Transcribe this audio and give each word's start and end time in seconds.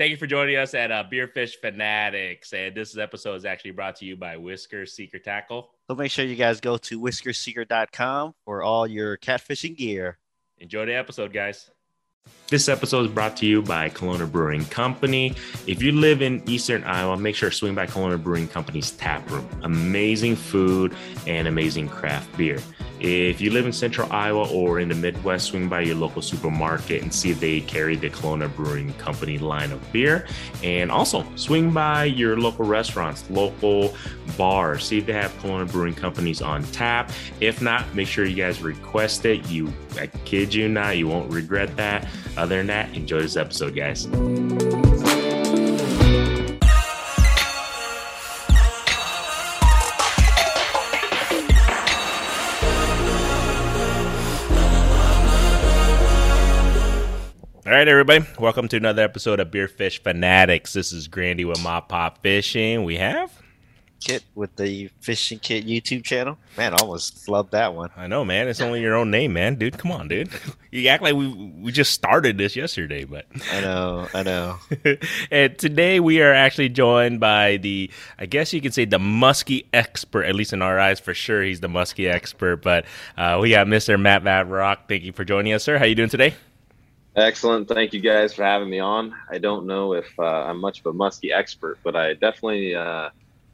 Thank 0.00 0.12
you 0.12 0.16
for 0.16 0.26
joining 0.26 0.56
us 0.56 0.72
at 0.72 0.90
uh, 0.90 1.04
Beerfish 1.12 1.56
Fanatics. 1.60 2.54
And 2.54 2.74
this 2.74 2.96
episode 2.96 3.34
is 3.34 3.44
actually 3.44 3.72
brought 3.72 3.96
to 3.96 4.06
you 4.06 4.16
by 4.16 4.34
Whisker 4.38 4.86
Seeker 4.86 5.18
Tackle. 5.18 5.72
So 5.88 5.94
make 5.94 6.10
sure 6.10 6.24
you 6.24 6.36
guys 6.36 6.58
go 6.58 6.78
to 6.78 6.98
whiskerseeker.com 6.98 8.32
for 8.46 8.62
all 8.62 8.86
your 8.86 9.18
catfishing 9.18 9.76
gear. 9.76 10.16
Enjoy 10.56 10.86
the 10.86 10.94
episode, 10.94 11.34
guys. 11.34 11.70
This 12.50 12.68
episode 12.68 13.06
is 13.06 13.12
brought 13.12 13.36
to 13.36 13.46
you 13.46 13.62
by 13.62 13.90
Kalona 13.90 14.28
Brewing 14.28 14.64
Company. 14.64 15.36
If 15.68 15.84
you 15.84 15.92
live 15.92 16.20
in 16.20 16.42
Eastern 16.48 16.82
Iowa, 16.82 17.16
make 17.16 17.36
sure 17.36 17.48
to 17.48 17.54
swing 17.54 17.76
by 17.76 17.86
Kalona 17.86 18.20
Brewing 18.20 18.48
Company's 18.48 18.90
tap 18.90 19.30
room. 19.30 19.48
Amazing 19.62 20.34
food 20.34 20.92
and 21.28 21.46
amazing 21.46 21.88
craft 21.88 22.36
beer. 22.36 22.58
If 22.98 23.40
you 23.40 23.50
live 23.50 23.64
in 23.64 23.72
Central 23.72 24.12
Iowa 24.12 24.46
or 24.52 24.78
in 24.78 24.88
the 24.88 24.94
Midwest, 24.94 25.46
swing 25.46 25.68
by 25.68 25.80
your 25.80 25.94
local 25.94 26.20
supermarket 26.20 27.02
and 27.02 27.14
see 27.14 27.30
if 27.30 27.40
they 27.40 27.60
carry 27.62 27.96
the 27.96 28.10
Kalona 28.10 28.54
Brewing 28.54 28.92
Company 28.94 29.38
line 29.38 29.72
of 29.72 29.92
beer. 29.92 30.26
And 30.62 30.90
also 30.90 31.24
swing 31.36 31.70
by 31.70 32.04
your 32.04 32.36
local 32.36 32.66
restaurants, 32.66 33.30
local 33.30 33.94
bars, 34.36 34.84
see 34.84 34.98
if 34.98 35.06
they 35.06 35.14
have 35.14 35.32
Kalona 35.38 35.70
Brewing 35.70 35.94
Companies 35.94 36.42
on 36.42 36.64
tap. 36.64 37.10
If 37.40 37.62
not, 37.62 37.94
make 37.94 38.08
sure 38.08 38.26
you 38.26 38.36
guys 38.36 38.60
request 38.60 39.24
it. 39.24 39.48
You, 39.48 39.72
I 39.98 40.08
kid 40.08 40.52
you 40.52 40.68
not, 40.68 40.98
you 40.98 41.08
won't 41.08 41.32
regret 41.32 41.74
that. 41.76 42.06
Other 42.36 42.58
than 42.58 42.68
that, 42.68 42.94
enjoy 42.94 43.20
this 43.22 43.36
episode, 43.36 43.74
guys. 43.74 44.06
All 57.66 57.76
right, 57.76 57.86
everybody. 57.86 58.24
Welcome 58.38 58.66
to 58.68 58.76
another 58.76 59.02
episode 59.02 59.38
of 59.38 59.52
Beer 59.52 59.68
Fish 59.68 60.02
Fanatics. 60.02 60.72
This 60.72 60.92
is 60.92 61.06
Grandy 61.06 61.44
with 61.44 61.62
Mop 61.62 61.88
Pop 61.88 62.20
Fishing. 62.20 62.82
We 62.82 62.96
have 62.96 63.30
Kit 64.00 64.24
with 64.34 64.56
the 64.56 64.90
Fishing 65.00 65.38
Kit 65.38 65.66
YouTube 65.66 66.04
channel. 66.04 66.38
Man, 66.56 66.72
I 66.74 66.78
almost 66.78 67.28
loved 67.28 67.52
that 67.52 67.74
one. 67.74 67.90
I 67.96 68.06
know, 68.06 68.24
man. 68.24 68.48
It's 68.48 68.60
only 68.60 68.80
your 68.80 68.94
own 68.94 69.10
name, 69.10 69.34
man. 69.34 69.56
Dude, 69.56 69.78
come 69.78 69.92
on, 69.92 70.08
dude. 70.08 70.30
You 70.72 70.86
act 70.86 71.02
like 71.02 71.16
we 71.16 71.26
we 71.26 71.72
just 71.72 71.92
started 71.92 72.38
this 72.38 72.54
yesterday, 72.54 73.02
but 73.02 73.26
I 73.50 73.60
know, 73.60 74.06
I 74.14 74.22
know. 74.22 74.58
and 75.32 75.58
today 75.58 75.98
we 75.98 76.22
are 76.22 76.32
actually 76.32 76.68
joined 76.68 77.18
by 77.18 77.56
the, 77.56 77.90
I 78.20 78.26
guess 78.26 78.52
you 78.52 78.60
could 78.60 78.72
say 78.72 78.84
the 78.84 79.00
muskie 79.00 79.66
expert, 79.72 80.22
at 80.26 80.36
least 80.36 80.52
in 80.52 80.62
our 80.62 80.78
eyes, 80.78 81.00
for 81.00 81.12
sure. 81.12 81.42
He's 81.42 81.58
the 81.58 81.66
muskie 81.66 82.08
expert. 82.08 82.58
But 82.58 82.84
uh, 83.16 83.40
we 83.42 83.50
got 83.50 83.66
Mr. 83.66 84.00
Matt 84.00 84.22
Vadrock. 84.22 84.86
Thank 84.88 85.02
you 85.02 85.10
for 85.10 85.24
joining 85.24 85.54
us, 85.54 85.64
sir. 85.64 85.76
How 85.76 85.86
you 85.86 85.96
doing 85.96 86.08
today? 86.08 86.34
Excellent. 87.16 87.66
Thank 87.66 87.92
you 87.92 88.00
guys 88.00 88.32
for 88.32 88.44
having 88.44 88.70
me 88.70 88.78
on. 88.78 89.12
I 89.28 89.38
don't 89.38 89.66
know 89.66 89.94
if 89.94 90.06
uh, 90.20 90.22
I'm 90.22 90.60
much 90.60 90.78
of 90.78 90.86
a 90.86 90.92
muskie 90.92 91.32
expert, 91.32 91.78
but 91.82 91.96
I 91.96 92.14
definitely 92.14 92.76
uh, 92.76 93.10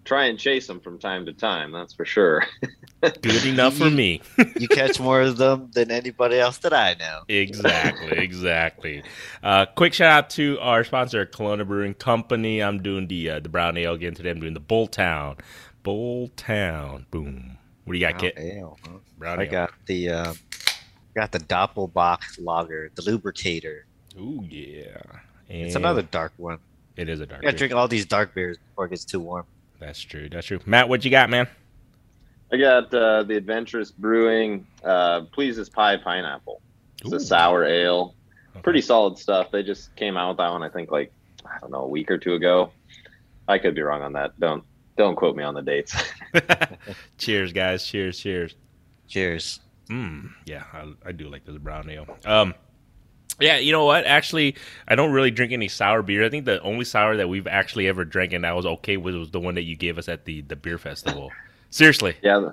try 0.07 0.27
and 0.27 0.39
chase 0.39 0.67
them 0.67 0.81
from 0.81 0.99
time 0.99 1.27
to 1.27 1.33
time. 1.33 1.73
That's 1.73 1.93
for 1.93 2.05
sure. 2.05 2.47
Good 3.01 3.45
enough 3.45 3.77
for 3.77 3.91
me. 3.91 4.23
you 4.59 4.69
catch 4.69 4.99
more 4.99 5.21
of 5.21 5.37
them 5.37 5.71
than 5.75 5.91
anybody 5.91 6.39
else 6.39 6.59
that 6.59 6.73
I 6.73 6.95
know. 6.95 7.23
exactly, 7.29 8.19
exactly. 8.19 9.03
Uh, 9.43 9.67
quick 9.67 9.93
shout 9.93 10.13
out 10.13 10.31
to 10.31 10.59
our 10.61 10.85
sponsor, 10.85 11.27
Kalona 11.27 11.67
Brewing 11.67 11.95
Company. 11.95 12.63
I'm 12.63 12.83
doing 12.83 13.09
the 13.09 13.31
uh, 13.31 13.41
the 13.41 13.49
brown 13.49 13.77
ale 13.77 13.95
again 13.95 14.15
today. 14.15 14.31
I'm 14.31 14.41
doing 14.41 14.55
the 14.55 14.61
Bull 14.61 14.87
Town. 14.87 15.37
Bull 15.83 16.29
Town. 16.37 17.07
Boom. 17.11 17.59
What 17.85 17.93
do 17.93 17.99
you 17.99 18.07
got, 18.07 18.19
Brown 18.19 18.33
Kit? 18.33 18.39
ale, 18.39 18.79
huh? 18.85 18.99
Brown 19.19 19.41
I 19.41 19.45
ale. 19.45 19.51
got 19.51 19.73
the 19.87 20.09
uh, 20.09 20.35
got 21.15 21.33
the 21.33 21.41
Doppelbock 21.41 22.23
lager, 22.39 22.91
the 22.95 23.03
lubricator. 23.03 23.87
Ooh 24.19 24.43
yeah. 24.49 25.03
It's 25.49 25.77
another 25.77 26.03
dark 26.03 26.33
one. 26.39 26.59
It 26.97 27.09
is 27.09 27.21
a 27.21 27.27
dark. 27.27 27.43
You 27.43 27.47
gotta 27.49 27.53
beer. 27.53 27.69
drink 27.69 27.75
all 27.75 27.89
these 27.89 28.07
dark 28.07 28.35
beers 28.35 28.57
before 28.57 28.87
it 28.87 28.91
gets 28.91 29.05
too 29.05 29.21
warm. 29.21 29.45
That's 29.79 30.01
true. 30.01 30.29
That's 30.29 30.47
true. 30.47 30.61
Matt, 30.67 30.89
what 30.89 31.05
you 31.05 31.11
got, 31.11 31.31
man? 31.31 31.49
I 32.53 32.57
got 32.57 32.95
uh, 32.95 33.25
the 33.25 33.37
Adventurous 33.37 33.91
Brewing 33.91 34.67
uh, 34.85 35.23
Pleases 35.33 35.69
Pie 35.69 35.97
Pineapple. 35.97 36.61
It's 37.03 37.13
Ooh. 37.13 37.17
a 37.17 37.21
sour 37.21 37.65
ale. 37.65 38.15
Okay. 38.53 38.63
Pretty 38.63 38.81
solid 38.81 39.19
stuff. 39.19 39.51
They 39.51 39.63
just 39.63 39.95
came 39.97 40.17
out 40.17 40.31
with 40.31 40.39
that 40.39 40.51
one, 40.51 40.63
I 40.63 40.69
think, 40.69 40.91
like, 40.91 41.13
I 41.45 41.59
don't 41.61 41.71
know, 41.71 41.83
a 41.83 41.89
week 41.89 42.11
or 42.11 42.19
two 42.19 42.35
ago. 42.35 42.71
I 43.49 43.59
could 43.59 43.75
be 43.75 43.83
wrong 43.83 44.03
on 44.03 44.13
that. 44.15 44.39
Don't 44.41 44.65
don't 44.97 45.15
quote 45.15 45.37
me 45.37 45.45
on 45.45 45.55
the 45.55 45.63
dates. 45.63 45.95
cheers, 47.19 47.53
guys. 47.53 47.85
Cheers. 47.85 48.19
Cheers. 48.19 48.55
Cheers. 49.09 49.61
Mm, 49.91 50.31
yeah, 50.47 50.65
I, 50.73 50.93
I 51.05 51.13
do 51.13 51.29
like 51.29 51.45
this 51.45 51.57
brown 51.59 51.89
ale. 51.91 52.07
Um, 52.25 52.55
yeah, 53.41 53.59
you 53.59 53.73
know 53.73 53.85
what? 53.85 54.07
Actually, 54.07 54.57
I 54.89 54.95
don't 54.95 55.13
really 55.13 55.31
drink 55.31 55.53
any 55.53 55.69
sour 55.69 56.03
beer. 56.03 56.25
I 56.25 56.31
think 56.31 56.45
the 56.45 56.61
only 56.63 56.85
sour 56.85 57.17
that 57.17 57.29
we've 57.29 57.47
actually 57.47 57.89
ever 57.89 58.05
drank 58.05 58.33
and 58.33 58.47
I 58.47 58.53
was 58.53 58.67
okay 58.67 58.97
with 58.97 59.15
was 59.15 59.31
the 59.31 59.41
one 59.41 59.55
that 59.57 59.63
you 59.63 59.77
gave 59.77 59.99
us 59.99 60.09
at 60.09 60.25
the 60.25 60.41
the 60.43 60.57
beer 60.57 60.79
festival. 60.79 61.31
Seriously. 61.71 62.15
Yeah, 62.23 62.51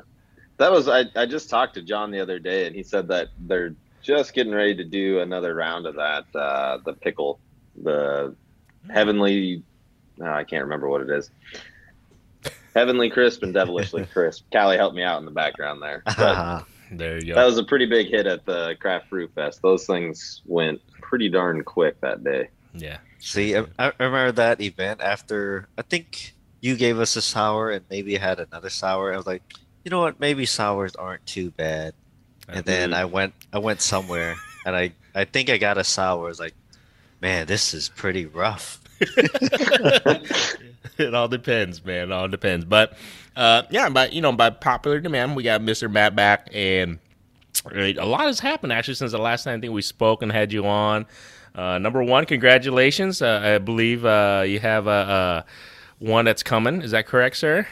that 0.57 0.71
was. 0.71 0.88
I, 0.89 1.05
I 1.16 1.25
just 1.25 1.49
talked 1.49 1.75
to 1.75 1.81
John 1.81 2.11
the 2.11 2.19
other 2.19 2.39
day, 2.39 2.67
and 2.67 2.75
he 2.75 2.83
said 2.83 3.07
that 3.07 3.29
they're 3.39 3.75
just 4.01 4.33
getting 4.33 4.53
ready 4.53 4.75
to 4.75 4.83
do 4.83 5.19
another 5.19 5.55
round 5.55 5.85
of 5.85 5.95
that. 5.95 6.25
Uh, 6.35 6.79
the 6.85 6.94
pickle, 6.94 7.39
the 7.81 8.35
heavenly. 8.91 9.63
No, 10.17 10.31
I 10.31 10.44
can't 10.44 10.63
remember 10.63 10.89
what 10.89 11.01
it 11.01 11.09
is. 11.09 11.31
Heavenly 12.75 13.09
crisp 13.09 13.44
and 13.44 13.53
devilishly 13.53 14.05
crisp. 14.13 14.45
Callie 14.51 14.77
helped 14.77 14.95
me 14.95 15.03
out 15.03 15.19
in 15.19 15.25
the 15.25 15.31
background 15.31 15.81
there. 15.81 16.03
But 16.17 16.65
There 16.91 17.17
you 17.17 17.27
go. 17.27 17.35
that 17.35 17.45
was 17.45 17.57
a 17.57 17.63
pretty 17.63 17.85
big 17.85 18.07
hit 18.07 18.27
at 18.27 18.45
the 18.45 18.75
craft 18.79 19.09
brew 19.09 19.27
fest. 19.27 19.61
Those 19.61 19.85
things 19.85 20.41
went 20.45 20.81
pretty 21.01 21.29
darn 21.29 21.63
quick 21.63 21.99
that 22.01 22.23
day. 22.23 22.49
Yeah. 22.73 22.97
See, 23.19 23.55
I, 23.55 23.66
I 23.79 23.91
remember 23.99 24.31
that 24.33 24.61
event 24.61 25.01
after 25.01 25.67
I 25.77 25.81
think 25.81 26.33
you 26.61 26.75
gave 26.75 26.99
us 26.99 27.16
a 27.16 27.21
sour 27.21 27.71
and 27.71 27.85
maybe 27.89 28.16
had 28.16 28.39
another 28.39 28.69
sour. 28.69 29.13
I 29.13 29.17
was 29.17 29.27
like, 29.27 29.44
you 29.83 29.91
know 29.91 29.99
what? 29.99 30.19
Maybe 30.19 30.45
sours 30.45 30.95
aren't 30.95 31.25
too 31.25 31.51
bad. 31.51 31.94
And 32.47 32.66
then 32.66 32.94
I 32.94 33.05
went, 33.05 33.33
I 33.53 33.59
went 33.59 33.81
somewhere 33.81 34.35
and 34.65 34.75
I, 34.75 34.94
I 35.15 35.25
think 35.25 35.50
I 35.50 35.57
got 35.57 35.77
a 35.77 35.83
sour. 35.83 36.25
I 36.25 36.27
was 36.27 36.39
like, 36.39 36.55
man, 37.21 37.47
this 37.47 37.73
is 37.73 37.89
pretty 37.89 38.25
rough. 38.25 38.81
it 40.97 41.13
all 41.13 41.27
depends, 41.27 41.83
man. 41.83 42.11
It 42.11 42.13
all 42.13 42.27
depends. 42.27 42.66
But 42.66 42.97
uh, 43.35 43.63
yeah, 43.69 43.89
but 43.89 44.13
you 44.13 44.21
know, 44.21 44.31
by 44.31 44.49
popular 44.49 44.99
demand, 44.99 45.35
we 45.35 45.44
got 45.44 45.61
Mr. 45.61 45.91
Matt 45.91 46.16
back, 46.16 46.49
and 46.53 46.99
a 47.73 48.05
lot 48.05 48.21
has 48.21 48.39
happened 48.39 48.73
actually 48.73 48.95
since 48.95 49.11
the 49.11 49.17
last 49.17 49.44
time 49.44 49.57
I 49.57 49.61
think 49.61 49.73
we 49.73 49.81
spoke 49.81 50.21
and 50.21 50.31
had 50.31 50.51
you 50.51 50.66
on. 50.66 51.05
Uh, 51.55 51.77
number 51.77 52.03
one, 52.03 52.25
congratulations! 52.25 53.21
Uh, 53.21 53.41
I 53.44 53.57
believe 53.59 54.05
uh, 54.05 54.44
you 54.45 54.59
have 54.59 55.45
one 55.99 56.25
that's 56.25 56.44
coming. 56.44 56.81
Is 56.81 56.91
that 56.91 57.05
correct, 57.07 57.38
sir? 57.38 57.67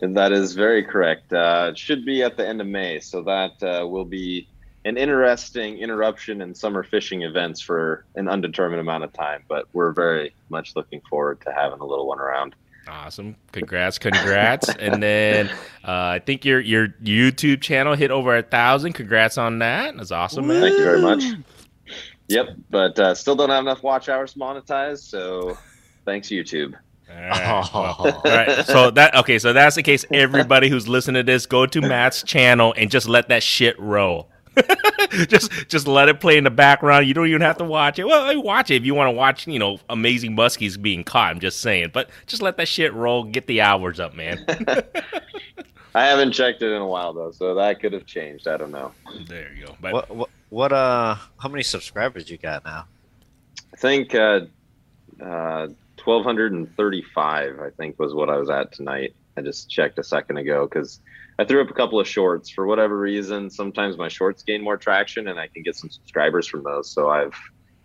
That 0.00 0.32
is 0.32 0.54
very 0.54 0.84
correct. 0.84 1.32
Uh, 1.32 1.70
it 1.70 1.78
should 1.78 2.04
be 2.04 2.22
at 2.22 2.36
the 2.36 2.46
end 2.46 2.60
of 2.60 2.66
May, 2.66 3.00
so 3.00 3.22
that 3.22 3.62
uh, 3.62 3.86
will 3.86 4.04
be 4.04 4.48
an 4.84 4.96
interesting 4.96 5.78
interruption 5.78 6.40
in 6.40 6.54
summer 6.54 6.82
fishing 6.82 7.22
events 7.22 7.60
for 7.60 8.04
an 8.14 8.28
undetermined 8.28 8.80
amount 8.80 9.04
of 9.04 9.12
time. 9.12 9.42
But 9.48 9.66
we're 9.72 9.92
very 9.92 10.34
much 10.48 10.76
looking 10.76 11.00
forward 11.08 11.40
to 11.42 11.52
having 11.52 11.80
a 11.80 11.84
little 11.84 12.06
one 12.06 12.18
around. 12.18 12.54
Awesome! 12.88 13.36
Congrats, 13.52 13.98
congrats! 13.98 14.68
and 14.78 15.02
then 15.02 15.48
uh, 15.84 16.16
I 16.16 16.22
think 16.24 16.44
your 16.44 16.60
your 16.60 16.88
YouTube 17.02 17.60
channel 17.60 17.94
hit 17.94 18.10
over 18.10 18.36
a 18.36 18.42
thousand. 18.42 18.94
Congrats 18.94 19.36
on 19.36 19.58
that. 19.58 19.96
That's 19.96 20.10
awesome, 20.10 20.46
man. 20.46 20.62
Thank 20.62 20.78
you 20.78 20.84
very 20.84 21.02
much. 21.02 21.22
Yep, 22.28 22.48
but 22.70 22.98
uh, 22.98 23.14
still 23.14 23.36
don't 23.36 23.50
have 23.50 23.64
enough 23.64 23.82
watch 23.82 24.08
hours 24.08 24.34
monetized, 24.34 25.08
so 25.08 25.56
thanks 26.04 26.28
YouTube. 26.28 26.74
All 27.10 27.16
right. 27.16 27.70
well, 27.74 27.96
all 27.98 28.22
right. 28.24 28.66
So 28.66 28.90
that 28.90 29.14
okay. 29.16 29.38
So 29.38 29.52
that's 29.52 29.76
the 29.76 29.82
case. 29.82 30.04
Everybody 30.12 30.68
who's 30.68 30.86
listening 30.86 31.24
to 31.24 31.32
this, 31.32 31.46
go 31.46 31.66
to 31.66 31.80
Matt's 31.80 32.22
channel 32.22 32.74
and 32.76 32.90
just 32.90 33.08
let 33.08 33.28
that 33.28 33.42
shit 33.42 33.78
roll. 33.80 34.28
just 35.28 35.50
just 35.68 35.86
let 35.86 36.08
it 36.08 36.20
play 36.20 36.36
in 36.36 36.44
the 36.44 36.50
background. 36.50 37.06
You 37.06 37.14
don't 37.14 37.26
even 37.26 37.40
have 37.42 37.58
to 37.58 37.64
watch 37.64 37.98
it. 37.98 38.04
Well, 38.04 38.42
watch 38.42 38.70
it 38.70 38.76
if 38.76 38.84
you 38.84 38.94
want 38.94 39.08
to 39.08 39.12
watch, 39.12 39.46
you 39.46 39.58
know, 39.58 39.78
amazing 39.88 40.36
muskies 40.36 40.80
being 40.80 41.04
caught. 41.04 41.30
I'm 41.30 41.40
just 41.40 41.60
saying. 41.60 41.90
But 41.92 42.10
just 42.26 42.42
let 42.42 42.56
that 42.56 42.68
shit 42.68 42.92
roll. 42.94 43.24
Get 43.24 43.46
the 43.46 43.60
hours 43.60 44.00
up, 44.00 44.14
man. 44.14 44.44
I 45.94 46.04
haven't 46.04 46.32
checked 46.32 46.62
it 46.62 46.70
in 46.70 46.80
a 46.80 46.86
while 46.86 47.12
though, 47.12 47.30
so 47.30 47.54
that 47.54 47.80
could 47.80 47.92
have 47.92 48.06
changed. 48.06 48.46
I 48.46 48.56
don't 48.56 48.70
know. 48.70 48.92
there 49.26 49.52
you 49.54 49.66
go. 49.66 49.76
But 49.80 49.92
What, 49.92 50.10
what, 50.10 50.30
what, 50.50 50.72
uh, 50.72 51.16
how 51.38 51.48
many 51.48 51.62
subscribers 51.62 52.30
you 52.30 52.38
got 52.38 52.64
now? 52.64 52.86
I 53.72 53.76
think 53.76 54.14
uh, 54.14 54.40
uh, 55.20 55.68
1235, 56.04 57.60
I 57.60 57.70
think, 57.70 57.98
was 57.98 58.14
what 58.14 58.30
I 58.30 58.36
was 58.36 58.50
at 58.50 58.72
tonight. 58.72 59.14
I 59.38 59.42
just 59.42 59.70
checked 59.70 59.98
a 59.98 60.04
second 60.04 60.36
ago 60.36 60.66
because 60.66 61.00
I 61.38 61.44
threw 61.44 61.62
up 61.62 61.70
a 61.70 61.74
couple 61.74 62.00
of 62.00 62.08
shorts 62.08 62.50
for 62.50 62.66
whatever 62.66 62.98
reason. 62.98 63.48
Sometimes 63.48 63.96
my 63.96 64.08
shorts 64.08 64.42
gain 64.42 64.62
more 64.62 64.76
traction 64.76 65.28
and 65.28 65.38
I 65.38 65.46
can 65.46 65.62
get 65.62 65.76
some 65.76 65.88
subscribers 65.90 66.46
from 66.46 66.64
those. 66.64 66.90
So 66.90 67.08
I've 67.08 67.34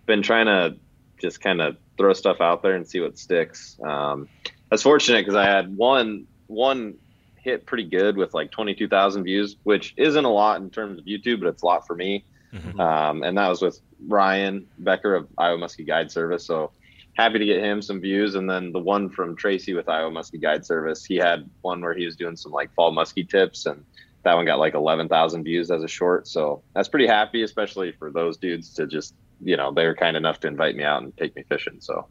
been 0.06 0.22
trying 0.22 0.48
to 0.48 0.76
just 1.22 1.40
kind 1.42 1.62
of 1.62 1.78
throw 1.98 2.14
stuff 2.14 2.42
out 2.42 2.64
there 2.64 2.76
and 2.76 2.88
see 2.88 3.00
what 3.00 3.18
sticks. 3.18 3.78
Um, 3.84 4.28
I 4.44 4.50
was 4.76 4.82
fortunate 4.84 5.22
because 5.22 5.36
I 5.36 5.46
had 5.46 5.76
one 5.78 6.26
one 6.48 6.96
hit 7.36 7.66
pretty 7.66 7.84
good 7.84 8.18
with 8.18 8.34
like 8.34 8.52
22,000 8.52 9.24
views, 9.24 9.58
which 9.64 9.94
isn't 9.98 10.26
a 10.26 10.30
lot 10.30 10.62
in 10.62 10.70
terms 10.70 10.98
of 10.98 11.06
YouTube, 11.06 11.42
but 11.42 11.50
it's 11.50 11.62
a 11.62 11.66
lot 11.66 11.86
for 11.86 11.96
me. 11.96 12.26
Mhm. 12.54 12.80
Um, 12.80 13.24
and 13.24 13.38
that 13.38 13.50
was 13.50 13.62
with 13.62 13.80
Ryan 14.08 14.68
Becker 14.80 15.16
of 15.16 15.28
Iowa 15.38 15.58
Muskie 15.58 15.86
Guide 15.86 16.12
Service. 16.12 16.46
So 16.46 16.72
happy 17.14 17.40
to 17.40 17.46
get 17.46 17.64
him 17.64 17.82
some 17.82 18.02
views. 18.02 18.36
And 18.36 18.50
then 18.50 18.72
the 18.72 18.80
one 18.80 19.10
from 19.10 19.36
Tracy 19.36 19.74
with 19.74 19.88
Iowa 19.88 20.12
Muskie 20.12 20.42
Guide 20.42 20.66
Service, 20.66 21.06
he 21.06 21.16
had 21.16 21.50
one 21.62 21.82
where 21.82 21.94
he 21.94 22.06
was 22.06 22.16
doing 22.16 22.36
some 22.36 22.52
like 22.52 22.74
fall 22.74 22.92
muskie 22.92 23.28
tips, 23.28 23.66
and 23.66 23.84
that 24.24 24.36
one 24.36 24.46
got 24.46 24.60
like 24.60 24.74
11,000 24.74 25.44
views 25.44 25.70
as 25.70 25.84
a 25.84 25.88
short. 25.88 26.28
So 26.28 26.64
that's 26.74 26.90
pretty 26.90 27.08
happy, 27.08 27.44
especially 27.44 27.92
for 27.92 28.12
those 28.12 28.38
dudes 28.38 28.74
to 28.76 28.88
just, 28.88 29.16
you 29.42 29.58
know, 29.58 29.72
they 29.72 29.86
were 29.86 29.96
kind 29.96 30.18
enough 30.18 30.40
to 30.42 30.48
invite 30.48 30.76
me 30.76 30.84
out 30.84 31.04
and 31.04 31.16
take 31.18 31.36
me 31.36 31.44
fishing. 31.44 31.78
So 31.80 32.08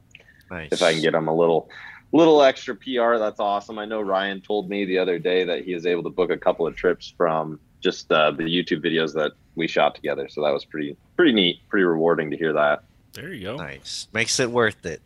nice. 0.51 0.69
if 0.73 0.83
I 0.83 0.93
can 0.93 1.03
get 1.03 1.13
them 1.13 1.29
a 1.29 1.35
little, 1.35 1.69
little 2.13 2.43
extra 2.43 2.77
PR, 2.77 3.17
that's 3.17 3.41
awesome. 3.41 3.79
I 3.79 3.87
know 3.87 4.01
Ryan 4.03 4.41
told 4.41 4.69
me 4.69 4.85
the 4.85 4.99
other 4.99 5.19
day 5.19 5.45
that 5.45 5.65
he 5.65 5.75
was 5.75 5.87
able 5.87 6.03
to 6.05 6.11
book 6.11 6.31
a 6.31 6.37
couple 6.37 6.67
of 6.67 6.77
trips 6.77 7.13
from 7.17 7.59
just 7.81 8.13
uh, 8.13 8.31
the 8.31 8.45
YouTube 8.45 8.85
videos 8.85 9.15
that 9.15 9.33
we 9.55 9.67
shot 9.67 9.95
together. 9.95 10.29
So 10.29 10.43
that 10.43 10.53
was 10.53 10.65
pretty, 10.65 10.97
pretty 11.17 11.33
neat, 11.33 11.61
pretty 11.69 11.85
rewarding 11.85 12.31
to 12.31 12.37
hear 12.37 12.53
that. 12.53 12.85
There 13.13 13.33
you 13.33 13.43
go. 13.43 13.57
Nice. 13.57 14.09
Makes 14.13 14.41
it 14.41 14.51
worth 14.51 14.87
it. 14.87 15.01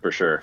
For 0.00 0.10
sure. 0.10 0.42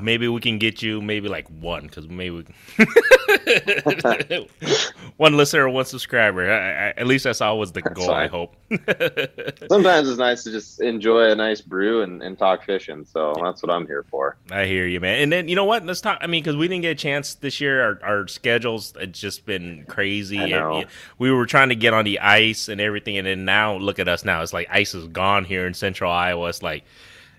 Maybe 0.00 0.28
we 0.28 0.40
can 0.40 0.58
get 0.58 0.82
you 0.82 1.00
maybe 1.00 1.28
like 1.28 1.48
one 1.48 1.86
because 1.86 2.08
maybe 2.08 2.44
one 5.16 5.36
listener 5.36 5.64
or 5.64 5.68
one 5.70 5.84
subscriber. 5.84 6.50
I, 6.50 6.54
I, 6.54 6.88
at 6.96 7.06
least 7.06 7.24
that's 7.24 7.40
always 7.40 7.72
the 7.72 7.80
that's 7.80 7.94
goal. 7.94 8.06
Fine. 8.06 8.24
I 8.24 8.28
hope. 8.28 8.56
Sometimes 9.68 10.08
it's 10.08 10.18
nice 10.18 10.44
to 10.44 10.52
just 10.52 10.80
enjoy 10.80 11.30
a 11.30 11.34
nice 11.34 11.60
brew 11.60 12.02
and, 12.02 12.22
and 12.22 12.38
talk 12.38 12.64
fishing. 12.64 13.04
So 13.04 13.34
that's 13.42 13.62
what 13.62 13.70
I'm 13.70 13.86
here 13.86 14.04
for. 14.08 14.36
I 14.50 14.66
hear 14.66 14.86
you, 14.86 15.00
man. 15.00 15.22
And 15.22 15.32
then 15.32 15.48
you 15.48 15.56
know 15.56 15.64
what? 15.64 15.84
Let's 15.84 16.00
talk. 16.00 16.18
I 16.20 16.26
mean, 16.26 16.42
because 16.42 16.56
we 16.56 16.68
didn't 16.68 16.82
get 16.82 16.90
a 16.90 16.94
chance 16.94 17.34
this 17.34 17.60
year. 17.60 17.82
Our, 17.82 17.98
our 18.02 18.28
schedules 18.28 18.94
it's 18.98 19.18
just 19.18 19.46
been 19.46 19.84
crazy. 19.88 20.52
And, 20.52 20.86
we 21.18 21.32
were 21.32 21.46
trying 21.46 21.70
to 21.70 21.76
get 21.76 21.94
on 21.94 22.04
the 22.04 22.20
ice 22.20 22.68
and 22.68 22.80
everything, 22.80 23.18
and 23.18 23.26
then 23.26 23.44
now 23.44 23.76
look 23.76 23.98
at 23.98 24.08
us 24.08 24.24
now. 24.24 24.42
It's 24.42 24.52
like 24.52 24.68
ice 24.70 24.94
is 24.94 25.08
gone 25.08 25.44
here 25.44 25.66
in 25.66 25.74
Central 25.74 26.10
Iowa. 26.10 26.48
It's 26.48 26.62
like 26.62 26.84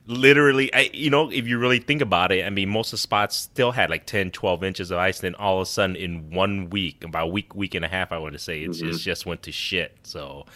literally 0.10 0.74
I, 0.74 0.90
you 0.92 1.12
know 1.12 1.30
if 1.32 1.48
you 1.48 1.60
really 1.60 1.78
think 1.78 2.02
about 2.02 2.32
it 2.32 2.44
i 2.44 2.50
mean 2.50 2.68
most 2.68 2.88
of 2.88 2.92
the 2.92 2.98
spots 2.98 3.36
still 3.36 3.72
had 3.72 3.92
like 3.92 4.08
10 4.08 4.32
12 4.32 4.64
inches 4.64 4.90
of 4.90 4.98
ice 4.98 5.20
then 5.20 5.36
all 5.36 5.58
of 5.58 5.62
a 5.62 5.66
sudden 5.68 5.96
in 5.96 6.32
one 6.32 6.72
week 6.72 7.04
about 7.04 7.26
a 7.26 7.28
week 7.28 7.54
week 7.54 7.76
and 7.76 7.86
a 7.86 7.88
half 7.88 8.12
i 8.12 8.18
want 8.18 8.34
to 8.34 8.40
say 8.40 8.64
it's, 8.64 8.80
mm-hmm. 8.80 8.90
it's 8.90 9.02
just 9.02 9.28
went 9.28 9.44
to 9.44 9.52
shit. 9.52 9.96
So 10.04 10.48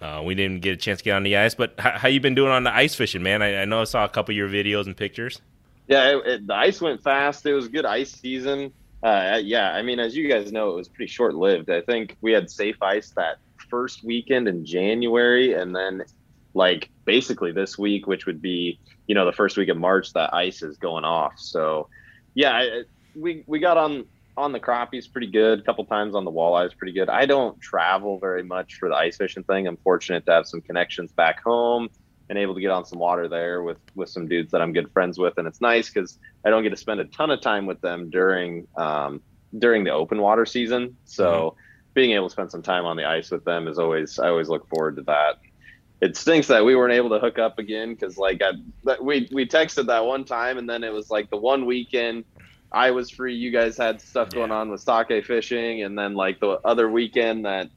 uh, 0.00 0.22
we 0.24 0.34
didn't 0.34 0.62
get 0.62 0.72
a 0.72 0.76
chance 0.76 1.00
to 1.00 1.04
get 1.04 1.16
on 1.16 1.24
the 1.24 1.36
ice 1.36 1.56
but 1.56 1.74
how, 1.78 1.98
how 1.98 2.08
you 2.08 2.20
been 2.20 2.36
doing 2.36 2.52
on 2.52 2.62
the 2.62 2.72
ice 2.72 2.94
fishing 2.94 3.22
man? 3.22 3.42
I, 3.42 3.62
I 3.62 3.64
know 3.64 3.80
i 3.80 3.84
saw 3.84 4.04
a 4.04 4.08
couple 4.08 4.32
of 4.32 4.36
your 4.36 4.48
videos 4.48 4.86
and 4.86 4.96
pictures. 4.96 5.40
Yeah 5.88 6.16
it, 6.16 6.26
it, 6.26 6.46
the 6.46 6.54
ice 6.54 6.80
went 6.80 7.02
fast. 7.02 7.44
It 7.46 7.54
was 7.54 7.66
good 7.66 7.84
ice 7.84 8.12
season. 8.12 8.72
Uh, 9.02 9.40
yeah 9.42 9.72
i 9.72 9.80
mean 9.82 9.98
as 9.98 10.14
you 10.14 10.28
guys 10.28 10.52
know 10.52 10.70
it 10.70 10.76
was 10.76 10.86
pretty 10.86 11.10
short 11.10 11.34
lived 11.34 11.70
i 11.70 11.80
think 11.80 12.18
we 12.20 12.32
had 12.32 12.50
safe 12.50 12.76
ice 12.82 13.10
that 13.16 13.38
first 13.70 14.04
weekend 14.04 14.46
in 14.46 14.62
january 14.62 15.54
and 15.54 15.74
then 15.74 16.04
like 16.52 16.90
basically 17.06 17.50
this 17.50 17.78
week 17.78 18.06
which 18.06 18.26
would 18.26 18.42
be 18.42 18.78
you 19.10 19.14
know 19.14 19.26
the 19.26 19.32
first 19.32 19.56
week 19.56 19.68
of 19.68 19.76
March 19.76 20.12
that 20.12 20.32
ice 20.32 20.62
is 20.62 20.76
going 20.76 21.04
off. 21.04 21.32
So 21.36 21.88
yeah, 22.34 22.82
we 23.16 23.42
we 23.48 23.58
got 23.58 23.76
on 23.76 24.04
on 24.36 24.52
the 24.52 24.60
crappies 24.60 25.10
pretty 25.10 25.26
good. 25.26 25.58
A 25.58 25.62
couple 25.62 25.84
times 25.84 26.14
on 26.14 26.24
the 26.24 26.30
walleyes 26.30 26.76
pretty 26.76 26.92
good. 26.92 27.08
I 27.08 27.26
don't 27.26 27.60
travel 27.60 28.20
very 28.20 28.44
much 28.44 28.76
for 28.76 28.88
the 28.88 28.94
ice 28.94 29.16
fishing 29.16 29.42
thing. 29.42 29.66
I'm 29.66 29.78
fortunate 29.78 30.24
to 30.26 30.32
have 30.32 30.46
some 30.46 30.60
connections 30.60 31.10
back 31.10 31.42
home 31.42 31.90
and 32.28 32.38
able 32.38 32.54
to 32.54 32.60
get 32.60 32.70
on 32.70 32.84
some 32.84 33.00
water 33.00 33.26
there 33.26 33.64
with 33.64 33.78
with 33.96 34.08
some 34.08 34.28
dudes 34.28 34.52
that 34.52 34.62
I'm 34.62 34.72
good 34.72 34.88
friends 34.92 35.18
with, 35.18 35.38
and 35.38 35.48
it's 35.48 35.60
nice 35.60 35.90
because 35.90 36.20
I 36.44 36.50
don't 36.50 36.62
get 36.62 36.70
to 36.70 36.76
spend 36.76 37.00
a 37.00 37.06
ton 37.06 37.32
of 37.32 37.40
time 37.40 37.66
with 37.66 37.80
them 37.80 38.10
during 38.10 38.68
um, 38.76 39.20
during 39.58 39.82
the 39.82 39.90
open 39.90 40.20
water 40.20 40.46
season. 40.46 40.96
So. 41.04 41.26
Mm-hmm. 41.26 41.66
Being 41.92 42.12
able 42.12 42.28
to 42.28 42.32
spend 42.32 42.52
some 42.52 42.62
time 42.62 42.84
on 42.84 42.96
the 42.96 43.04
ice 43.04 43.32
with 43.32 43.44
them 43.44 43.66
is 43.66 43.76
always 43.76 44.20
I 44.20 44.28
always 44.28 44.48
look 44.48 44.68
forward 44.68 44.94
to 44.94 45.02
that 45.02 45.40
it 46.00 46.16
stinks 46.16 46.46
that 46.48 46.64
we 46.64 46.74
weren't 46.76 46.94
able 46.94 47.10
to 47.10 47.18
hook 47.18 47.38
up 47.38 47.58
again 47.58 47.94
because 47.94 48.16
like 48.16 48.40
I, 48.42 48.52
we 49.00 49.28
we 49.32 49.46
texted 49.46 49.86
that 49.86 50.04
one 50.04 50.24
time 50.24 50.58
and 50.58 50.68
then 50.68 50.82
it 50.82 50.92
was 50.92 51.10
like 51.10 51.30
the 51.30 51.36
one 51.36 51.66
weekend 51.66 52.24
I 52.72 52.90
was 52.90 53.10
free, 53.10 53.34
you 53.34 53.50
guys 53.50 53.76
had 53.76 54.00
stuff 54.00 54.28
yeah. 54.30 54.40
going 54.40 54.52
on 54.52 54.70
with 54.70 54.80
sake 54.80 55.24
fishing, 55.24 55.82
and 55.82 55.98
then 55.98 56.14
like 56.14 56.40
the 56.40 56.60
other 56.64 56.88
weekend 56.88 57.44
that 57.44 57.68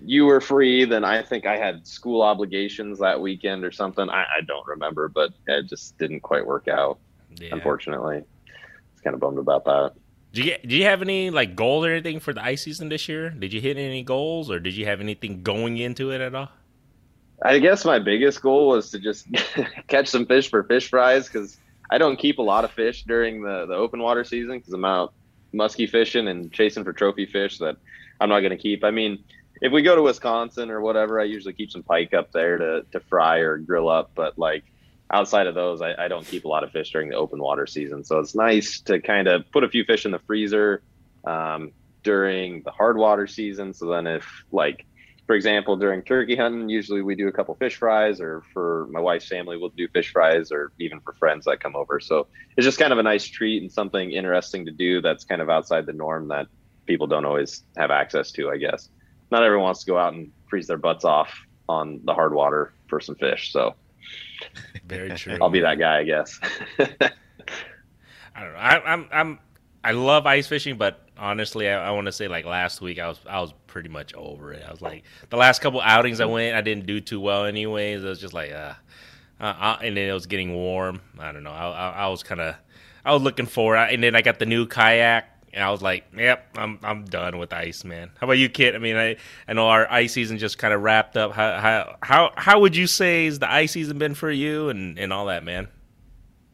you 0.00 0.26
were 0.26 0.40
free, 0.40 0.84
then 0.84 1.04
I 1.04 1.22
think 1.22 1.46
I 1.46 1.56
had 1.56 1.86
school 1.86 2.20
obligations 2.20 2.98
that 2.98 3.20
weekend 3.20 3.64
or 3.64 3.72
something. 3.72 4.10
I, 4.10 4.22
I 4.22 4.40
don't 4.46 4.66
remember, 4.66 5.08
but 5.08 5.32
it 5.46 5.68
just 5.68 5.96
didn't 5.96 6.20
quite 6.20 6.46
work 6.46 6.68
out. 6.68 6.98
Yeah. 7.36 7.50
Unfortunately, 7.52 8.22
it's 8.92 9.00
kind 9.00 9.14
of 9.14 9.20
bummed 9.20 9.38
about 9.38 9.64
that. 9.64 9.92
Do 10.32 10.42
you 10.42 10.56
do 10.64 10.76
you 10.76 10.84
have 10.84 11.00
any 11.00 11.30
like 11.30 11.56
goals 11.56 11.86
or 11.86 11.90
anything 11.90 12.20
for 12.20 12.34
the 12.34 12.44
ice 12.44 12.62
season 12.62 12.90
this 12.90 13.08
year? 13.08 13.30
Did 13.30 13.52
you 13.52 13.60
hit 13.60 13.78
any 13.78 14.02
goals, 14.02 14.50
or 14.50 14.60
did 14.60 14.74
you 14.74 14.84
have 14.84 15.00
anything 15.00 15.42
going 15.42 15.78
into 15.78 16.10
it 16.10 16.20
at 16.20 16.34
all? 16.34 16.50
I 17.42 17.58
guess 17.58 17.84
my 17.84 17.98
biggest 17.98 18.42
goal 18.42 18.68
was 18.68 18.90
to 18.90 18.98
just 18.98 19.26
catch 19.88 20.08
some 20.08 20.26
fish 20.26 20.50
for 20.50 20.62
fish 20.64 20.90
fries 20.90 21.26
because 21.26 21.58
I 21.90 21.98
don't 21.98 22.18
keep 22.18 22.38
a 22.38 22.42
lot 22.42 22.64
of 22.64 22.70
fish 22.70 23.04
during 23.04 23.42
the, 23.42 23.66
the 23.66 23.74
open 23.74 24.00
water 24.00 24.24
season 24.24 24.58
because 24.58 24.72
I'm 24.72 24.84
out 24.84 25.12
musky 25.52 25.86
fishing 25.86 26.28
and 26.28 26.52
chasing 26.52 26.84
for 26.84 26.92
trophy 26.92 27.26
fish 27.26 27.58
that 27.58 27.76
I'm 28.20 28.28
not 28.28 28.40
going 28.40 28.50
to 28.50 28.58
keep. 28.58 28.84
I 28.84 28.90
mean, 28.90 29.24
if 29.60 29.72
we 29.72 29.82
go 29.82 29.96
to 29.96 30.02
Wisconsin 30.02 30.70
or 30.70 30.80
whatever, 30.80 31.20
I 31.20 31.24
usually 31.24 31.54
keep 31.54 31.70
some 31.70 31.82
pike 31.82 32.14
up 32.14 32.32
there 32.32 32.58
to, 32.58 32.86
to 32.92 33.00
fry 33.00 33.38
or 33.38 33.58
grill 33.58 33.88
up. 33.88 34.10
But 34.14 34.38
like 34.38 34.64
outside 35.10 35.46
of 35.46 35.54
those, 35.54 35.82
I, 35.82 35.94
I 35.94 36.08
don't 36.08 36.26
keep 36.26 36.44
a 36.44 36.48
lot 36.48 36.62
of 36.62 36.70
fish 36.70 36.92
during 36.92 37.08
the 37.08 37.16
open 37.16 37.40
water 37.40 37.66
season. 37.66 38.04
So 38.04 38.18
it's 38.20 38.34
nice 38.34 38.80
to 38.82 39.00
kind 39.00 39.28
of 39.28 39.50
put 39.50 39.64
a 39.64 39.68
few 39.68 39.84
fish 39.84 40.04
in 40.04 40.12
the 40.12 40.18
freezer 40.20 40.82
um, 41.24 41.72
during 42.02 42.62
the 42.62 42.70
hard 42.70 42.96
water 42.96 43.26
season. 43.26 43.74
So 43.74 43.86
then 43.86 44.06
if 44.06 44.44
like 44.52 44.86
for 45.30 45.36
example, 45.36 45.76
during 45.76 46.02
turkey 46.02 46.34
hunting, 46.34 46.68
usually 46.68 47.02
we 47.02 47.14
do 47.14 47.28
a 47.28 47.32
couple 47.32 47.54
fish 47.54 47.76
fries, 47.76 48.20
or 48.20 48.42
for 48.52 48.88
my 48.90 48.98
wife's 48.98 49.28
family, 49.28 49.56
we'll 49.56 49.68
do 49.68 49.86
fish 49.86 50.10
fries, 50.10 50.50
or 50.50 50.72
even 50.80 50.98
for 50.98 51.12
friends 51.12 51.44
that 51.44 51.60
come 51.60 51.76
over. 51.76 52.00
So 52.00 52.26
it's 52.56 52.64
just 52.64 52.80
kind 52.80 52.92
of 52.92 52.98
a 52.98 53.02
nice 53.04 53.26
treat 53.26 53.62
and 53.62 53.70
something 53.70 54.10
interesting 54.10 54.66
to 54.66 54.72
do 54.72 55.00
that's 55.00 55.22
kind 55.22 55.40
of 55.40 55.48
outside 55.48 55.86
the 55.86 55.92
norm 55.92 56.26
that 56.30 56.48
people 56.84 57.06
don't 57.06 57.24
always 57.24 57.62
have 57.76 57.92
access 57.92 58.32
to, 58.32 58.50
I 58.50 58.56
guess. 58.56 58.88
Not 59.30 59.44
everyone 59.44 59.66
wants 59.66 59.84
to 59.84 59.86
go 59.86 59.96
out 59.96 60.14
and 60.14 60.32
freeze 60.48 60.66
their 60.66 60.78
butts 60.78 61.04
off 61.04 61.32
on 61.68 62.00
the 62.02 62.12
hard 62.12 62.34
water 62.34 62.72
for 62.88 62.98
some 62.98 63.14
fish. 63.14 63.52
So 63.52 63.76
very 64.84 65.10
true. 65.10 65.38
I'll 65.40 65.48
be 65.48 65.60
that 65.60 65.78
guy, 65.78 66.00
I 66.00 66.02
guess. 66.02 66.40
I 66.80 68.42
don't 68.42 68.52
know. 68.52 68.58
I, 68.58 68.92
I'm 68.92 69.08
I'm 69.12 69.38
I 69.84 69.92
love 69.92 70.26
ice 70.26 70.48
fishing, 70.48 70.76
but 70.76 71.08
honestly, 71.16 71.68
I, 71.68 71.88
I 71.88 71.90
want 71.92 72.06
to 72.06 72.12
say 72.12 72.26
like 72.26 72.44
last 72.46 72.80
week, 72.80 72.98
I 72.98 73.06
was 73.06 73.20
I 73.28 73.40
was 73.40 73.54
pretty 73.70 73.88
much 73.88 74.12
over 74.14 74.52
it. 74.52 74.62
I 74.66 74.70
was 74.70 74.82
like, 74.82 75.04
the 75.30 75.36
last 75.36 75.62
couple 75.62 75.80
outings 75.80 76.20
I 76.20 76.26
went, 76.26 76.54
I 76.54 76.60
didn't 76.60 76.86
do 76.86 77.00
too 77.00 77.20
well, 77.20 77.44
anyways. 77.44 78.04
It 78.04 78.06
was 78.06 78.20
just 78.20 78.34
like, 78.34 78.52
uh, 78.52 78.74
uh, 79.40 79.44
uh 79.44 79.78
and 79.82 79.96
then 79.96 80.10
it 80.10 80.12
was 80.12 80.26
getting 80.26 80.52
warm. 80.52 81.00
I 81.18 81.32
don't 81.32 81.44
know. 81.44 81.52
I 81.52 81.70
I, 81.70 81.90
I 81.90 82.08
was 82.08 82.22
kind 82.22 82.40
of, 82.40 82.56
I 83.04 83.14
was 83.14 83.22
looking 83.22 83.46
for 83.46 83.76
it, 83.76 83.94
and 83.94 84.02
then 84.02 84.14
I 84.14 84.22
got 84.22 84.38
the 84.38 84.46
new 84.46 84.66
kayak. 84.66 85.28
And 85.52 85.64
I 85.64 85.70
was 85.72 85.82
like, 85.82 86.04
"Yep, 86.16 86.58
I'm 86.58 86.78
I'm 86.84 87.04
done 87.06 87.36
with 87.38 87.52
ice, 87.52 87.82
man." 87.82 88.12
How 88.20 88.26
about 88.26 88.38
you, 88.38 88.48
Kit? 88.48 88.76
I 88.76 88.78
mean, 88.78 88.94
I, 88.94 89.16
I 89.48 89.52
know 89.52 89.66
our 89.66 89.90
ice 89.90 90.12
season 90.12 90.38
just 90.38 90.58
kind 90.58 90.72
of 90.72 90.80
wrapped 90.80 91.16
up. 91.16 91.32
How 91.32 91.58
how 91.58 91.96
how 92.02 92.32
how 92.36 92.60
would 92.60 92.76
you 92.76 92.86
say 92.86 93.26
is 93.26 93.40
the 93.40 93.50
ice 93.50 93.72
season 93.72 93.98
been 93.98 94.14
for 94.14 94.30
you 94.30 94.68
and 94.68 94.96
and 94.96 95.12
all 95.12 95.26
that, 95.26 95.42
man? 95.42 95.66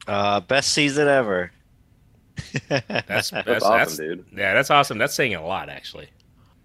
Uh, 0.06 0.40
best 0.40 0.72
season 0.72 1.08
ever. 1.08 1.50
that's, 2.68 2.86
that's, 2.88 3.30
that's 3.30 3.64
awesome, 3.64 3.78
that's, 3.78 3.96
dude. 3.96 4.24
Yeah, 4.32 4.54
that's 4.54 4.70
awesome. 4.70 4.96
That's 4.96 5.14
saying 5.14 5.34
a 5.34 5.44
lot, 5.44 5.68
actually. 5.68 6.08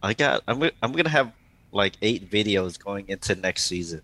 I 0.04 0.14
got. 0.14 0.44
I'm. 0.48 0.62
I'm 0.82 0.92
gonna 0.92 1.10
have 1.10 1.32
like 1.72 1.94
eight 2.02 2.30
videos 2.30 2.84
going 2.84 3.08
into 3.08 3.36
next 3.36 3.64
season. 3.64 4.02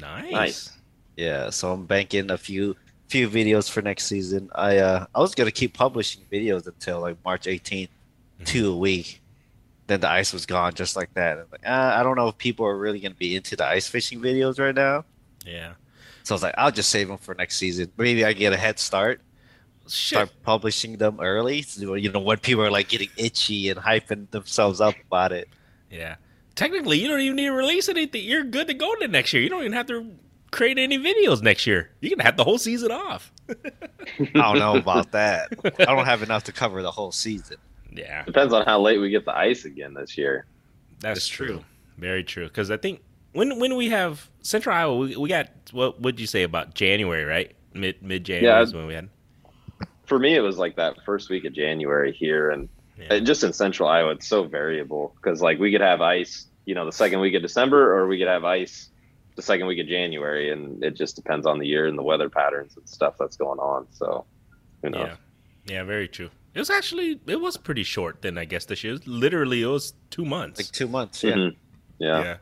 Nice. 0.00 0.32
Nice. 0.32 0.72
Yeah. 1.16 1.50
So 1.50 1.72
I'm 1.72 1.86
banking 1.86 2.30
a 2.30 2.38
few 2.38 2.76
few 3.08 3.28
videos 3.28 3.70
for 3.70 3.82
next 3.82 4.06
season. 4.06 4.50
I 4.54 4.78
uh 4.78 5.06
I 5.14 5.20
was 5.20 5.34
gonna 5.34 5.50
keep 5.50 5.74
publishing 5.74 6.22
videos 6.30 6.66
until 6.66 7.00
like 7.00 7.16
March 7.24 7.46
18th, 7.46 7.82
mm-hmm. 7.82 8.44
two 8.44 8.72
a 8.72 8.76
week. 8.76 9.22
Then 9.86 10.00
the 10.00 10.08
ice 10.08 10.32
was 10.32 10.46
gone 10.46 10.74
just 10.74 10.96
like 10.96 11.14
that. 11.14 11.38
I'm 11.38 11.46
like, 11.52 11.64
uh, 11.64 11.94
I 11.96 12.02
don't 12.02 12.16
know 12.16 12.28
if 12.28 12.38
people 12.38 12.66
are 12.66 12.76
really 12.76 12.98
gonna 12.98 13.14
be 13.14 13.36
into 13.36 13.56
the 13.56 13.64
ice 13.64 13.88
fishing 13.88 14.20
videos 14.20 14.58
right 14.58 14.74
now. 14.74 15.04
Yeah. 15.44 15.74
So 16.24 16.34
I 16.34 16.36
was 16.36 16.42
like, 16.42 16.54
I'll 16.58 16.72
just 16.72 16.90
save 16.90 17.06
them 17.06 17.18
for 17.18 17.34
next 17.34 17.56
season. 17.56 17.92
Maybe 17.96 18.24
I 18.24 18.32
get 18.32 18.52
a 18.52 18.56
head 18.56 18.80
start. 18.80 19.20
Shit. 19.88 20.16
start 20.16 20.30
publishing 20.42 20.96
them 20.96 21.18
early. 21.20 21.62
So, 21.62 21.94
you 21.94 22.10
know, 22.10 22.20
when 22.20 22.38
people 22.38 22.64
are 22.64 22.70
like 22.70 22.88
getting 22.88 23.10
itchy 23.16 23.68
and 23.68 23.78
hyping 23.78 24.30
themselves 24.30 24.80
up 24.80 24.94
about 25.06 25.32
it. 25.32 25.48
Yeah. 25.90 26.16
Technically, 26.54 26.98
you 26.98 27.08
don't 27.08 27.20
even 27.20 27.36
need 27.36 27.46
to 27.46 27.52
release 27.52 27.88
anything. 27.88 28.24
You're 28.24 28.44
good 28.44 28.66
to 28.68 28.74
go 28.74 28.94
to 28.96 29.08
next 29.08 29.32
year. 29.32 29.42
You 29.42 29.50
don't 29.50 29.60
even 29.60 29.72
have 29.74 29.86
to 29.86 30.10
create 30.50 30.78
any 30.78 30.98
videos 30.98 31.42
next 31.42 31.66
year. 31.66 31.90
You 32.00 32.10
can 32.10 32.18
have 32.20 32.36
the 32.36 32.44
whole 32.44 32.58
season 32.58 32.90
off. 32.90 33.32
I 33.48 34.26
don't 34.32 34.58
know 34.58 34.76
about 34.76 35.12
that. 35.12 35.52
I 35.78 35.84
don't 35.84 36.06
have 36.06 36.22
enough 36.22 36.44
to 36.44 36.52
cover 36.52 36.82
the 36.82 36.90
whole 36.90 37.12
season. 37.12 37.58
Yeah. 37.92 38.24
Depends 38.24 38.52
on 38.52 38.64
how 38.64 38.80
late 38.80 38.98
we 38.98 39.10
get 39.10 39.24
the 39.24 39.36
ice 39.36 39.64
again 39.64 39.94
this 39.94 40.16
year. 40.16 40.46
That's, 41.00 41.20
That's 41.20 41.28
true. 41.28 41.46
true. 41.46 41.64
Very 41.98 42.24
true. 42.24 42.44
Because 42.44 42.70
I 42.70 42.76
think 42.76 43.02
when 43.32 43.58
when 43.58 43.76
we 43.76 43.88
have 43.90 44.28
Central 44.42 44.74
Iowa, 44.74 44.96
we, 44.96 45.16
we 45.16 45.28
got 45.28 45.50
what 45.72 46.00
would 46.00 46.18
you 46.18 46.26
say 46.26 46.42
about 46.42 46.74
January, 46.74 47.24
right? 47.24 47.54
Mid 47.74 48.02
mid 48.02 48.24
January 48.24 48.46
yeah, 48.46 48.62
is 48.62 48.72
when 48.74 48.86
we 48.86 48.94
had 48.94 49.08
for 50.06 50.18
me, 50.18 50.34
it 50.34 50.40
was 50.40 50.56
like 50.56 50.76
that 50.76 50.96
first 51.04 51.28
week 51.28 51.44
of 51.44 51.52
January 51.52 52.12
here, 52.12 52.50
and 52.50 52.68
yeah. 52.98 53.18
just 53.18 53.44
in 53.44 53.52
Central 53.52 53.88
Iowa, 53.88 54.12
it's 54.12 54.26
so 54.26 54.44
variable 54.44 55.14
because 55.16 55.42
like 55.42 55.58
we 55.58 55.70
could 55.70 55.80
have 55.80 56.00
ice, 56.00 56.46
you 56.64 56.74
know, 56.74 56.86
the 56.86 56.92
second 56.92 57.20
week 57.20 57.34
of 57.34 57.42
December, 57.42 57.94
or 57.94 58.06
we 58.06 58.18
could 58.18 58.28
have 58.28 58.44
ice 58.44 58.90
the 59.36 59.42
second 59.42 59.66
week 59.66 59.78
of 59.78 59.86
January, 59.86 60.50
and 60.50 60.82
it 60.82 60.94
just 60.94 61.14
depends 61.14 61.46
on 61.46 61.58
the 61.58 61.66
year 61.66 61.86
and 61.86 61.98
the 61.98 62.02
weather 62.02 62.30
patterns 62.30 62.76
and 62.76 62.88
stuff 62.88 63.14
that's 63.18 63.36
going 63.36 63.58
on. 63.58 63.86
So, 63.90 64.24
who 64.82 64.90
knows? 64.90 65.16
Yeah, 65.66 65.74
yeah, 65.74 65.82
very 65.84 66.08
true. 66.08 66.30
It 66.54 66.58
was 66.58 66.70
actually 66.70 67.20
it 67.26 67.40
was 67.40 67.58
pretty 67.58 67.82
short 67.82 68.22
then. 68.22 68.38
I 68.38 68.46
guess 68.46 68.64
this 68.64 68.82
year, 68.82 68.98
literally, 69.04 69.62
it 69.62 69.66
was 69.66 69.92
two 70.10 70.24
months. 70.24 70.58
Like 70.58 70.72
two 70.72 70.88
months. 70.88 71.22
Yeah. 71.22 71.34
Mhm. 71.34 71.56
yeah. 71.98 72.22
yeah. 72.22 72.36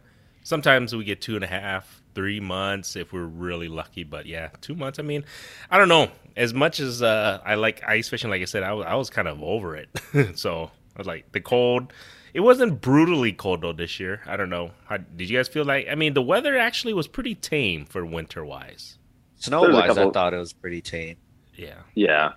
Sometimes 0.44 0.94
we 0.94 1.04
get 1.04 1.20
two 1.20 1.34
and 1.34 1.42
a 1.42 1.48
half, 1.48 2.02
three 2.14 2.40
months 2.40 2.96
if 2.96 3.12
we're 3.12 3.24
really 3.24 3.68
lucky. 3.68 4.04
But 4.04 4.26
yeah, 4.26 4.50
two 4.60 4.74
months. 4.74 4.98
I 4.98 5.02
mean, 5.02 5.24
I 5.70 5.78
don't 5.78 5.88
know. 5.88 6.10
As 6.36 6.52
much 6.52 6.80
as 6.80 7.02
uh, 7.02 7.40
I 7.44 7.54
like 7.54 7.82
ice 7.86 8.08
fishing, 8.08 8.30
like 8.30 8.42
I 8.42 8.46
said, 8.46 8.62
I 8.62 8.72
was, 8.72 8.86
I 8.86 8.94
was 8.94 9.10
kind 9.10 9.28
of 9.28 9.42
over 9.42 9.76
it. 9.76 9.88
so 10.34 10.70
I 10.96 10.98
was 10.98 11.06
like 11.06 11.32
the 11.32 11.40
cold. 11.40 11.92
It 12.32 12.40
wasn't 12.40 12.80
brutally 12.80 13.32
cold 13.32 13.62
though 13.62 13.72
this 13.72 14.00
year. 14.00 14.20
I 14.26 14.36
don't 14.36 14.50
know. 14.50 14.72
How, 14.86 14.96
did 14.96 15.30
you 15.30 15.38
guys 15.38 15.48
feel 15.48 15.64
like? 15.64 15.86
I 15.88 15.94
mean, 15.94 16.14
the 16.14 16.22
weather 16.22 16.58
actually 16.58 16.92
was 16.92 17.06
pretty 17.06 17.34
tame 17.34 17.84
for 17.84 18.04
winter 18.04 18.44
wise. 18.44 18.98
Snow 19.36 19.62
There's 19.62 19.74
a 19.74 19.78
wise, 19.78 19.98
I 19.98 20.10
thought 20.10 20.34
it 20.34 20.38
was 20.38 20.52
pretty 20.52 20.80
tame. 20.80 21.16
Yeah. 21.54 21.78
Yeah. 21.94 22.32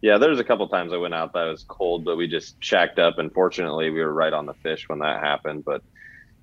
Yeah, 0.00 0.18
there 0.18 0.30
was 0.30 0.40
a 0.40 0.44
couple 0.44 0.66
times 0.68 0.92
I 0.92 0.96
went 0.96 1.14
out 1.14 1.32
that 1.34 1.44
was 1.44 1.62
cold, 1.62 2.04
but 2.04 2.16
we 2.16 2.26
just 2.26 2.56
shacked 2.58 2.98
up, 2.98 3.18
and 3.18 3.32
fortunately, 3.32 3.88
we 3.90 4.00
were 4.00 4.12
right 4.12 4.32
on 4.32 4.46
the 4.46 4.54
fish 4.54 4.88
when 4.88 4.98
that 4.98 5.20
happened. 5.22 5.64
But 5.64 5.82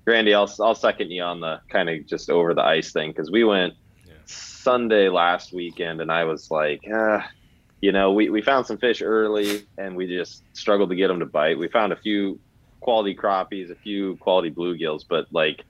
Grandy, 0.04 0.34
I'll 0.34 0.52
I'll 0.60 0.74
second 0.74 1.10
you 1.10 1.22
on 1.22 1.40
the 1.40 1.60
kind 1.68 1.88
of 1.88 2.06
just 2.06 2.30
over 2.30 2.54
the 2.54 2.62
ice 2.62 2.92
thing 2.92 3.10
because 3.10 3.30
we 3.30 3.44
went 3.44 3.74
Yeah. 4.06 4.14
Sunday 4.24 5.08
last 5.08 5.52
weekend, 5.52 6.00
and 6.00 6.10
I 6.10 6.24
was 6.24 6.50
like, 6.50 6.82
ah, 6.92 7.28
you 7.80 7.92
know, 7.92 8.12
we 8.12 8.30
we 8.30 8.42
found 8.42 8.66
some 8.66 8.78
fish 8.78 9.02
early, 9.02 9.66
and 9.78 9.96
we 9.96 10.06
just 10.06 10.42
struggled 10.56 10.90
to 10.90 10.96
get 10.96 11.08
them 11.08 11.20
to 11.20 11.26
bite. 11.26 11.58
We 11.58 11.68
found 11.68 11.92
a 11.92 11.96
few 11.96 12.38
quality 12.80 13.14
crappies, 13.14 13.70
a 13.70 13.74
few 13.74 14.16
quality 14.16 14.50
bluegills, 14.50 15.04
but 15.08 15.26
like, 15.32 15.64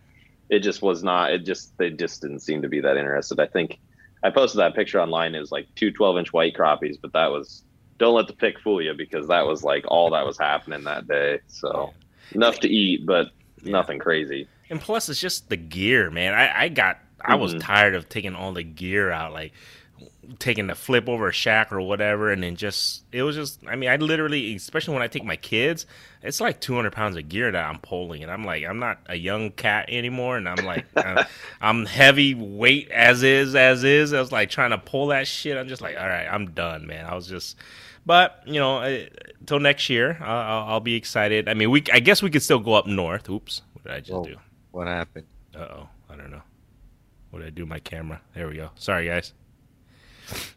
it 0.49 0.61
just 0.61 0.81
was 0.81 1.03
not. 1.03 1.33
It 1.33 1.45
just 1.45 1.77
they 1.79 1.91
just 1.91 2.23
didn't 2.23 2.41
seem 2.41 2.63
to 2.63 2.69
be 2.69 2.81
that 2.81 2.97
interested. 2.97 3.41
I 3.41 3.47
think 3.47 3.79
I 4.23 4.31
posted 4.31 4.61
that 4.61 4.75
picture 4.75 5.01
online. 5.01 5.35
It 5.35 5.41
was 5.41 5.53
like 5.53 5.69
two 5.75 5.91
12 5.91 6.19
inch 6.19 6.33
white 6.33 6.55
crappies, 6.55 6.97
but 7.01 7.13
that 7.13 7.31
was 7.31 7.65
don't 7.99 8.15
let 8.15 8.27
the 8.27 8.33
pick 8.33 8.59
fool 8.61 8.81
you 8.81 8.95
because 8.95 9.29
that 9.29 9.47
was 9.47 9.63
like 9.63 9.85
all 9.89 10.11
that 10.11 10.25
was 10.25 10.39
happening 10.39 10.85
that 10.85 11.07
day. 11.07 11.41
So 11.49 11.93
enough 12.33 12.59
to 12.61 12.69
eat, 12.69 13.05
but 13.07 13.29
Yeah. 13.63 13.73
nothing 13.73 13.99
crazy. 13.99 14.49
And 14.69 14.81
plus, 14.81 15.09
it's 15.09 15.21
just 15.21 15.49
the 15.49 15.57
gear, 15.57 16.11
man. 16.11 16.35
I, 16.35 16.65
I 16.65 16.69
got, 16.69 16.99
I 17.21 17.35
was 17.35 17.55
Mhm. 17.55 17.61
tired 17.63 17.95
of 17.95 18.09
taking 18.09 18.35
all 18.35 18.53
the 18.53 18.63
gear 18.63 19.11
out, 19.11 19.33
like 19.33 19.53
taking 20.39 20.69
the 20.69 20.75
flip 20.75 21.09
over 21.09 21.29
a 21.29 21.33
shack 21.33 21.73
or 21.73 21.81
whatever, 21.81 22.31
and 22.31 22.43
then 22.43 22.55
just, 22.57 23.03
it 23.11 23.23
was 23.23 23.35
just, 23.37 23.61
I 23.67 23.75
mean, 23.75 23.91
I 23.91 23.97
literally, 23.97 24.55
especially 24.55 24.95
when 24.95 25.03
I 25.03 25.09
take 25.09 25.25
my 25.25 25.35
kids, 25.37 25.87
it's 26.23 26.41
like 26.41 26.61
200 26.61 26.93
pounds 26.93 27.17
of 27.17 27.29
gear 27.29 27.51
that 27.51 27.65
I'm 27.69 27.79
pulling, 27.81 28.23
and 28.23 28.31
I'm 28.31 28.45
like, 28.45 28.65
I'm 28.65 28.79
not 28.79 28.99
a 29.07 29.17
young 29.17 29.51
cat 29.51 29.87
anymore, 29.89 30.37
and 30.37 30.49
I'm 30.49 30.65
like, 30.65 30.87
I'm, 30.97 31.27
I'm 31.61 31.87
heavy 31.87 32.35
weight 32.35 32.91
as 32.91 33.23
is, 33.25 33.55
as 33.57 33.83
is. 33.83 34.13
I 34.13 34.21
was 34.21 34.31
like 34.31 34.51
trying 34.51 34.71
to 34.71 34.79
pull 34.79 35.09
that 35.09 35.27
shit. 35.27 35.57
I'm 35.57 35.69
just 35.69 35.83
like, 35.83 35.99
all 35.99 36.07
right, 36.09 36.27
I'm 36.27 36.51
done, 36.53 36.87
man. 36.87 37.07
I 37.07 37.15
was 37.15 37.27
just. 37.27 37.57
But 38.07 38.43
you 38.47 38.59
know, 38.59 39.07
till 39.47 39.61
next 39.61 39.89
year, 39.89 40.19
I'll, 40.21 40.39
I'll 40.39 40.69
I'll 40.69 40.81
be 40.81 40.95
excited. 40.95 41.49
I 41.49 41.55
mean, 41.55 41.71
we 41.71 41.85
I 41.93 42.01
guess 42.01 42.23
we 42.23 42.31
could 42.31 42.43
still 42.43 42.59
go 42.61 42.75
up 42.75 42.87
north. 42.87 43.29
Oops, 43.29 43.63
what 43.73 43.85
did 43.85 43.93
I 43.93 44.01
just 44.01 44.13
Whoa. 44.13 44.25
do? 44.25 44.37
What 44.71 44.87
happened? 44.87 45.27
Uh 45.55 45.59
oh, 45.59 45.89
I 46.09 46.17
don't 46.17 46.31
know. 46.31 46.43
What 47.31 47.41
did 47.41 47.47
I 47.49 47.51
do? 47.51 47.67
My 47.67 47.79
camera. 47.79 48.21
There 48.35 48.49
we 48.49 48.57
go. 48.57 48.71
Sorry, 48.77 49.07
guys. 49.07 49.33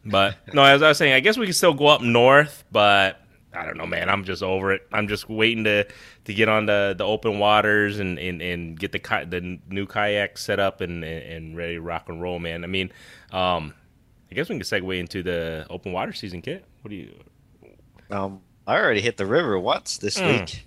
But 0.05 0.37
no, 0.53 0.63
as 0.63 0.81
I 0.81 0.89
was 0.89 0.97
saying, 0.97 1.13
I 1.13 1.19
guess 1.19 1.37
we 1.37 1.45
could 1.45 1.55
still 1.55 1.73
go 1.73 1.87
up 1.87 2.01
north, 2.01 2.63
but 2.71 3.19
I 3.53 3.65
don't 3.65 3.77
know, 3.77 3.85
man. 3.85 4.09
I'm 4.09 4.23
just 4.23 4.41
over 4.43 4.71
it. 4.71 4.87
I'm 4.91 5.07
just 5.07 5.29
waiting 5.29 5.63
to 5.65 5.85
to 6.25 6.33
get 6.33 6.49
on 6.49 6.65
the, 6.65 6.95
the 6.97 7.05
open 7.05 7.39
waters 7.39 7.99
and, 7.99 8.17
and, 8.17 8.41
and 8.41 8.79
get 8.79 8.91
the 8.91 8.99
ki- 8.99 9.25
the 9.25 9.59
new 9.69 9.85
kayak 9.85 10.37
set 10.37 10.59
up 10.59 10.81
and, 10.81 11.03
and 11.03 11.23
and 11.23 11.57
ready 11.57 11.75
to 11.75 11.81
rock 11.81 12.09
and 12.09 12.21
roll, 12.21 12.39
man. 12.39 12.63
I 12.63 12.67
mean, 12.67 12.91
um, 13.31 13.73
I 14.31 14.35
guess 14.35 14.49
we 14.49 14.55
can 14.55 14.63
segue 14.63 14.99
into 14.99 15.21
the 15.23 15.65
open 15.69 15.91
water 15.91 16.13
season, 16.13 16.41
kit. 16.41 16.65
What 16.81 16.89
do 16.89 16.95
you? 16.95 17.13
Um, 18.13 18.41
I 18.67 18.77
already 18.77 19.01
hit 19.01 19.17
the 19.17 19.25
river 19.25 19.59
once 19.59 19.97
this 19.97 20.17
Mm. 20.19 20.39
week. 20.41 20.65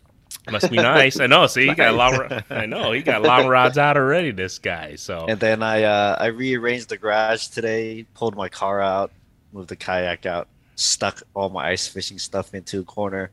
Must 0.51 0.71
be 0.71 0.77
nice. 0.77 1.19
I 1.19 1.27
know. 1.27 1.47
See, 1.55 1.67
he 1.69 1.75
got 1.75 1.95
long. 1.95 2.43
I 2.51 2.67
know 2.67 2.93
he 2.93 3.03
got 3.03 3.23
long 3.23 3.47
rods 3.49 3.79
out 3.79 3.97
already. 3.97 4.31
This 4.31 4.59
guy. 4.59 4.95
So 4.97 5.27
And 5.29 5.41
then 5.41 5.63
I 5.63 5.83
uh, 5.85 6.17
I 6.21 6.27
rearranged 6.27 6.89
the 6.89 6.97
garage 6.97 7.49
today, 7.49 8.05
pulled 8.15 8.37
my 8.37 8.49
car 8.49 8.81
out, 8.81 9.11
moved 9.53 9.71
the 9.71 9.77
kayak 9.77 10.25
out, 10.27 10.47
stuck 10.77 11.23
all 11.35 11.49
my 11.49 11.71
ice 11.71 11.89
fishing 11.89 12.19
stuff 12.19 12.55
into 12.55 12.81
a 12.81 12.85
corner. 12.85 13.31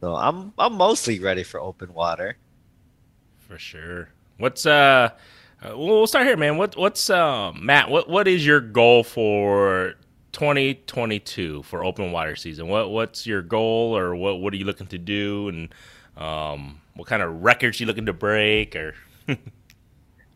So 0.00 0.14
I'm 0.16 0.52
I'm 0.58 0.74
mostly 0.74 1.18
ready 1.18 1.44
for 1.44 1.60
open 1.60 1.94
water. 1.94 2.36
For 3.48 3.58
sure. 3.58 4.08
What's 4.38 4.66
uh, 4.66 5.10
uh 5.62 5.68
we'll 5.78 5.86
we'll 5.86 6.06
start 6.06 6.26
here, 6.26 6.36
man. 6.36 6.58
What 6.58 6.76
what's 6.76 7.08
uh 7.08 7.52
Matt, 7.52 7.88
what 7.90 8.08
what 8.08 8.28
is 8.28 8.44
your 8.44 8.60
goal 8.60 9.02
for 9.02 9.94
2022 10.32 11.62
for 11.64 11.84
open 11.84 12.12
water 12.12 12.36
season? 12.36 12.68
What 12.68 12.90
what's 12.90 13.26
your 13.26 13.42
goal 13.42 13.96
or 13.96 14.14
what 14.14 14.40
what 14.40 14.52
are 14.52 14.56
you 14.56 14.64
looking 14.64 14.86
to 14.88 14.98
do 14.98 15.48
and 15.48 15.74
um 16.16 16.80
what 16.94 17.06
kind 17.06 17.22
of 17.22 17.42
records 17.42 17.80
you 17.80 17.86
looking 17.86 18.06
to 18.06 18.12
break 18.12 18.76
or 18.76 18.94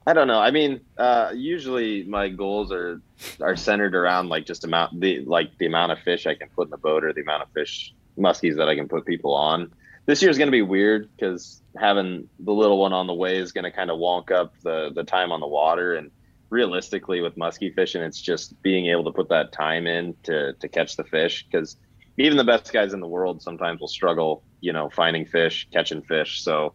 I 0.06 0.12
don't 0.12 0.28
know. 0.28 0.38
I 0.38 0.50
mean, 0.50 0.80
uh, 0.98 1.32
usually 1.34 2.04
my 2.04 2.28
goals 2.28 2.70
are 2.72 3.00
are 3.40 3.56
centered 3.56 3.94
around 3.94 4.28
like 4.28 4.44
just 4.44 4.64
amount 4.64 5.00
the 5.00 5.20
like 5.20 5.56
the 5.58 5.66
amount 5.66 5.92
of 5.92 5.98
fish 6.00 6.26
I 6.26 6.34
can 6.34 6.48
put 6.50 6.66
in 6.66 6.70
the 6.70 6.76
boat 6.76 7.04
or 7.04 7.12
the 7.12 7.22
amount 7.22 7.42
of 7.42 7.48
fish 7.52 7.94
muskies 8.18 8.56
that 8.56 8.68
I 8.68 8.74
can 8.74 8.86
put 8.86 9.06
people 9.06 9.34
on. 9.34 9.72
This 10.06 10.20
year 10.20 10.30
is 10.30 10.36
going 10.36 10.48
to 10.48 10.52
be 10.52 10.62
weird 10.62 11.08
because 11.16 11.62
having 11.78 12.28
the 12.38 12.52
little 12.52 12.78
one 12.78 12.92
on 12.92 13.06
the 13.06 13.14
way 13.14 13.38
is 13.38 13.52
going 13.52 13.64
to 13.64 13.70
kind 13.70 13.90
of 13.90 13.98
wonk 13.98 14.30
up 14.30 14.52
the 14.62 14.90
the 14.94 15.04
time 15.04 15.32
on 15.32 15.40
the 15.40 15.46
water. 15.46 15.94
And 15.94 16.10
realistically, 16.50 17.20
with 17.20 17.36
muskie 17.36 17.74
fishing, 17.74 18.02
it's 18.02 18.20
just 18.20 18.54
being 18.62 18.86
able 18.86 19.04
to 19.04 19.12
put 19.12 19.28
that 19.30 19.52
time 19.52 19.86
in 19.86 20.16
to 20.24 20.54
to 20.60 20.68
catch 20.68 20.96
the 20.96 21.04
fish 21.04 21.46
because 21.50 21.76
even 22.18 22.36
the 22.36 22.44
best 22.44 22.72
guys 22.72 22.92
in 22.92 23.00
the 23.00 23.08
world 23.08 23.42
sometimes 23.42 23.80
will 23.80 23.88
struggle, 23.88 24.44
you 24.60 24.72
know, 24.72 24.88
finding 24.90 25.26
fish, 25.26 25.66
catching 25.72 26.02
fish. 26.02 26.42
So 26.42 26.74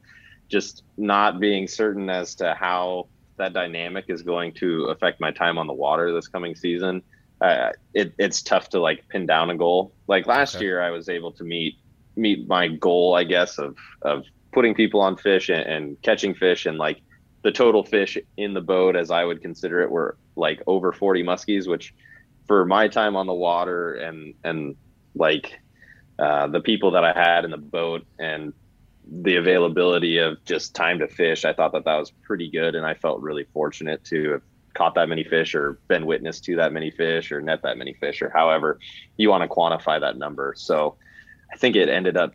just 0.52 0.84
not 0.98 1.40
being 1.40 1.68
certain 1.68 2.10
as 2.10 2.36
to 2.36 2.56
how 2.60 3.10
that 3.38 3.54
dynamic 3.54 4.06
is 4.10 4.22
going 4.24 4.54
to 4.56 4.86
affect 4.86 5.22
my 5.22 5.32
time 5.32 5.58
on 5.58 5.68
the 5.68 5.74
water 5.74 6.14
this 6.14 6.28
coming 6.28 6.56
season. 6.56 7.02
Uh, 7.42 7.70
it, 7.94 8.14
it's 8.18 8.42
tough 8.44 8.70
to 8.70 8.80
like 8.82 9.06
pin 9.10 9.26
down 9.26 9.50
a 9.50 9.58
goal. 9.58 9.96
Like 10.08 10.28
last 10.28 10.60
Okay. 10.60 10.62
year, 10.62 10.82
I 10.82 10.92
was 10.92 11.10
able 11.10 11.32
to 11.34 11.44
meet 11.44 11.76
meet 12.18 12.48
my 12.48 12.68
goal, 12.68 13.16
I 13.16 13.24
guess, 13.24 13.58
of 13.58 13.78
of 14.02 14.24
putting 14.54 14.76
people 14.76 15.02
on 15.02 15.18
fish 15.18 15.50
and, 15.50 15.62
and 15.62 15.98
catching 16.04 16.36
fish, 16.36 16.66
and 16.66 16.78
like 16.78 17.02
the 17.42 17.52
total 17.52 17.84
fish 17.84 18.18
in 18.38 18.54
the 18.54 18.62
boat, 18.62 18.96
as 18.96 19.12
I 19.12 19.24
would 19.24 19.42
consider 19.42 19.82
it, 19.82 19.90
were 19.90 20.18
like 20.36 20.62
over 20.68 20.92
forty 20.92 21.24
muskies, 21.24 21.68
which 21.68 21.94
for 22.48 22.66
my 22.66 22.88
time 22.88 23.16
on 23.16 23.28
the 23.28 23.34
water 23.34 23.94
and 23.96 24.34
and 24.44 24.76
like 25.16 25.60
uh, 26.18 26.48
the 26.48 26.62
people 26.62 26.92
that 26.92 27.04
I 27.04 27.14
had 27.14 27.46
in 27.46 27.52
the 27.52 27.58
boat 27.58 28.06
and 28.18 28.54
the 29.12 29.38
availability 29.38 30.18
of 30.18 30.44
just 30.46 30.76
time 30.76 31.00
to 31.00 31.08
fish, 31.08 31.46
I 31.46 31.54
thought 31.54 31.72
that 31.72 31.86
that 31.86 31.96
was 31.96 32.12
pretty 32.12 32.50
good, 32.50 32.76
and 32.76 32.86
I 32.86 32.94
felt 32.94 33.22
really 33.22 33.46
fortunate 33.54 34.04
to 34.06 34.32
have 34.34 34.42
caught 34.74 34.96
that 34.96 35.10
many 35.10 35.24
fish 35.24 35.56
or 35.56 35.80
been 35.88 36.06
witness 36.06 36.40
to 36.42 36.56
that 36.58 36.72
many 36.72 36.92
fish 36.92 37.32
or 37.32 37.42
net 37.42 37.62
that 37.64 37.78
many 37.78 37.94
fish 37.94 38.22
or 38.22 38.30
however 38.30 38.80
you 39.18 39.30
want 39.30 39.44
to 39.44 39.50
quantify 39.50 40.00
that 40.00 40.18
number. 40.18 40.54
So 40.56 40.96
I 41.52 41.58
think 41.58 41.76
it 41.76 41.90
ended 41.90 42.18
up 42.18 42.34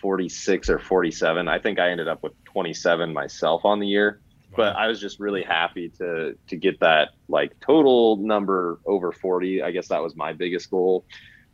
46 0.00 0.70
or 0.70 0.78
47. 0.78 1.48
I 1.48 1.58
think 1.58 1.78
I 1.78 1.90
ended 1.90 2.08
up 2.08 2.22
with 2.22 2.32
27 2.44 3.12
myself 3.12 3.64
on 3.64 3.80
the 3.80 3.86
year, 3.86 4.20
but 4.56 4.76
I 4.76 4.88
was 4.88 5.00
just 5.00 5.20
really 5.20 5.42
happy 5.42 5.88
to 5.98 6.36
to 6.48 6.56
get 6.56 6.80
that 6.80 7.10
like 7.28 7.58
total 7.60 8.16
number 8.16 8.80
over 8.86 9.12
40. 9.12 9.62
I 9.62 9.70
guess 9.70 9.88
that 9.88 10.02
was 10.02 10.16
my 10.16 10.32
biggest 10.32 10.70
goal 10.70 11.04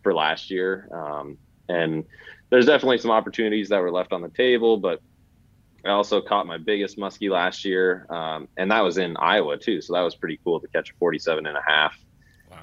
for 0.02 0.14
last 0.14 0.50
year. 0.50 0.88
Um, 0.92 1.38
and 1.68 2.04
there's 2.50 2.66
definitely 2.66 2.98
some 2.98 3.10
opportunities 3.10 3.68
that 3.70 3.80
were 3.80 3.90
left 3.90 4.12
on 4.12 4.20
the 4.20 4.28
table, 4.28 4.76
but 4.76 5.00
I 5.84 5.90
also 5.90 6.20
caught 6.20 6.46
my 6.46 6.58
biggest 6.58 6.96
muskie 6.96 7.30
last 7.30 7.64
year, 7.64 8.06
um, 8.08 8.46
and 8.56 8.70
that 8.70 8.82
was 8.82 8.98
in 8.98 9.16
Iowa 9.16 9.56
too. 9.58 9.80
So 9.80 9.94
that 9.94 10.02
was 10.02 10.14
pretty 10.14 10.38
cool 10.44 10.60
to 10.60 10.68
catch 10.68 10.90
a 10.90 10.94
47 10.94 11.46
and 11.46 11.56
a 11.56 11.62
half 11.66 11.98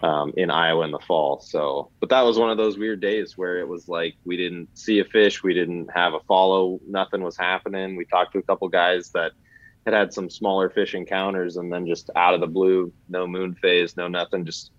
wow. 0.01 0.21
um, 0.23 0.33
in 0.37 0.49
Iowa 0.49 0.85
in 0.85 0.91
the 0.91 0.99
fall. 0.99 1.41
So, 1.41 1.91
but 1.99 2.09
that 2.09 2.21
was 2.21 2.37
one 2.37 2.49
of 2.49 2.57
those 2.57 2.77
weird 2.77 3.01
days 3.01 3.37
where 3.37 3.59
it 3.59 3.67
was 3.67 3.89
like 3.89 4.15
we 4.25 4.37
didn't 4.37 4.69
see 4.77 4.99
a 4.99 5.05
fish, 5.05 5.43
we 5.43 5.53
didn't 5.53 5.89
have 5.93 6.13
a 6.13 6.19
follow, 6.21 6.79
nothing 6.87 7.21
was 7.21 7.37
happening. 7.37 7.95
We 7.95 8.05
talked 8.05 8.33
to 8.33 8.39
a 8.39 8.43
couple 8.43 8.69
guys 8.69 9.09
that 9.11 9.33
had 9.85 9.93
had 9.93 10.13
some 10.13 10.29
smaller 10.29 10.69
fish 10.69 10.93
encounters, 10.95 11.57
and 11.57 11.71
then 11.71 11.87
just 11.87 12.09
out 12.15 12.33
of 12.33 12.41
the 12.41 12.47
blue, 12.47 12.91
no 13.07 13.25
moon 13.27 13.55
phase, 13.55 13.95
no 13.97 14.07
nothing, 14.07 14.45
just 14.45 14.71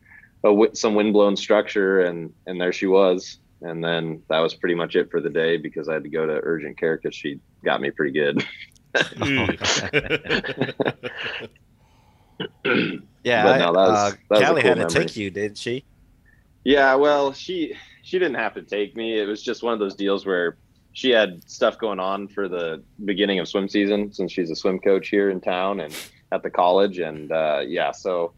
a 0.44 0.66
some 0.74 0.94
windblown 0.94 1.36
structure, 1.36 2.00
and 2.02 2.32
and 2.46 2.60
there 2.60 2.72
she 2.72 2.86
was. 2.86 3.38
And 3.62 3.84
then 3.84 4.22
that 4.30 4.38
was 4.38 4.54
pretty 4.54 4.74
much 4.74 4.96
it 4.96 5.10
for 5.10 5.20
the 5.20 5.28
day 5.28 5.58
because 5.58 5.88
I 5.88 5.94
had 5.94 6.02
to 6.04 6.08
go 6.08 6.26
to 6.26 6.40
urgent 6.42 6.78
care 6.78 6.96
because 6.96 7.14
she 7.14 7.40
got 7.64 7.80
me 7.82 7.90
pretty 7.90 8.12
good. 8.12 8.42
Yeah, 13.22 13.42
But 13.44 13.58
no, 13.58 13.72
was- 13.72 14.14
uh, 14.30 14.38
Callie 14.40 14.62
cool 14.62 14.68
had 14.70 14.74
to 14.76 14.76
memory. 14.76 14.88
take 15.06 15.16
you, 15.16 15.30
didn't 15.30 15.58
she? 15.58 15.84
Yeah, 16.64 16.94
well, 16.94 17.32
she 17.32 17.74
she 18.02 18.18
didn't 18.18 18.36
have 18.36 18.54
to 18.54 18.62
take 18.62 18.96
me. 18.96 19.18
It 19.18 19.26
was 19.26 19.42
just 19.42 19.62
one 19.62 19.72
of 19.74 19.78
those 19.78 19.94
deals 19.94 20.24
where 20.24 20.56
she 20.92 21.10
had 21.10 21.48
stuff 21.48 21.78
going 21.78 22.00
on 22.00 22.28
for 22.28 22.48
the 22.48 22.82
beginning 23.04 23.38
of 23.38 23.48
swim 23.48 23.68
season 23.68 24.12
since 24.12 24.32
she's 24.32 24.50
a 24.50 24.56
swim 24.56 24.78
coach 24.78 25.08
here 25.08 25.30
in 25.30 25.40
town 25.40 25.80
and 25.80 25.94
at 26.32 26.42
the 26.42 26.50
college, 26.50 26.98
and 26.98 27.32
uh, 27.32 27.60
yeah, 27.66 27.90
so 27.90 28.32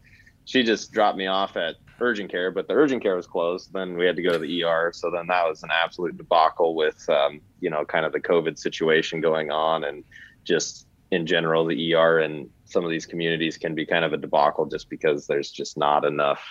she 0.45 0.63
just 0.63 0.91
dropped 0.91 1.17
me 1.17 1.27
off 1.27 1.55
at 1.55 1.75
urgent 1.99 2.29
care, 2.29 2.51
but 2.51 2.67
the 2.67 2.73
urgent 2.73 3.01
care 3.01 3.15
was 3.15 3.27
closed. 3.27 3.71
Then 3.71 3.95
we 3.95 4.05
had 4.05 4.15
to 4.15 4.21
go 4.21 4.33
to 4.33 4.39
the 4.39 4.63
ER. 4.63 4.91
So 4.93 5.09
then 5.09 5.27
that 5.27 5.47
was 5.47 5.63
an 5.63 5.69
absolute 5.71 6.17
debacle 6.17 6.75
with, 6.75 7.07
um, 7.09 7.39
you 7.61 7.69
know, 7.69 7.85
kind 7.85 8.05
of 8.05 8.11
the 8.11 8.19
COVID 8.19 8.57
situation 8.57 9.21
going 9.21 9.51
on 9.51 9.85
and 9.85 10.03
just 10.43 10.87
in 11.11 11.25
general, 11.25 11.65
the 11.65 11.93
ER 11.93 12.19
and 12.19 12.49
some 12.65 12.83
of 12.83 12.89
these 12.89 13.05
communities 13.05 13.57
can 13.57 13.75
be 13.75 13.85
kind 13.85 14.03
of 14.03 14.13
a 14.13 14.17
debacle 14.17 14.65
just 14.65 14.89
because 14.89 15.27
there's 15.27 15.51
just 15.51 15.77
not 15.77 16.05
enough, 16.05 16.43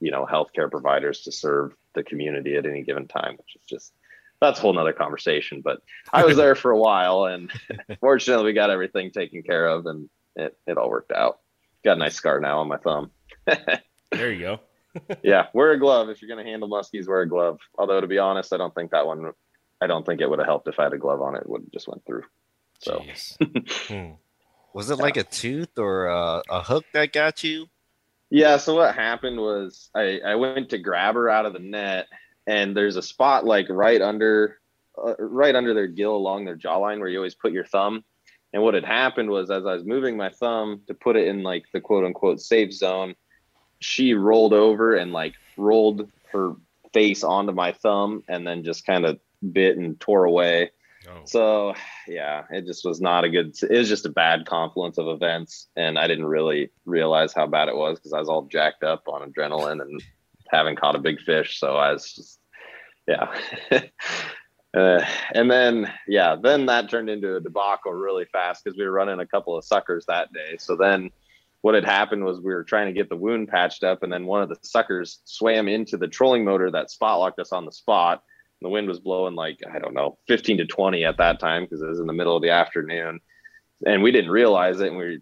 you 0.00 0.10
know, 0.10 0.26
healthcare 0.26 0.70
providers 0.70 1.22
to 1.22 1.32
serve 1.32 1.72
the 1.94 2.02
community 2.02 2.56
at 2.56 2.66
any 2.66 2.82
given 2.82 3.06
time, 3.06 3.36
which 3.36 3.54
is 3.54 3.62
just 3.64 3.92
that's 4.40 4.58
a 4.58 4.62
whole 4.62 4.72
nother 4.72 4.92
conversation. 4.92 5.60
But 5.62 5.82
I 6.12 6.24
was 6.24 6.36
there 6.36 6.54
for 6.54 6.70
a 6.70 6.78
while 6.78 7.24
and 7.24 7.50
fortunately 8.00 8.46
we 8.46 8.52
got 8.52 8.70
everything 8.70 9.10
taken 9.10 9.42
care 9.42 9.66
of 9.66 9.86
and 9.86 10.08
it, 10.36 10.56
it 10.66 10.78
all 10.78 10.90
worked 10.90 11.12
out. 11.12 11.40
Got 11.84 11.96
a 11.96 12.00
nice 12.00 12.14
scar 12.14 12.40
now 12.40 12.60
on 12.60 12.68
my 12.68 12.76
thumb. 12.78 13.10
there 14.10 14.32
you 14.32 14.40
go. 14.40 14.60
yeah, 15.22 15.46
wear 15.52 15.72
a 15.72 15.78
glove 15.78 16.08
if 16.08 16.20
you're 16.22 16.28
going 16.28 16.44
to 16.44 16.50
handle 16.50 16.68
muskies. 16.68 17.08
Wear 17.08 17.22
a 17.22 17.28
glove. 17.28 17.58
Although 17.78 18.00
to 18.00 18.06
be 18.06 18.18
honest, 18.18 18.52
I 18.52 18.56
don't 18.56 18.74
think 18.74 18.90
that 18.92 19.06
one. 19.06 19.32
I 19.80 19.86
don't 19.86 20.04
think 20.04 20.20
it 20.20 20.28
would 20.28 20.38
have 20.38 20.48
helped 20.48 20.68
if 20.68 20.78
I 20.78 20.84
had 20.84 20.92
a 20.92 20.98
glove 20.98 21.22
on. 21.22 21.36
It, 21.36 21.42
it 21.42 21.48
would 21.48 21.62
have 21.62 21.70
just 21.70 21.88
went 21.88 22.04
through. 22.04 22.24
So, 22.80 23.04
hmm. 23.88 24.12
was 24.72 24.90
it 24.90 24.96
like 24.96 25.16
a 25.16 25.24
tooth 25.24 25.78
or 25.78 26.06
a, 26.06 26.42
a, 26.48 26.62
hook 26.62 26.84
that 26.94 27.12
got 27.12 27.42
you? 27.42 27.66
Yeah. 28.30 28.56
So 28.56 28.76
what 28.76 28.94
happened 28.94 29.38
was 29.38 29.90
I 29.94 30.20
I 30.24 30.34
went 30.36 30.70
to 30.70 30.78
grab 30.78 31.16
her 31.16 31.28
out 31.28 31.46
of 31.46 31.52
the 31.52 31.58
net, 31.58 32.06
and 32.48 32.74
there's 32.74 32.96
a 32.96 33.02
spot 33.02 33.44
like 33.44 33.66
right 33.68 34.00
under, 34.00 34.58
uh, 34.96 35.14
right 35.18 35.54
under 35.54 35.74
their 35.74 35.86
gill 35.86 36.16
along 36.16 36.46
their 36.46 36.56
jawline 36.56 36.98
where 36.98 37.08
you 37.08 37.18
always 37.18 37.34
put 37.34 37.52
your 37.52 37.66
thumb. 37.66 38.02
And 38.54 38.62
what 38.62 38.72
had 38.72 38.86
happened 38.86 39.28
was 39.28 39.50
as 39.50 39.66
I 39.66 39.74
was 39.74 39.84
moving 39.84 40.16
my 40.16 40.30
thumb 40.30 40.80
to 40.86 40.94
put 40.94 41.16
it 41.16 41.28
in 41.28 41.42
like 41.42 41.66
the 41.74 41.80
quote 41.80 42.06
unquote 42.06 42.40
safe 42.40 42.72
zone, 42.72 43.14
she 43.80 44.14
rolled 44.14 44.54
over 44.54 44.94
and 44.94 45.12
like 45.12 45.34
rolled 45.58 46.10
her 46.32 46.54
face 46.94 47.22
onto 47.22 47.52
my 47.52 47.72
thumb 47.72 48.24
and 48.28 48.46
then 48.46 48.64
just 48.64 48.86
kind 48.86 49.04
of 49.04 49.20
bit 49.52 49.76
and 49.76 50.00
tore 50.00 50.24
away. 50.24 50.70
Oh. 51.06 51.20
So 51.26 51.74
yeah, 52.06 52.44
it 52.50 52.64
just 52.64 52.82
was 52.82 52.98
not 52.98 53.24
a 53.24 53.28
good. 53.28 53.54
It 53.62 53.76
was 53.76 53.88
just 53.90 54.06
a 54.06 54.10
bad 54.10 54.46
confluence 54.46 54.96
of 54.96 55.06
events, 55.06 55.68
and 55.76 55.98
I 55.98 56.06
didn't 56.06 56.26
really 56.26 56.70
realize 56.86 57.32
how 57.34 57.46
bad 57.46 57.68
it 57.68 57.76
was 57.76 57.98
because 57.98 58.14
I 58.14 58.18
was 58.18 58.28
all 58.28 58.46
jacked 58.46 58.82
up 58.82 59.06
on 59.06 59.30
adrenaline 59.30 59.80
and 59.80 60.02
having 60.50 60.76
caught 60.76 60.96
a 60.96 61.00
big 61.00 61.20
fish. 61.20 61.60
So 61.60 61.76
I 61.76 61.92
was 61.92 62.12
just 62.12 62.37
yeah. 63.08 63.32
uh, 64.76 65.04
and 65.34 65.50
then 65.50 65.90
yeah, 66.06 66.36
then 66.40 66.66
that 66.66 66.90
turned 66.90 67.08
into 67.08 67.36
a 67.36 67.40
debacle 67.40 67.92
really 67.92 68.26
fast 68.26 68.62
because 68.62 68.78
we 68.78 68.84
were 68.84 68.92
running 68.92 69.18
a 69.18 69.26
couple 69.26 69.56
of 69.56 69.64
suckers 69.64 70.04
that 70.06 70.32
day. 70.32 70.56
So 70.58 70.76
then 70.76 71.10
what 71.62 71.74
had 71.74 71.84
happened 71.84 72.24
was 72.24 72.38
we 72.38 72.54
were 72.54 72.64
trying 72.64 72.86
to 72.86 72.92
get 72.92 73.08
the 73.08 73.16
wound 73.16 73.48
patched 73.48 73.82
up, 73.82 74.02
and 74.02 74.12
then 74.12 74.26
one 74.26 74.42
of 74.42 74.48
the 74.48 74.58
suckers 74.62 75.20
swam 75.24 75.68
into 75.68 75.96
the 75.96 76.06
trolling 76.06 76.44
motor 76.44 76.70
that 76.70 76.90
spot 76.90 77.18
locked 77.18 77.40
us 77.40 77.52
on 77.52 77.64
the 77.64 77.72
spot. 77.72 78.22
The 78.60 78.68
wind 78.68 78.88
was 78.88 79.00
blowing 79.00 79.34
like 79.34 79.60
I 79.72 79.78
don't 79.78 79.94
know, 79.94 80.18
15 80.28 80.58
to 80.58 80.66
20 80.66 81.04
at 81.04 81.16
that 81.18 81.40
time 81.40 81.64
because 81.64 81.82
it 81.82 81.88
was 81.88 82.00
in 82.00 82.06
the 82.06 82.12
middle 82.12 82.36
of 82.36 82.42
the 82.42 82.50
afternoon, 82.50 83.20
and 83.86 84.02
we 84.02 84.12
didn't 84.12 84.30
realize 84.30 84.80
it. 84.80 84.88
And 84.88 84.98
we 84.98 85.20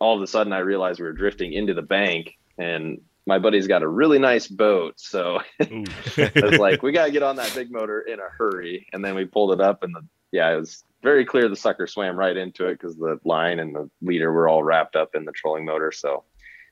all 0.00 0.16
of 0.16 0.22
a 0.22 0.26
sudden 0.26 0.52
I 0.52 0.58
realized 0.58 1.00
we 1.00 1.06
were 1.06 1.12
drifting 1.12 1.52
into 1.52 1.74
the 1.74 1.82
bank, 1.82 2.32
and 2.58 3.00
my 3.26 3.38
buddy's 3.38 3.66
got 3.66 3.82
a 3.82 3.88
really 3.88 4.18
nice 4.18 4.46
boat, 4.46 4.94
so 4.98 5.40
I 5.60 6.32
was 6.34 6.58
like, 6.58 6.82
we 6.82 6.92
gotta 6.92 7.10
get 7.10 7.22
on 7.22 7.36
that 7.36 7.52
big 7.54 7.72
motor 7.72 8.00
in 8.00 8.20
a 8.20 8.28
hurry. 8.38 8.86
And 8.92 9.04
then 9.04 9.14
we 9.14 9.24
pulled 9.24 9.52
it 9.52 9.60
up, 9.60 9.82
and 9.82 9.94
the 9.94 10.02
yeah, 10.32 10.52
it 10.52 10.56
was 10.56 10.84
very 11.02 11.24
clear 11.24 11.48
the 11.48 11.56
sucker 11.56 11.86
swam 11.86 12.16
right 12.16 12.36
into 12.36 12.66
it 12.66 12.74
because 12.74 12.96
the 12.96 13.18
line 13.24 13.58
and 13.58 13.74
the 13.74 13.88
leader 14.02 14.32
were 14.32 14.48
all 14.48 14.62
wrapped 14.62 14.96
up 14.96 15.14
in 15.14 15.24
the 15.24 15.32
trolling 15.32 15.64
motor. 15.64 15.92
So 15.92 16.24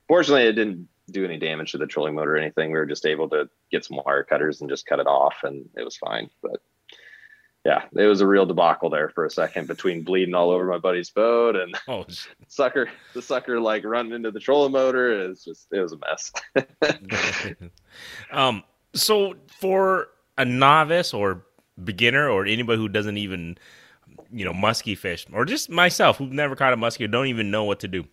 fortunately, 0.08 0.44
it 0.44 0.52
didn't 0.52 0.88
do 1.11 1.25
any 1.25 1.38
damage 1.38 1.73
to 1.73 1.78
the 1.78 1.87
trolling 1.87 2.14
motor 2.14 2.34
or 2.34 2.37
anything. 2.37 2.70
We 2.70 2.78
were 2.78 2.87
just 2.87 3.06
able 3.06 3.28
to 3.30 3.49
get 3.70 3.84
some 3.84 4.00
wire 4.04 4.25
cutters 4.25 4.61
and 4.61 4.70
just 4.70 4.87
cut 4.87 5.00
it 5.00 5.06
off, 5.06 5.37
and 5.42 5.68
it 5.76 5.84
was 5.84 5.96
fine. 5.96 6.30
But 6.42 6.61
yeah, 7.64 7.84
it 7.96 8.06
was 8.06 8.20
a 8.20 8.26
real 8.26 8.44
debacle 8.44 8.90
there 8.90 9.08
for 9.08 9.24
a 9.24 9.30
second 9.30 9.66
between 9.66 10.02
bleeding 10.02 10.34
all 10.34 10.50
over 10.50 10.66
my 10.66 10.76
buddy's 10.76 11.08
boat 11.08 11.56
and 11.56 11.74
oh, 11.88 12.04
sucker, 12.48 12.90
the 13.14 13.22
sucker 13.22 13.58
like 13.58 13.84
running 13.84 14.12
into 14.12 14.30
the 14.30 14.40
trolling 14.40 14.72
motor. 14.72 15.24
It 15.24 15.28
was 15.28 15.44
just, 15.44 15.68
it 15.72 15.80
was 15.80 15.92
a 15.92 15.98
mess. 15.98 16.32
um, 18.32 18.62
so 18.94 19.34
for 19.46 20.08
a 20.36 20.44
novice 20.44 21.14
or 21.14 21.44
beginner 21.82 22.28
or 22.28 22.44
anybody 22.44 22.78
who 22.78 22.88
doesn't 22.88 23.18
even 23.18 23.56
you 24.30 24.44
know 24.44 24.52
musky 24.52 24.94
fish 24.94 25.26
or 25.32 25.44
just 25.44 25.68
myself 25.68 26.18
who've 26.18 26.30
never 26.30 26.54
caught 26.54 26.72
a 26.72 26.76
muskie 26.76 27.04
or 27.04 27.08
don't 27.08 27.26
even 27.26 27.50
know 27.50 27.64
what 27.64 27.80
to 27.80 27.88
do 27.88 28.04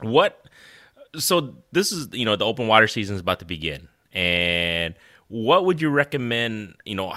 what 0.00 0.46
so 1.16 1.54
this 1.72 1.92
is 1.92 2.08
you 2.12 2.24
know 2.24 2.34
the 2.34 2.46
open 2.46 2.66
water 2.66 2.88
season 2.88 3.14
is 3.14 3.20
about 3.20 3.38
to 3.38 3.44
begin 3.44 3.88
and 4.12 4.94
what 5.28 5.66
would 5.66 5.82
you 5.82 5.90
recommend 5.90 6.74
you 6.86 6.94
know 6.94 7.14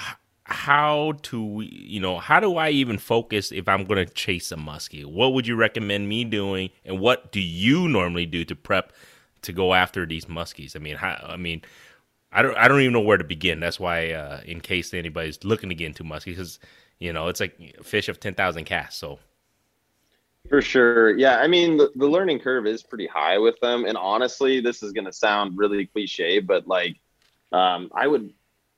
how 0.52 1.14
to 1.24 1.64
you 1.68 2.00
know 2.00 2.18
how 2.20 2.40
do 2.40 2.58
i 2.58 2.70
even 2.70 2.98
focus 2.98 3.52
if 3.52 3.68
i'm 3.68 3.86
going 3.86 4.06
to 4.06 4.14
chase 4.14 4.52
a 4.52 4.56
muskie 4.56 5.06
what 5.06 5.34
would 5.34 5.48
you 5.48 5.56
recommend 5.56 6.08
me 6.08 6.24
doing 6.24 6.70
and 6.86 7.00
what 7.00 7.32
do 7.32 7.40
you 7.40 7.88
normally 7.88 8.26
do 8.26 8.44
to 8.46 8.56
prep 8.56 8.94
to 9.42 9.52
go 9.52 9.74
after 9.74 10.06
these 10.06 10.26
muskies 10.26 10.76
i 10.76 10.80
mean 10.80 10.96
how, 10.96 11.16
i 11.28 11.38
mean 11.38 11.62
I 12.32 12.42
don't 12.42 12.56
I 12.58 12.68
don't 12.68 12.82
even 12.82 12.94
know 12.94 13.02
where 13.02 13.18
to 13.18 13.24
begin. 13.24 13.60
That's 13.60 13.80
why, 13.80 14.12
uh, 14.12 14.42
in 14.46 14.62
case 14.62 14.94
anybody's 14.94 15.44
looking 15.44 15.70
to 15.70 15.76
get 15.76 15.88
into 15.88 16.04
muskies, 16.04 16.26
because 16.26 16.60
you 17.00 17.12
know 17.12 17.28
it's 17.28 17.40
like 17.40 17.60
a 17.80 17.84
fish 17.84 18.08
of 18.08 18.20
ten 18.20 18.34
thousand 18.34 18.66
casts. 18.66 19.00
So 19.00 19.20
for 20.50 20.62
sure, 20.62 21.18
yeah. 21.18 21.40
I 21.40 21.48
mean, 21.48 21.78
the, 21.78 21.92
the 21.96 22.08
learning 22.08 22.40
curve 22.40 22.66
is 22.66 22.84
pretty 22.84 23.08
high 23.08 23.38
with 23.38 23.60
them, 23.60 23.86
and 23.86 23.98
honestly, 23.98 24.62
this 24.62 24.82
is 24.82 24.94
going 24.94 25.06
to 25.06 25.14
sound 25.14 25.58
really 25.58 25.86
cliche, 25.88 26.40
but 26.40 26.68
like, 26.68 26.98
um, 27.52 27.92
I 27.94 28.08
would 28.08 28.34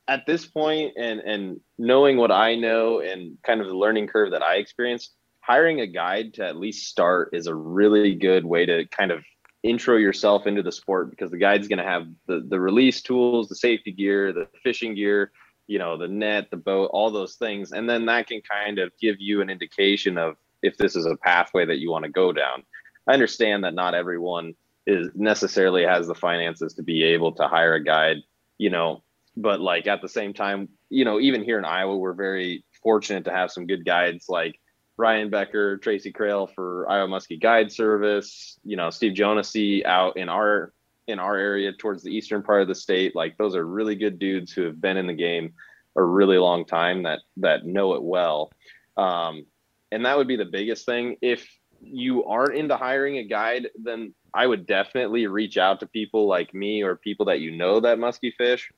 at 0.07 0.25
this 0.25 0.45
point, 0.45 0.93
and 0.97 1.19
and 1.21 1.59
knowing 1.77 2.17
what 2.17 2.31
I 2.31 2.55
know, 2.55 2.99
and 2.99 3.37
kind 3.43 3.61
of 3.61 3.67
the 3.67 3.75
learning 3.75 4.07
curve 4.07 4.31
that 4.31 4.43
I 4.43 4.55
experienced, 4.55 5.13
hiring 5.39 5.81
a 5.81 5.87
guide 5.87 6.33
to 6.35 6.45
at 6.45 6.57
least 6.57 6.87
start 6.87 7.29
is 7.33 7.47
a 7.47 7.55
really 7.55 8.15
good 8.15 8.45
way 8.45 8.65
to 8.65 8.85
kind 8.87 9.11
of 9.11 9.23
intro 9.63 9.95
yourself 9.95 10.45
into 10.45 10.61
the 10.61 10.71
sport 10.71 11.09
because 11.09 11.31
the 11.31 11.37
guide's 11.37 11.67
going 11.67 11.79
to 11.79 11.85
have 11.85 12.07
the 12.27 12.45
the 12.49 12.59
release 12.59 13.01
tools, 13.01 13.47
the 13.47 13.55
safety 13.55 13.91
gear, 13.91 14.33
the 14.33 14.47
fishing 14.63 14.95
gear, 14.95 15.31
you 15.67 15.79
know, 15.79 15.97
the 15.97 16.07
net, 16.07 16.49
the 16.51 16.57
boat, 16.57 16.89
all 16.93 17.09
those 17.09 17.35
things, 17.35 17.71
and 17.71 17.89
then 17.89 18.05
that 18.05 18.27
can 18.27 18.41
kind 18.41 18.79
of 18.79 18.91
give 18.99 19.15
you 19.19 19.41
an 19.41 19.49
indication 19.49 20.17
of 20.17 20.35
if 20.61 20.77
this 20.77 20.95
is 20.95 21.05
a 21.05 21.17
pathway 21.17 21.65
that 21.65 21.79
you 21.79 21.91
want 21.91 22.03
to 22.05 22.11
go 22.11 22.31
down. 22.31 22.63
I 23.07 23.13
understand 23.13 23.63
that 23.63 23.73
not 23.73 23.95
everyone 23.95 24.53
is 24.85 25.09
necessarily 25.15 25.83
has 25.83 26.07
the 26.07 26.15
finances 26.15 26.73
to 26.73 26.83
be 26.83 27.03
able 27.03 27.31
to 27.33 27.47
hire 27.47 27.75
a 27.75 27.83
guide, 27.83 28.17
you 28.57 28.69
know, 28.69 29.03
but 29.35 29.59
like 29.59 29.87
at 29.87 30.01
the 30.01 30.09
same 30.09 30.33
time, 30.33 30.69
you 30.89 31.05
know, 31.05 31.19
even 31.19 31.43
here 31.43 31.57
in 31.57 31.65
Iowa, 31.65 31.97
we're 31.97 32.13
very 32.13 32.63
fortunate 32.81 33.25
to 33.25 33.31
have 33.31 33.51
some 33.51 33.67
good 33.67 33.85
guides 33.85 34.25
like 34.29 34.59
Ryan 34.97 35.29
Becker, 35.29 35.77
Tracy 35.77 36.11
Crail 36.11 36.47
for 36.47 36.89
Iowa 36.89 37.07
Muskie 37.07 37.41
Guide 37.41 37.71
Service, 37.71 38.59
you 38.63 38.77
know, 38.77 38.89
Steve 38.89 39.13
Jonasy 39.13 39.85
out 39.85 40.17
in 40.17 40.29
our 40.29 40.71
in 41.07 41.19
our 41.19 41.35
area 41.35 41.73
towards 41.73 42.03
the 42.03 42.15
eastern 42.15 42.43
part 42.43 42.61
of 42.61 42.67
the 42.67 42.75
state. 42.75 43.15
Like 43.15 43.37
those 43.37 43.55
are 43.55 43.65
really 43.65 43.95
good 43.95 44.19
dudes 44.19 44.51
who 44.51 44.63
have 44.63 44.79
been 44.79 44.97
in 44.97 45.07
the 45.07 45.13
game 45.13 45.53
a 45.95 46.03
really 46.03 46.37
long 46.37 46.65
time 46.65 47.03
that 47.03 47.19
that 47.37 47.65
know 47.65 47.93
it 47.95 48.03
well. 48.03 48.51
Um, 48.97 49.45
and 49.91 50.05
that 50.05 50.17
would 50.17 50.27
be 50.27 50.35
the 50.35 50.45
biggest 50.45 50.85
thing. 50.85 51.17
If 51.21 51.47
you 51.81 52.25
aren't 52.25 52.55
into 52.55 52.77
hiring 52.77 53.17
a 53.17 53.23
guide, 53.23 53.69
then 53.81 54.13
I 54.33 54.47
would 54.47 54.65
definitely 54.65 55.27
reach 55.27 55.57
out 55.57 55.79
to 55.81 55.87
people 55.87 56.27
like 56.27 56.53
me 56.53 56.81
or 56.81 56.95
people 56.95 57.25
that 57.27 57.41
you 57.41 57.51
know 57.51 57.79
that 57.81 57.99
musky 57.99 58.31
fish, 58.31 58.71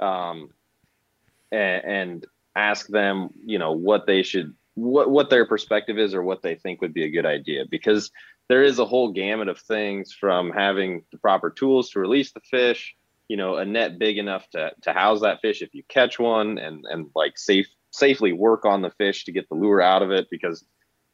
um, 0.00 0.50
and, 1.50 1.84
and 1.84 2.26
ask 2.56 2.86
them, 2.88 3.30
you 3.44 3.58
know, 3.58 3.72
what 3.72 4.06
they 4.06 4.22
should 4.22 4.54
what 4.74 5.08
what 5.08 5.30
their 5.30 5.46
perspective 5.46 5.98
is 5.98 6.14
or 6.14 6.22
what 6.22 6.42
they 6.42 6.56
think 6.56 6.80
would 6.80 6.94
be 6.94 7.04
a 7.04 7.10
good 7.10 7.26
idea. 7.26 7.64
Because 7.68 8.10
there 8.48 8.62
is 8.62 8.78
a 8.78 8.84
whole 8.84 9.12
gamut 9.12 9.48
of 9.48 9.58
things 9.58 10.12
from 10.12 10.50
having 10.50 11.04
the 11.12 11.18
proper 11.18 11.50
tools 11.50 11.90
to 11.90 12.00
release 12.00 12.32
the 12.32 12.40
fish 12.40 12.94
you 13.28 13.36
know 13.36 13.56
a 13.56 13.64
net 13.64 13.98
big 13.98 14.18
enough 14.18 14.48
to, 14.50 14.70
to 14.82 14.92
house 14.92 15.20
that 15.22 15.40
fish 15.40 15.62
if 15.62 15.74
you 15.74 15.82
catch 15.88 16.18
one 16.18 16.58
and 16.58 16.84
and 16.90 17.10
like 17.14 17.38
safe 17.38 17.68
safely 17.90 18.32
work 18.32 18.64
on 18.64 18.82
the 18.82 18.90
fish 18.90 19.24
to 19.24 19.32
get 19.32 19.48
the 19.48 19.54
lure 19.54 19.80
out 19.80 20.02
of 20.02 20.10
it 20.10 20.28
because 20.30 20.64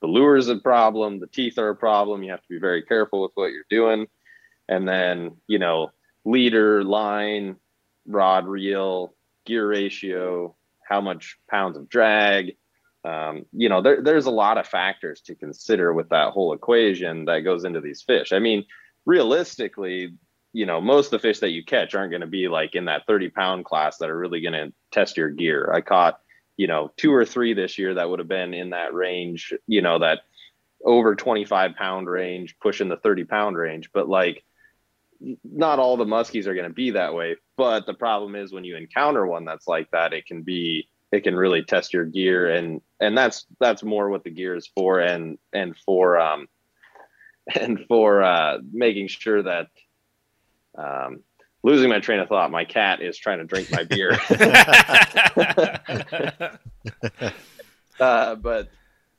the 0.00 0.06
lure 0.06 0.36
is 0.36 0.48
a 0.48 0.56
problem 0.56 1.20
the 1.20 1.26
teeth 1.26 1.58
are 1.58 1.68
a 1.68 1.76
problem 1.76 2.22
you 2.22 2.30
have 2.30 2.42
to 2.42 2.48
be 2.48 2.58
very 2.58 2.82
careful 2.82 3.22
with 3.22 3.32
what 3.34 3.52
you're 3.52 3.64
doing. 3.68 4.06
And 4.68 4.88
then 4.88 5.36
you 5.46 5.58
know 5.58 5.90
leader 6.24 6.82
line 6.84 7.56
rod 8.10 8.46
reel 8.46 9.14
gear 9.46 9.68
ratio 9.68 10.54
how 10.88 11.00
much 11.00 11.38
pounds 11.48 11.76
of 11.76 11.88
drag 11.88 12.56
um, 13.04 13.46
you 13.52 13.68
know, 13.68 13.80
there, 13.80 14.02
there's 14.02 14.26
a 14.26 14.30
lot 14.30 14.58
of 14.58 14.66
factors 14.66 15.20
to 15.22 15.34
consider 15.34 15.92
with 15.92 16.10
that 16.10 16.32
whole 16.32 16.52
equation 16.52 17.24
that 17.26 17.40
goes 17.40 17.64
into 17.64 17.80
these 17.80 18.02
fish. 18.02 18.32
I 18.32 18.38
mean, 18.38 18.66
realistically, 19.06 20.14
you 20.52 20.66
know, 20.66 20.80
most 20.80 21.06
of 21.06 21.12
the 21.12 21.18
fish 21.20 21.38
that 21.40 21.50
you 21.50 21.64
catch 21.64 21.94
aren't 21.94 22.10
going 22.10 22.20
to 22.20 22.26
be 22.26 22.48
like 22.48 22.74
in 22.74 22.86
that 22.86 23.06
30 23.06 23.30
pound 23.30 23.64
class 23.64 23.98
that 23.98 24.10
are 24.10 24.18
really 24.18 24.40
going 24.40 24.52
to 24.52 24.72
test 24.90 25.16
your 25.16 25.30
gear. 25.30 25.72
I 25.72 25.80
caught, 25.80 26.20
you 26.56 26.66
know, 26.66 26.92
two 26.96 27.12
or 27.14 27.24
three 27.24 27.54
this 27.54 27.78
year 27.78 27.94
that 27.94 28.10
would 28.10 28.18
have 28.18 28.28
been 28.28 28.52
in 28.52 28.70
that 28.70 28.92
range, 28.92 29.54
you 29.66 29.80
know, 29.80 30.00
that 30.00 30.20
over 30.84 31.14
25 31.14 31.76
pound 31.76 32.08
range, 32.08 32.56
pushing 32.60 32.88
the 32.88 32.96
30 32.96 33.24
pound 33.24 33.56
range. 33.56 33.90
But 33.94 34.08
like, 34.08 34.44
not 35.44 35.78
all 35.78 35.96
the 35.96 36.04
muskies 36.04 36.46
are 36.46 36.54
going 36.54 36.68
to 36.68 36.74
be 36.74 36.92
that 36.92 37.14
way. 37.14 37.36
But 37.56 37.86
the 37.86 37.94
problem 37.94 38.34
is 38.34 38.52
when 38.52 38.64
you 38.64 38.76
encounter 38.76 39.26
one 39.26 39.44
that's 39.44 39.68
like 39.68 39.90
that, 39.92 40.12
it 40.12 40.26
can 40.26 40.42
be 40.42 40.88
it 41.12 41.24
can 41.24 41.36
really 41.36 41.62
test 41.62 41.92
your 41.92 42.04
gear 42.04 42.50
and 42.50 42.80
and 43.00 43.16
that's 43.16 43.46
that's 43.58 43.82
more 43.82 44.10
what 44.10 44.24
the 44.24 44.30
gear 44.30 44.54
is 44.54 44.68
for 44.74 45.00
and 45.00 45.38
and 45.52 45.76
for 45.84 46.18
um 46.18 46.46
and 47.58 47.80
for 47.88 48.22
uh 48.22 48.58
making 48.72 49.08
sure 49.08 49.42
that 49.42 49.66
um 50.78 51.22
losing 51.62 51.90
my 51.90 52.00
train 52.00 52.20
of 52.20 52.28
thought 52.28 52.50
my 52.50 52.64
cat 52.64 53.02
is 53.02 53.18
trying 53.18 53.38
to 53.38 53.44
drink 53.44 53.70
my 53.72 53.84
beer 53.84 54.18
uh 58.00 58.34
but 58.36 58.68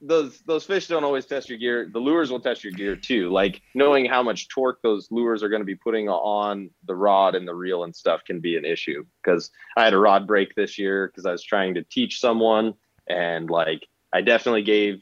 those 0.02 0.40
those 0.42 0.66
fish 0.66 0.88
don't 0.88 1.04
always 1.04 1.26
test 1.26 1.50
your 1.50 1.60
gear. 1.60 1.90
The 1.92 2.00
lures 2.00 2.32
will 2.32 2.40
test 2.40 2.64
your 2.64 2.74
gear 2.74 2.96
too. 2.96 3.30
Like 3.30 3.62
knowing 3.76 4.06
how 4.06 4.24
much 4.24 4.50
torque 4.50 4.82
those 4.82 5.08
lures 5.12 5.44
are 5.44 5.50
going 5.50 5.62
to 5.62 5.66
be 5.66 5.76
putting 5.76 6.10
on 6.10 6.70
the 6.86 6.96
rod 6.96 7.36
and 7.36 7.48
the 7.48 7.54
reel 7.54 7.84
and 7.84 7.96
stuff 7.96 8.24
can 8.26 8.40
be 8.40 8.58
an 8.58 8.66
issue. 8.66 9.06
Because 9.24 9.52
I 9.78 9.84
had 9.84 9.94
a 9.94 10.00
rod 10.00 10.28
break 10.28 10.56
this 10.56 10.78
year 10.78 11.08
because 11.08 11.26
I 11.26 11.32
was 11.32 11.44
trying 11.44 11.76
to 11.76 11.84
teach 11.84 12.20
someone, 12.20 12.74
and 13.08 13.50
like 13.50 13.88
I 14.12 14.22
definitely 14.22 14.64
gave 14.64 15.02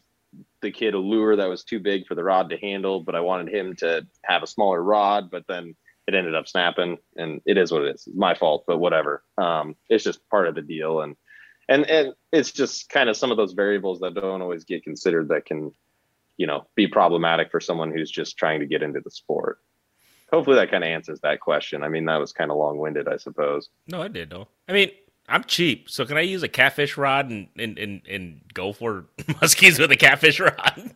the 0.61 0.71
kid 0.71 0.93
a 0.93 0.99
lure 0.99 1.37
that 1.37 1.49
was 1.49 1.63
too 1.63 1.79
big 1.79 2.05
for 2.05 2.15
the 2.15 2.23
rod 2.23 2.49
to 2.49 2.57
handle, 2.57 2.99
but 2.99 3.15
I 3.15 3.21
wanted 3.21 3.53
him 3.53 3.75
to 3.77 4.05
have 4.25 4.43
a 4.43 4.47
smaller 4.47 4.83
rod. 4.83 5.31
But 5.31 5.45
then 5.47 5.75
it 6.07 6.15
ended 6.15 6.35
up 6.35 6.47
snapping, 6.47 6.97
and 7.15 7.39
it 7.45 7.57
is 7.57 7.71
what 7.71 7.83
it 7.83 7.95
is. 7.95 8.07
It's 8.07 8.17
my 8.17 8.35
fault, 8.35 8.65
but 8.67 8.79
whatever. 8.79 9.23
Um, 9.37 9.75
it's 9.89 10.03
just 10.03 10.27
part 10.29 10.47
of 10.47 10.55
the 10.55 10.61
deal, 10.61 11.01
and 11.01 11.15
and 11.69 11.89
and 11.89 12.13
it's 12.33 12.51
just 12.51 12.89
kind 12.89 13.07
of 13.07 13.15
some 13.15 13.31
of 13.31 13.37
those 13.37 13.53
variables 13.53 13.99
that 14.01 14.15
don't 14.15 14.41
always 14.41 14.65
get 14.65 14.83
considered 14.83 15.29
that 15.29 15.45
can 15.45 15.71
you 16.35 16.47
know 16.47 16.67
be 16.75 16.87
problematic 16.87 17.51
for 17.51 17.61
someone 17.61 17.91
who's 17.91 18.11
just 18.11 18.35
trying 18.35 18.59
to 18.59 18.65
get 18.65 18.83
into 18.83 18.99
the 18.99 19.11
sport. 19.11 19.59
Hopefully 20.33 20.57
that 20.57 20.69
kind 20.69 20.83
of 20.83 20.89
answers 20.89 21.21
that 21.21 21.39
question. 21.39 21.83
I 21.83 21.87
mean 21.89 22.05
that 22.05 22.17
was 22.17 22.33
kind 22.33 22.51
of 22.51 22.57
long-winded 22.57 23.07
i 23.07 23.15
suppose. 23.17 23.69
No 23.87 24.01
it 24.01 24.11
did 24.11 24.31
though. 24.31 24.49
I 24.67 24.73
mean 24.73 24.91
i'm 25.31 25.43
cheap 25.43 25.87
so 25.91 26.07
can 26.07 26.17
i 26.17 26.21
use 26.21 26.41
a 26.41 26.47
catfish 26.47 26.97
rod 26.97 27.29
and 27.29 27.49
and 27.55 27.77
and, 27.77 28.01
and 28.09 28.41
go 28.51 28.73
for 28.73 29.05
muskies 29.19 29.79
with 29.79 29.91
a 29.91 29.95
catfish 29.95 30.39
rod? 30.39 30.91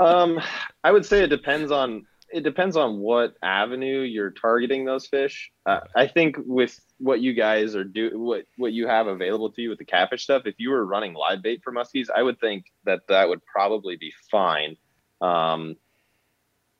Um 0.00 0.40
i 0.82 0.90
would 0.90 1.06
say 1.06 1.22
it 1.22 1.28
depends 1.28 1.70
on 1.70 2.04
it 2.32 2.42
depends 2.42 2.76
on 2.76 2.98
what 2.98 3.34
avenue 3.42 4.00
you're 4.00 4.30
targeting 4.30 4.84
those 4.84 5.06
fish. 5.06 5.50
Uh, 5.64 5.80
I 5.94 6.06
think 6.06 6.36
with 6.44 6.78
what 6.98 7.20
you 7.20 7.34
guys 7.34 7.76
are 7.76 7.84
do 7.84 8.18
what 8.18 8.44
what 8.56 8.72
you 8.72 8.86
have 8.86 9.06
available 9.06 9.50
to 9.52 9.62
you 9.62 9.70
with 9.70 9.78
the 9.78 9.84
catfish 9.84 10.24
stuff, 10.24 10.42
if 10.46 10.56
you 10.58 10.70
were 10.70 10.84
running 10.84 11.14
live 11.14 11.42
bait 11.42 11.62
for 11.62 11.72
muskies, 11.72 12.08
I 12.14 12.22
would 12.22 12.40
think 12.40 12.66
that 12.84 13.00
that 13.08 13.28
would 13.28 13.44
probably 13.44 13.96
be 13.96 14.12
fine. 14.30 14.76
Um, 15.20 15.76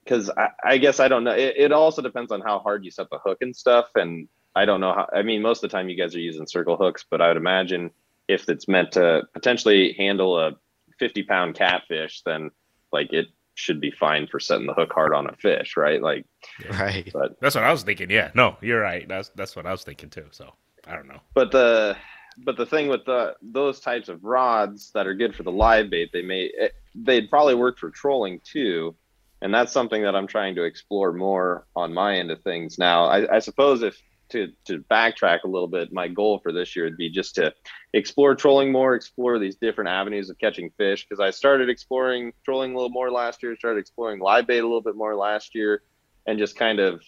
because 0.05 0.31
I, 0.31 0.51
I, 0.63 0.79
guess 0.79 1.01
I 1.01 1.09
don't 1.09 1.25
know. 1.25 1.33
It, 1.33 1.55
it, 1.57 1.73
also 1.73 2.01
depends 2.01 2.31
on 2.31 2.41
how 2.41 2.61
hard 2.61 2.85
you 2.85 2.93
set 2.93 3.11
the 3.11 3.19
hook 3.19 3.39
and 3.41 3.57
stuff. 3.57 3.87
And 3.97 4.29
I 4.55 4.65
don't 4.65 4.81
know 4.81 4.93
how. 4.93 5.09
I 5.13 5.23
mean, 5.23 5.43
most 5.43 5.65
of 5.65 5.71
the 5.71 5.77
time 5.77 5.89
you 5.89 5.97
guys 5.97 6.15
are 6.15 6.21
using 6.21 6.47
circle 6.47 6.77
hooks, 6.77 7.05
but 7.11 7.21
I 7.21 7.27
would 7.27 7.37
imagine 7.37 7.91
if 8.29 8.49
it's 8.49 8.69
meant 8.69 8.93
to 8.93 9.23
potentially 9.33 9.95
handle 9.99 10.39
a 10.39 10.53
50 11.01 11.25
pound 11.25 11.57
catfish, 11.57 12.23
then 12.25 12.51
like 12.93 13.13
it 13.13 13.27
should 13.57 13.81
be 13.81 13.91
fine 13.91 14.27
for 14.27 14.39
setting 14.39 14.67
the 14.67 14.75
hook 14.75 14.93
hard 14.93 15.15
on 15.15 15.27
a 15.29 15.35
fish, 15.37 15.77
right? 15.77 16.01
Like, 16.01 16.27
right. 16.71 17.11
But 17.13 17.41
that's 17.41 17.55
what 17.55 17.65
I 17.65 17.73
was 17.73 17.83
thinking. 17.83 18.11
Yeah, 18.11 18.31
no, 18.35 18.57
you're 18.61 18.81
right. 18.81 19.09
That's 19.09 19.31
that's 19.35 19.57
what 19.57 19.67
I 19.67 19.73
was 19.73 19.83
thinking 19.83 20.11
too. 20.11 20.27
So 20.31 20.53
I 20.87 20.95
don't 20.95 21.09
know. 21.09 21.21
But 21.35 21.51
the 21.51 21.97
but 22.45 22.57
the 22.57 22.67
thing 22.67 22.89
with 22.89 23.05
the 23.07 23.35
those 23.43 23.81
types 23.81 24.09
of 24.09 24.23
rods 24.23 24.91
that 24.93 25.07
are 25.07 25.15
good 25.15 25.35
for 25.35 25.43
the 25.43 25.51
live 25.53 25.91
bait, 25.91 26.11
they 26.13 26.23
may 26.23 26.51
it, 26.55 26.75
they'd 26.95 27.31
probably 27.31 27.55
work 27.55 27.79
for 27.79 27.91
trolling 27.91 28.41
too, 28.45 28.95
and 29.41 29.53
that's 29.53 29.73
something 29.73 30.03
that 30.03 30.15
I'm 30.15 30.27
trying 30.27 30.55
to 30.57 30.65
explore 30.65 31.13
more 31.13 31.67
on 31.75 31.95
my 31.95 32.17
end 32.17 32.31
of 32.31 32.43
things. 32.43 32.79
Now, 32.79 33.07
I, 33.07 33.37
I 33.37 33.39
suppose 33.39 33.83
if 33.83 34.01
to 34.31 34.53
to 34.65 34.79
backtrack 34.91 35.45
a 35.45 35.49
little 35.49 35.69
bit, 35.69 35.93
my 35.93 36.09
goal 36.09 36.39
for 36.39 36.53
this 36.53 36.75
year 36.75 36.85
would 36.85 36.97
be 36.97 37.11
just 37.11 37.35
to 37.37 37.53
explore 37.93 38.35
trolling 38.35 38.73
more, 38.73 38.95
explore 38.95 39.39
these 39.39 39.57
different 39.57 39.89
avenues 39.89 40.31
of 40.31 40.39
catching 40.39 40.71
fish. 40.77 41.07
Because 41.09 41.21
I 41.21 41.31
started 41.31 41.69
exploring 41.69 42.33
trolling 42.45 42.73
a 42.73 42.75
little 42.75 42.91
more 42.91 43.11
last 43.11 43.43
year, 43.43 43.57
started 43.57 43.81
exploring 43.81 44.21
live 44.21 44.47
bait 44.47 44.59
a 44.59 44.63
little 44.63 44.83
bit 44.83 44.97
more 44.97 45.15
last 45.15 45.55
year, 45.55 45.83
and 46.27 46.39
just 46.39 46.57
kind 46.57 46.81
of 46.81 47.03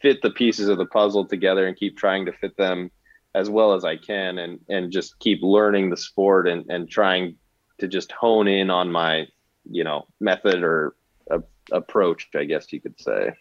fit 0.00 0.20
the 0.22 0.30
pieces 0.30 0.68
of 0.68 0.78
the 0.78 0.86
puzzle 0.86 1.26
together 1.26 1.66
and 1.66 1.76
keep 1.76 1.96
trying 1.96 2.26
to 2.26 2.32
fit 2.32 2.56
them 2.56 2.90
as 3.34 3.48
well 3.48 3.74
as 3.74 3.84
I 3.84 3.96
can, 3.96 4.38
and 4.38 4.60
and 4.68 4.92
just 4.92 5.18
keep 5.18 5.40
learning 5.42 5.90
the 5.90 5.96
sport 5.96 6.48
and 6.48 6.70
and 6.70 6.90
trying 6.90 7.36
to 7.78 7.88
just 7.88 8.12
hone 8.12 8.48
in 8.48 8.70
on 8.70 8.90
my 8.90 9.26
you 9.70 9.84
know 9.84 10.06
method 10.20 10.62
or 10.62 10.94
a, 11.30 11.42
approach, 11.72 12.28
I 12.34 12.44
guess 12.44 12.72
you 12.72 12.80
could 12.80 13.00
say 13.00 13.32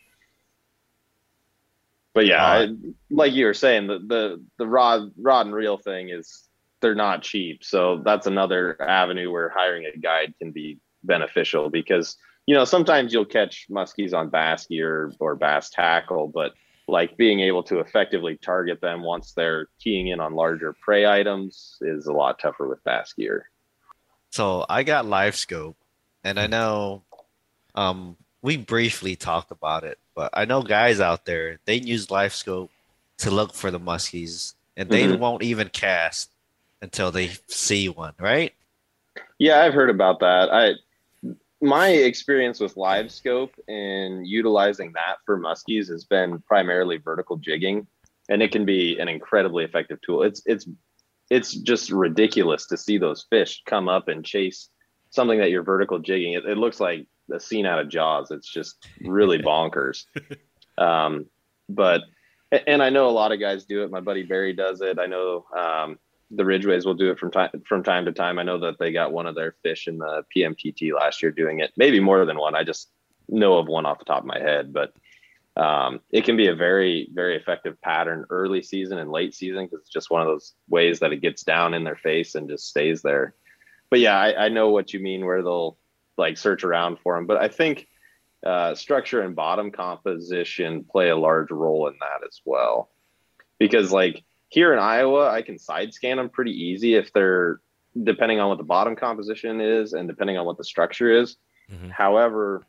but 2.14 2.26
yeah, 2.26 2.46
uh, 2.46 2.48
I, 2.50 2.76
like 3.10 3.34
you 3.34 3.46
were 3.46 3.54
saying, 3.54 3.88
the, 3.88 4.00
the 4.00 4.44
the 4.58 4.68
rod 4.68 5.12
rod 5.18 5.46
and 5.46 5.56
reel 5.56 5.78
thing 5.78 6.10
is 6.10 6.48
they're 6.82 6.96
not 6.96 7.22
cheap. 7.22 7.64
So 7.64 8.02
that's 8.04 8.28
another 8.28 8.82
avenue 8.82 9.32
where 9.32 9.50
hiring 9.50 9.86
a 9.86 9.98
guide 9.98 10.34
can 10.40 10.52
be 10.52 10.80
beneficial 11.04 11.70
because 11.70 12.18
you 12.46 12.56
know 12.56 12.66
sometimes 12.66 13.14
you'll 13.14 13.26
catch 13.26 13.68
muskies 13.70 14.14
on 14.14 14.30
bass 14.30 14.68
gear 14.68 15.14
or 15.20 15.36
bass 15.36 15.70
tackle, 15.70 16.28
but 16.28 16.54
like 16.88 17.16
being 17.18 17.40
able 17.42 17.62
to 17.64 17.80
effectively 17.80 18.38
target 18.38 18.82
them 18.82 19.04
once 19.04 19.34
they're 19.34 19.68
keying 19.80 20.08
in 20.08 20.20
on 20.20 20.34
larger 20.34 20.74
prey 20.82 21.06
items 21.06 21.78
is 21.82 22.08
a 22.08 22.14
lot 22.14 22.40
tougher 22.40 22.68
with 22.68 22.84
bass 22.84 23.14
gear. 23.14 23.50
So 24.32 24.66
I 24.68 24.84
got 24.84 25.06
live 25.06 25.36
scope 25.36 25.78
and 26.24 26.40
I 26.40 26.48
know 26.48 27.04
um 27.76 28.18
we 28.42 28.58
briefly 28.58 29.16
talked 29.16 29.52
about 29.52 29.84
it, 29.84 30.00
but 30.16 30.30
I 30.34 30.46
know 30.46 30.62
guys 30.62 31.00
out 31.00 31.26
there 31.26 31.60
they 31.66 31.76
use 31.76 32.12
live 32.12 32.34
scope 32.34 32.72
to 33.20 33.32
look 33.32 33.54
for 33.54 33.72
the 33.72 33.80
muskies, 33.80 34.54
and 34.78 34.90
they 34.90 35.04
mm-hmm. 35.04 35.20
won't 35.20 35.44
even 35.44 35.70
cast 35.70 36.32
until 36.82 37.12
they 37.12 37.32
see 37.48 37.90
one, 37.90 38.14
right? 38.20 38.54
Yeah, 39.38 39.62
I've 39.62 39.74
heard 39.74 39.90
about 39.90 40.20
that. 40.22 40.50
I 40.52 40.74
my 41.62 41.90
experience 41.90 42.60
with 42.60 42.76
LiveScope 42.76 43.52
and 43.68 44.26
utilizing 44.26 44.94
that 44.94 45.18
for 45.26 45.38
muskies 45.38 45.90
has 45.90 46.06
been 46.06 46.40
primarily 46.40 46.98
vertical 46.98 47.36
jigging, 47.36 47.88
and 48.30 48.42
it 48.42 48.52
can 48.52 48.66
be 48.66 48.98
an 49.00 49.10
incredibly 49.10 49.66
effective 49.66 50.00
tool. 50.02 50.24
It's 50.24 50.42
it's 50.46 50.68
it's 51.30 51.54
just 51.54 51.92
ridiculous 51.92 52.68
to 52.68 52.78
see 52.78 52.98
those 52.98 53.26
fish 53.30 53.62
come 53.66 53.90
up 53.90 54.08
and 54.08 54.26
chase 54.26 54.70
something 55.12 55.40
that 55.40 55.52
you're 55.52 55.64
vertical 55.64 56.00
jigging. 56.00 56.34
It, 56.34 56.46
it 56.46 56.58
looks 56.58 56.80
like 56.80 57.08
a 57.32 57.40
scene 57.40 57.66
out 57.66 57.80
of 57.80 57.90
Jaws. 57.90 58.32
It's 58.32 58.52
just 58.52 58.88
really 59.02 59.38
bonkers. 59.44 60.06
Um, 60.78 61.26
but 61.68 62.02
and 62.52 62.82
I 62.82 62.90
know 62.90 63.10
a 63.10 63.12
lot 63.12 63.32
of 63.32 63.40
guys 63.40 63.66
do 63.66 63.84
it. 63.84 63.92
My 63.92 64.00
buddy 64.00 64.24
Barry 64.24 64.54
does 64.54 64.82
it. 64.82 64.98
I 64.98 65.06
know 65.06 65.46
um, 65.56 66.00
the 66.32 66.46
Ridgways 66.46 66.86
will 66.86 66.96
do 66.96 67.12
it 67.12 67.20
from 67.20 67.32
time 67.32 67.50
from 67.66 67.84
time 67.84 68.06
to 68.06 68.12
time. 68.12 68.40
I 68.40 68.44
know 68.44 68.60
that 68.60 68.80
they 68.80 68.92
got 68.92 69.12
one 69.12 69.28
of 69.28 69.36
their 69.36 69.56
fish 69.64 69.88
in 69.88 69.98
the 69.98 70.24
PMTT 70.36 70.94
last 70.94 71.22
year 71.22 71.32
doing 71.32 71.60
it. 71.60 71.72
Maybe 71.78 72.00
more 72.00 72.26
than 72.26 72.38
one. 72.38 72.56
I 72.56 72.64
just 72.64 72.90
know 73.28 73.58
of 73.58 73.68
one 73.68 73.86
off 73.86 74.00
the 74.00 74.06
top 74.06 74.20
of 74.20 74.26
my 74.26 74.40
head, 74.40 74.74
but 74.74 74.94
um, 75.56 76.00
it 76.12 76.24
can 76.24 76.38
be 76.38 76.48
a 76.48 76.56
very 76.56 77.10
very 77.14 77.36
effective 77.36 77.80
pattern 77.82 78.26
early 78.30 78.62
season 78.62 78.98
and 78.98 79.12
late 79.12 79.36
season 79.36 79.66
because 79.66 79.82
it's 79.82 79.94
just 79.94 80.10
one 80.10 80.22
of 80.22 80.28
those 80.28 80.54
ways 80.70 81.00
that 81.00 81.12
it 81.12 81.22
gets 81.22 81.44
down 81.44 81.74
in 81.74 81.84
their 81.84 81.98
face 81.98 82.36
and 82.36 82.50
just 82.50 82.68
stays 82.68 83.02
there. 83.02 83.36
But 83.90 84.00
yeah, 84.00 84.18
I, 84.18 84.46
I 84.46 84.50
know 84.50 84.70
what 84.70 84.94
you 84.94 85.00
mean 85.00 85.26
where 85.26 85.42
they'll 85.42 85.78
like 86.20 86.38
search 86.38 86.64
around 86.64 87.00
for 87.00 87.16
them. 87.16 87.26
But 87.26 87.38
I 87.38 87.48
think 87.48 87.88
uh, 88.46 88.76
structure 88.76 89.22
and 89.22 89.36
bottom 89.36 89.72
composition 89.72 90.84
play 90.84 91.10
a 91.10 91.18
large 91.18 91.52
role 91.52 91.88
in 91.88 91.96
that 92.00 92.26
as 92.28 92.40
well. 92.46 92.90
Because 93.58 93.92
like 93.92 94.24
here 94.50 94.74
in 94.74 94.80
Iowa, 94.80 95.30
I 95.30 95.42
can 95.42 95.58
side 95.58 95.94
scan 95.94 96.18
them 96.18 96.30
pretty 96.30 96.52
easy 96.52 96.96
if 96.96 97.12
they're 97.14 97.60
depending 98.04 98.40
on 98.40 98.50
what 98.50 98.58
the 98.58 98.64
bottom 98.64 98.96
composition 98.96 99.60
is 99.60 99.94
and 99.94 100.08
depending 100.08 100.38
on 100.38 100.46
what 100.46 100.58
the 100.58 100.64
structure 100.64 101.12
is. 101.12 101.38
Mm-hmm. 101.72 101.90
However, 101.90 102.68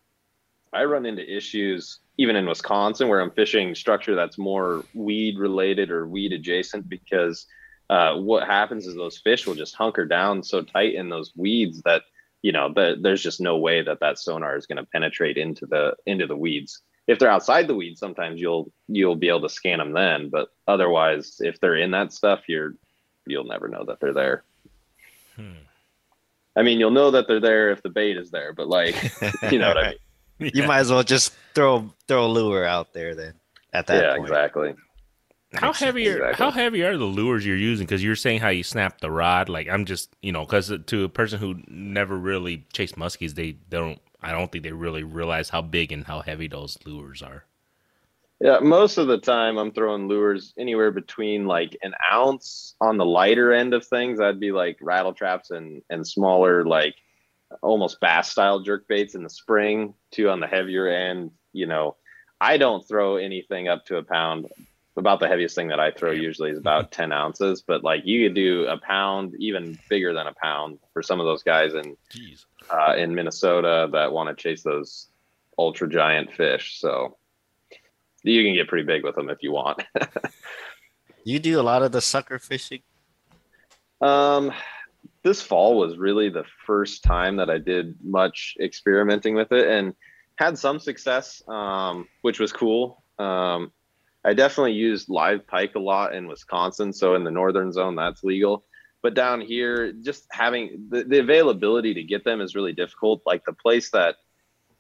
I 0.72 0.84
run 0.84 1.06
into 1.06 1.22
issues 1.22 2.00
even 2.16 2.36
in 2.36 2.46
Wisconsin 2.46 3.08
where 3.08 3.20
I'm 3.20 3.30
fishing 3.30 3.74
structure 3.74 4.14
that's 4.14 4.38
more 4.38 4.84
weed 4.94 5.38
related 5.38 5.90
or 5.90 6.06
weed 6.06 6.32
adjacent 6.32 6.88
because 6.88 7.46
uh, 7.88 8.16
what 8.16 8.46
happens 8.46 8.86
is 8.86 8.94
those 8.94 9.18
fish 9.18 9.46
will 9.46 9.54
just 9.54 9.74
hunker 9.74 10.04
down 10.04 10.42
so 10.42 10.62
tight 10.62 10.94
in 10.94 11.08
those 11.08 11.32
weeds 11.34 11.82
that 11.82 12.02
you 12.42 12.53
know, 12.53 12.72
the, 12.72 12.96
there's 13.00 13.22
just 13.22 13.40
no 13.40 13.59
way 13.59 13.83
that 13.83 14.00
that 14.00 14.18
sonar 14.18 14.57
is 14.57 14.66
going 14.66 14.79
to 14.79 14.90
penetrate 14.90 15.37
into 15.37 15.66
the 15.66 15.94
into 16.07 16.26
the 16.26 16.37
weeds. 16.37 16.83
If 17.07 17.18
they're 17.18 17.31
outside 17.31 17.66
the 17.66 17.74
weeds, 17.74 18.00
sometimes 18.00 18.40
you'll 18.40 18.72
you'll 18.88 19.16
be 19.16 19.29
able 19.29 19.42
to 19.42 19.48
scan 19.48 19.79
them 19.79 19.92
then, 19.92 20.31
but 20.31 20.48
otherwise, 20.66 21.37
if 21.40 21.61
they're 21.61 21.76
in 21.76 21.90
that 21.90 22.12
stuff, 22.12 22.42
you're 22.48 22.74
you'll 23.26 23.44
never 23.44 23.68
know 23.68 23.85
that 23.87 24.00
they're 24.00 24.14
there. 24.14 24.44
Hmm. 25.37 25.64
I 26.57 26.62
mean, 26.62 26.81
you'll 26.81 26.90
know 26.90 27.11
that 27.12 27.29
they're 27.29 27.40
there 27.40 27.70
if 27.70 27.83
the 27.83 27.88
bait 27.88 28.16
is 28.16 28.31
there, 28.31 28.53
but 28.53 28.68
like, 28.68 28.94
you 29.50 29.59
know 29.59 29.68
what 29.68 29.79
I 29.79 29.94
mean. 30.38 30.50
You 30.55 30.66
might 30.66 30.81
as 30.81 30.90
well 30.90 31.03
just 31.03 31.33
throw 31.55 31.92
throw 32.09 32.26
a 32.26 32.29
lure 32.29 32.64
out 32.64 32.92
there 32.92 33.14
then. 33.14 33.35
At 33.72 33.87
that 33.87 34.03
yeah, 34.03 34.16
point. 34.16 34.29
exactly. 34.29 34.74
How 35.52 35.72
heavy 35.72 36.08
are 36.08 36.16
exactly. 36.18 36.44
how 36.44 36.50
heavy 36.52 36.82
are 36.84 36.96
the 36.96 37.04
lures 37.04 37.44
you're 37.44 37.56
using? 37.56 37.86
Because 37.86 38.04
you're 38.04 38.16
saying 38.16 38.40
how 38.40 38.50
you 38.50 38.62
snap 38.62 39.00
the 39.00 39.10
rod. 39.10 39.48
Like 39.48 39.68
I'm 39.68 39.84
just 39.84 40.14
you 40.22 40.30
know 40.30 40.44
because 40.44 40.72
to 40.86 41.04
a 41.04 41.08
person 41.08 41.40
who 41.40 41.56
never 41.66 42.16
really 42.16 42.66
chased 42.72 42.96
muskies, 42.96 43.34
they, 43.34 43.52
they 43.68 43.78
don't 43.78 44.00
I 44.22 44.32
don't 44.32 44.52
think 44.52 44.64
they 44.64 44.72
really 44.72 45.02
realize 45.02 45.48
how 45.48 45.62
big 45.62 45.90
and 45.92 46.04
how 46.04 46.20
heavy 46.20 46.46
those 46.46 46.78
lures 46.84 47.22
are. 47.22 47.44
Yeah, 48.40 48.60
most 48.60 48.96
of 48.96 49.06
the 49.06 49.18
time 49.18 49.58
I'm 49.58 49.72
throwing 49.72 50.08
lures 50.08 50.54
anywhere 50.56 50.90
between 50.90 51.46
like 51.46 51.76
an 51.82 51.94
ounce 52.10 52.74
on 52.80 52.96
the 52.96 53.04
lighter 53.04 53.52
end 53.52 53.74
of 53.74 53.84
things. 53.84 54.18
That'd 54.18 54.40
be 54.40 54.52
like 54.52 54.78
rattle 54.80 55.12
traps 55.12 55.50
and 55.50 55.82
and 55.90 56.06
smaller 56.06 56.64
like 56.64 56.94
almost 57.60 58.00
bass 58.00 58.30
style 58.30 58.60
jerk 58.60 58.86
baits 58.86 59.16
in 59.16 59.24
the 59.24 59.30
spring 59.30 59.94
to 60.12 60.30
on 60.30 60.38
the 60.38 60.46
heavier 60.46 60.86
end. 60.86 61.32
You 61.52 61.66
know, 61.66 61.96
I 62.40 62.56
don't 62.56 62.86
throw 62.86 63.16
anything 63.16 63.68
up 63.68 63.84
to 63.86 63.96
a 63.96 64.02
pound. 64.02 64.46
About 64.96 65.20
the 65.20 65.29
heaviest 65.29 65.55
thing 65.55 65.68
that 65.68 65.81
I 65.81 65.90
throw 65.92 66.11
usually 66.11 66.50
is 66.50 66.59
about 66.59 66.90
10 67.00 67.12
ounces, 67.12 67.62
but 67.62 67.83
like 67.85 68.03
you 68.05 68.26
could 68.26 68.35
do 68.35 68.66
a 68.66 68.76
pound, 68.79 69.35
even 69.38 69.79
bigger 69.88 70.12
than 70.12 70.26
a 70.26 70.35
pound 70.35 70.79
for 70.92 71.03
some 71.03 71.20
of 71.20 71.26
those 71.26 71.42
guys 71.42 71.72
in 71.74 71.96
uh, 72.70 72.94
in 72.96 73.14
Minnesota 73.14 73.88
that 73.92 74.12
want 74.12 74.29
to 74.29 74.42
chase 74.42 74.62
those 74.62 75.09
ultra 75.59 75.88
giant 75.88 76.33
fish. 76.33 76.79
So 76.81 77.16
you 78.22 78.42
can 78.42 78.55
get 78.55 78.68
pretty 78.68 78.85
big 78.87 79.05
with 79.05 79.14
them 79.14 79.31
if 79.31 79.42
you 79.42 79.53
want. 79.53 79.83
You 81.24 81.38
do 81.38 81.61
a 81.61 81.62
lot 81.62 81.83
of 81.83 81.92
the 81.92 82.00
sucker 82.00 82.38
fishing. 82.38 82.81
um, 84.00 84.53
this 85.22 85.42
fall 85.42 85.76
was 85.79 85.98
really 85.98 86.31
the 86.31 86.44
first 86.66 87.03
time 87.05 87.37
that 87.37 87.50
I 87.50 87.59
did 87.59 87.94
much 88.03 88.57
experimenting 88.59 89.35
with 89.35 89.53
it 89.53 89.68
and 89.68 89.94
had 90.37 90.57
some 90.57 90.81
success, 90.81 91.42
um, 91.46 92.09
which 92.22 92.40
was 92.40 92.53
cool. 92.53 93.05
Um, 93.18 93.70
I 94.24 94.35
definitely 94.35 94.72
used 94.72 95.09
live 95.09 95.46
pike 95.46 95.74
a 95.74 95.80
lot 95.80 96.14
in 96.14 96.26
Wisconsin. 96.26 96.92
So 96.92 97.14
in 97.14 97.24
the 97.24 97.30
northern 97.30 97.72
zone, 97.72 97.96
that's 97.96 98.22
legal. 98.22 98.64
But 99.02 99.14
down 99.14 99.40
here, 99.40 99.92
just 99.92 100.26
having 100.30 100.87
the, 100.90 101.04
the 101.04 101.20
availability 101.20 101.94
to 101.94 102.02
get 102.02 102.24
them 102.24 102.40
is 102.40 102.54
really 102.54 102.74
difficult. 102.74 103.22
Like 103.24 103.44
the 103.44 103.54
place 103.54 103.90
that 103.90 104.16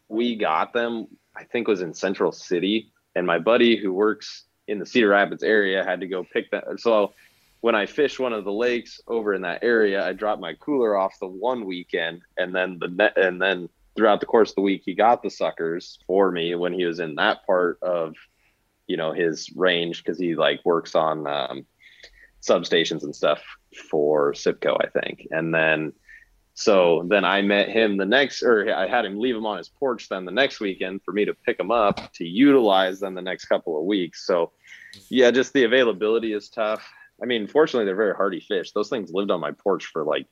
we 0.08 0.36
got 0.36 0.72
them, 0.74 1.06
I 1.34 1.44
think 1.44 1.68
was 1.68 1.80
in 1.80 1.94
Central 1.94 2.32
City. 2.32 2.92
And 3.16 3.26
my 3.26 3.38
buddy 3.38 3.76
who 3.76 3.92
works 3.92 4.44
in 4.68 4.78
the 4.78 4.86
Cedar 4.86 5.08
Rapids 5.08 5.42
area 5.42 5.84
had 5.84 6.00
to 6.00 6.06
go 6.06 6.22
pick 6.22 6.50
that. 6.50 6.64
So 6.78 7.14
when 7.60 7.74
I 7.74 7.86
fished 7.86 8.20
one 8.20 8.32
of 8.32 8.44
the 8.44 8.52
lakes 8.52 9.00
over 9.06 9.34
in 9.34 9.42
that 9.42 9.62
area, 9.62 10.06
I 10.06 10.12
dropped 10.12 10.40
my 10.40 10.54
cooler 10.54 10.96
off 10.96 11.18
the 11.18 11.26
one 11.26 11.66
weekend, 11.66 12.22
and 12.38 12.54
then 12.54 12.78
the 12.78 12.88
net, 12.88 13.16
and 13.16 13.40
then 13.40 13.68
throughout 13.96 14.20
the 14.20 14.26
course 14.26 14.50
of 14.50 14.56
the 14.56 14.62
week, 14.62 14.82
he 14.84 14.94
got 14.94 15.22
the 15.22 15.30
suckers 15.30 15.98
for 16.06 16.30
me 16.30 16.54
when 16.54 16.72
he 16.72 16.84
was 16.84 17.00
in 17.00 17.16
that 17.16 17.44
part 17.46 17.78
of, 17.82 18.14
you 18.90 18.96
know, 18.96 19.12
his 19.12 19.52
range 19.54 20.02
because 20.02 20.18
he 20.18 20.34
like 20.34 20.60
works 20.64 20.96
on 20.96 21.24
um, 21.28 21.64
substations 22.42 23.04
and 23.04 23.14
stuff 23.14 23.40
for 23.88 24.32
CIPCO, 24.32 24.76
I 24.84 25.00
think, 25.00 25.28
and 25.30 25.54
then. 25.54 25.92
So 26.54 27.06
then 27.08 27.24
I 27.24 27.40
met 27.40 27.70
him 27.70 27.96
the 27.96 28.04
next, 28.04 28.42
or 28.42 28.74
I 28.74 28.86
had 28.86 29.06
him 29.06 29.18
leave 29.18 29.36
him 29.36 29.46
on 29.46 29.56
his 29.56 29.68
porch 29.68 30.08
then 30.10 30.24
the 30.26 30.32
next 30.32 30.60
weekend 30.60 31.00
for 31.04 31.12
me 31.12 31.24
to 31.24 31.32
pick 31.32 31.58
him 31.58 31.70
up 31.70 32.12
to 32.14 32.24
utilize 32.24 32.98
them 32.98 33.14
the 33.14 33.22
next 33.22 33.44
couple 33.46 33.78
of 33.78 33.84
weeks. 33.84 34.26
So, 34.26 34.52
yeah, 35.08 35.30
just 35.30 35.52
the 35.54 35.64
availability 35.64 36.32
is 36.34 36.50
tough. 36.50 36.86
I 37.22 37.26
mean, 37.26 37.46
fortunately, 37.46 37.86
they're 37.86 37.94
very 37.94 38.14
hardy 38.14 38.40
fish. 38.40 38.72
Those 38.72 38.90
things 38.90 39.12
lived 39.12 39.30
on 39.30 39.40
my 39.40 39.52
porch 39.52 39.86
for 39.86 40.04
like 40.04 40.26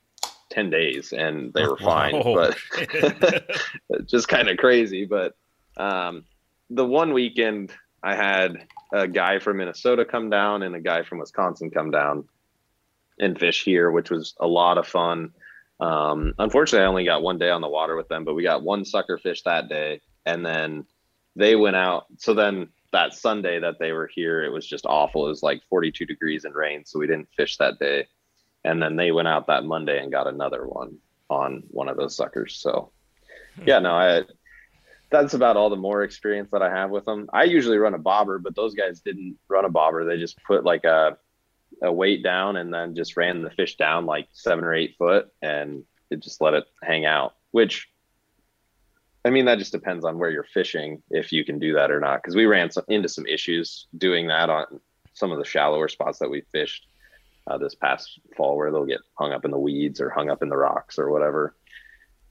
10 0.51 0.69
days 0.69 1.13
and 1.13 1.51
they 1.53 1.65
were 1.65 1.77
fine, 1.77 2.13
Oh, 2.13 2.35
but 2.35 3.45
just 4.05 4.27
kind 4.27 4.49
of 4.49 4.57
crazy. 4.57 5.05
But 5.05 5.33
um, 5.77 6.25
the 6.69 6.85
one 6.85 7.13
weekend 7.13 7.71
I 8.03 8.15
had 8.15 8.67
a 8.93 9.07
guy 9.07 9.39
from 9.39 9.57
Minnesota 9.57 10.05
come 10.05 10.29
down 10.29 10.63
and 10.63 10.75
a 10.75 10.79
guy 10.79 11.03
from 11.03 11.19
Wisconsin 11.19 11.69
come 11.69 11.91
down 11.91 12.27
and 13.19 13.37
fish 13.37 13.63
here, 13.63 13.91
which 13.91 14.09
was 14.09 14.35
a 14.39 14.47
lot 14.47 14.77
of 14.77 14.87
fun. 14.87 15.33
Um, 15.79 16.33
unfortunately, 16.39 16.85
I 16.85 16.89
only 16.89 17.05
got 17.05 17.21
one 17.21 17.37
day 17.37 17.49
on 17.49 17.61
the 17.61 17.67
water 17.67 17.95
with 17.95 18.07
them, 18.07 18.23
but 18.23 18.35
we 18.35 18.43
got 18.43 18.63
one 18.63 18.85
sucker 18.85 19.17
fish 19.17 19.43
that 19.43 19.69
day. 19.69 20.01
And 20.25 20.45
then 20.45 20.85
they 21.35 21.55
went 21.55 21.75
out. 21.75 22.05
So 22.17 22.33
then 22.33 22.69
that 22.91 23.13
Sunday 23.13 23.59
that 23.59 23.79
they 23.79 23.91
were 23.91 24.07
here, 24.07 24.43
it 24.43 24.51
was 24.51 24.65
just 24.65 24.85
awful. 24.85 25.25
It 25.25 25.29
was 25.29 25.43
like 25.43 25.61
42 25.69 26.05
degrees 26.05 26.45
and 26.45 26.55
rain. 26.55 26.85
So 26.85 26.99
we 26.99 27.07
didn't 27.07 27.29
fish 27.35 27.57
that 27.57 27.79
day. 27.79 28.07
And 28.63 28.81
then 28.81 28.95
they 28.95 29.11
went 29.11 29.27
out 29.27 29.47
that 29.47 29.63
Monday 29.63 30.01
and 30.01 30.11
got 30.11 30.27
another 30.27 30.67
one 30.67 30.97
on 31.29 31.63
one 31.69 31.87
of 31.87 31.97
those 31.97 32.15
suckers. 32.15 32.55
So 32.55 32.91
yeah, 33.65 33.79
no, 33.79 33.91
I, 33.91 34.23
that's 35.09 35.33
about 35.33 35.57
all 35.57 35.69
the 35.69 35.75
more 35.75 36.03
experience 36.03 36.49
that 36.51 36.61
I 36.61 36.69
have 36.69 36.91
with 36.91 37.05
them. 37.05 37.29
I 37.33 37.43
usually 37.43 37.77
run 37.77 37.93
a 37.93 37.99
bobber, 37.99 38.39
but 38.39 38.55
those 38.55 38.75
guys 38.75 39.01
didn't 39.01 39.37
run 39.47 39.65
a 39.65 39.69
bobber. 39.69 40.05
They 40.05 40.17
just 40.17 40.41
put 40.43 40.63
like 40.63 40.85
a, 40.85 41.17
a 41.81 41.91
weight 41.91 42.23
down 42.23 42.57
and 42.57 42.73
then 42.73 42.95
just 42.95 43.17
ran 43.17 43.41
the 43.41 43.49
fish 43.49 43.75
down 43.77 44.05
like 44.05 44.27
seven 44.33 44.63
or 44.63 44.73
eight 44.73 44.95
foot 44.97 45.29
and 45.41 45.83
it 46.11 46.21
just 46.21 46.41
let 46.41 46.53
it 46.53 46.65
hang 46.83 47.05
out, 47.05 47.35
which 47.51 47.89
I 49.25 49.31
mean, 49.31 49.45
that 49.45 49.59
just 49.59 49.73
depends 49.73 50.05
on 50.05 50.17
where 50.17 50.29
you're 50.29 50.45
fishing, 50.45 51.03
if 51.09 51.31
you 51.33 51.43
can 51.43 51.59
do 51.59 51.73
that 51.73 51.91
or 51.91 51.99
not. 51.99 52.23
Cause 52.23 52.35
we 52.35 52.45
ran 52.45 52.71
some, 52.71 52.85
into 52.87 53.09
some 53.09 53.25
issues 53.25 53.87
doing 53.97 54.27
that 54.27 54.49
on 54.49 54.79
some 55.13 55.31
of 55.31 55.39
the 55.39 55.45
shallower 55.45 55.89
spots 55.89 56.19
that 56.19 56.29
we 56.29 56.43
fished 56.53 56.87
uh, 57.47 57.57
this 57.57 57.75
past 57.75 58.19
fall 58.37 58.55
where 58.55 58.71
they'll 58.71 58.85
get 58.85 59.01
hung 59.15 59.33
up 59.33 59.43
in 59.43 59.51
the 59.51 59.57
weeds 59.57 59.99
or 59.99 60.09
hung 60.09 60.29
up 60.29 60.41
in 60.41 60.49
the 60.49 60.57
rocks 60.57 60.97
or 60.97 61.09
whatever. 61.09 61.55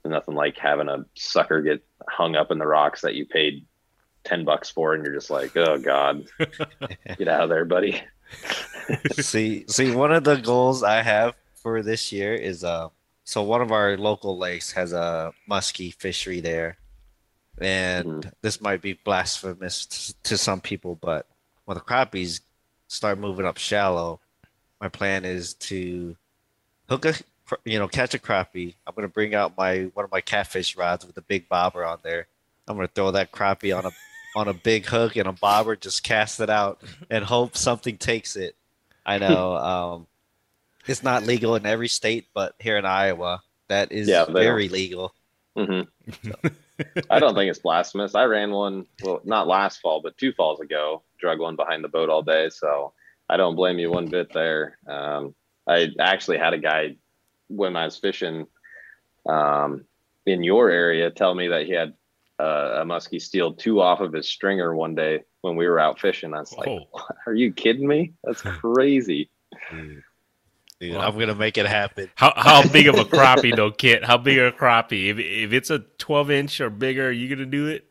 And 0.05 0.13
nothing 0.13 0.35
like 0.35 0.57
having 0.57 0.89
a 0.89 1.05
sucker 1.15 1.61
get 1.61 1.85
hung 2.09 2.37
up 2.37 2.51
in 2.51 2.59
the 2.59 2.67
rocks 2.67 3.01
that 3.03 3.15
you 3.15 3.27
paid 3.27 3.67
10 4.25 4.45
bucks 4.45 4.71
for. 4.71 4.95
And 4.95 5.05
you're 5.05 5.15
just 5.15 5.31
like, 5.31 5.57
oh 5.57 5.79
God, 5.79 6.27
get 7.19 7.29
out 7.29 7.43
of 7.43 7.49
there, 7.49 7.65
buddy. 7.65 8.01
see, 9.21 9.65
see, 9.69 9.95
one 9.95 10.13
of 10.13 10.25
the 10.25 10.37
goals 10.37 10.83
I 10.83 11.03
have 11.03 11.35
for 11.55 11.83
this 11.83 12.13
year 12.13 12.35
is 12.35 12.65
uh, 12.65 12.89
so 13.25 13.43
one 13.43 13.61
of 13.61 13.73
our 13.73 13.97
local 13.97 14.39
lakes 14.39 14.73
has 14.73 14.93
a 14.93 15.33
muskie 15.51 15.93
fishery 15.93 16.41
there, 16.41 16.79
and 17.59 18.31
this 18.43 18.61
might 18.61 18.81
be 18.81 18.95
blasphemous 18.95 19.87
t- 19.87 20.15
to 20.25 20.39
some 20.39 20.61
people, 20.61 20.95
but 20.95 21.27
when 21.65 21.77
the 21.77 21.83
crappies 21.83 22.41
start 22.87 23.19
moving 23.19 23.45
up 23.45 23.59
shallow, 23.59 24.21
my 24.81 24.89
plan 24.89 25.25
is 25.25 25.55
to 25.55 26.17
hook 26.89 27.05
a, 27.05 27.15
you 27.65 27.79
know, 27.79 27.89
catch 27.89 28.15
a 28.15 28.19
crappie. 28.19 28.75
I'm 28.87 28.95
gonna 28.95 29.09
bring 29.09 29.35
out 29.35 29.57
my 29.57 29.91
one 29.95 30.05
of 30.05 30.11
my 30.13 30.21
catfish 30.21 30.77
rods 30.77 31.07
with 31.07 31.17
a 31.17 31.23
big 31.23 31.49
bobber 31.49 31.85
on 31.85 31.99
there. 32.03 32.27
I'm 32.67 32.77
gonna 32.77 32.89
throw 32.89 33.11
that 33.13 33.33
crappie 33.33 33.77
on 33.77 33.87
a 33.87 33.93
on 34.37 34.49
a 34.49 34.55
big 34.55 34.87
hook 34.87 35.17
and 35.17 35.27
a 35.29 35.33
bobber, 35.33 35.77
just 35.77 36.03
cast 36.05 36.41
it 36.41 36.51
out 36.51 36.83
and 37.11 37.25
hope 37.25 37.57
something 37.57 37.97
takes 37.97 38.37
it. 38.37 38.55
I 39.07 39.19
know 39.19 39.57
um, 39.57 40.07
it's 40.87 41.03
not 41.03 41.25
legal 41.25 41.57
in 41.57 41.67
every 41.67 41.89
state, 41.89 42.27
but 42.35 42.55
here 42.59 42.77
in 42.77 42.85
Iowa, 42.85 43.43
that 43.69 43.93
is 43.93 44.09
Yeah, 44.09 44.27
very 44.27 44.69
legal. 44.69 45.15
hmm 45.57 45.83
I 47.11 47.21
don't 47.21 47.35
think 47.35 47.51
it's 47.51 47.59
blasphemous. 47.61 48.15
I 48.15 48.25
ran 48.25 48.51
one, 48.51 48.87
well, 49.03 49.21
not 49.25 49.47
last 49.49 49.81
fall, 49.81 50.03
but 50.03 50.17
two 50.19 50.33
falls 50.33 50.61
ago, 50.61 51.03
drug 51.19 51.41
one 51.41 51.57
behind 51.57 51.83
the 51.83 51.89
boat 51.89 52.11
all 52.11 52.23
day. 52.23 52.51
So 52.51 52.93
I 53.29 53.37
don't 53.37 53.57
blame 53.57 53.79
you 53.79 53.91
one 53.91 54.09
bit 54.09 54.33
there. 54.33 54.79
Um, 54.87 55.35
I 55.67 55.89
actually 55.99 56.39
had 56.39 56.53
a 56.53 56.59
guy 56.59 56.97
when 57.49 57.77
I 57.77 57.85
was 57.85 57.99
fishing 57.99 58.47
um, 59.27 59.85
in 60.27 60.43
your 60.43 60.71
area 60.71 61.11
tell 61.11 61.35
me 61.35 61.49
that 61.49 61.67
he 61.67 61.73
had 61.73 61.95
uh, 62.39 62.81
a 62.81 62.85
muskie 62.85 63.21
steal 63.21 63.53
two 63.53 63.81
off 63.81 64.01
of 64.01 64.13
his 64.13 64.29
stringer 64.29 64.75
one 64.75 64.95
day 64.95 65.21
when 65.41 65.57
we 65.57 65.67
were 65.67 65.79
out 65.79 65.99
fishing. 66.01 66.35
I 66.35 66.41
was 66.41 66.53
like, 66.57 66.69
Whoa. 66.69 66.87
"What? 66.91 67.17
are 67.27 67.35
you 67.35 67.53
kidding 67.53 67.87
me? 67.89 68.13
That's 68.25 68.43
crazy. 68.43 69.31
Dude, 70.81 70.95
I'm 70.95 71.19
gonna 71.19 71.35
make 71.35 71.59
it 71.59 71.67
happen. 71.67 72.09
How 72.15 72.33
how 72.37 72.67
big 72.69 72.87
of 72.87 72.95
a 72.95 73.05
crappie 73.05 73.55
though, 73.55 73.73
Kit? 73.73 74.05
How 74.05 74.17
big 74.17 74.39
of 74.39 74.55
a 74.55 74.57
crappie? 74.57 75.09
If 75.09 75.19
if 75.19 75.53
it's 75.53 75.71
a 75.71 75.81
twelve 75.99 76.31
inch 76.31 76.61
or 76.61 76.71
bigger, 76.71 77.09
are 77.09 77.13
you 77.13 77.29
gonna 77.29 77.47
do 77.47 77.67
it? 77.67 77.85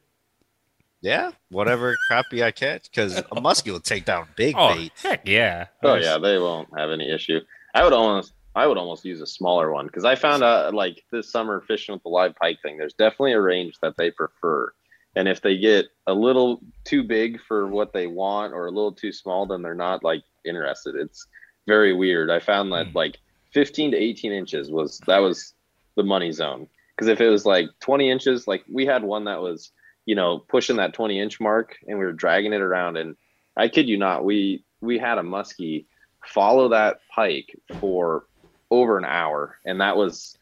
Yeah, 1.02 1.32
whatever 1.50 1.96
crappie 2.10 2.43
I 2.43 2.52
catch, 2.52 2.89
because 2.89 3.17
a 3.17 3.24
muskie 3.36 3.72
will 3.72 3.82
take 3.82 4.06
down 4.06 4.28
big 4.36 4.56
Oh 4.58 4.74
bait. 4.74 4.93
heck 5.04 5.28
yeah! 5.28 5.67
Oh 5.84 5.96
yeah, 5.96 6.17
they 6.17 6.39
won't 6.39 6.70
have 6.78 6.89
any 6.89 7.12
issue. 7.12 7.39
I 7.76 7.84
would 7.84 7.93
almost 7.93 8.34
I 8.58 8.65
would 8.65 8.80
almost 8.80 9.06
use 9.06 9.22
a 9.22 9.28
smaller 9.28 9.72
one 9.72 9.86
because 9.86 10.04
I 10.04 10.15
found 10.15 10.43
out 10.43 10.74
like 10.74 11.04
this 11.12 11.32
summer 11.32 11.62
fishing 11.62 11.93
with 11.93 12.02
the 12.02 12.10
live 12.10 12.36
pike 12.36 12.58
thing. 12.63 12.78
There's 12.78 12.96
definitely 12.96 13.34
a 13.34 13.41
range 13.41 13.76
that 13.84 13.98
they 13.98 14.10
prefer, 14.10 14.74
and 15.15 15.28
if 15.28 15.41
they 15.41 15.58
get 15.58 15.86
a 16.08 16.13
little 16.13 16.62
too 16.84 17.04
big 17.04 17.39
for 17.48 17.67
what 17.67 17.93
they 17.93 18.08
want 18.08 18.54
or 18.54 18.65
a 18.65 18.72
little 18.72 18.91
too 18.91 19.12
small, 19.12 19.46
then 19.46 19.62
they're 19.62 19.76
not 19.76 20.04
like 20.04 20.24
interested. 20.43 20.96
It's 20.96 21.28
very 21.67 21.93
weird. 21.93 22.32
I 22.32 22.39
found 22.39 22.72
that 22.72 22.88
Hmm. 22.88 22.98
like 22.98 23.20
15 23.54 23.91
to 23.91 23.98
18 23.98 24.32
inches 24.32 24.72
was 24.72 24.98
that 25.06 25.20
was 25.20 25.54
the 25.96 26.04
money 26.04 26.32
zone 26.32 26.67
because 26.96 27.10
if 27.10 27.22
it 27.22 27.30
was 27.30 27.46
like 27.46 27.70
20 27.82 28.10
inches, 28.10 28.48
like 28.48 28.63
we 28.67 28.88
had 28.88 29.04
one 29.04 29.26
that 29.26 29.39
was 29.39 29.72
you 30.08 30.15
know 30.15 30.39
pushing 30.39 30.78
that 30.78 30.93
20 30.96 31.20
inch 31.20 31.39
mark 31.39 31.78
and 31.88 32.00
we 32.00 32.06
were 32.06 32.12
dragging 32.12 32.54
it 32.54 32.62
around 32.62 32.98
and 32.98 33.15
I 33.56 33.67
kid 33.67 33.88
you 33.88 33.98
not, 33.98 34.26
we 34.26 34.63
we 34.82 34.98
had 34.98 35.20
a 35.20 35.22
muskie 35.22 35.86
follow 36.26 36.70
that 36.70 37.02
pike 37.13 37.56
for 37.80 38.26
over 38.69 38.97
an 38.97 39.06
hour, 39.06 39.58
and 39.65 39.82
that 39.82 39.97
was, 39.97 40.38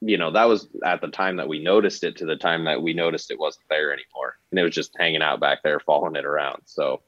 you 0.00 0.18
know, 0.18 0.30
that 0.32 0.44
was 0.44 0.68
at 0.84 1.00
the 1.00 1.08
time 1.08 1.36
that 1.36 1.48
we 1.48 1.62
noticed 1.62 2.04
it 2.04 2.16
to 2.16 2.26
the 2.26 2.36
time 2.36 2.64
that 2.64 2.82
we 2.82 2.92
noticed 2.92 3.30
it 3.30 3.38
wasn't 3.38 3.64
there 3.68 3.92
anymore, 3.92 4.38
and 4.50 4.58
it 4.58 4.62
was 4.62 4.74
just 4.74 4.96
hanging 4.98 5.22
out 5.22 5.40
back 5.40 5.62
there, 5.62 5.80
following 5.80 6.16
it 6.16 6.24
around. 6.24 6.62
So 6.64 7.02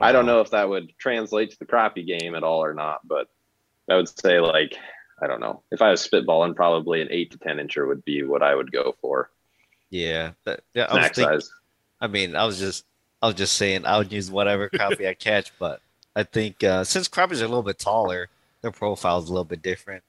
I 0.00 0.12
don't 0.12 0.26
know 0.26 0.40
if 0.40 0.50
that 0.50 0.68
would 0.68 0.92
translate 0.98 1.50
to 1.50 1.58
the 1.58 1.66
crappie 1.66 2.06
game 2.06 2.34
at 2.34 2.44
all 2.44 2.64
or 2.64 2.74
not, 2.74 3.06
but 3.06 3.28
I 3.90 3.96
would 3.96 4.08
say 4.08 4.40
like 4.40 4.76
I 5.22 5.26
don't 5.26 5.40
know 5.40 5.62
if 5.70 5.80
I 5.80 5.90
was 5.90 6.06
spitballing, 6.06 6.56
probably 6.56 7.00
an 7.00 7.08
eight 7.10 7.30
to 7.30 7.38
ten 7.38 7.58
incher 7.58 7.86
would 7.86 8.04
be 8.04 8.24
what 8.24 8.42
I 8.42 8.54
would 8.54 8.72
go 8.72 8.96
for. 9.00 9.30
Yeah, 9.90 10.32
that, 10.44 10.60
yeah. 10.74 10.86
I 10.88 10.94
was 10.94 11.04
thinking, 11.10 11.24
size. 11.24 11.50
I 12.00 12.06
mean, 12.08 12.34
I 12.34 12.44
was 12.44 12.58
just, 12.58 12.84
I 13.20 13.26
was 13.26 13.36
just 13.36 13.52
saying, 13.52 13.84
I 13.84 13.98
would 13.98 14.10
use 14.10 14.30
whatever 14.30 14.68
crappie 14.68 15.06
I 15.06 15.14
catch, 15.14 15.52
but 15.58 15.80
I 16.16 16.24
think 16.24 16.64
uh, 16.64 16.82
since 16.82 17.08
crappies 17.08 17.40
are 17.40 17.44
a 17.44 17.48
little 17.48 17.62
bit 17.62 17.78
taller, 17.78 18.28
their 18.62 18.70
profile 18.70 19.18
is 19.18 19.28
a 19.28 19.32
little 19.32 19.44
bit 19.44 19.60
different. 19.62 20.02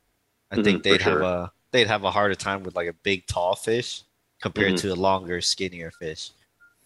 I 0.52 0.56
Mhm, 0.58 0.64
think 0.64 0.84
they'd 0.84 1.02
have 1.02 1.14
sure. 1.14 1.22
a 1.22 1.52
they'd 1.72 1.88
have 1.88 2.04
a 2.04 2.12
harder 2.12 2.36
time 2.36 2.62
with 2.64 2.76
like 2.76 2.88
a 2.88 2.94
big 2.94 3.26
tall 3.26 3.56
fish 3.56 4.04
compared 4.42 4.74
Mhm. 4.74 4.82
to 4.82 4.94
a 4.94 4.96
longer, 4.96 5.42
skinnier 5.42 5.90
fish. 5.92 6.30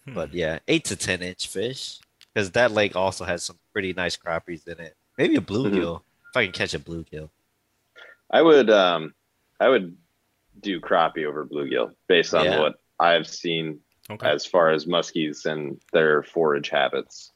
Hmm. 0.06 0.14
But 0.14 0.32
yeah, 0.32 0.58
eight 0.66 0.84
to 0.86 0.96
ten 0.96 1.22
inch 1.22 1.46
fish, 1.46 1.98
because 2.32 2.50
that 2.52 2.72
lake 2.72 2.96
also 2.96 3.24
has 3.26 3.44
some 3.44 3.58
pretty 3.72 3.92
nice 3.92 4.16
crappies 4.16 4.66
in 4.66 4.80
it. 4.80 4.96
Maybe 5.18 5.36
a 5.36 5.40
bluegill 5.42 6.00
if 6.30 6.36
I 6.36 6.44
can 6.44 6.52
catch 6.52 6.72
a 6.74 6.78
bluegill. 6.78 7.28
I 8.30 8.40
would 8.42 8.70
um 8.70 9.14
I 9.60 9.68
would 9.68 9.96
do 10.60 10.80
crappie 10.80 11.24
over 11.26 11.44
bluegill 11.44 11.94
based 12.08 12.32
on 12.34 12.46
Yeah. 12.46 12.60
what 12.60 12.80
I've 12.98 13.26
seen 13.28 13.80
okay. 14.10 14.28
as 14.28 14.46
far 14.46 14.70
as 14.70 14.86
muskies 14.86 15.44
and 15.44 15.78
their 15.92 16.22
forage 16.22 16.70
habits. 16.70 17.32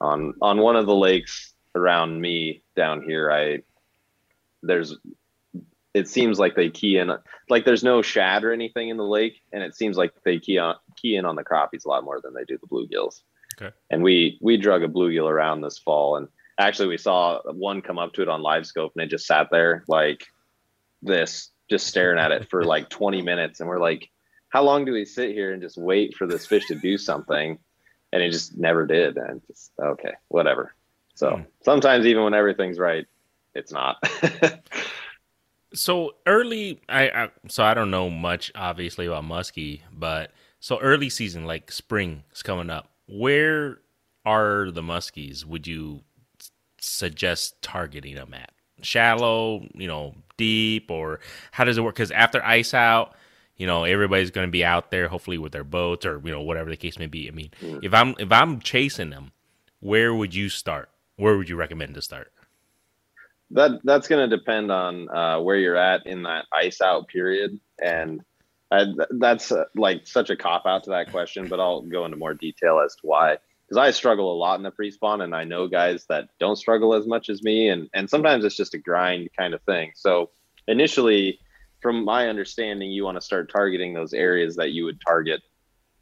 On 0.00 0.34
on 0.40 0.58
one 0.58 0.76
of 0.76 0.86
the 0.86 0.94
lakes 0.94 1.54
around 1.74 2.20
me 2.20 2.62
down 2.76 3.02
here, 3.02 3.32
I 3.32 3.62
there's 4.62 4.96
it 5.94 6.08
seems 6.08 6.38
like 6.38 6.54
they 6.54 6.70
key 6.70 6.96
in 6.96 7.12
like 7.50 7.64
there's 7.64 7.84
no 7.84 8.00
shad 8.00 8.44
or 8.44 8.52
anything 8.52 8.88
in 8.88 8.96
the 8.96 9.04
lake, 9.04 9.40
and 9.52 9.62
it 9.62 9.74
seems 9.74 9.96
like 9.96 10.12
they 10.24 10.38
key 10.38 10.58
on 10.58 10.76
key 10.96 11.16
in 11.16 11.24
on 11.26 11.36
the 11.36 11.44
crappies 11.44 11.84
a 11.84 11.88
lot 11.88 12.04
more 12.04 12.20
than 12.22 12.32
they 12.34 12.44
do 12.44 12.58
the 12.58 12.66
bluegills. 12.66 13.22
Okay. 13.60 13.74
And 13.90 14.02
we 14.02 14.38
we 14.40 14.56
drug 14.56 14.82
a 14.82 14.88
bluegill 14.88 15.28
around 15.28 15.60
this 15.60 15.78
fall, 15.78 16.16
and 16.16 16.28
actually 16.58 16.88
we 16.88 16.96
saw 16.96 17.40
one 17.52 17.82
come 17.82 17.98
up 17.98 18.14
to 18.14 18.22
it 18.22 18.28
on 18.28 18.42
live 18.42 18.66
scope, 18.66 18.92
and 18.96 19.04
it 19.04 19.10
just 19.10 19.26
sat 19.26 19.48
there 19.50 19.84
like 19.86 20.24
this, 21.02 21.50
just 21.68 21.86
staring 21.86 22.18
at 22.18 22.32
it 22.32 22.48
for 22.48 22.64
like 22.74 22.88
20 22.88 23.20
minutes, 23.20 23.60
and 23.60 23.68
we're 23.68 23.80
like, 23.80 24.08
how 24.48 24.62
long 24.62 24.84
do 24.84 24.92
we 24.92 25.04
sit 25.04 25.32
here 25.32 25.52
and 25.52 25.62
just 25.62 25.76
wait 25.76 26.14
for 26.16 26.26
this 26.26 26.46
fish 26.46 26.66
to 26.66 26.74
do 26.74 26.96
something? 26.96 27.58
And 28.12 28.22
it 28.22 28.30
just 28.30 28.56
never 28.58 28.86
did. 28.86 29.16
And 29.16 29.40
just, 29.46 29.72
okay, 29.80 30.12
whatever. 30.28 30.74
So 31.14 31.36
Hmm. 31.36 31.42
sometimes 31.62 32.04
even 32.06 32.24
when 32.24 32.34
everything's 32.34 32.78
right, 32.78 33.06
it's 33.54 33.72
not. 33.72 33.96
So 35.74 36.16
early, 36.26 36.82
I, 36.88 37.08
I 37.08 37.30
so 37.48 37.64
I 37.64 37.72
don't 37.72 37.90
know 37.90 38.10
much 38.10 38.52
obviously 38.54 39.06
about 39.06 39.24
muskie, 39.24 39.80
but 39.90 40.30
so 40.60 40.78
early 40.80 41.08
season, 41.08 41.46
like 41.46 41.72
spring 41.72 42.24
is 42.34 42.42
coming 42.42 42.68
up. 42.68 42.90
Where 43.08 43.78
are 44.26 44.70
the 44.70 44.82
muskies? 44.82 45.46
Would 45.46 45.66
you 45.66 46.02
suggest 46.78 47.62
targeting 47.62 48.14
them 48.16 48.34
at? 48.34 48.52
Shallow, 48.82 49.66
you 49.74 49.86
know, 49.86 50.14
deep, 50.36 50.90
or 50.90 51.20
how 51.52 51.64
does 51.64 51.78
it 51.78 51.82
work? 51.82 51.94
Because 51.94 52.10
after 52.10 52.44
ice 52.44 52.74
out, 52.74 53.14
you 53.56 53.66
know, 53.66 53.84
everybody's 53.84 54.30
going 54.30 54.46
to 54.48 54.52
be 54.52 54.64
out 54.64 54.90
there, 54.90 55.08
hopefully 55.08 55.38
with 55.38 55.52
their 55.52 55.64
boats 55.64 56.04
or 56.04 56.20
you 56.22 56.32
know 56.32 56.42
whatever 56.42 56.68
the 56.68 56.76
case 56.76 56.98
may 56.98 57.06
be. 57.06 57.28
I 57.28 57.30
mean, 57.30 57.50
Mm. 57.62 57.82
if 57.82 57.94
I'm 57.94 58.14
if 58.18 58.30
I'm 58.30 58.60
chasing 58.60 59.08
them, 59.08 59.32
where 59.80 60.14
would 60.14 60.34
you 60.34 60.50
start? 60.50 60.90
Where 61.16 61.38
would 61.38 61.48
you 61.48 61.56
recommend 61.56 61.94
to 61.94 62.02
start? 62.02 62.30
That 63.52 63.80
that's 63.84 64.08
going 64.08 64.28
to 64.28 64.36
depend 64.36 64.70
on 64.70 65.08
uh, 65.08 65.40
where 65.40 65.56
you're 65.56 65.76
at 65.76 66.06
in 66.06 66.22
that 66.24 66.46
ice 66.52 66.80
out 66.80 67.08
period, 67.08 67.58
and 67.82 68.22
I, 68.70 68.86
that's 69.10 69.52
uh, 69.52 69.64
like 69.74 70.06
such 70.06 70.30
a 70.30 70.36
cop 70.36 70.66
out 70.66 70.84
to 70.84 70.90
that 70.90 71.10
question. 71.10 71.48
But 71.48 71.60
I'll 71.60 71.82
go 71.82 72.04
into 72.04 72.16
more 72.16 72.34
detail 72.34 72.80
as 72.84 72.94
to 72.96 73.06
why. 73.06 73.38
Because 73.66 73.76
I 73.78 73.90
struggle 73.90 74.32
a 74.32 74.36
lot 74.36 74.56
in 74.56 74.62
the 74.62 74.70
pre-spawn, 74.70 75.22
and 75.22 75.34
I 75.34 75.44
know 75.44 75.66
guys 75.66 76.04
that 76.08 76.28
don't 76.38 76.56
struggle 76.56 76.94
as 76.94 77.06
much 77.06 77.28
as 77.28 77.42
me, 77.42 77.68
and 77.68 77.88
and 77.94 78.08
sometimes 78.08 78.44
it's 78.44 78.56
just 78.56 78.74
a 78.74 78.78
grind 78.78 79.28
kind 79.36 79.54
of 79.54 79.62
thing. 79.62 79.92
So 79.94 80.30
initially, 80.66 81.38
from 81.80 82.04
my 82.04 82.28
understanding, 82.28 82.90
you 82.90 83.04
want 83.04 83.16
to 83.16 83.22
start 83.22 83.50
targeting 83.50 83.92
those 83.92 84.14
areas 84.14 84.56
that 84.56 84.72
you 84.72 84.84
would 84.84 85.00
target 85.00 85.42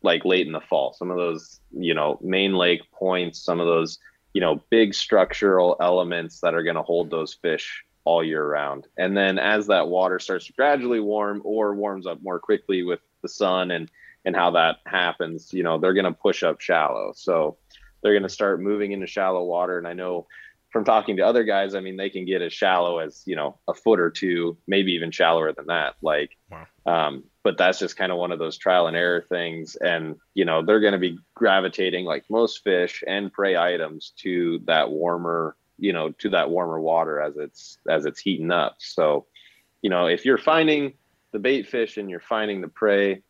like 0.03 0.25
late 0.25 0.47
in 0.47 0.53
the 0.53 0.61
fall. 0.61 0.95
Some 0.95 1.11
of 1.11 1.17
those, 1.17 1.61
you 1.73 1.95
know, 1.95 2.19
main 2.23 2.55
lake 2.55 2.83
points, 2.93 3.41
some 3.41 3.61
of 3.61 3.67
those 3.67 3.99
you 4.33 4.41
know, 4.41 4.63
big 4.71 4.95
structural 4.95 5.77
elements 5.81 6.41
that 6.41 6.55
are 6.55 6.63
going 6.63 6.77
to 6.77 6.83
hold 6.83 7.11
those 7.11 7.35
fish 7.35 7.85
all 8.05 8.25
year 8.25 8.45
round. 8.47 8.87
And 8.97 9.17
then 9.17 9.39
as 9.39 9.67
that 9.67 9.89
water 9.89 10.19
starts 10.19 10.47
to 10.47 10.53
gradually 10.53 11.01
warm 11.01 11.43
or 11.45 11.75
warms 11.75 12.07
up 12.07 12.23
more 12.23 12.39
quickly 12.39 12.83
with 12.83 13.01
the 13.23 13.29
sun 13.29 13.71
and 13.71 13.91
and 14.25 14.37
how 14.37 14.51
that 14.51 14.77
happens, 14.85 15.51
you 15.55 15.63
know, 15.63 15.79
they're 15.79 15.95
going 15.95 16.05
to 16.05 16.13
push 16.13 16.43
up 16.43 16.61
shallow. 16.61 17.13
So 17.17 17.57
they're 18.03 18.13
going 18.13 18.23
to 18.23 18.29
start 18.29 18.61
moving 18.61 18.93
into 18.93 19.07
shallow 19.07 19.45
water 19.45 19.79
and 19.79 19.87
I 19.89 19.95
know 19.95 20.27
from 20.71 20.85
talking 20.85 21.17
to 21.17 21.27
other 21.27 21.43
guys, 21.43 21.75
I 21.75 21.81
mean, 21.81 21.97
they 21.97 22.11
can 22.11 22.25
get 22.25 22.43
as 22.43 22.53
shallow 22.53 22.99
as, 22.99 23.23
you 23.27 23.35
know, 23.35 23.59
a 23.67 23.75
foot 23.75 23.99
or 23.99 24.09
two, 24.09 24.57
maybe 24.69 24.93
even 24.93 25.11
shallower 25.11 25.53
than 25.53 25.67
that. 25.67 25.97
Like 26.01 26.37
Wow. 26.51 26.67
um, 26.87 27.25
but 27.43 27.57
that's 27.57 27.79
just 27.79 27.97
kind 27.97 28.13
of 28.13 28.19
one 28.19 28.33
of 28.33 28.39
those 28.39 28.59
trial 28.59 28.87
and 28.87 28.97
error 28.97 29.25
things. 29.29 29.77
And, 29.77 30.17
you 30.35 30.45
know, 30.45 30.63
they're 30.63 30.81
going 30.81 30.93
to 30.93 30.99
be 30.99 31.19
gravitating 31.35 32.05
like 32.05 32.25
most 32.29 32.63
fish 32.63 33.03
and 33.07 33.33
prey 33.33 33.57
items 33.57 34.13
to 34.19 34.61
that 34.67 34.91
warmer, 34.91 35.57
you 35.79 35.93
know, 35.93 36.11
to 36.19 36.31
that 36.31 36.51
warmer 36.51 36.79
water 36.79 37.21
as 37.21 37.37
it's, 37.37 37.79
as 37.89 38.05
it's 38.05 38.21
heating 38.21 38.51
up. 38.51 38.77
So, 38.79 39.27
you 39.81 39.89
know, 39.89 40.07
if 40.07 40.27
you're 40.27 40.39
finding 40.39 40.95
the 41.33 41.39
bait 41.39 41.67
fish 41.67 41.97
and 41.97 42.11
you're 42.11 42.21
finding 42.21 42.61
the 42.61 42.69
prey, 42.69 43.23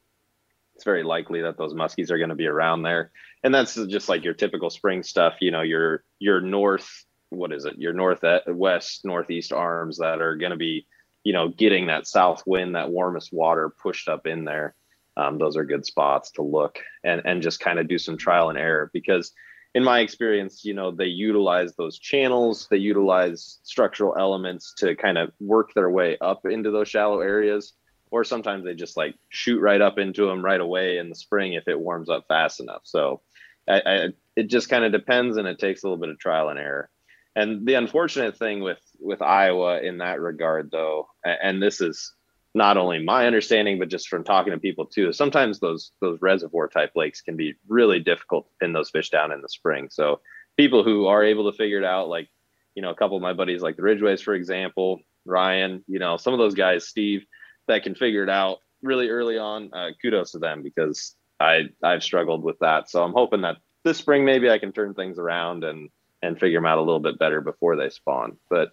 it's 0.75 0.85
very 0.85 1.05
likely 1.05 1.43
that 1.43 1.57
those 1.57 1.75
muskies 1.75 2.11
are 2.11 2.19
going 2.19 2.31
to 2.31 2.35
be 2.35 2.47
around 2.47 2.83
there. 2.83 3.13
And 3.45 3.55
that's 3.55 3.75
just 3.75 4.09
like 4.09 4.25
your 4.25 4.35
typical 4.35 4.71
spring 4.71 5.03
stuff, 5.03 5.35
you 5.41 5.51
know, 5.51 5.63
your, 5.63 6.03
your 6.19 6.41
north, 6.41 7.05
what 7.29 7.53
is 7.53 7.65
it? 7.65 7.79
Your 7.79 7.93
north, 7.93 8.25
west, 8.49 9.05
northeast 9.05 9.53
arms 9.53 9.99
that 9.99 10.21
are 10.21 10.35
going 10.35 10.51
to 10.51 10.57
be, 10.57 10.87
you 11.25 11.33
know, 11.33 11.49
getting 11.49 11.87
that 11.87 12.07
south 12.07 12.43
wind, 12.47 12.75
that 12.75 12.91
warmest 12.91 13.33
water 13.33 13.69
pushed 13.69 14.09
up 14.09 14.27
in 14.27 14.45
there. 14.45 14.75
Um, 15.17 15.39
those 15.39 15.57
are 15.57 15.65
good 15.65 15.85
spots 15.85 16.31
to 16.33 16.43
look 16.43 16.79
and, 17.05 17.23
and 17.25 17.43
just 17.43 17.61
kind 17.61 17.79
of 17.79 17.89
do 17.89 17.99
some 17.99 18.17
trial 18.17 18.49
and 18.49 18.59
error 18.59 18.91
because 18.93 19.33
in 19.75 19.85
my 19.85 20.01
experience, 20.01 20.65
you 20.65 20.75
know, 20.75 20.91
they 20.91 21.07
utilize 21.07 21.75
those 21.77 21.99
channels, 21.99 22.67
they 22.71 22.79
utilize 22.79 23.59
structural 23.63 24.17
elements 24.19 24.75
to 24.79 24.97
kind 24.97 25.19
of 25.19 25.31
work 25.39 25.73
their 25.75 25.91
way 25.91 26.17
up 26.21 26.45
into 26.47 26.71
those 26.71 26.89
shallow 26.89 27.21
areas. 27.21 27.75
Or 28.11 28.25
sometimes 28.25 28.65
they 28.65 28.75
just 28.75 28.97
like 28.97 29.15
shoot 29.29 29.61
right 29.61 29.81
up 29.81 29.99
into 29.99 30.27
them 30.27 30.45
right 30.45 30.61
away 30.61 30.99
in 30.99 31.09
the 31.09 31.15
spring 31.15 31.53
if 31.53 31.69
it 31.69 31.79
warms 31.79 32.11
up 32.11 32.25
fast 32.27 32.59
enough. 32.59 32.81
So 32.83 33.21
I, 33.69 33.83
I, 33.87 34.09
it 34.35 34.49
just 34.49 34.69
kind 34.69 34.85
of 34.85 34.91
depends 34.91 35.37
and 35.37 35.47
it 35.47 35.61
takes 35.61 35.85
a 35.85 35.87
little 35.87 36.01
bit 36.01 36.11
of 36.11 36.19
trial 36.19 36.49
and 36.49 36.59
error. 36.59 36.91
And 37.37 37.67
the 37.67 37.75
unfortunate 37.75 38.37
thing 38.37 38.61
with 38.61 38.81
with 38.99 39.23
Iowa 39.23 39.81
in 39.81 39.99
that 39.99 40.21
regard, 40.21 40.71
though, 40.71 41.09
and 41.25 41.63
this 41.63 41.81
is 41.81 42.13
not 42.55 42.77
only 42.77 43.03
my 43.03 43.27
understanding, 43.27 43.79
but 43.79 43.89
just 43.89 44.09
from 44.09 44.25
talking 44.25 44.53
to 44.53 44.59
people 44.59 44.87
too, 44.87 45.13
sometimes 45.13 45.61
those 45.61 45.93
those 46.01 46.21
reservoir 46.21 46.69
type 46.69 46.93
lakes 46.97 47.21
can 47.21 47.37
be 47.37 47.55
really 47.69 48.01
difficult 48.01 48.47
to 48.47 48.55
pin 48.61 48.73
those 48.73 48.91
fish 48.91 49.11
down 49.11 49.33
in 49.33 49.41
the 49.41 49.49
spring. 49.49 49.89
So 49.91 50.21
people 50.57 50.83
who 50.83 51.07
are 51.07 51.23
able 51.25 51.51
to 51.51 51.57
figure 51.57 51.79
it 51.79 51.85
out, 51.85 52.09
like 52.09 52.29
you 52.75 52.83
know, 52.83 52.91
a 52.91 52.95
couple 52.95 53.17
of 53.17 53.23
my 53.23 53.33
buddies, 53.33 53.63
like 53.63 53.77
the 53.77 53.83
Ridgeways, 53.83 54.21
for 54.21 54.35
example, 54.35 55.01
Ryan, 55.25 55.85
you 55.87 55.99
know, 55.99 56.17
some 56.17 56.33
of 56.33 56.39
those 56.39 56.55
guys, 56.55 56.89
Steve, 56.89 57.25
that 57.69 57.83
can 57.83 57.95
figure 57.95 58.23
it 58.23 58.31
out 58.31 58.59
really 58.83 59.09
early 59.09 59.39
on. 59.39 59.71
Uh, 59.73 59.91
kudos 60.01 60.33
to 60.33 60.39
them 60.39 60.63
because 60.63 61.15
I 61.39 61.69
I've 61.83 62.03
struggled 62.03 62.43
with 62.43 62.59
that. 62.61 62.91
So 62.91 63.05
I'm 63.05 63.13
hoping 63.13 63.43
that 63.43 63.59
this 63.85 63.99
spring 63.99 64.25
maybe 64.25 64.51
I 64.51 64.59
can 64.59 64.73
turn 64.73 64.95
things 64.95 65.19
around 65.19 65.63
and 65.65 65.89
and 66.23 66.39
figure 66.39 66.59
them 66.59 66.67
out 66.67 66.79
a 66.79 66.83
little 66.83 67.01
bit 67.01 67.19
better 67.19 67.41
before 67.41 67.77
they 67.77 67.91
spawn. 67.91 68.37
But 68.49 68.73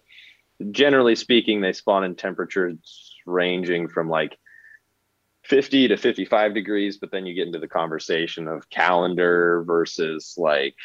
generally 0.70 1.14
speaking, 1.14 1.60
they 1.60 1.72
spawn 1.72 2.04
in 2.04 2.14
temperatures 2.14 3.14
ranging 3.26 3.88
from 3.88 4.08
like 4.08 4.36
50 5.44 5.88
to 5.88 5.96
55 5.96 6.54
degrees, 6.54 6.98
but 6.98 7.10
then 7.10 7.24
you 7.24 7.34
get 7.34 7.46
into 7.46 7.58
the 7.58 7.68
conversation 7.68 8.48
of 8.48 8.68
calendar 8.68 9.62
versus 9.66 10.34
like 10.36 10.76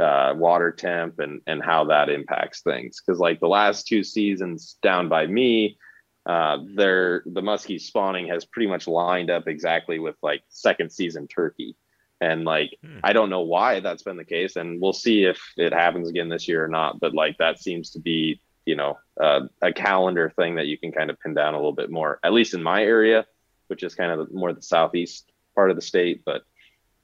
uh, 0.00 0.34
water 0.36 0.72
temp 0.72 1.18
and, 1.18 1.40
and 1.46 1.62
how 1.62 1.84
that 1.84 2.08
impacts 2.08 2.62
things. 2.62 3.00
Cause 3.00 3.18
like 3.18 3.38
the 3.38 3.48
last 3.48 3.86
two 3.86 4.02
seasons 4.02 4.76
down 4.82 5.08
by 5.08 5.26
me, 5.26 5.78
uh, 6.26 6.58
the 6.74 7.22
muskie 7.26 7.80
spawning 7.80 8.28
has 8.28 8.44
pretty 8.44 8.68
much 8.68 8.86
lined 8.86 9.30
up 9.30 9.46
exactly 9.46 9.98
with 9.98 10.16
like 10.22 10.42
second 10.48 10.90
season 10.90 11.26
turkey. 11.26 11.76
And 12.20 12.44
like, 12.44 12.76
Hmm. 12.82 12.98
I 13.02 13.12
don't 13.12 13.30
know 13.30 13.40
why 13.40 13.80
that's 13.80 14.02
been 14.02 14.16
the 14.16 14.24
case, 14.24 14.56
and 14.56 14.80
we'll 14.80 14.92
see 14.92 15.24
if 15.24 15.40
it 15.56 15.72
happens 15.72 16.08
again 16.08 16.28
this 16.28 16.46
year 16.48 16.64
or 16.64 16.68
not. 16.68 17.00
But 17.00 17.14
like, 17.14 17.38
that 17.38 17.58
seems 17.58 17.90
to 17.90 17.98
be, 18.00 18.40
you 18.66 18.76
know, 18.76 18.98
uh, 19.20 19.40
a 19.62 19.72
calendar 19.72 20.30
thing 20.36 20.56
that 20.56 20.66
you 20.66 20.76
can 20.78 20.92
kind 20.92 21.10
of 21.10 21.18
pin 21.20 21.34
down 21.34 21.54
a 21.54 21.56
little 21.56 21.72
bit 21.72 21.90
more, 21.90 22.20
at 22.22 22.32
least 22.32 22.54
in 22.54 22.62
my 22.62 22.82
area, 22.82 23.26
which 23.68 23.82
is 23.82 23.94
kind 23.94 24.12
of 24.12 24.32
more 24.32 24.52
the 24.52 24.62
southeast 24.62 25.30
part 25.54 25.70
of 25.70 25.76
the 25.76 25.82
state. 25.82 26.22
But 26.24 26.42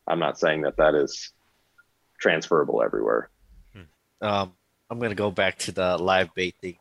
I'm 0.06 0.18
not 0.18 0.38
saying 0.38 0.62
that 0.62 0.76
that 0.76 0.94
is 0.94 1.32
transferable 2.20 2.82
everywhere. 2.82 3.30
Um, 4.20 4.52
I'm 4.88 4.98
gonna 4.98 5.14
go 5.14 5.30
back 5.30 5.58
to 5.60 5.72
the 5.72 5.98
live 5.98 6.34
bait 6.34 6.54
thing. 6.60 6.78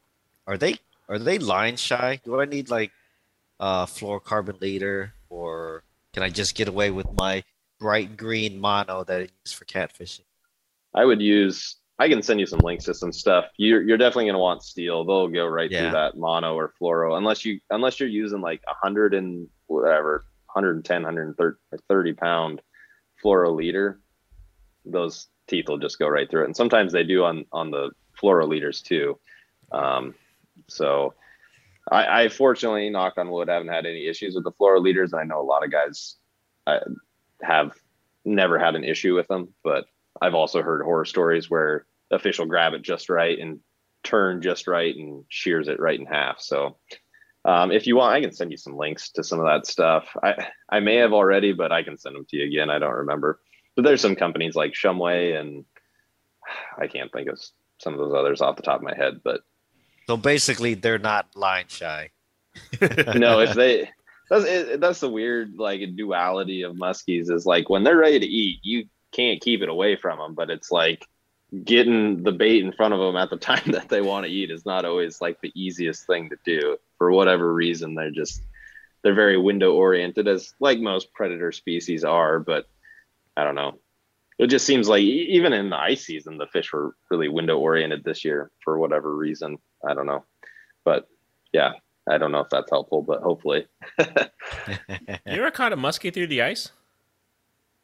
Are 0.47 0.57
they 0.57 0.77
are 1.09 1.19
they 1.19 1.37
line 1.37 1.75
shy? 1.75 2.19
Do 2.23 2.39
I 2.39 2.45
need 2.45 2.69
like 2.69 2.91
a 3.59 3.85
fluorocarbon 3.85 4.61
leader, 4.61 5.13
or 5.29 5.83
can 6.13 6.23
I 6.23 6.29
just 6.29 6.55
get 6.55 6.67
away 6.67 6.91
with 6.91 7.07
my 7.13 7.43
bright 7.79 8.17
green 8.17 8.59
mono 8.59 9.03
that 9.03 9.17
I 9.21 9.27
use 9.43 9.51
for 9.53 9.65
catfishing? 9.65 10.21
I 10.93 11.05
would 11.05 11.21
use. 11.21 11.77
I 11.97 12.09
can 12.09 12.21
send 12.21 12.39
you 12.39 12.45
some 12.45 12.59
links 12.59 12.85
to 12.85 12.93
some 12.93 13.11
stuff. 13.13 13.45
You're 13.57 13.81
you're 13.81 13.97
definitely 13.97 14.25
gonna 14.27 14.39
want 14.39 14.63
steel. 14.63 15.05
They'll 15.05 15.27
go 15.27 15.45
right 15.47 15.69
Yeah. 15.71 15.81
through 15.83 15.91
that 15.91 16.17
mono 16.17 16.55
or 16.55 16.73
fluoro, 16.81 17.17
unless 17.17 17.45
you 17.45 17.59
unless 17.69 17.99
you're 17.99 18.09
using 18.09 18.41
like 18.41 18.61
a 18.67 18.73
hundred 18.73 19.13
and 19.13 19.47
whatever 19.67 20.25
110, 20.53 21.03
130 21.03 22.13
pound 22.13 22.61
fluoro 23.23 23.55
leader, 23.55 23.99
those 24.85 25.27
teeth 25.47 25.67
will 25.69 25.77
just 25.77 25.99
go 25.99 26.07
right 26.07 26.29
through 26.29 26.43
it. 26.43 26.45
And 26.45 26.55
sometimes 26.55 26.91
they 26.91 27.03
do 27.03 27.23
on 27.23 27.45
on 27.51 27.71
the 27.71 27.91
fluoro 28.21 28.47
leaders 28.47 28.81
too. 28.81 29.17
Um, 29.71 30.15
so 30.67 31.13
I, 31.91 32.23
I, 32.23 32.29
fortunately, 32.29 32.89
knock 32.89 33.13
on 33.17 33.29
wood, 33.29 33.47
haven't 33.47 33.67
had 33.67 33.85
any 33.85 34.07
issues 34.07 34.33
with 34.35 34.43
the 34.43 34.51
fluoro 34.53 34.81
leaders. 34.81 35.13
And 35.13 35.21
I 35.21 35.25
know 35.25 35.39
a 35.39 35.43
lot 35.43 35.63
of 35.63 35.71
guys 35.71 36.15
uh, 36.65 36.79
have 37.41 37.71
never 38.23 38.57
had 38.57 38.75
an 38.75 38.83
issue 38.83 39.15
with 39.15 39.27
them, 39.27 39.53
but 39.63 39.85
I've 40.21 40.35
also 40.35 40.61
heard 40.61 40.81
horror 40.81 41.05
stories 41.05 41.49
where 41.49 41.85
official 42.11 42.45
fish 42.45 42.49
grab 42.49 42.73
it 42.73 42.81
just 42.81 43.09
right 43.09 43.37
and 43.37 43.59
turn 44.03 44.41
just 44.41 44.67
right 44.67 44.95
and 44.95 45.23
shears 45.29 45.67
it 45.67 45.79
right 45.79 45.99
in 45.99 46.05
half. 46.05 46.39
So 46.39 46.77
um, 47.43 47.71
if 47.71 47.85
you 47.85 47.95
want, 47.95 48.15
I 48.15 48.21
can 48.21 48.31
send 48.31 48.51
you 48.51 48.57
some 48.57 48.77
links 48.77 49.09
to 49.11 49.23
some 49.23 49.39
of 49.39 49.45
that 49.45 49.67
stuff. 49.67 50.07
I 50.23 50.47
I 50.69 50.79
may 50.79 50.95
have 50.95 51.13
already, 51.13 51.53
but 51.53 51.71
I 51.71 51.83
can 51.83 51.97
send 51.97 52.15
them 52.15 52.25
to 52.29 52.37
you 52.37 52.45
again. 52.45 52.69
I 52.69 52.79
don't 52.79 52.93
remember. 52.93 53.39
But 53.75 53.83
there's 53.83 54.01
some 54.01 54.15
companies 54.15 54.55
like 54.55 54.73
Shumway 54.73 55.39
and 55.39 55.65
I 56.81 56.87
can't 56.87 57.11
think 57.11 57.29
of 57.29 57.39
some 57.79 57.93
of 57.93 57.99
those 57.99 58.13
others 58.13 58.41
off 58.41 58.55
the 58.55 58.63
top 58.63 58.77
of 58.77 58.83
my 58.83 58.95
head, 58.95 59.21
but 59.23 59.41
so 60.07 60.17
basically 60.17 60.75
they're 60.75 60.99
not 60.99 61.35
line 61.35 61.65
shy. 61.67 62.11
no, 63.15 63.39
if 63.39 63.53
they 63.53 63.89
that's 64.29 64.45
it, 64.45 64.79
that's 64.79 64.99
the 64.99 65.09
weird 65.09 65.55
like 65.57 65.95
duality 65.95 66.63
of 66.63 66.75
muskies 66.75 67.29
is 67.31 67.45
like 67.45 67.69
when 67.69 67.83
they're 67.83 67.97
ready 67.97 68.19
to 68.19 68.25
eat, 68.25 68.59
you 68.63 68.85
can't 69.11 69.41
keep 69.41 69.61
it 69.61 69.69
away 69.69 69.95
from 69.95 70.17
them, 70.17 70.33
but 70.33 70.49
it's 70.49 70.71
like 70.71 71.05
getting 71.63 72.23
the 72.23 72.31
bait 72.31 72.63
in 72.63 72.73
front 72.73 72.93
of 72.93 72.99
them 72.99 73.15
at 73.15 73.29
the 73.29 73.37
time 73.37 73.71
that 73.71 73.89
they 73.89 74.01
want 74.01 74.25
to 74.25 74.31
eat 74.31 74.51
is 74.51 74.65
not 74.65 74.85
always 74.85 75.21
like 75.21 75.39
the 75.41 75.51
easiest 75.55 76.05
thing 76.07 76.29
to 76.29 76.37
do 76.43 76.77
for 76.97 77.11
whatever 77.11 77.53
reason. 77.53 77.95
They're 77.95 78.11
just 78.11 78.41
they're 79.03 79.13
very 79.13 79.37
window 79.37 79.73
oriented 79.73 80.27
as 80.27 80.53
like 80.59 80.79
most 80.79 81.13
predator 81.13 81.51
species 81.51 82.03
are 82.03 82.39
but 82.39 82.65
i 83.37 83.43
don't 83.43 83.55
know. 83.55 83.79
It 84.37 84.47
just 84.47 84.65
seems 84.65 84.89
like 84.89 85.01
even 85.01 85.53
in 85.53 85.69
the 85.69 85.77
ice 85.77 86.03
season 86.03 86.37
the 86.37 86.47
fish 86.47 86.73
were 86.73 86.95
really 87.09 87.29
window 87.29 87.57
oriented 87.57 88.03
this 88.03 88.25
year 88.25 88.51
for 88.63 88.77
whatever 88.79 89.15
reason. 89.15 89.59
I 89.87 89.93
don't 89.93 90.07
know. 90.07 90.25
But 90.83 91.07
yeah 91.53 91.73
i 92.07 92.17
don't 92.17 92.31
know 92.31 92.39
if 92.39 92.49
that's 92.49 92.69
helpful 92.69 93.01
but 93.01 93.21
hopefully 93.21 93.65
you 93.99 94.05
ever 95.27 95.51
caught 95.51 95.73
a 95.73 95.77
muskie 95.77 96.13
through 96.13 96.27
the 96.27 96.41
ice 96.41 96.71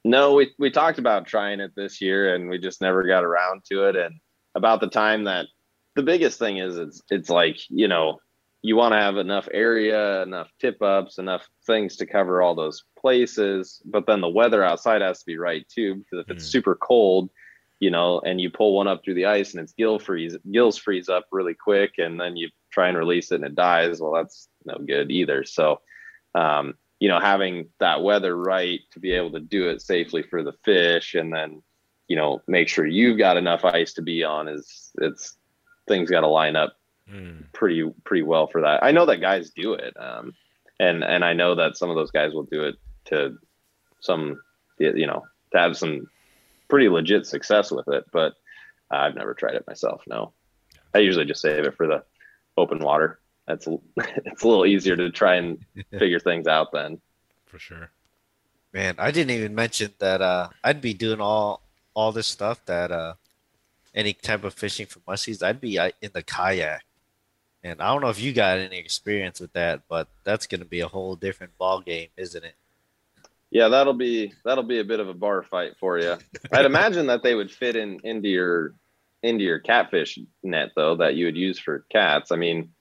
no, 0.03 0.33
we 0.33 0.51
we 0.57 0.71
talked 0.71 0.99
about 0.99 1.27
trying 1.27 1.59
it 1.59 1.73
this 1.75 2.01
year, 2.01 2.33
and 2.33 2.49
we 2.49 2.57
just 2.57 2.81
never 2.81 3.03
got 3.03 3.23
around 3.23 3.63
to 3.65 3.87
it. 3.87 3.95
And 3.95 4.19
about 4.55 4.81
the 4.81 4.89
time 4.89 5.25
that 5.25 5.47
the 5.95 6.03
biggest 6.03 6.39
thing 6.39 6.57
is, 6.57 6.77
it's 6.77 7.01
it's 7.09 7.29
like 7.29 7.57
you 7.69 7.87
know 7.87 8.19
you 8.63 8.75
want 8.75 8.93
to 8.93 8.97
have 8.97 9.17
enough 9.17 9.47
area, 9.51 10.23
enough 10.23 10.49
tip 10.59 10.81
ups, 10.81 11.17
enough 11.17 11.47
things 11.65 11.97
to 11.97 12.05
cover 12.05 12.41
all 12.41 12.55
those 12.55 12.83
places. 12.97 13.81
But 13.85 14.07
then 14.07 14.21
the 14.21 14.29
weather 14.29 14.63
outside 14.63 15.01
has 15.01 15.19
to 15.19 15.25
be 15.25 15.37
right 15.37 15.67
too, 15.69 15.95
because 15.95 16.25
if 16.25 16.31
it's 16.31 16.47
mm. 16.47 16.51
super 16.51 16.75
cold, 16.75 17.29
you 17.79 17.91
know, 17.91 18.21
and 18.21 18.41
you 18.41 18.49
pull 18.49 18.75
one 18.75 18.87
up 18.87 19.03
through 19.03 19.15
the 19.15 19.25
ice 19.25 19.53
and 19.53 19.61
its 19.61 19.73
gill 19.73 19.99
freeze 19.99 20.35
gills 20.51 20.77
freeze 20.77 21.09
up 21.09 21.25
really 21.31 21.53
quick, 21.53 21.93
and 21.99 22.19
then 22.19 22.35
you 22.37 22.49
try 22.71 22.87
and 22.87 22.97
release 22.97 23.31
it 23.31 23.35
and 23.35 23.45
it 23.45 23.55
dies. 23.55 23.99
Well, 24.01 24.13
that's 24.13 24.47
no 24.65 24.77
good 24.85 25.11
either. 25.11 25.43
So 25.43 25.81
um, 26.35 26.75
you 27.01 27.07
know, 27.07 27.19
having 27.19 27.67
that 27.79 28.03
weather 28.03 28.37
right 28.37 28.81
to 28.91 28.99
be 28.99 29.11
able 29.13 29.31
to 29.31 29.39
do 29.39 29.69
it 29.69 29.81
safely 29.81 30.21
for 30.21 30.43
the 30.43 30.53
fish 30.63 31.15
and 31.15 31.33
then, 31.33 31.63
you 32.07 32.15
know, 32.15 32.43
make 32.47 32.67
sure 32.67 32.85
you've 32.85 33.17
got 33.17 33.37
enough 33.37 33.65
ice 33.65 33.93
to 33.93 34.03
be 34.03 34.23
on 34.23 34.47
is 34.47 34.91
it's 34.99 35.35
things 35.87 36.11
got 36.11 36.21
to 36.21 36.27
line 36.27 36.55
up 36.55 36.77
mm. 37.11 37.43
pretty, 37.53 37.91
pretty 38.03 38.21
well 38.21 38.45
for 38.45 38.61
that. 38.61 38.83
I 38.83 38.91
know 38.91 39.07
that 39.07 39.17
guys 39.17 39.49
do 39.49 39.73
it. 39.73 39.95
Um, 39.99 40.35
and, 40.79 41.03
and 41.03 41.25
I 41.25 41.33
know 41.33 41.55
that 41.55 41.75
some 41.75 41.89
of 41.89 41.95
those 41.95 42.11
guys 42.11 42.33
will 42.33 42.43
do 42.43 42.65
it 42.65 42.75
to 43.05 43.35
some, 43.99 44.39
you 44.77 45.07
know, 45.07 45.23
to 45.53 45.57
have 45.57 45.75
some 45.75 46.07
pretty 46.69 46.87
legit 46.87 47.25
success 47.25 47.71
with 47.71 47.87
it, 47.87 48.05
but 48.13 48.35
I've 48.91 49.15
never 49.15 49.33
tried 49.33 49.55
it 49.55 49.65
myself. 49.67 50.03
No, 50.05 50.33
I 50.93 50.99
usually 50.99 51.25
just 51.25 51.41
save 51.41 51.65
it 51.65 51.75
for 51.75 51.87
the 51.87 52.03
open 52.57 52.79
water 52.79 53.21
that's 53.51 53.67
it's 53.97 54.43
a 54.43 54.47
little 54.47 54.65
easier 54.65 54.95
to 54.95 55.09
try 55.09 55.35
and 55.35 55.59
figure 55.99 56.19
things 56.19 56.47
out 56.47 56.71
then. 56.71 56.99
For 57.45 57.59
sure. 57.59 57.91
Man, 58.73 58.95
I 58.97 59.11
didn't 59.11 59.35
even 59.35 59.53
mention 59.53 59.93
that 59.99 60.21
uh, 60.21 60.49
I'd 60.63 60.81
be 60.81 60.93
doing 60.93 61.19
all 61.19 61.61
all 61.93 62.11
this 62.11 62.27
stuff 62.27 62.63
that 62.65 62.91
uh, 62.91 63.15
any 63.93 64.13
type 64.13 64.43
of 64.45 64.53
fishing 64.53 64.85
for 64.85 64.99
muskies, 64.99 65.43
I'd 65.43 65.59
be 65.59 65.77
uh, 65.77 65.91
in 66.01 66.11
the 66.13 66.23
kayak. 66.23 66.83
And 67.63 67.79
I 67.79 67.91
don't 67.91 68.01
know 68.01 68.09
if 68.09 68.19
you 68.19 68.33
got 68.33 68.57
any 68.57 68.79
experience 68.79 69.39
with 69.39 69.53
that, 69.53 69.81
but 69.87 70.07
that's 70.23 70.47
going 70.47 70.61
to 70.61 70.65
be 70.65 70.79
a 70.79 70.87
whole 70.87 71.15
different 71.15 71.55
ball 71.59 71.81
game, 71.81 72.07
isn't 72.17 72.43
it? 72.43 72.55
Yeah, 73.51 73.67
that'll 73.67 73.93
be 73.93 74.33
that'll 74.45 74.63
be 74.63 74.79
a 74.79 74.85
bit 74.85 75.01
of 75.01 75.09
a 75.09 75.13
bar 75.13 75.43
fight 75.43 75.73
for 75.77 75.99
you. 75.99 76.17
I'd 76.53 76.65
imagine 76.73 77.07
that 77.07 77.21
they 77.21 77.35
would 77.35 77.51
fit 77.51 77.75
in 77.75 77.99
into 78.05 78.29
your 78.29 78.73
into 79.23 79.43
your 79.43 79.59
catfish 79.59 80.17
net 80.43 80.69
though 80.75 80.95
that 80.97 81.15
you 81.15 81.25
would 81.25 81.37
use 81.37 81.59
for 81.59 81.85
cats. 81.91 82.31
I 82.31 82.35
mean, 82.35 82.71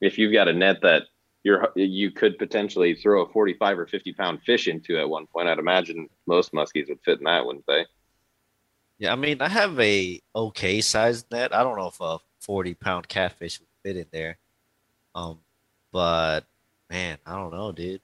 if 0.00 0.18
you've 0.18 0.32
got 0.32 0.48
a 0.48 0.52
net 0.52 0.82
that 0.82 1.04
you're 1.46 1.68
you 1.76 2.10
could 2.10 2.38
potentially 2.38 2.94
throw 2.94 3.22
a 3.22 3.28
45 3.28 3.78
or 3.78 3.86
50 3.86 4.12
pound 4.14 4.42
fish 4.42 4.66
into 4.66 4.98
at 4.98 5.08
one 5.08 5.28
point 5.28 5.48
i'd 5.48 5.60
imagine 5.60 6.08
most 6.26 6.52
muskies 6.52 6.88
would 6.88 6.98
fit 7.04 7.18
in 7.18 7.24
that 7.24 7.46
wouldn't 7.46 7.64
they? 7.66 7.86
Yeah 8.98 9.12
i 9.12 9.14
mean 9.14 9.40
i 9.40 9.48
have 9.48 9.78
a 9.78 10.20
okay 10.34 10.80
sized 10.80 11.30
net. 11.30 11.54
I 11.54 11.62
don't 11.62 11.78
know 11.78 11.86
if 11.86 12.00
a 12.00 12.18
40 12.40 12.74
pound 12.74 13.08
catfish 13.08 13.60
would 13.60 13.68
fit 13.84 13.96
in 13.96 14.06
there. 14.12 14.38
Um 15.14 15.38
but 15.92 16.40
man 16.90 17.18
i 17.24 17.36
don't 17.36 17.52
know 17.52 17.70
dude. 17.70 18.00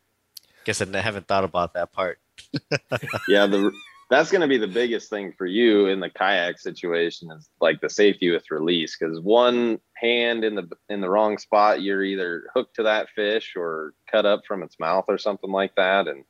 Guess 0.65 0.81
i 0.81 1.01
haven't 1.01 1.27
thought 1.27 1.45
about 1.45 1.75
that 1.75 1.93
part. 1.93 2.21
Yeah 3.29 3.47
the 3.47 3.73
that's 4.13 4.31
going 4.31 4.43
to 4.43 4.49
be 4.49 4.59
the 4.59 4.67
biggest 4.67 5.09
thing 5.09 5.33
for 5.39 5.47
you 5.47 5.87
in 5.87 5.99
the 5.99 6.11
kayak 6.11 6.59
situation 6.59 7.31
is 7.31 7.49
like 7.63 7.81
the 7.81 7.89
safety 7.89 8.31
with 8.31 8.51
release 8.51 8.95
because 8.95 9.19
one 9.21 9.81
hand 9.95 10.45
in 10.45 10.55
the 10.55 10.69
in 10.91 11.01
the 11.01 11.09
wrong 11.09 11.39
spot 11.39 11.81
you're 11.81 12.05
either 12.05 12.45
hooked 12.55 12.77
to 12.77 12.83
that 12.83 13.09
fish 13.09 13.55
or 13.57 13.95
cut 14.11 14.27
up 14.27 14.43
from 14.47 14.63
its 14.63 14.79
mouth 14.79 15.07
or 15.09 15.17
something 15.17 15.51
like 15.51 15.75
that. 15.77 16.09
And 16.09 16.25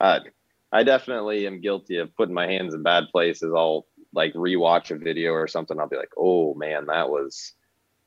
uh, 0.00 0.20
i 0.70 0.82
definitely 0.82 1.46
am 1.46 1.62
guilty 1.62 1.96
of 1.96 2.14
putting 2.14 2.34
my 2.34 2.46
hands 2.46 2.74
in 2.74 2.82
bad 2.82 3.04
places. 3.10 3.54
I'll 3.56 3.86
like 4.12 4.34
rewatch 4.34 4.90
a 4.90 4.98
video 4.98 5.32
or 5.32 5.48
something. 5.48 5.80
I'll 5.80 5.88
be 5.88 5.96
like 5.96 6.12
oh 6.18 6.52
man 6.54 6.86
that 6.86 7.08
was 7.08 7.54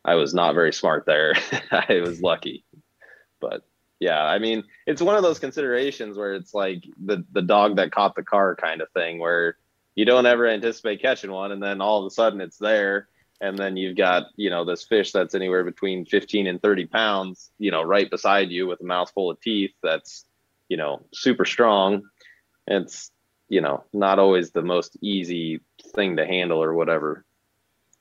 i 0.05 0.13
was 0.13 0.35
not 0.35 0.53
very 0.53 0.71
smart 0.71 1.07
there. 1.07 1.33
I 1.71 2.01
was 2.01 2.21
lucky. 2.21 2.65
But 3.41 3.66
yeah 3.99 4.23
i 4.23 4.39
mean 4.39 4.63
it's 4.85 5.01
one 5.01 5.15
of 5.15 5.23
those 5.23 5.39
considerations 5.39 6.17
where 6.17 6.33
it's 6.33 6.53
like 6.53 6.83
the 7.05 7.23
the 7.31 7.41
dog 7.41 7.75
that 7.77 7.91
caught 7.91 8.15
the 8.15 8.23
car 8.23 8.55
kind 8.55 8.81
of 8.81 8.89
thing 8.91 9.19
where 9.19 9.57
you 9.95 10.05
don't 10.05 10.25
ever 10.25 10.47
anticipate 10.47 11.01
catching 11.01 11.31
one 11.31 11.51
and 11.51 11.61
then 11.61 11.81
all 11.81 11.99
of 11.99 12.05
a 12.05 12.11
sudden 12.11 12.41
it's 12.41 12.57
there 12.57 13.07
and 13.41 13.57
then 13.57 13.77
you've 13.77 13.97
got 13.97 14.25
you 14.35 14.49
know 14.49 14.65
this 14.65 14.83
fish 14.83 15.11
that's 15.11 15.35
anywhere 15.35 15.63
between 15.63 16.05
15 16.05 16.47
and 16.47 16.61
30 16.61 16.85
pounds 16.87 17.51
you 17.57 17.71
know 17.71 17.81
right 17.81 18.09
beside 18.09 18.49
you 18.49 18.67
with 18.67 18.81
a 18.81 18.85
mouthful 18.85 19.31
of 19.31 19.39
teeth 19.41 19.73
that's 19.81 20.25
you 20.69 20.77
know 20.77 21.05
super 21.13 21.45
strong. 21.45 22.03
It's 22.67 23.11
you 23.49 23.61
know 23.61 23.83
not 23.93 24.19
always 24.19 24.51
the 24.51 24.61
most 24.61 24.97
easy 25.01 25.61
thing 25.95 26.17
to 26.17 26.25
handle 26.25 26.61
or 26.61 26.73
whatever. 26.73 27.25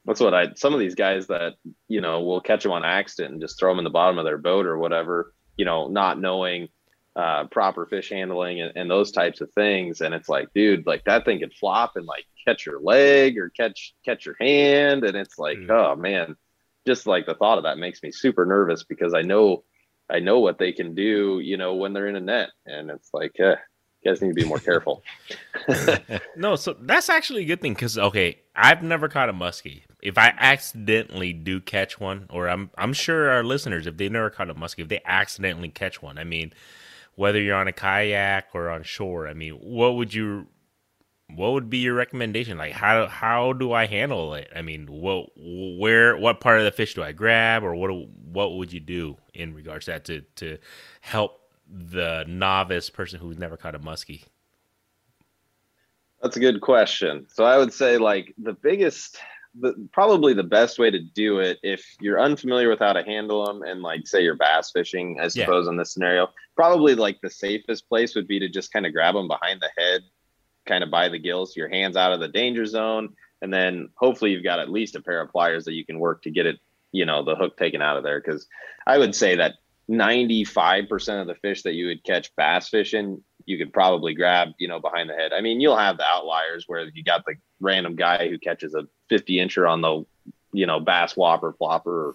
That's 0.05 0.21
what 0.21 0.35
i 0.35 0.53
some 0.55 0.73
of 0.73 0.81
these 0.81 0.95
guys 0.95 1.27
that 1.29 1.55
you 1.89 2.01
know 2.01 2.23
will 2.23 2.41
catch 2.41 2.63
them 2.63 2.73
on 2.73 2.85
accident 2.85 3.33
and 3.33 3.41
just 3.41 3.59
throw 3.59 3.71
them 3.71 3.79
in 3.79 3.85
the 3.85 3.91
bottom 3.91 4.19
of 4.19 4.25
their 4.25 4.39
boat 4.39 4.67
or 4.67 4.79
whatever 4.79 5.33
you 5.57 5.65
know, 5.65 5.89
not 5.89 6.21
knowing 6.21 6.69
uh, 7.17 7.47
proper 7.47 7.87
fish 7.87 8.11
handling 8.11 8.61
and, 8.61 8.73
and, 8.77 8.91
those 8.91 9.11
types 9.11 9.41
of 9.41 9.51
things. 9.53 10.03
And 10.03 10.15
it's 10.15 10.29
like, 10.29 10.53
dude, 10.55 10.87
like 10.87 11.05
that 11.05 11.25
thing 11.25 11.41
could 11.41 11.55
flop 11.55 11.93
and 11.97 12.05
like 12.05 12.27
catch 12.47 12.67
your 12.67 12.79
leg 12.79 13.39
or 13.39 13.49
catch 13.49 13.95
catch 14.05 14.27
your 14.27 14.37
hand. 14.39 15.03
And 15.03 15.17
it's 15.17 15.39
like, 15.39 15.57
mm. 15.57 15.71
oh 15.71 15.97
man, 15.97 16.37
just 16.87 17.07
like 17.07 17.25
the 17.25 17.35
thought 17.35 17.57
of 17.57 17.65
that 17.65 17.79
makes 17.79 18.03
me 18.03 18.13
super 18.13 18.45
nervous 18.45 18.85
because 18.85 19.15
I 19.15 19.23
know 19.23 19.65
I 20.11 20.21
know 20.21 20.41
what 20.41 20.59
they 20.59 20.73
can 20.73 20.95
do, 20.95 21.41
you 21.43 21.57
know, 21.57 21.75
when 21.75 21.95
they're 21.95 22.07
in 22.07 22.17
a 22.17 22.21
net. 22.21 22.51
And 22.67 22.91
it's 22.91 23.09
like, 23.15 23.35
uh, 23.41 23.57
you 24.03 24.13
guys 24.13 24.21
need 24.21 24.29
to 24.29 24.35
be 24.35 24.45
more 24.45 24.61
careful. 24.61 25.03
no, 26.37 26.55
so 26.55 26.77
that's 26.79 27.09
actually 27.09 27.43
a 27.43 27.47
good 27.47 27.63
thing 27.63 27.73
because 27.73 27.97
okay, 27.97 28.41
I've 28.55 28.83
never 28.83 29.09
caught 29.09 29.29
a 29.31 29.33
muskie. 29.33 29.83
If 30.07 30.19
I 30.19 30.33
accidentally 30.39 31.33
do 31.33 31.61
catch 31.61 31.99
one, 31.99 32.27
or 32.31 32.49
I'm 32.49 32.71
I'm 32.79 32.93
sure 32.93 33.29
our 33.29 33.43
listeners, 33.43 33.87
if 33.87 33.97
they've 33.97 34.13
never 34.13 34.31
caught 34.31 34.51
a 34.51 34.55
muskie, 34.55 34.81
if 34.81 34.89
they 34.89 35.01
accidentally 35.05 35.69
catch 35.69 36.01
one, 36.01 36.17
I 36.17 36.25
mean, 36.25 36.53
whether 37.17 37.41
you're 37.41 37.57
on 37.57 37.67
a 37.67 37.73
kayak 37.73 38.51
or 38.55 38.71
on 38.71 38.85
shore, 38.85 39.27
I 39.27 39.35
mean, 39.35 39.55
what 39.55 39.97
would 39.97 40.15
you 40.15 40.47
what 41.35 41.53
would 41.53 41.69
be 41.69 41.79
your 41.79 41.95
recommendation? 41.95 42.57
Like 42.57 42.73
how 42.73 43.09
how 43.09 43.53
do 43.53 43.73
I 43.73 43.87
handle 43.87 44.35
it? 44.35 44.49
I 44.55 44.63
mean, 44.63 44.87
what 44.87 45.31
where 45.37 46.17
what 46.17 46.41
part 46.41 46.59
of 46.59 46.65
the 46.65 46.71
fish 46.71 46.95
do 46.95 47.03
I 47.03 47.13
grab, 47.13 47.65
or 47.65 47.75
what 47.75 47.91
what 48.33 48.57
would 48.57 48.73
you 48.73 48.81
do 48.81 49.17
in 49.35 49.55
regards 49.55 49.87
to 49.87 49.93
that 49.93 50.05
to 50.05 50.21
to 50.37 50.59
help 51.01 51.41
the 51.69 52.25
novice 52.29 52.91
person 52.91 53.19
who's 53.19 53.39
never 53.39 53.57
caught 53.57 53.75
a 53.75 53.81
muskie? 53.81 54.25
That's 56.23 56.37
a 56.37 56.41
good 56.41 56.61
question. 56.61 57.27
So 57.29 57.45
I 57.45 57.59
would 57.59 57.73
say 57.73 57.99
like 57.99 58.35
the 58.39 58.53
biggest 58.53 59.19
the 59.61 59.89
probably 59.93 60.35
the 60.35 60.43
best 60.43 60.79
way 60.79 60.91
to 60.91 60.99
do 60.99 61.39
it 61.39 61.59
if 61.63 61.85
you're 62.01 62.21
unfamiliar 62.21 62.69
with 62.69 62.79
how 62.79 62.93
to 62.93 63.03
handle 63.03 63.47
them 63.47 63.63
and 63.63 63.83
like 63.83 64.07
say 64.07 64.23
you're 64.23 64.37
bass 64.37 64.71
fishing, 64.71 65.19
I 65.21 65.29
suppose 65.29 65.67
yeah. 65.67 65.71
in 65.71 65.77
this 65.77 65.93
scenario, 65.93 66.29
probably 66.55 66.95
like 66.95 67.21
the 67.21 67.31
safest 67.31 67.89
place 67.89 68.15
would 68.15 68.29
be 68.29 68.39
to 68.41 68.49
just 68.49 68.73
kind 68.73 68.87
of 68.87 68.93
grab 68.93 69.15
them 69.15 69.29
behind 69.29 69.61
the 69.61 69.71
head, 69.77 70.03
kind 70.67 70.85
of 70.85 70.91
by 70.91 71.09
the 71.09 71.19
gills, 71.19 71.57
your 71.57 71.69
hands 71.69 71.97
out 71.97 72.13
of 72.13 72.21
the 72.21 72.29
danger 72.29 72.67
zone, 72.67 73.15
and 73.43 73.53
then 73.53 73.89
hopefully 73.97 74.33
you've 74.33 74.45
got 74.45 74.59
at 74.59 74.71
least 74.71 74.97
a 74.97 75.01
pair 75.01 75.21
of 75.21 75.31
pliers 75.31 75.65
that 75.65 75.75
you 75.75 75.87
can 75.87 75.99
work 75.99 76.23
to 76.23 76.31
get 76.31 76.47
it, 76.47 76.59
you 76.93 77.07
know, 77.07 77.25
the 77.25 77.37
hook 77.37 77.57
taken 77.57 77.83
out 77.83 77.97
of 77.97 78.03
there. 78.03 78.21
Because 78.21 78.47
I 78.87 78.99
would 78.99 79.15
say 79.15 79.37
that 79.37 79.55
95% 79.91 81.21
of 81.21 81.27
the 81.27 81.35
fish 81.37 81.63
that 81.63 81.75
you 81.75 81.87
would 81.87 82.05
catch 82.05 82.35
bass 82.37 82.69
fishing, 82.69 83.23
you 83.45 83.57
could 83.57 83.73
probably 83.73 84.15
grab, 84.15 84.49
you 84.59 84.69
know, 84.69 84.81
behind 84.81 85.09
the 85.09 85.15
head. 85.15 85.33
I 85.33 85.41
mean, 85.41 85.61
you'll 85.61 85.77
have 85.77 85.97
the 85.97 86.05
outliers 86.05 86.65
where 86.67 86.89
you 86.93 87.05
got 87.05 87.25
the 87.25 87.35
random 87.61 87.95
guy 87.95 88.29
who 88.29 88.39
catches 88.39 88.75
a 88.75 88.89
50 89.09 89.37
incher 89.37 89.69
on 89.69 89.81
the, 89.81 90.05
you 90.53 90.67
know, 90.67 90.81
bass 90.81 91.17
whopper, 91.17 91.53
Plopper, 91.53 91.87
or 91.87 92.15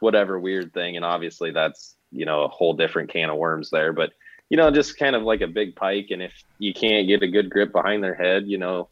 whatever 0.00 0.38
weird 0.38 0.72
thing. 0.72 0.96
And 0.96 1.04
obviously 1.04 1.50
that's, 1.50 1.94
you 2.10 2.24
know, 2.24 2.42
a 2.42 2.48
whole 2.48 2.74
different 2.74 3.10
can 3.10 3.30
of 3.30 3.36
worms 3.36 3.70
there. 3.70 3.92
But, 3.92 4.12
you 4.48 4.56
know, 4.56 4.70
just 4.70 4.98
kind 4.98 5.16
of 5.16 5.22
like 5.22 5.40
a 5.40 5.46
big 5.46 5.76
pike. 5.76 6.08
And 6.10 6.22
if 6.22 6.32
you 6.58 6.72
can't 6.72 7.08
get 7.08 7.22
a 7.22 7.28
good 7.28 7.50
grip 7.50 7.72
behind 7.72 8.02
their 8.02 8.14
head, 8.14 8.44
you 8.46 8.58
know, 8.58 8.88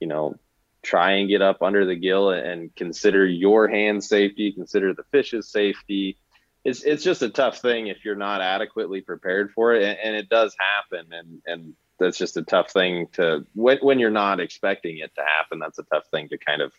you 0.00 0.06
know, 0.06 0.36
try 0.82 1.12
and 1.12 1.28
get 1.28 1.42
up 1.42 1.62
under 1.62 1.84
the 1.84 1.96
gill 1.96 2.30
and 2.30 2.74
consider 2.74 3.26
your 3.26 3.68
hand 3.68 4.04
safety, 4.04 4.52
consider 4.52 4.94
the 4.94 5.04
fish's 5.10 5.50
safety 5.50 6.18
it's 6.64 6.82
it's 6.82 7.04
just 7.04 7.22
a 7.22 7.30
tough 7.30 7.58
thing 7.60 7.86
if 7.86 8.04
you're 8.04 8.14
not 8.14 8.40
adequately 8.40 9.00
prepared 9.00 9.52
for 9.52 9.74
it, 9.74 9.82
and, 9.82 9.98
and 10.02 10.16
it 10.16 10.28
does 10.28 10.54
happen, 10.58 11.12
and 11.12 11.42
and 11.46 11.74
that's 11.98 12.18
just 12.18 12.36
a 12.36 12.42
tough 12.42 12.70
thing 12.70 13.06
to 13.12 13.46
when 13.54 13.78
when 13.78 13.98
you're 13.98 14.10
not 14.10 14.40
expecting 14.40 14.98
it 14.98 15.14
to 15.14 15.22
happen. 15.22 15.58
That's 15.58 15.78
a 15.78 15.84
tough 15.84 16.04
thing 16.10 16.28
to 16.28 16.38
kind 16.38 16.62
of 16.62 16.72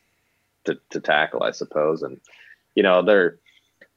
to, 0.69 0.79
to 0.91 0.99
tackle, 0.99 1.43
I 1.43 1.51
suppose. 1.51 2.03
And 2.03 2.19
you 2.75 2.83
know 2.83 3.01
they're 3.03 3.39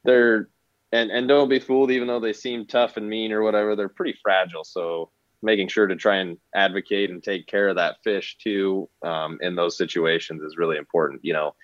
they're 0.04 0.48
and 0.92 1.10
and 1.10 1.28
don't 1.28 1.48
be 1.48 1.58
fooled, 1.58 1.90
even 1.90 2.08
though 2.08 2.20
they 2.20 2.32
seem 2.32 2.66
tough 2.66 2.96
and 2.96 3.08
mean 3.08 3.32
or 3.32 3.42
whatever, 3.42 3.76
they're 3.76 3.88
pretty 3.88 4.18
fragile. 4.22 4.64
So 4.64 5.10
making 5.42 5.68
sure 5.68 5.86
to 5.86 5.96
try 5.96 6.16
and 6.16 6.38
advocate 6.54 7.10
and 7.10 7.22
take 7.22 7.46
care 7.46 7.68
of 7.68 7.76
that 7.76 7.96
fish 8.04 8.36
too 8.38 8.88
um, 9.02 9.38
in 9.40 9.56
those 9.56 9.76
situations 9.76 10.42
is 10.42 10.56
really 10.56 10.76
important. 10.76 11.24
You 11.24 11.32
know, 11.32 11.54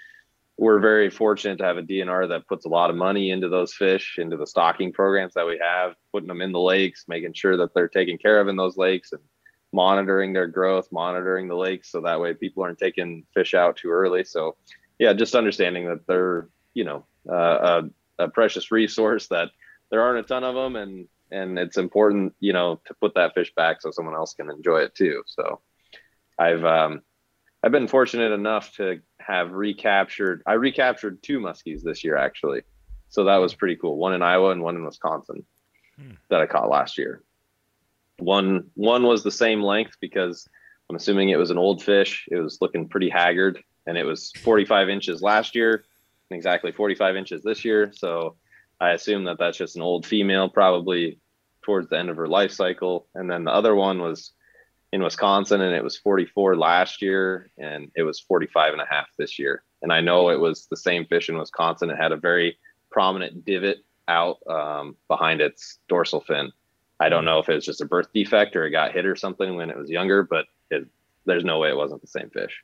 we're 0.56 0.80
very 0.80 1.10
fortunate 1.10 1.58
to 1.58 1.64
have 1.64 1.76
a 1.76 1.82
DNR 1.82 2.28
that 2.30 2.48
puts 2.48 2.64
a 2.64 2.68
lot 2.68 2.90
of 2.90 2.96
money 2.96 3.30
into 3.30 3.48
those 3.48 3.72
fish, 3.72 4.16
into 4.18 4.36
the 4.36 4.46
stocking 4.46 4.92
programs 4.92 5.34
that 5.34 5.46
we 5.46 5.60
have, 5.62 5.94
putting 6.12 6.26
them 6.26 6.42
in 6.42 6.50
the 6.50 6.58
lakes, 6.58 7.04
making 7.06 7.34
sure 7.34 7.56
that 7.56 7.72
they're 7.74 7.88
taken 7.88 8.18
care 8.18 8.40
of 8.40 8.48
in 8.48 8.56
those 8.56 8.76
lakes 8.76 9.12
and 9.12 9.22
monitoring 9.72 10.32
their 10.32 10.48
growth, 10.48 10.88
monitoring 10.90 11.46
the 11.46 11.54
lakes 11.54 11.92
so 11.92 12.00
that 12.00 12.20
way 12.20 12.34
people 12.34 12.64
aren't 12.64 12.78
taking 12.78 13.24
fish 13.34 13.54
out 13.54 13.76
too 13.76 13.90
early. 13.90 14.24
So, 14.24 14.56
yeah, 14.98 15.12
just 15.12 15.34
understanding 15.34 15.86
that 15.86 16.06
they're, 16.06 16.48
you 16.74 16.84
know, 16.84 17.04
uh, 17.28 17.82
a, 18.18 18.24
a 18.24 18.28
precious 18.28 18.70
resource 18.70 19.28
that 19.28 19.50
there 19.90 20.02
aren't 20.02 20.24
a 20.24 20.28
ton 20.28 20.44
of 20.44 20.54
them 20.54 20.76
and 20.76 21.08
and 21.30 21.58
it's 21.58 21.76
important, 21.76 22.34
you 22.40 22.54
know, 22.54 22.80
to 22.86 22.94
put 22.94 23.14
that 23.14 23.34
fish 23.34 23.52
back 23.54 23.82
so 23.82 23.90
someone 23.90 24.14
else 24.14 24.32
can 24.32 24.50
enjoy 24.50 24.78
it 24.78 24.94
too. 24.94 25.22
So, 25.26 25.60
I've 26.38 26.64
um, 26.64 27.02
I've 27.62 27.72
been 27.72 27.88
fortunate 27.88 28.32
enough 28.32 28.74
to 28.76 29.00
have 29.18 29.52
recaptured. 29.52 30.42
I 30.46 30.54
recaptured 30.54 31.22
two 31.22 31.38
muskies 31.40 31.82
this 31.82 32.02
year 32.02 32.16
actually, 32.16 32.62
so 33.08 33.24
that 33.24 33.36
was 33.36 33.54
pretty 33.54 33.76
cool. 33.76 33.96
One 33.96 34.14
in 34.14 34.22
Iowa 34.22 34.50
and 34.50 34.62
one 34.62 34.76
in 34.76 34.84
Wisconsin 34.84 35.44
hmm. 36.00 36.12
that 36.30 36.40
I 36.40 36.46
caught 36.46 36.70
last 36.70 36.98
year. 36.98 37.22
One 38.18 38.70
one 38.74 39.04
was 39.04 39.22
the 39.22 39.30
same 39.30 39.62
length 39.62 39.96
because 40.00 40.48
I'm 40.88 40.96
assuming 40.96 41.28
it 41.28 41.36
was 41.36 41.50
an 41.50 41.58
old 41.58 41.82
fish. 41.82 42.26
It 42.30 42.36
was 42.36 42.58
looking 42.60 42.88
pretty 42.88 43.10
haggard, 43.10 43.62
and 43.88 43.96
it 43.96 44.04
was 44.04 44.32
45 44.42 44.90
inches 44.90 45.22
last 45.22 45.54
year, 45.54 45.84
and 46.30 46.36
exactly 46.36 46.72
45 46.72 47.16
inches 47.16 47.42
this 47.42 47.64
year. 47.64 47.90
So 47.94 48.36
I 48.80 48.90
assume 48.90 49.24
that 49.24 49.38
that's 49.38 49.56
just 49.56 49.76
an 49.76 49.82
old 49.82 50.04
female, 50.04 50.50
probably 50.50 51.18
towards 51.62 51.88
the 51.88 51.98
end 51.98 52.10
of 52.10 52.16
her 52.16 52.28
life 52.28 52.52
cycle. 52.52 53.06
And 53.14 53.30
then 53.30 53.44
the 53.44 53.52
other 53.52 53.74
one 53.74 54.00
was 54.00 54.32
in 54.92 55.02
Wisconsin 55.02 55.62
and 55.62 55.74
it 55.74 55.82
was 55.82 55.96
44 55.96 56.56
last 56.56 57.02
year 57.02 57.50
and 57.58 57.90
it 57.96 58.02
was 58.02 58.20
45 58.20 58.74
and 58.74 58.82
a 58.82 58.86
half 58.88 59.06
this 59.18 59.38
year. 59.38 59.62
And 59.82 59.92
I 59.92 60.00
know 60.00 60.28
it 60.28 60.40
was 60.40 60.66
the 60.66 60.76
same 60.76 61.06
fish 61.06 61.30
in 61.30 61.38
Wisconsin. 61.38 61.90
It 61.90 61.96
had 61.96 62.12
a 62.12 62.16
very 62.16 62.58
prominent 62.90 63.44
divot 63.44 63.78
out 64.06 64.38
um, 64.46 64.96
behind 65.08 65.40
its 65.40 65.78
dorsal 65.88 66.20
fin. 66.20 66.52
I 67.00 67.08
don't 67.08 67.24
know 67.24 67.38
if 67.38 67.48
it 67.48 67.54
was 67.54 67.64
just 67.64 67.80
a 67.80 67.86
birth 67.86 68.08
defect 68.12 68.54
or 68.54 68.66
it 68.66 68.70
got 68.70 68.92
hit 68.92 69.06
or 69.06 69.16
something 69.16 69.56
when 69.56 69.70
it 69.70 69.76
was 69.76 69.90
younger, 69.90 70.22
but 70.22 70.46
it, 70.70 70.86
there's 71.24 71.44
no 71.44 71.58
way 71.58 71.70
it 71.70 71.76
wasn't 71.76 72.00
the 72.00 72.06
same 72.06 72.30
fish. 72.30 72.62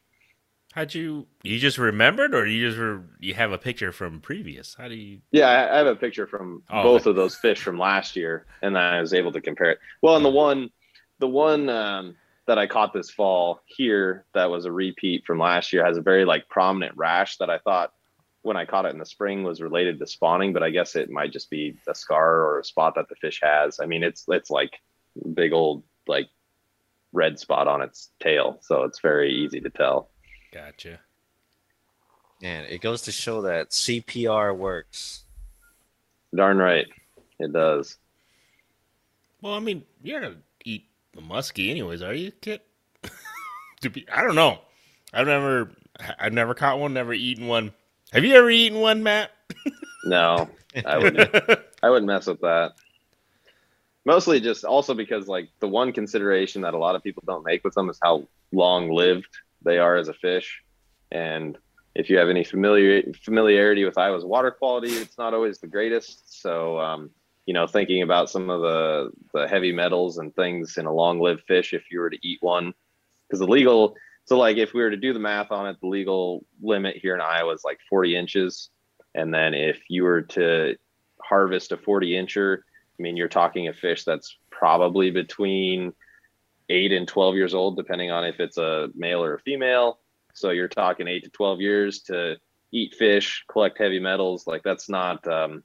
How'd 0.74 0.92
you 0.92 1.28
you 1.44 1.60
just 1.60 1.78
remembered, 1.78 2.34
or 2.34 2.44
you 2.46 2.66
just 2.66 2.80
re, 2.80 2.98
you 3.20 3.34
have 3.34 3.52
a 3.52 3.58
picture 3.58 3.92
from 3.92 4.20
previous? 4.20 4.74
How 4.74 4.88
do 4.88 4.96
you? 4.96 5.20
Yeah, 5.30 5.46
I, 5.46 5.74
I 5.74 5.78
have 5.78 5.86
a 5.86 5.94
picture 5.94 6.26
from 6.26 6.64
oh, 6.68 6.82
both 6.82 7.02
okay. 7.02 7.10
of 7.10 7.16
those 7.16 7.36
fish 7.36 7.62
from 7.62 7.78
last 7.78 8.16
year, 8.16 8.46
and 8.60 8.76
I 8.76 9.00
was 9.00 9.14
able 9.14 9.30
to 9.30 9.40
compare 9.40 9.70
it. 9.70 9.78
Well, 10.02 10.16
and 10.16 10.24
the 10.24 10.30
one 10.30 10.70
the 11.20 11.28
one 11.28 11.68
um, 11.68 12.16
that 12.48 12.58
I 12.58 12.66
caught 12.66 12.92
this 12.92 13.08
fall 13.08 13.60
here 13.66 14.24
that 14.34 14.50
was 14.50 14.64
a 14.64 14.72
repeat 14.72 15.24
from 15.24 15.38
last 15.38 15.72
year 15.72 15.86
has 15.86 15.96
a 15.96 16.00
very 16.02 16.24
like 16.24 16.48
prominent 16.48 16.96
rash 16.96 17.36
that 17.36 17.50
I 17.50 17.58
thought 17.58 17.92
when 18.42 18.56
I 18.56 18.64
caught 18.64 18.84
it 18.84 18.92
in 18.92 18.98
the 18.98 19.06
spring 19.06 19.44
was 19.44 19.62
related 19.62 20.00
to 20.00 20.08
spawning, 20.08 20.52
but 20.52 20.64
I 20.64 20.70
guess 20.70 20.96
it 20.96 21.08
might 21.08 21.30
just 21.30 21.50
be 21.50 21.76
a 21.86 21.94
scar 21.94 22.40
or 22.40 22.58
a 22.58 22.64
spot 22.64 22.96
that 22.96 23.08
the 23.08 23.14
fish 23.14 23.38
has. 23.44 23.78
I 23.78 23.86
mean, 23.86 24.02
it's 24.02 24.24
it's 24.26 24.50
like 24.50 24.80
big 25.34 25.52
old 25.52 25.84
like 26.08 26.30
red 27.12 27.38
spot 27.38 27.68
on 27.68 27.80
its 27.80 28.10
tail, 28.18 28.58
so 28.60 28.82
it's 28.82 28.98
very 28.98 29.32
easy 29.32 29.60
to 29.60 29.70
tell. 29.70 30.10
Gotcha. 30.54 31.00
And 32.40 32.66
it 32.68 32.80
goes 32.80 33.02
to 33.02 33.12
show 33.12 33.42
that 33.42 33.70
CPR 33.70 34.56
works. 34.56 35.24
Darn 36.32 36.58
right, 36.58 36.86
it 37.40 37.52
does. 37.52 37.98
Well, 39.42 39.54
I 39.54 39.58
mean, 39.58 39.82
you're 40.04 40.20
gonna 40.20 40.36
eat 40.64 40.84
the 41.12 41.22
muskie, 41.22 41.70
anyways. 41.70 42.02
Are 42.02 42.14
you, 42.14 42.30
Kit? 42.30 42.64
to 43.80 43.90
be, 43.90 44.06
I 44.08 44.22
don't 44.22 44.36
know. 44.36 44.60
I've 45.12 45.26
never, 45.26 45.70
I've 46.20 46.32
never 46.32 46.54
caught 46.54 46.78
one, 46.78 46.94
never 46.94 47.14
eaten 47.14 47.48
one. 47.48 47.72
Have 48.12 48.24
you 48.24 48.34
ever 48.34 48.50
eaten 48.50 48.78
one, 48.78 49.02
Matt? 49.02 49.32
no, 50.04 50.48
I 50.86 50.98
wouldn't. 50.98 51.34
I 51.82 51.90
wouldn't 51.90 52.06
mess 52.06 52.28
with 52.28 52.40
that. 52.42 52.74
Mostly 54.04 54.38
just 54.38 54.64
also 54.64 54.94
because 54.94 55.26
like 55.26 55.48
the 55.58 55.68
one 55.68 55.92
consideration 55.92 56.62
that 56.62 56.74
a 56.74 56.78
lot 56.78 56.94
of 56.94 57.02
people 57.02 57.24
don't 57.26 57.44
make 57.44 57.64
with 57.64 57.74
them 57.74 57.90
is 57.90 57.98
how 58.00 58.28
long 58.52 58.90
lived 58.90 59.26
they 59.64 59.78
are 59.78 59.96
as 59.96 60.08
a 60.08 60.14
fish, 60.14 60.62
and 61.10 61.58
if 61.94 62.10
you 62.10 62.18
have 62.18 62.28
any 62.28 62.44
familiar 62.44 63.02
familiarity 63.22 63.84
with 63.84 63.98
Iowa's 63.98 64.24
water 64.24 64.50
quality, 64.50 64.92
it's 64.92 65.18
not 65.18 65.34
always 65.34 65.58
the 65.58 65.66
greatest. 65.66 66.40
So 66.40 66.78
um, 66.80 67.10
you 67.46 67.54
know, 67.54 67.66
thinking 67.66 68.02
about 68.02 68.30
some 68.30 68.50
of 68.50 68.60
the 68.60 69.10
the 69.32 69.46
heavy 69.48 69.72
metals 69.72 70.18
and 70.18 70.34
things 70.34 70.76
in 70.76 70.86
a 70.86 70.92
long-lived 70.92 71.42
fish 71.46 71.72
if 71.72 71.84
you 71.90 72.00
were 72.00 72.10
to 72.10 72.26
eat 72.26 72.38
one, 72.40 72.74
because 73.26 73.40
the 73.40 73.46
legal. 73.46 73.94
So 74.26 74.38
like 74.38 74.56
if 74.56 74.72
we 74.72 74.80
were 74.80 74.90
to 74.90 74.96
do 74.96 75.12
the 75.12 75.18
math 75.18 75.52
on 75.52 75.66
it, 75.66 75.76
the 75.80 75.86
legal 75.86 76.46
limit 76.62 76.96
here 76.96 77.14
in 77.14 77.20
Iowa 77.20 77.52
is 77.52 77.62
like 77.62 77.78
40 77.90 78.16
inches, 78.16 78.70
and 79.14 79.32
then 79.32 79.54
if 79.54 79.82
you 79.88 80.02
were 80.02 80.22
to 80.22 80.76
harvest 81.22 81.72
a 81.72 81.76
40 81.76 82.12
incher, 82.12 82.58
I 82.58 83.02
mean 83.02 83.16
you're 83.16 83.28
talking 83.28 83.68
a 83.68 83.74
fish 83.74 84.04
that's 84.04 84.36
probably 84.50 85.10
between 85.10 85.92
eight 86.68 86.92
and 86.92 87.06
12 87.06 87.34
years 87.34 87.54
old, 87.54 87.76
depending 87.76 88.10
on 88.10 88.24
if 88.24 88.40
it's 88.40 88.58
a 88.58 88.88
male 88.94 89.22
or 89.22 89.34
a 89.34 89.40
female. 89.40 89.98
So 90.32 90.50
you're 90.50 90.68
talking 90.68 91.08
eight 91.08 91.24
to 91.24 91.30
12 91.30 91.60
years 91.60 92.00
to 92.02 92.36
eat 92.72 92.94
fish, 92.94 93.44
collect 93.48 93.78
heavy 93.78 94.00
metals. 94.00 94.46
Like 94.46 94.62
that's 94.62 94.88
not 94.88 95.26
um, 95.28 95.62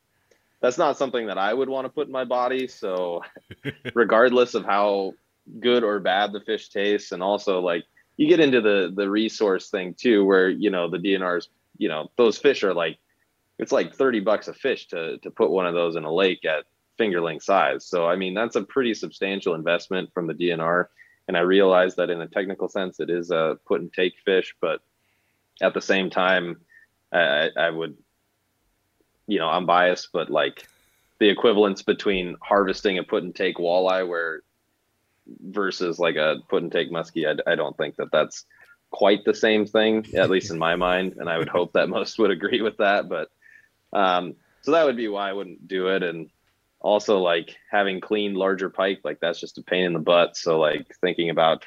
that's 0.61 0.77
not 0.77 0.97
something 0.97 1.27
that 1.27 1.37
I 1.37 1.53
would 1.53 1.69
want 1.69 1.85
to 1.85 1.89
put 1.89 2.07
in 2.07 2.13
my 2.13 2.25
body. 2.25 2.67
So, 2.67 3.23
regardless 3.93 4.53
of 4.53 4.65
how 4.65 5.13
good 5.59 5.83
or 5.83 5.99
bad 5.99 6.31
the 6.31 6.41
fish 6.41 6.69
tastes, 6.69 7.11
and 7.11 7.23
also 7.23 7.59
like 7.59 7.85
you 8.17 8.27
get 8.27 8.39
into 8.39 8.61
the 8.61 8.93
the 8.95 9.09
resource 9.09 9.69
thing 9.69 9.95
too, 9.95 10.25
where 10.25 10.49
you 10.49 10.69
know 10.69 10.89
the 10.89 10.97
DNRs, 10.97 11.47
you 11.77 11.89
know 11.89 12.11
those 12.17 12.37
fish 12.37 12.63
are 12.63 12.73
like 12.73 12.97
it's 13.57 13.71
like 13.71 13.95
thirty 13.95 14.19
bucks 14.19 14.47
a 14.47 14.53
fish 14.53 14.87
to 14.87 15.17
to 15.19 15.31
put 15.31 15.49
one 15.49 15.65
of 15.65 15.73
those 15.73 15.95
in 15.95 16.03
a 16.03 16.13
lake 16.13 16.45
at 16.45 16.65
fingerling 16.99 17.41
size. 17.41 17.85
So 17.85 18.07
I 18.07 18.15
mean 18.15 18.33
that's 18.33 18.55
a 18.55 18.63
pretty 18.63 18.93
substantial 18.93 19.55
investment 19.55 20.13
from 20.13 20.27
the 20.27 20.33
DNR. 20.33 20.85
And 21.27 21.37
I 21.37 21.41
realize 21.41 21.95
that 21.95 22.09
in 22.09 22.21
a 22.21 22.27
technical 22.27 22.67
sense, 22.67 22.99
it 22.99 23.09
is 23.09 23.29
a 23.29 23.57
put 23.67 23.81
and 23.81 23.93
take 23.93 24.15
fish, 24.25 24.55
but 24.59 24.81
at 25.61 25.75
the 25.75 25.81
same 25.81 26.09
time, 26.09 26.61
I, 27.11 27.49
I 27.55 27.69
would 27.69 27.97
you 29.29 29.37
know, 29.37 29.47
I'm 29.47 29.67
biased, 29.67 30.09
but 30.11 30.31
like 30.31 30.67
the 31.19 31.29
equivalence 31.29 31.83
between 31.83 32.35
harvesting 32.41 32.97
a 32.97 33.03
put 33.03 33.23
and 33.23 33.33
take 33.33 33.57
walleye 33.57 34.07
where 34.07 34.41
versus 35.39 35.99
like 35.99 36.15
a 36.15 36.37
put 36.49 36.63
and 36.63 36.71
take 36.71 36.91
muskie, 36.91 37.27
I, 37.27 37.51
I 37.51 37.55
don't 37.55 37.77
think 37.77 37.97
that 37.97 38.11
that's 38.11 38.45
quite 38.89 39.23
the 39.25 39.35
same 39.35 39.67
thing, 39.67 40.07
at 40.15 40.31
least 40.31 40.49
in 40.49 40.57
my 40.57 40.75
mind. 40.75 41.15
And 41.17 41.29
I 41.29 41.37
would 41.37 41.47
hope 41.47 41.73
that 41.73 41.89
most 41.97 42.17
would 42.17 42.31
agree 42.31 42.61
with 42.61 42.77
that. 42.77 43.07
But 43.07 43.29
um, 43.93 44.35
so 44.61 44.71
that 44.71 44.85
would 44.85 44.97
be 44.97 45.07
why 45.07 45.29
I 45.29 45.33
wouldn't 45.33 45.67
do 45.67 45.89
it. 45.89 46.01
And 46.01 46.31
also 46.81 47.19
like 47.19 47.57
having 47.69 47.99
clean 47.99 48.33
larger 48.33 48.69
pike, 48.69 49.01
like 49.03 49.19
that's 49.19 49.39
just 49.39 49.57
a 49.57 49.63
pain 49.63 49.85
in 49.85 49.93
the 49.93 49.99
butt. 49.99 50.37
So 50.37 50.59
like 50.59 50.95
thinking 51.01 51.29
about 51.29 51.65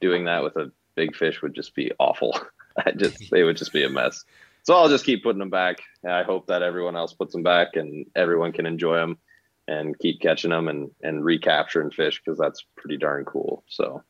doing 0.00 0.24
that 0.24 0.42
with 0.42 0.56
a 0.56 0.72
big 0.94 1.16
fish 1.16 1.42
would 1.42 1.54
just 1.54 1.74
be 1.74 1.92
awful. 1.98 2.38
I 2.86 2.92
just 2.92 3.30
they 3.30 3.42
would 3.42 3.56
just 3.56 3.72
be 3.72 3.84
a 3.84 3.90
mess. 3.90 4.24
So 4.62 4.74
I'll 4.74 4.88
just 4.88 5.06
keep 5.06 5.22
putting 5.22 5.38
them 5.38 5.50
back. 5.50 5.78
I 6.06 6.22
hope 6.22 6.46
that 6.48 6.62
everyone 6.62 6.96
else 6.96 7.12
puts 7.14 7.32
them 7.32 7.42
back 7.42 7.68
and 7.74 8.06
everyone 8.14 8.52
can 8.52 8.66
enjoy 8.66 8.96
them 8.96 9.18
and 9.66 9.98
keep 9.98 10.20
catching 10.20 10.50
them 10.50 10.68
and 10.68 10.90
and 11.02 11.24
recapturing 11.24 11.90
fish 11.90 12.20
because 12.24 12.38
that's 12.38 12.64
pretty 12.76 12.96
darn 12.96 13.24
cool. 13.24 13.64
So 13.68 14.02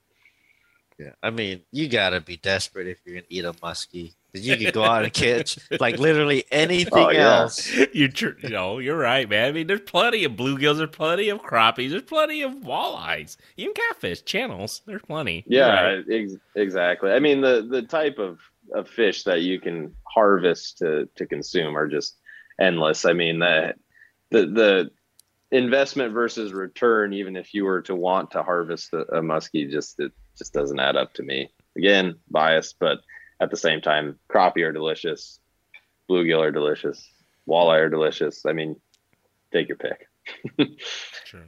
Yeah, 0.98 1.10
I 1.22 1.30
mean, 1.30 1.60
you 1.70 1.88
gotta 1.88 2.20
be 2.20 2.36
desperate 2.36 2.88
if 2.88 2.98
you're 3.04 3.14
gonna 3.16 3.26
eat 3.28 3.44
a 3.44 3.52
muskie. 3.52 4.14
'Cause 4.34 4.46
you 4.46 4.56
could 4.58 4.74
go 4.74 4.84
out 4.84 5.04
and 5.04 5.12
catch 5.14 5.58
like 5.80 5.98
literally 5.98 6.44
anything 6.50 6.92
Oh, 6.92 7.10
yeah. 7.10 7.38
else. 7.40 7.72
you're 7.94 8.08
tr- 8.08 8.38
you 8.42 8.50
know 8.50 8.78
you're 8.78 8.98
right, 8.98 9.26
man. 9.28 9.48
I 9.48 9.52
mean, 9.52 9.66
there's 9.68 9.80
plenty 9.80 10.24
of 10.24 10.32
bluegills, 10.32 10.76
there's 10.78 10.90
plenty 10.90 11.28
of 11.30 11.40
crappies, 11.40 11.90
there's 11.90 12.02
plenty 12.02 12.42
of 12.42 12.52
walleyes, 12.56 13.36
even 13.56 13.72
catfish, 13.74 14.22
channels. 14.24 14.82
There's 14.86 15.00
plenty. 15.02 15.44
Yeah, 15.46 15.82
right. 15.82 16.04
ex- 16.10 16.34
exactly. 16.56 17.10
I 17.12 17.20
mean 17.20 17.40
the 17.40 17.66
the 17.70 17.82
type 17.82 18.18
of 18.18 18.38
of 18.74 18.86
fish 18.88 19.22
that 19.24 19.40
you 19.42 19.60
can 19.60 19.94
harvest 20.04 20.78
to 20.78 21.08
to 21.16 21.24
consume 21.26 21.74
are 21.76 21.88
just 21.88 22.16
endless. 22.60 23.04
I 23.06 23.12
mean 23.14 23.38
the 23.38 23.74
the 24.30 24.46
the 24.46 24.90
investment 25.50 26.12
versus 26.12 26.52
return, 26.52 27.12
even 27.14 27.34
if 27.36 27.54
you 27.54 27.64
were 27.64 27.80
to 27.82 27.94
want 27.94 28.32
to 28.32 28.42
harvest 28.42 28.92
a, 28.92 28.98
a 29.16 29.22
muskie, 29.22 29.70
just 29.70 29.98
it 30.00 30.12
just 30.38 30.52
doesn't 30.52 30.78
add 30.80 30.96
up 30.96 31.12
to 31.14 31.22
me. 31.22 31.50
Again, 31.76 32.16
biased, 32.30 32.76
but 32.78 32.98
at 33.40 33.50
the 33.50 33.56
same 33.56 33.80
time, 33.80 34.18
crappie 34.30 34.64
are 34.64 34.72
delicious, 34.72 35.38
bluegill 36.08 36.40
are 36.40 36.50
delicious, 36.52 37.08
walleye 37.48 37.80
are 37.80 37.88
delicious. 37.90 38.44
I 38.46 38.52
mean, 38.52 38.76
take 39.52 39.68
your 39.68 39.76
pick. 39.76 40.08
True. 41.24 41.42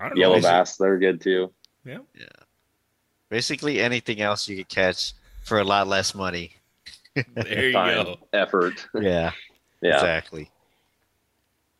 I 0.00 0.08
don't 0.08 0.16
know, 0.16 0.20
Yellow 0.20 0.36
is 0.36 0.44
it- 0.44 0.48
bass, 0.48 0.76
they're 0.76 0.98
good 0.98 1.20
too. 1.20 1.52
Yeah. 1.84 1.98
Yeah. 2.18 2.26
Basically 3.28 3.80
anything 3.80 4.20
else 4.20 4.48
you 4.48 4.56
could 4.56 4.68
catch 4.68 5.14
for 5.44 5.58
a 5.58 5.64
lot 5.64 5.86
less 5.88 6.14
money. 6.14 6.52
There 7.34 7.66
you 7.66 7.72
Time, 7.72 8.04
go. 8.04 8.16
effort. 8.32 8.86
Yeah, 9.00 9.32
Yeah, 9.80 9.94
exactly. 9.94 10.50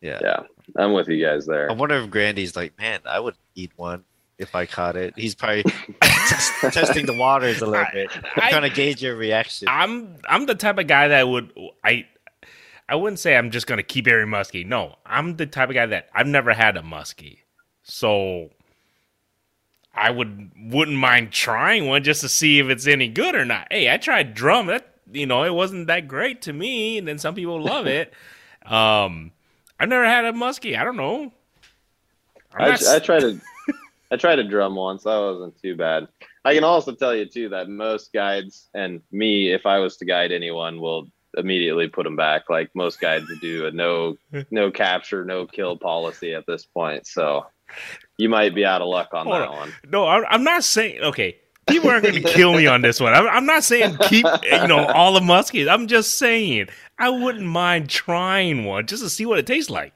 Yeah. 0.00 0.18
yeah. 0.22 0.40
I'm 0.76 0.92
with 0.92 1.08
you 1.08 1.24
guys 1.24 1.46
there. 1.46 1.70
I 1.70 1.74
wonder 1.74 1.96
if 1.96 2.10
Grandy's 2.10 2.56
like, 2.56 2.76
man, 2.78 3.00
I 3.06 3.20
would 3.20 3.36
eat 3.54 3.70
one 3.76 4.04
if 4.42 4.54
I 4.54 4.66
caught 4.66 4.96
it. 4.96 5.14
He's 5.16 5.34
probably 5.34 5.62
test- 6.02 6.52
testing 6.74 7.06
the 7.06 7.14
waters 7.16 7.62
a 7.62 7.66
little 7.66 7.86
I- 7.86 7.92
bit, 7.92 8.10
I- 8.36 8.50
trying 8.50 8.68
to 8.68 8.74
gauge 8.74 9.02
your 9.02 9.16
reaction. 9.16 9.68
I'm 9.68 10.16
I'm 10.28 10.46
the 10.46 10.54
type 10.54 10.78
of 10.78 10.86
guy 10.86 11.08
that 11.08 11.28
would 11.28 11.52
I 11.84 12.06
I 12.88 12.96
wouldn't 12.96 13.18
say 13.20 13.36
I'm 13.36 13.50
just 13.50 13.66
gonna 13.66 13.82
keep 13.82 14.06
every 14.06 14.26
muskie. 14.26 14.66
No, 14.66 14.96
I'm 15.06 15.36
the 15.36 15.46
type 15.46 15.68
of 15.70 15.74
guy 15.74 15.86
that 15.86 16.08
I've 16.14 16.26
never 16.26 16.52
had 16.52 16.76
a 16.76 16.82
muskie, 16.82 17.38
so 17.82 18.50
I 19.94 20.10
would 20.10 20.50
wouldn't 20.58 20.96
mind 20.98 21.32
trying 21.32 21.86
one 21.88 22.02
just 22.02 22.20
to 22.22 22.28
see 22.28 22.58
if 22.58 22.68
it's 22.68 22.86
any 22.86 23.08
good 23.08 23.34
or 23.34 23.44
not. 23.44 23.68
Hey, 23.70 23.92
I 23.92 23.96
tried 23.98 24.34
drum. 24.34 24.66
That 24.66 24.94
you 25.12 25.26
know 25.26 25.44
it 25.44 25.54
wasn't 25.54 25.86
that 25.88 26.08
great 26.08 26.42
to 26.42 26.52
me, 26.52 26.98
and 26.98 27.06
then 27.06 27.18
some 27.18 27.34
people 27.34 27.60
love 27.62 27.86
it. 27.86 28.12
Um, 28.64 29.32
I've 29.80 29.88
never 29.88 30.04
had 30.04 30.24
a 30.24 30.30
muskie. 30.32 30.78
I 30.78 30.84
don't 30.84 30.96
know. 30.96 31.32
I'm 32.54 32.70
I, 32.72 32.76
not 32.80 33.02
tried 33.02 33.18
to 33.22 33.40
I 34.12 34.16
tried 34.16 34.38
a 34.38 34.44
drum 34.44 34.74
once. 34.74 35.04
That 35.04 35.18
wasn't 35.18 35.60
too 35.60 35.74
bad. 35.74 36.06
I 36.44 36.54
can 36.54 36.64
also 36.64 36.92
tell 36.92 37.14
you 37.14 37.24
too 37.24 37.48
that 37.48 37.68
most 37.68 38.12
guides 38.12 38.68
and 38.74 39.00
me, 39.10 39.52
if 39.52 39.64
I 39.64 39.78
was 39.78 39.96
to 39.96 40.04
guide 40.04 40.32
anyone, 40.32 40.80
will 40.80 41.08
immediately 41.38 41.88
put 41.88 42.04
them 42.04 42.14
back. 42.14 42.50
Like 42.50 42.70
most 42.74 43.00
guides 43.00 43.26
do 43.40 43.66
a 43.66 43.70
no 43.70 44.16
no 44.50 44.70
capture, 44.70 45.24
no 45.24 45.46
kill 45.46 45.78
policy 45.78 46.34
at 46.34 46.44
this 46.46 46.66
point. 46.66 47.06
So 47.06 47.46
you 48.18 48.28
might 48.28 48.54
be 48.54 48.66
out 48.66 48.82
of 48.82 48.88
luck 48.88 49.08
on 49.14 49.26
Hold 49.26 49.36
that 49.36 49.48
on. 49.48 49.56
one. 49.56 49.72
No, 49.88 50.06
I'm, 50.06 50.24
I'm 50.28 50.44
not 50.44 50.62
saying. 50.62 51.00
Okay, 51.00 51.38
people 51.66 51.88
aren't 51.88 52.04
going 52.04 52.22
to 52.22 52.32
kill 52.34 52.52
me 52.54 52.66
on 52.66 52.82
this 52.82 53.00
one. 53.00 53.14
I'm, 53.14 53.26
I'm 53.28 53.46
not 53.46 53.64
saying 53.64 53.96
keep 54.02 54.26
you 54.42 54.66
know 54.66 54.84
all 54.88 55.14
the 55.14 55.20
muskies. 55.20 55.70
I'm 55.70 55.86
just 55.86 56.18
saying 56.18 56.68
I 56.98 57.08
wouldn't 57.08 57.46
mind 57.46 57.88
trying 57.88 58.66
one 58.66 58.86
just 58.86 59.02
to 59.02 59.08
see 59.08 59.24
what 59.24 59.38
it 59.38 59.46
tastes 59.46 59.70
like. 59.70 59.94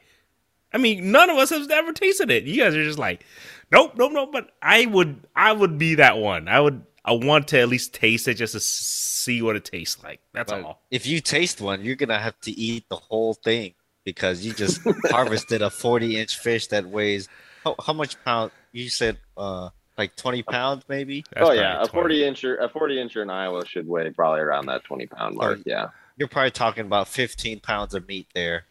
I 0.72 0.78
mean, 0.78 1.10
none 1.12 1.30
of 1.30 1.36
us 1.36 1.50
have 1.50 1.70
ever 1.70 1.92
tasted 1.92 2.30
it. 2.30 2.44
You 2.44 2.62
guys 2.62 2.74
are 2.74 2.84
just 2.84 2.98
like, 2.98 3.24
nope, 3.70 3.92
nope, 3.96 4.12
nope. 4.12 4.30
But 4.32 4.50
I 4.62 4.86
would, 4.86 5.26
I 5.34 5.52
would 5.52 5.78
be 5.78 5.96
that 5.96 6.18
one. 6.18 6.48
I 6.48 6.60
would, 6.60 6.82
I 7.04 7.12
want 7.12 7.48
to 7.48 7.60
at 7.60 7.68
least 7.68 7.94
taste 7.94 8.26
it 8.28 8.34
just 8.34 8.52
to 8.52 8.60
see 8.60 9.42
what 9.42 9.56
it 9.56 9.64
tastes 9.64 10.02
like. 10.02 10.20
That's 10.32 10.52
But 10.52 10.62
all. 10.64 10.82
if 10.90 11.06
you 11.06 11.20
taste 11.20 11.60
one, 11.60 11.84
you're 11.84 11.96
gonna 11.96 12.18
have 12.18 12.38
to 12.42 12.50
eat 12.50 12.88
the 12.88 12.96
whole 12.96 13.34
thing 13.34 13.74
because 14.04 14.44
you 14.44 14.52
just 14.52 14.80
harvested 15.10 15.62
a 15.62 15.70
40 15.70 16.18
inch 16.18 16.38
fish 16.38 16.66
that 16.68 16.86
weighs 16.86 17.28
how, 17.64 17.74
how 17.84 17.92
much 17.92 18.22
pound? 18.24 18.52
You 18.72 18.88
said 18.88 19.18
uh 19.36 19.70
like 19.98 20.14
20 20.16 20.42
pounds, 20.42 20.84
maybe. 20.88 21.24
That's 21.32 21.48
oh 21.48 21.52
yeah, 21.52 21.74
probably 21.74 21.88
a 21.88 21.92
forty 21.92 22.20
incher 22.22 22.62
a 22.62 22.68
forty 22.68 22.96
incher 22.96 23.22
in 23.22 23.30
Iowa 23.30 23.64
should 23.66 23.88
weigh 23.88 24.10
probably 24.10 24.40
around 24.40 24.66
that 24.66 24.84
twenty 24.84 25.06
pound 25.06 25.36
mark. 25.36 25.58
Oh, 25.58 25.62
Yeah. 25.64 25.88
You're 26.18 26.28
probably 26.28 26.50
talking 26.50 26.86
about 26.86 27.08
15 27.08 27.60
pounds 27.60 27.94
of 27.94 28.08
meat 28.08 28.26
there. 28.34 28.64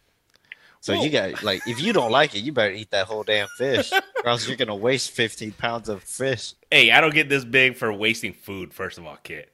So 0.86 0.92
you 1.02 1.10
got 1.10 1.42
like 1.42 1.66
if 1.66 1.82
you 1.82 1.92
don't 1.92 2.12
like 2.12 2.36
it, 2.36 2.44
you 2.44 2.52
better 2.52 2.72
eat 2.72 2.92
that 2.92 3.08
whole 3.08 3.24
damn 3.24 3.48
fish, 3.58 3.92
or 3.92 4.28
else 4.28 4.46
you're 4.46 4.56
gonna 4.56 4.76
waste 4.76 5.10
15 5.10 5.50
pounds 5.50 5.88
of 5.88 6.00
fish. 6.00 6.54
Hey, 6.70 6.92
I 6.92 7.00
don't 7.00 7.12
get 7.12 7.28
this 7.28 7.44
big 7.44 7.76
for 7.76 7.92
wasting 7.92 8.32
food. 8.32 8.72
First 8.72 8.96
of 8.96 9.04
all, 9.04 9.16
kid. 9.16 9.48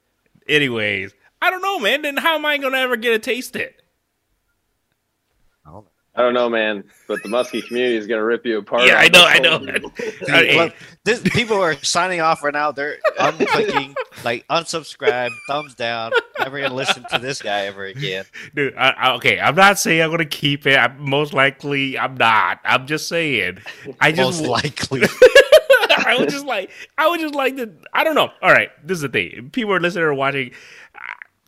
Anyways, 0.47 1.14
I 1.41 1.49
don't 1.49 1.62
know, 1.62 1.78
man. 1.78 2.03
Then 2.03 2.18
how 2.18 2.35
am 2.35 2.45
I 2.45 2.59
to 2.59 2.66
ever 2.66 2.97
get 2.97 3.12
to 3.12 3.18
taste 3.18 3.57
it? 3.57 3.82
I 6.14 6.20
don't 6.20 6.34
know. 6.34 6.40
I 6.42 6.42
don't 6.42 6.50
know, 6.50 6.50
man, 6.50 6.84
but 7.08 7.22
the 7.22 7.28
muskie 7.30 7.66
community 7.66 7.96
is 7.96 8.06
gonna 8.06 8.22
rip 8.24 8.44
you 8.44 8.58
apart. 8.58 8.84
Yeah, 8.86 8.96
I 8.96 9.08
know, 9.08 9.24
I 9.24 9.38
know. 9.38 9.58
whole- 9.58 9.92
Hey, 10.26 10.72
this, 11.04 11.20
people 11.22 11.56
are 11.60 11.74
signing 11.82 12.20
off 12.20 12.42
right 12.42 12.52
now. 12.52 12.70
They're 12.70 12.98
unclicking, 13.18 13.94
like 14.24 14.46
unsubscribe, 14.48 15.30
thumbs 15.48 15.74
down. 15.74 16.12
Never 16.38 16.60
gonna 16.60 16.74
listen 16.74 17.04
to 17.10 17.18
this 17.18 17.40
guy 17.40 17.62
ever 17.66 17.84
again. 17.86 18.24
Dude, 18.54 18.74
I, 18.76 18.90
I, 18.90 19.12
okay, 19.14 19.40
I'm 19.40 19.54
not 19.54 19.78
saying 19.78 20.02
I'm 20.02 20.10
gonna 20.10 20.26
keep 20.26 20.66
it. 20.66 20.76
I'm, 20.76 21.00
most 21.00 21.32
likely, 21.32 21.98
I'm 21.98 22.16
not. 22.16 22.60
I'm 22.64 22.86
just 22.86 23.08
saying. 23.08 23.58
I 24.00 24.12
just, 24.12 24.40
Most 24.42 24.48
likely. 24.50 25.02
I 26.04 26.16
would 26.18 26.30
just 26.30 26.46
like, 26.46 26.70
I 26.98 27.08
would 27.08 27.20
just 27.20 27.34
like 27.34 27.56
to. 27.56 27.70
I 27.92 28.04
don't 28.04 28.14
know. 28.14 28.30
All 28.42 28.50
right, 28.52 28.70
this 28.86 28.96
is 28.96 29.02
the 29.02 29.08
thing. 29.08 29.50
People 29.52 29.72
are 29.72 29.80
listening 29.80 30.04
or 30.04 30.14
watching. 30.14 30.52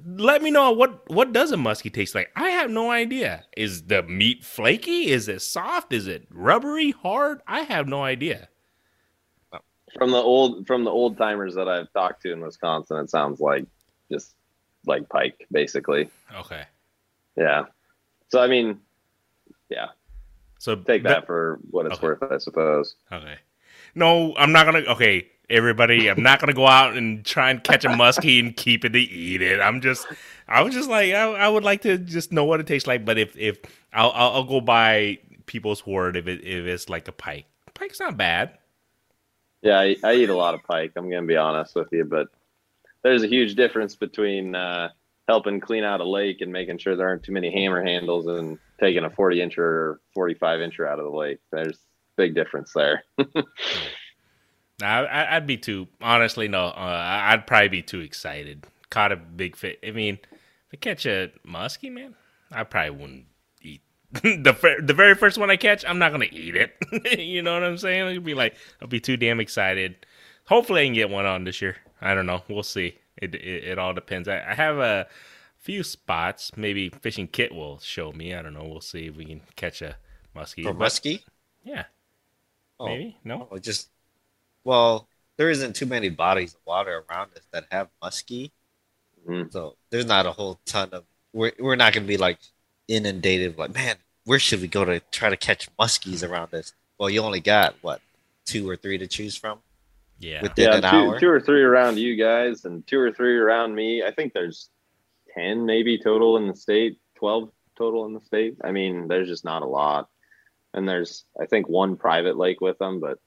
Let 0.07 0.43
me 0.43 0.51
know 0.51 0.71
what 0.73 1.09
what 1.11 1.33
does 1.33 1.51
a 1.53 1.57
muskie 1.57 1.93
taste 1.93 2.15
like. 2.15 2.31
I 2.37 2.51
have 2.51 2.71
no 2.71 2.91
idea. 2.91 3.45
Is 3.57 3.85
the 3.85 4.03
meat 4.03 4.45
flaky? 4.45 5.11
Is 5.11 5.29
it 5.29 5.41
soft? 5.41 5.93
Is 5.93 6.07
it 6.07 6.27
rubbery, 6.31 6.91
hard? 6.91 7.41
I 7.47 7.61
have 7.61 7.89
no 7.89 8.03
idea. 8.05 8.49
from 9.97 10.11
the 10.11 10.19
old 10.19 10.67
from 10.67 10.85
the 10.85 10.91
old 10.91 11.17
timers 11.17 11.55
that 11.55 11.69
I've 11.69 11.91
talked 11.93 12.23
to 12.23 12.33
in 12.33 12.41
Wisconsin, 12.41 12.99
it 12.99 13.09
sounds 13.11 13.41
like 13.41 13.65
just 14.11 14.35
like 14.87 15.09
pike, 15.09 15.47
basically. 15.51 16.11
Okay, 16.37 16.65
Yeah. 17.37 17.65
So 18.29 18.43
I 18.43 18.47
mean, 18.49 18.81
yeah, 19.71 19.87
so 20.59 20.77
take 20.77 21.05
that 21.05 21.25
for 21.27 21.61
what 21.71 21.87
it's 21.87 21.97
Okay. 21.97 22.07
worth, 22.09 22.23
I 22.31 22.39
suppose. 22.39 22.97
Okay. 23.13 23.37
No, 23.95 24.35
I'm 24.37 24.53
not 24.53 24.67
gonna. 24.67 24.81
Okay, 24.81 25.29
everybody, 25.51 26.09
I'm 26.09 26.23
not 26.23 26.41
gonna 26.41 26.53
go 26.53 26.67
out 26.67 26.97
and 26.97 27.25
try 27.25 27.51
and 27.51 27.63
catch 27.63 27.85
a 27.85 27.89
muskie 27.89 28.41
and 28.41 28.57
keep 28.57 28.85
it 28.85 28.91
to 28.91 28.99
eat 28.99 29.43
it. 29.43 29.61
I'm 29.61 29.81
just, 29.81 30.07
I 30.49 30.63
was 30.63 30.75
just 30.75 30.89
like, 30.89 31.13
I, 31.13 31.33
I 31.33 31.49
would 31.49 31.65
like 31.65 31.83
to 31.83 31.99
just 31.99 32.33
know 32.33 32.45
what 32.45 32.61
it 32.61 32.67
tastes 32.67 32.87
like. 32.87 33.05
But 33.05 33.19
if 33.19 33.37
if 33.37 33.59
I'll 33.93 34.11
I'll, 34.11 34.31
I'll 34.33 34.45
go 34.45 34.61
by 34.61 35.19
people's 35.47 35.87
word 35.87 36.17
if 36.17 36.27
it 36.27 36.43
if 36.45 36.67
it's 36.67 36.89
like 36.89 37.09
a 37.09 37.13
pike. 37.13 37.47
Pike's 37.75 38.01
not 38.01 38.17
bad. 38.17 38.59
Yeah, 39.63 39.81
I, 39.81 39.97
I 40.05 40.15
eat 40.15 40.29
a 40.29 40.37
lot 40.37 40.55
of 40.55 40.63
pike. 40.63 40.93
I'm 40.97 41.11
gonna 41.11 41.27
be 41.27 41.37
honest 41.37 41.75
with 41.75 41.89
you, 41.93 42.05
but 42.05 42.29
there's 43.03 43.23
a 43.23 43.29
huge 43.29 43.55
difference 43.55 43.97
between 43.97 44.55
uh, 44.55 44.91
helping 45.29 45.61
clean 45.61 45.85
out 45.85 46.01
a 46.01 46.09
lake 46.09 46.41
and 46.41 46.53
making 46.53 46.79
sure 46.79 46.97
there 46.97 47.09
aren't 47.09 47.23
too 47.23 47.33
many 47.33 47.51
hammer 47.51 47.83
handles 47.83 48.27
and 48.27 48.59
taking 48.81 49.05
a 49.05 49.11
40 49.11 49.39
incher 49.39 49.59
or 49.59 50.01
45 50.15 50.61
incher 50.61 50.89
out 50.89 50.99
of 50.99 51.05
the 51.05 51.11
lake. 51.11 51.39
There's 51.51 51.79
big 52.17 52.35
difference 52.35 52.73
there. 52.73 53.05
I, 54.83 55.05
I 55.05 55.37
I'd 55.37 55.47
be 55.47 55.57
too 55.57 55.89
honestly. 56.01 56.49
No, 56.49 56.67
uh, 56.67 57.21
I'd 57.27 57.47
probably 57.47 57.69
be 57.69 57.83
too 57.83 58.01
excited. 58.01 58.67
Caught 58.91 59.13
a 59.13 59.17
big 59.17 59.57
fish. 59.57 59.77
I 59.87 59.91
mean, 59.93 60.19
if 60.33 60.39
I 60.73 60.77
catch 60.77 61.07
a 61.07 61.31
muskie, 61.47 61.93
man, 61.93 62.15
I 62.53 62.65
probably 62.65 62.91
wouldn't 62.91 63.25
eat 63.63 63.83
the 64.13 64.53
fir- 64.59 64.81
the 64.81 64.95
very 64.95 65.15
first 65.15 65.39
one 65.39 65.51
I 65.51 65.57
catch. 65.57 65.85
I'm 65.85 65.99
not 65.99 66.13
gonna 66.13 66.27
eat 66.31 66.57
it. 66.57 67.19
you 67.19 67.43
know 67.43 67.55
what 67.55 67.63
I'm 67.65 67.79
saying? 67.79 68.09
It'd 68.11 68.25
be 68.25 68.35
like 68.35 68.55
I'll 68.83 68.89
be 68.89 69.01
too 69.01 69.17
damn 69.17 69.41
excited. 69.41 70.07
Hopefully, 70.47 70.83
I 70.83 70.85
can 70.87 70.95
get 70.95 71.11
one 71.11 71.27
on 71.27 71.45
this 71.45 71.63
year. 71.63 71.77
I 72.01 72.15
don't 72.15 72.27
know. 72.27 72.43
We'll 72.49 72.63
see. 72.63 72.99
It 73.17 73.35
it, 73.35 73.65
it 73.65 73.79
all 73.79 73.95
depends. 73.95 74.29
I, 74.29 74.39
I 74.51 74.55
have 74.55 74.79
a 74.79 75.07
few 75.59 75.83
spots. 75.83 76.51
Maybe 76.57 76.89
fishing 76.91 77.29
kit 77.29 77.55
will 77.55 77.79
show 77.79 78.13
me. 78.13 78.35
I 78.35 78.43
don't 78.43 78.55
know. 78.55 78.65
We'll 78.65 78.81
see 78.81 79.07
if 79.07 79.17
we 79.17 79.25
can 79.25 79.41
catch 79.57 79.81
a 79.83 79.97
muskie. 80.37 80.65
But- 80.65 80.77
muskie? 80.79 81.23
Yeah, 81.63 81.85
Oh, 82.79 82.87
maybe. 82.89 83.17
No. 83.25 83.49
oh, 83.51 83.57
just 83.59 83.89
well, 84.65 85.09
there 85.37 85.51
isn't 85.51 85.75
too 85.77 85.87
many 85.87 86.09
bodies 86.09 86.55
of 86.55 86.61
water 86.67 87.05
around 87.11 87.31
us 87.37 87.43
that 87.53 87.67
have 87.71 87.89
muskie, 88.03 88.51
Mhm. 89.29 89.53
so 89.53 89.77
there's 89.91 90.07
not 90.07 90.27
a 90.27 90.33
whole 90.33 90.61
ton 90.65 90.91
of. 90.93 91.05
We're 91.33 91.53
we're 91.59 91.77
not 91.77 91.93
gonna 91.93 92.07
be 92.07 92.17
like 92.17 92.39
inundated. 92.89 93.57
Like, 93.59 93.75
man, 93.75 93.97
where 94.25 94.39
should 94.39 94.61
we 94.61 94.69
go 94.69 94.85
to 94.85 95.01
try 95.11 95.29
to 95.31 95.37
catch 95.37 95.69
muskies 95.77 96.27
around 96.29 96.55
us? 96.55 96.73
Well, 96.99 97.11
you 97.11 97.21
only 97.23 97.41
got 97.41 97.75
what 97.83 98.01
two 98.45 98.69
or 98.69 98.77
three 98.77 98.99
to 98.99 99.07
choose 99.07 99.37
from 99.37 99.61
Yeah. 100.19 100.43
within 100.43 100.69
yeah, 100.69 100.75
an 100.77 100.83
two, 100.83 100.87
hour. 100.87 101.19
two 101.21 101.29
or 101.31 101.41
three 101.41 101.63
around 101.63 101.99
you 101.99 102.15
guys 102.17 102.65
and 102.65 102.87
two 102.87 102.99
or 103.01 103.11
three 103.11 103.37
around 103.37 103.75
me. 103.75 104.03
I 104.05 104.11
think 104.13 104.33
there's 104.35 104.71
10 105.35 105.65
maybe 105.67 105.99
total 105.99 106.37
in 106.37 106.47
the 106.47 106.55
state, 106.55 106.99
12 107.17 107.51
total 107.77 108.05
in 108.07 108.13
the 108.13 108.21
state. 108.21 108.57
I 108.63 108.71
mean, 108.71 109.09
there's 109.09 109.29
just 109.29 109.45
not 109.45 109.63
a 109.63 109.67
lot. 109.67 110.09
And 110.75 110.89
there's, 110.89 111.25
I 111.41 111.47
think, 111.47 111.69
one 111.69 111.97
private 111.97 112.37
lake 112.37 112.61
with 112.61 112.79
them, 112.79 113.01
but 113.01 113.19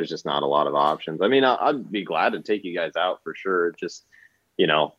there's 0.00 0.08
just 0.08 0.24
not 0.24 0.42
a 0.42 0.46
lot 0.46 0.66
of 0.66 0.74
options. 0.74 1.20
I 1.20 1.28
mean, 1.28 1.44
I'd 1.44 1.92
be 1.92 2.04
glad 2.04 2.32
to 2.32 2.40
take 2.40 2.64
you 2.64 2.74
guys 2.74 2.96
out 2.96 3.22
for 3.22 3.34
sure. 3.34 3.72
Just, 3.72 4.06
you 4.56 4.66
know, 4.66 4.94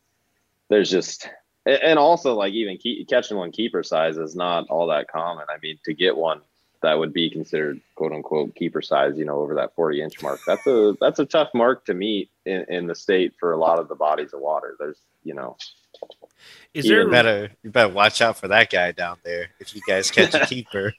there's 0.69 0.91
just, 0.91 1.27
and 1.65 1.97
also 1.97 2.35
like 2.35 2.53
even 2.53 2.77
keep, 2.77 3.09
catching 3.09 3.35
one 3.35 3.51
keeper 3.51 3.81
size 3.81 4.17
is 4.17 4.35
not 4.35 4.67
all 4.69 4.85
that 4.87 5.07
common. 5.07 5.45
I 5.49 5.57
mean, 5.63 5.79
to 5.85 5.95
get 5.95 6.15
one 6.15 6.41
that 6.83 6.99
would 6.99 7.13
be 7.13 7.31
considered 7.31 7.81
quote 7.95 8.11
unquote 8.11 8.53
keeper 8.53 8.83
size, 8.83 9.17
you 9.17 9.25
know, 9.25 9.39
over 9.39 9.55
that 9.55 9.73
40 9.73 10.03
inch 10.03 10.21
mark. 10.21 10.39
That's 10.45 10.67
a 10.67 10.95
that's 11.01 11.17
a 11.17 11.25
tough 11.25 11.49
mark 11.55 11.83
to 11.85 11.95
meet 11.95 12.29
in, 12.45 12.63
in 12.69 12.85
the 12.85 12.95
state 12.95 13.33
for 13.39 13.53
a 13.53 13.57
lot 13.57 13.79
of 13.79 13.87
the 13.87 13.95
bodies 13.95 14.33
of 14.33 14.39
water. 14.39 14.75
There's, 14.77 14.99
you 15.23 15.33
know, 15.33 15.57
is 16.75 16.85
there 16.87 17.05
you 17.05 17.09
better 17.09 17.49
you 17.63 17.71
better 17.71 17.91
watch 17.91 18.21
out 18.21 18.37
for 18.37 18.49
that 18.49 18.69
guy 18.69 18.91
down 18.91 19.17
there 19.23 19.49
if 19.59 19.75
you 19.75 19.81
guys 19.87 20.11
catch 20.11 20.35
a 20.35 20.45
keeper. 20.45 20.93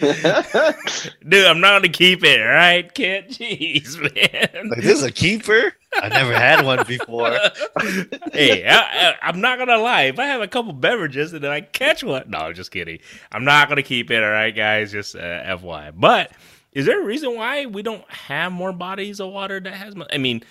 Dude, 1.28 1.46
I'm 1.46 1.60
not 1.60 1.78
gonna 1.78 1.88
keep 1.88 2.24
it, 2.24 2.40
all 2.40 2.48
right, 2.48 2.92
kid? 2.92 3.28
Jeez, 3.28 3.98
man. 3.98 4.70
Like, 4.70 4.80
this 4.80 4.98
is 4.98 5.02
a 5.02 5.12
keeper? 5.12 5.72
I 5.94 6.08
never 6.08 6.32
had 6.32 6.64
one 6.64 6.84
before. 6.86 7.30
hey, 8.32 8.66
I, 8.66 9.14
am 9.22 9.40
not 9.40 9.58
gonna 9.58 9.78
lie. 9.78 10.02
If 10.02 10.18
I 10.18 10.26
have 10.26 10.40
a 10.40 10.48
couple 10.48 10.72
beverages 10.72 11.32
and 11.32 11.42
then 11.44 11.50
I 11.50 11.60
catch 11.60 12.02
one, 12.02 12.24
no, 12.28 12.52
just 12.52 12.70
kidding. 12.70 12.98
I'm 13.30 13.44
not 13.44 13.68
gonna 13.68 13.82
keep 13.82 14.10
it, 14.10 14.22
all 14.22 14.30
right, 14.30 14.54
guys. 14.54 14.92
Just 14.92 15.16
uh, 15.16 15.56
FY. 15.56 15.92
But 15.92 16.32
is 16.72 16.86
there 16.86 17.02
a 17.02 17.04
reason 17.04 17.34
why 17.34 17.66
we 17.66 17.82
don't 17.82 18.08
have 18.10 18.52
more 18.52 18.72
bodies 18.72 19.20
of 19.20 19.32
water 19.32 19.60
that 19.60 19.74
has? 19.74 19.94
I 20.12 20.18
mean, 20.18 20.42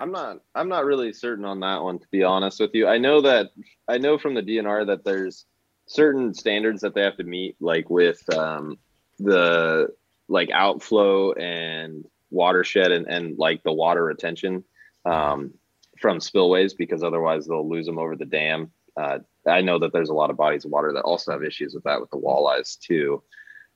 I'm 0.00 0.12
not. 0.12 0.38
I'm 0.54 0.68
not 0.68 0.84
really 0.84 1.12
certain 1.12 1.44
on 1.44 1.60
that 1.60 1.82
one, 1.82 1.98
to 1.98 2.06
be 2.10 2.22
honest 2.22 2.60
with 2.60 2.70
you. 2.74 2.86
I 2.86 2.98
know 2.98 3.20
that 3.22 3.50
I 3.88 3.98
know 3.98 4.18
from 4.18 4.34
the 4.34 4.42
DNR 4.42 4.86
that 4.86 5.04
there's 5.04 5.46
certain 5.92 6.32
standards 6.32 6.80
that 6.80 6.94
they 6.94 7.02
have 7.02 7.16
to 7.16 7.24
meet, 7.24 7.56
like 7.60 7.90
with 7.90 8.22
um, 8.34 8.78
the 9.18 9.88
like 10.28 10.50
outflow 10.50 11.32
and 11.32 12.04
watershed 12.30 12.92
and, 12.92 13.06
and 13.06 13.38
like 13.38 13.62
the 13.62 13.72
water 13.72 14.04
retention 14.04 14.64
um, 15.04 15.52
from 16.00 16.18
spillways 16.18 16.74
because 16.74 17.02
otherwise 17.02 17.46
they'll 17.46 17.68
lose 17.68 17.86
them 17.86 17.98
over 17.98 18.16
the 18.16 18.24
dam. 18.24 18.70
Uh, 18.96 19.18
I 19.46 19.60
know 19.60 19.78
that 19.78 19.92
there's 19.92 20.08
a 20.08 20.14
lot 20.14 20.30
of 20.30 20.36
bodies 20.36 20.64
of 20.64 20.70
water 20.70 20.92
that 20.92 21.02
also 21.02 21.32
have 21.32 21.44
issues 21.44 21.74
with 21.74 21.84
that 21.84 22.00
with 22.00 22.10
the 22.10 22.18
walleyes 22.18 22.78
too. 22.78 23.22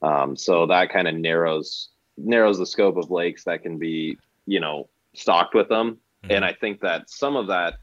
Um, 0.02 0.36
so 0.36 0.66
that 0.66 0.90
kind 0.90 1.08
of 1.08 1.14
narrows 1.14 1.90
narrows 2.18 2.58
the 2.58 2.66
scope 2.66 2.96
of 2.96 3.10
lakes 3.10 3.44
that 3.44 3.62
can 3.62 3.78
be 3.78 4.18
you 4.46 4.60
know 4.60 4.88
stocked 5.14 5.54
with 5.54 5.68
them. 5.68 5.98
Mm-hmm. 6.22 6.32
And 6.32 6.44
I 6.44 6.52
think 6.52 6.80
that 6.80 7.10
some 7.10 7.36
of 7.36 7.48
that, 7.48 7.74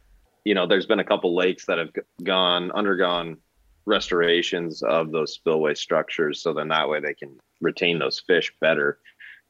you 0.43 0.55
know, 0.55 0.65
there's 0.67 0.85
been 0.85 0.99
a 0.99 1.03
couple 1.03 1.35
lakes 1.35 1.65
that 1.65 1.77
have 1.77 1.89
gone 2.23 2.71
undergone 2.71 3.37
restorations 3.85 4.81
of 4.83 5.11
those 5.11 5.33
spillway 5.33 5.75
structures, 5.75 6.41
so 6.41 6.53
then 6.53 6.69
that 6.69 6.89
way 6.89 6.99
they 6.99 7.13
can 7.13 7.37
retain 7.61 7.99
those 7.99 8.19
fish 8.19 8.53
better. 8.59 8.99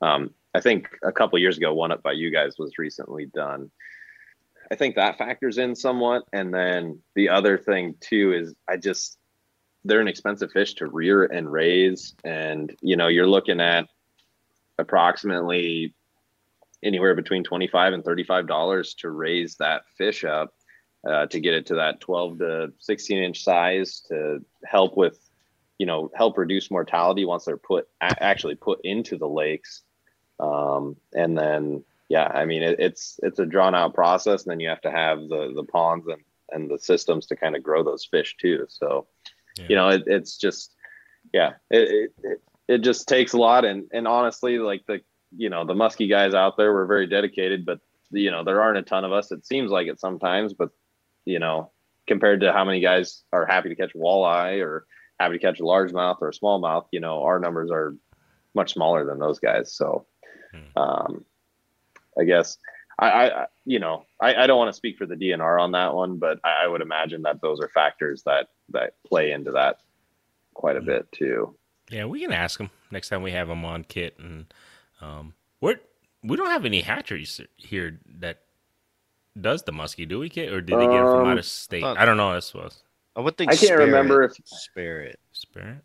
Um, 0.02 0.32
I 0.54 0.62
think 0.62 0.90
a 1.04 1.12
couple 1.12 1.40
years 1.40 1.58
ago, 1.58 1.74
one 1.74 1.92
up 1.92 2.04
by 2.04 2.12
you 2.12 2.32
guys 2.32 2.58
was 2.58 2.78
recently 2.78 3.26
done. 3.26 3.72
I 4.72 4.76
think 4.76 4.96
that 4.96 5.18
factors 5.18 5.58
in 5.58 5.76
somewhat. 5.76 6.24
And 6.32 6.54
then 6.54 7.00
the 7.16 7.30
other 7.30 7.58
thing 7.58 7.96
too 8.00 8.34
is 8.34 8.56
I 8.68 8.78
just 8.78 9.18
they're 9.86 10.02
an 10.02 10.08
expensive 10.08 10.52
fish 10.52 10.76
to 10.76 10.88
rear 10.88 11.26
and 11.26 11.52
raise, 11.52 12.16
and 12.24 12.76
you 12.82 12.96
know 12.96 13.08
you're 13.08 13.28
looking 13.28 13.60
at 13.60 13.88
approximately 14.80 15.94
anywhere 16.82 17.16
between 17.16 17.44
25 17.44 17.94
and 17.94 18.04
35 18.04 18.48
dollars 18.48 18.94
to 18.96 19.10
raise 19.10 19.56
that 19.56 19.84
fish 19.98 20.24
up 20.24 20.54
uh, 21.08 21.26
to 21.28 21.40
get 21.40 21.54
it 21.54 21.66
to 21.68 21.76
that 21.76 22.00
12 22.00 22.40
to 22.40 22.74
16 22.80 23.24
inch 23.24 23.44
size 23.44 24.02
to 24.08 24.44
help 24.66 24.96
with 24.96 25.20
you 25.78 25.86
know 25.86 26.12
help 26.16 26.38
reduce 26.38 26.72
mortality 26.72 27.26
once 27.26 27.46
they're 27.46 27.58
put 27.58 27.88
actually 28.02 28.56
put 28.56 28.80
into 28.84 29.18
the 29.18 29.28
lakes. 29.28 29.82
Um, 30.40 30.98
and 31.14 31.38
then 31.38 31.84
yeah 32.10 32.28
i 32.34 32.44
mean 32.44 32.64
it, 32.64 32.80
it's 32.80 33.18
it's 33.24 33.40
a 33.40 33.46
drawn 33.46 33.74
out 33.74 33.94
process 33.94 34.44
and 34.44 34.52
then 34.52 34.60
you 34.60 34.68
have 34.68 34.82
to 34.82 34.92
have 34.92 35.20
the 35.30 35.54
the 35.56 35.64
ponds 35.64 36.06
and 36.08 36.22
and 36.54 36.70
the 36.70 36.80
systems 36.80 37.26
to 37.28 37.36
kind 37.36 37.56
of 37.56 37.64
grow 37.64 37.84
those 37.84 38.06
fish 38.06 38.36
too. 38.38 38.66
So 38.70 39.08
yeah. 39.58 39.66
you 39.70 39.76
know 39.76 39.90
it, 39.90 40.04
it's 40.06 40.38
just 40.38 40.74
yeah 41.34 41.54
it, 41.70 42.12
it 42.24 42.42
it 42.68 42.78
just 42.80 43.08
takes 43.08 43.34
a 43.34 43.38
lot. 43.38 43.66
And 43.66 43.90
and 43.92 44.08
honestly 44.08 44.60
like 44.60 44.86
the 44.88 45.02
you 45.36 45.50
know 45.50 45.66
the 45.66 45.74
muskie 45.74 46.10
guys 46.10 46.34
out 46.34 46.58
there 46.58 46.72
were 46.72 46.86
very 46.86 47.08
dedicated 47.08 47.66
but 47.66 47.80
you 48.12 48.30
know 48.30 48.44
there 48.44 48.62
aren't 48.62 48.78
a 48.78 48.84
ton 48.84 49.04
of 49.04 49.12
us 49.12 49.32
it 49.32 49.44
seems 49.44 49.72
like 49.72 49.88
it 49.88 50.00
sometimes 50.00 50.54
but 50.54 50.70
you 51.26 51.40
know 51.40 51.72
compared 52.08 52.42
to 52.42 52.52
how 52.52 52.66
many 52.66 52.80
guys 52.80 53.24
are 53.32 53.46
happy 53.46 53.70
to 53.70 53.76
catch 53.76 53.94
walleye 53.94 54.64
or 54.64 54.86
happy 55.20 55.38
to 55.38 55.40
catch 55.40 55.60
a 55.60 55.64
largemouth 55.64 56.18
or 56.22 56.30
a 56.30 56.34
smallmouth 56.34 56.86
you 56.92 57.00
know 57.00 57.24
our 57.24 57.40
numbers 57.40 57.72
are 57.72 57.96
much 58.56 58.74
smaller 58.74 59.06
than 59.06 59.20
those 59.20 59.40
guys 59.40 59.74
so 59.74 60.06
hmm. 60.52 60.80
um 60.80 61.26
i 62.20 62.24
guess 62.24 62.58
I, 63.00 63.30
I 63.30 63.46
you 63.66 63.80
know 63.80 64.06
I, 64.22 64.36
I 64.36 64.48
don't 64.48 64.58
want 64.58 64.70
to 64.70 64.78
speak 64.78 64.98
for 64.98 65.06
the 65.06 65.16
dnr 65.16 65.62
on 65.62 65.72
that 65.72 65.94
one 65.94 66.18
but 66.18 66.40
I, 66.44 66.66
I 66.66 66.68
would 66.68 66.82
imagine 66.82 67.24
that 67.24 67.42
those 67.42 67.60
are 67.60 67.70
factors 67.70 68.24
that 68.24 68.50
that 68.70 68.96
play 69.06 69.32
into 69.32 69.52
that 69.52 69.78
quite 70.54 70.76
a 70.76 70.80
hmm. 70.80 70.88
bit 70.88 71.12
too 71.12 71.56
yeah 71.90 72.06
we 72.06 72.20
can 72.20 72.32
ask 72.32 72.58
them 72.58 72.70
next 72.92 73.10
time 73.10 73.24
we 73.24 73.32
have 73.32 73.48
them 73.48 73.66
on 73.66 73.84
kit 73.84 74.18
and 74.20 74.54
um, 75.02 75.34
we're 75.60 75.80
we 76.24 76.38
don't 76.38 76.50
have 76.50 76.66
any 76.66 76.82
hatcheries 76.82 77.42
here 77.58 78.00
that 78.20 78.40
does 79.40 79.64
the 79.64 79.72
muskie, 79.72 80.08
do 80.08 80.20
we? 80.20 80.30
Get 80.30 80.52
or 80.52 80.62
did 80.62 80.80
they 80.80 80.86
get 80.86 80.96
it 80.96 81.04
from 81.04 81.28
out 81.28 81.34
of 81.34 81.38
um, 81.40 81.44
state? 81.44 81.84
I 81.84 82.06
don't 82.06 82.18
know. 82.18 82.34
This 82.34 82.54
was. 82.54 82.84
I 83.16 83.22
would 83.22 83.38
think. 83.38 83.52
I 83.52 83.56
can't 83.56 83.68
Spirit, 83.68 83.86
remember 83.86 84.24
if 84.24 84.34
Spirit. 84.46 85.20
Spirit. 85.32 85.84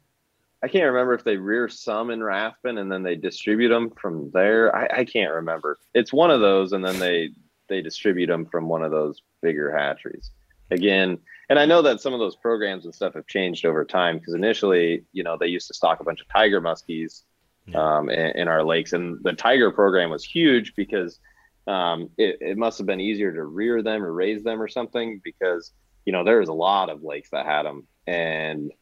I 0.63 0.69
can't 0.69 0.87
remember 0.87 1.15
if 1.15 1.25
they 1.25 1.37
rear 1.37 1.69
some 1.69 2.11
in 2.11 2.23
Rathbun 2.23 2.79
and 2.79 2.91
then 2.91 3.05
they 3.05 3.15
distribute 3.15 3.69
them 3.69 3.91
from 3.91 4.31
there. 4.33 4.75
I, 4.75 5.01
I 5.01 5.05
can't 5.05 5.33
remember. 5.33 5.79
It's 5.95 6.13
one 6.13 6.31
of 6.31 6.41
those, 6.41 6.73
and 6.73 6.85
then 6.85 6.99
they 6.99 7.31
they 7.69 7.81
distribute 7.81 8.27
them 8.27 8.47
from 8.47 8.69
one 8.69 8.83
of 8.83 8.91
those 8.91 9.23
bigger 9.43 9.77
hatcheries. 9.77 10.31
Again, 10.71 11.19
and 11.49 11.59
I 11.59 11.65
know 11.65 11.81
that 11.83 12.01
some 12.01 12.13
of 12.13 12.21
those 12.21 12.37
programs 12.37 12.85
and 12.85 12.95
stuff 12.95 13.15
have 13.15 13.27
changed 13.27 13.65
over 13.65 13.85
time 13.85 14.19
because 14.19 14.35
initially, 14.35 15.05
you 15.13 15.23
know, 15.23 15.37
they 15.39 15.47
used 15.47 15.69
to 15.69 15.75
stock 15.75 16.01
a 16.01 16.05
bunch 16.05 16.21
of 16.21 16.29
tiger 16.29 16.61
muskies 16.61 17.23
um, 17.75 18.11
in, 18.11 18.37
in, 18.37 18.49
our 18.49 18.63
lakes. 18.63 18.93
And 18.93 19.19
the 19.23 19.33
tiger 19.33 19.71
program 19.71 20.11
was 20.11 20.25
huge 20.25 20.75
because 20.75 21.21
um, 21.69 22.11
it, 22.17 22.39
it 22.41 22.57
must 22.57 22.79
have 22.79 22.87
been 22.87 23.01
easier 23.01 23.33
to 23.33 23.45
rear 23.45 23.83
them 23.83 24.03
or 24.03 24.13
raise 24.13 24.43
them 24.43 24.61
or 24.61 24.69
something 24.69 25.21
because 25.23 25.73
you 26.05 26.13
know 26.13 26.25
there 26.25 26.41
was 26.41 26.49
a 26.49 26.55
lot 26.55 26.89
of 26.89 27.03
lakes 27.03 27.31
that 27.31 27.47
had 27.47 27.65
them 27.65 27.87
and 28.07 28.73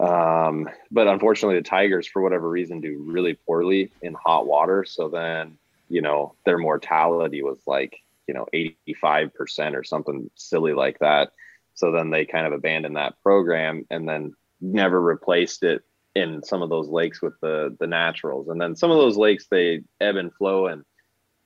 um, 0.00 0.68
but 0.90 1.06
unfortunately 1.06 1.56
the 1.56 1.62
tigers 1.62 2.06
for 2.06 2.20
whatever 2.20 2.48
reason 2.48 2.80
do 2.80 3.04
really 3.06 3.34
poorly 3.34 3.92
in 4.02 4.14
hot 4.14 4.46
water. 4.46 4.84
So 4.84 5.08
then 5.08 5.56
you 5.88 6.02
know 6.02 6.34
their 6.44 6.58
mortality 6.58 7.42
was 7.42 7.60
like 7.66 7.96
you 8.26 8.34
know 8.34 8.46
85% 8.52 9.74
or 9.74 9.84
something 9.84 10.30
silly 10.34 10.72
like 10.72 10.98
that. 10.98 11.30
So 11.74 11.92
then 11.92 12.10
they 12.10 12.24
kind 12.24 12.46
of 12.46 12.52
abandoned 12.52 12.96
that 12.96 13.20
program 13.22 13.86
and 13.90 14.08
then 14.08 14.34
never 14.60 15.00
replaced 15.00 15.62
it 15.62 15.82
in 16.14 16.42
some 16.42 16.62
of 16.62 16.70
those 16.70 16.88
lakes 16.88 17.22
with 17.22 17.34
the 17.40 17.76
the 17.78 17.86
naturals. 17.86 18.48
And 18.48 18.60
then 18.60 18.74
some 18.74 18.90
of 18.90 18.96
those 18.96 19.16
lakes 19.16 19.46
they 19.48 19.82
ebb 20.00 20.16
and 20.16 20.34
flow 20.34 20.66
and 20.66 20.84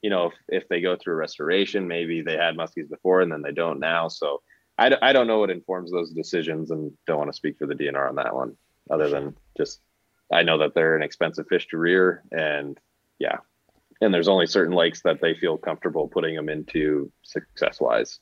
you 0.03 0.11
know 0.11 0.27
if, 0.27 0.35
if 0.49 0.69
they 0.69 0.81
go 0.81 0.97
through 0.97 1.15
restoration 1.15 1.89
maybe 1.89 2.23
they 2.23 2.37
had 2.37 2.57
muskies 2.57 2.89
before 2.89 3.21
and 3.21 3.31
then 3.33 3.43
they 3.43 3.53
don't 3.53 3.81
now. 3.81 4.09
So 4.09 4.43
I, 4.77 4.97
I 5.03 5.13
don't 5.13 5.27
know 5.27 5.41
what 5.41 5.51
informs 5.51 5.91
those 5.91 6.13
decisions 6.13 6.71
and 6.71 6.93
don't 7.07 7.19
want 7.19 7.31
to 7.31 7.37
speak 7.37 7.59
for 7.59 7.67
the 7.67 7.75
dnr 7.75 8.09
on 8.09 8.17
that 8.17 8.35
one 8.35 8.57
other 8.91 9.09
than 9.09 9.37
just 9.57 9.81
i 10.33 10.43
know 10.43 10.59
that 10.59 10.75
they're 10.75 10.97
an 10.97 11.03
expensive 11.03 11.47
fish 11.49 11.67
to 11.69 11.79
rear 11.79 12.23
and 12.33 12.79
yeah. 13.19 13.39
And 14.01 14.15
there's 14.15 14.29
only 14.29 14.47
certain 14.47 14.75
lakes 14.75 15.03
that 15.03 15.21
they 15.21 15.35
feel 15.35 15.57
comfortable 15.57 16.07
putting 16.07 16.37
them 16.37 16.49
into 16.49 17.11
success 17.23 17.81
wise 17.81 18.21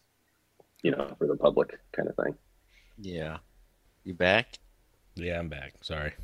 you 0.83 0.91
know 0.91 1.15
for 1.19 1.27
the 1.27 1.37
public 1.37 1.79
kind 1.93 2.09
of 2.09 2.17
thing. 2.17 2.35
Yeah. 2.99 3.39
You 4.05 4.15
back? 4.15 4.59
Yeah 5.15 5.39
i'm 5.39 5.49
back. 5.49 5.75
Sorry. 5.83 6.15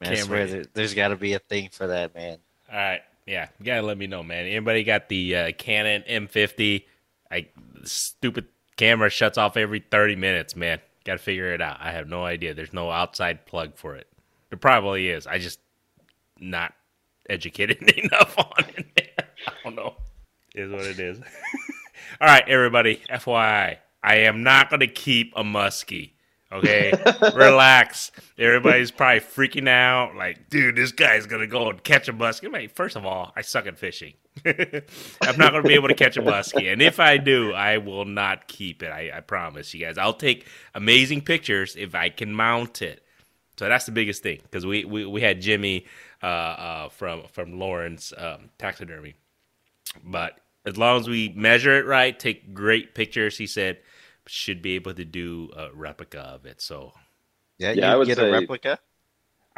Man, 0.00 0.12
I 0.12 0.14
swear 0.16 0.46
there, 0.46 0.64
has 0.76 0.94
got 0.94 1.08
to 1.08 1.16
be 1.16 1.32
a 1.32 1.38
thing 1.38 1.70
for 1.72 1.86
that, 1.86 2.14
man. 2.14 2.38
All 2.70 2.76
right, 2.76 3.00
yeah, 3.26 3.48
you 3.58 3.66
gotta 3.66 3.82
let 3.82 3.98
me 3.98 4.06
know, 4.06 4.22
man. 4.22 4.46
Anybody 4.46 4.84
got 4.84 5.08
the 5.08 5.36
uh, 5.36 5.52
Canon 5.58 6.02
M50? 6.08 6.84
I 7.30 7.48
stupid 7.82 8.46
camera 8.76 9.10
shuts 9.10 9.36
off 9.36 9.56
every 9.56 9.80
thirty 9.80 10.16
minutes, 10.16 10.54
man. 10.54 10.80
Got 11.04 11.14
to 11.14 11.18
figure 11.18 11.52
it 11.52 11.60
out. 11.60 11.78
I 11.80 11.92
have 11.92 12.08
no 12.08 12.24
idea. 12.24 12.54
There's 12.54 12.72
no 12.72 12.90
outside 12.90 13.46
plug 13.46 13.76
for 13.76 13.94
it. 13.94 14.08
There 14.50 14.58
probably 14.58 15.08
is. 15.08 15.26
I 15.26 15.38
just 15.38 15.60
not 16.40 16.74
educated 17.28 17.82
enough 17.96 18.36
on 18.38 18.64
it. 18.76 19.12
I 19.46 19.52
don't 19.62 19.76
know. 19.76 19.94
Is 20.54 20.72
what 20.72 20.84
it 20.84 20.98
is. 20.98 21.18
All 22.20 22.26
right, 22.26 22.48
everybody. 22.48 23.02
FYI, 23.10 23.76
I 24.02 24.16
am 24.16 24.42
not 24.42 24.70
to 24.70 24.86
keep 24.86 25.32
a 25.36 25.44
muskie. 25.44 26.10
Okay, 26.52 26.92
relax. 27.34 28.12
Everybody's 28.38 28.92
probably 28.92 29.20
freaking 29.20 29.68
out. 29.68 30.14
Like, 30.14 30.48
dude, 30.48 30.76
this 30.76 30.92
guy's 30.92 31.26
gonna 31.26 31.48
go 31.48 31.70
and 31.70 31.82
catch 31.82 32.08
a 32.08 32.12
muskie. 32.12 32.52
Like, 32.52 32.74
first 32.74 32.94
of 32.94 33.04
all, 33.04 33.32
I 33.34 33.42
suck 33.42 33.66
at 33.66 33.78
fishing. 33.78 34.14
I'm 34.46 35.36
not 35.38 35.52
gonna 35.52 35.62
be 35.62 35.74
able 35.74 35.88
to 35.88 35.94
catch 35.94 36.16
a 36.16 36.22
muskie, 36.22 36.72
and 36.72 36.80
if 36.80 37.00
I 37.00 37.16
do, 37.16 37.52
I 37.52 37.78
will 37.78 38.04
not 38.04 38.46
keep 38.46 38.82
it. 38.84 38.90
I, 38.90 39.10
I 39.16 39.20
promise 39.20 39.74
you 39.74 39.84
guys. 39.84 39.98
I'll 39.98 40.12
take 40.12 40.46
amazing 40.74 41.22
pictures 41.22 41.74
if 41.74 41.96
I 41.96 42.10
can 42.10 42.32
mount 42.32 42.80
it. 42.80 43.02
So 43.58 43.68
that's 43.68 43.86
the 43.86 43.92
biggest 43.92 44.22
thing 44.22 44.40
because 44.42 44.64
we, 44.64 44.84
we 44.84 45.04
we 45.04 45.22
had 45.22 45.40
Jimmy 45.40 45.86
uh, 46.22 46.26
uh, 46.26 46.88
from 46.90 47.24
from 47.32 47.58
Lawrence 47.58 48.12
um, 48.16 48.50
Taxidermy, 48.58 49.14
but 50.04 50.38
as 50.64 50.76
long 50.76 51.00
as 51.00 51.08
we 51.08 51.30
measure 51.30 51.76
it 51.76 51.86
right, 51.86 52.16
take 52.16 52.54
great 52.54 52.94
pictures, 52.94 53.38
he 53.38 53.46
said 53.46 53.78
should 54.26 54.62
be 54.62 54.74
able 54.74 54.94
to 54.94 55.04
do 55.04 55.50
a 55.56 55.68
replica 55.72 56.20
of 56.20 56.46
it. 56.46 56.60
So 56.60 56.92
Yeah, 57.58 57.72
Yeah, 57.72 57.92
I 57.92 57.96
would 57.96 58.06
get 58.06 58.18
say- 58.18 58.28
a 58.28 58.32
replica. 58.32 58.78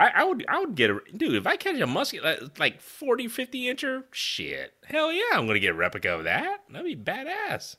I, 0.00 0.10
I 0.14 0.24
would 0.24 0.44
I 0.48 0.60
would 0.60 0.76
get 0.76 0.90
a 0.90 1.00
dude 1.16 1.34
if 1.34 1.44
I 1.46 1.56
catch 1.56 1.74
a 1.80 1.86
muskie 1.86 2.22
like, 2.22 2.40
uh, 2.40 2.46
like 2.58 2.80
40, 2.80 3.26
50 3.26 3.64
incher, 3.64 4.04
shit, 4.12 4.72
hell 4.84 5.10
yeah, 5.12 5.22
I'm 5.32 5.46
gonna 5.48 5.58
get 5.58 5.70
a 5.70 5.74
replica 5.74 6.10
of 6.10 6.22
that. 6.24 6.58
That'd 6.70 6.86
be 6.86 6.94
badass. 6.94 7.76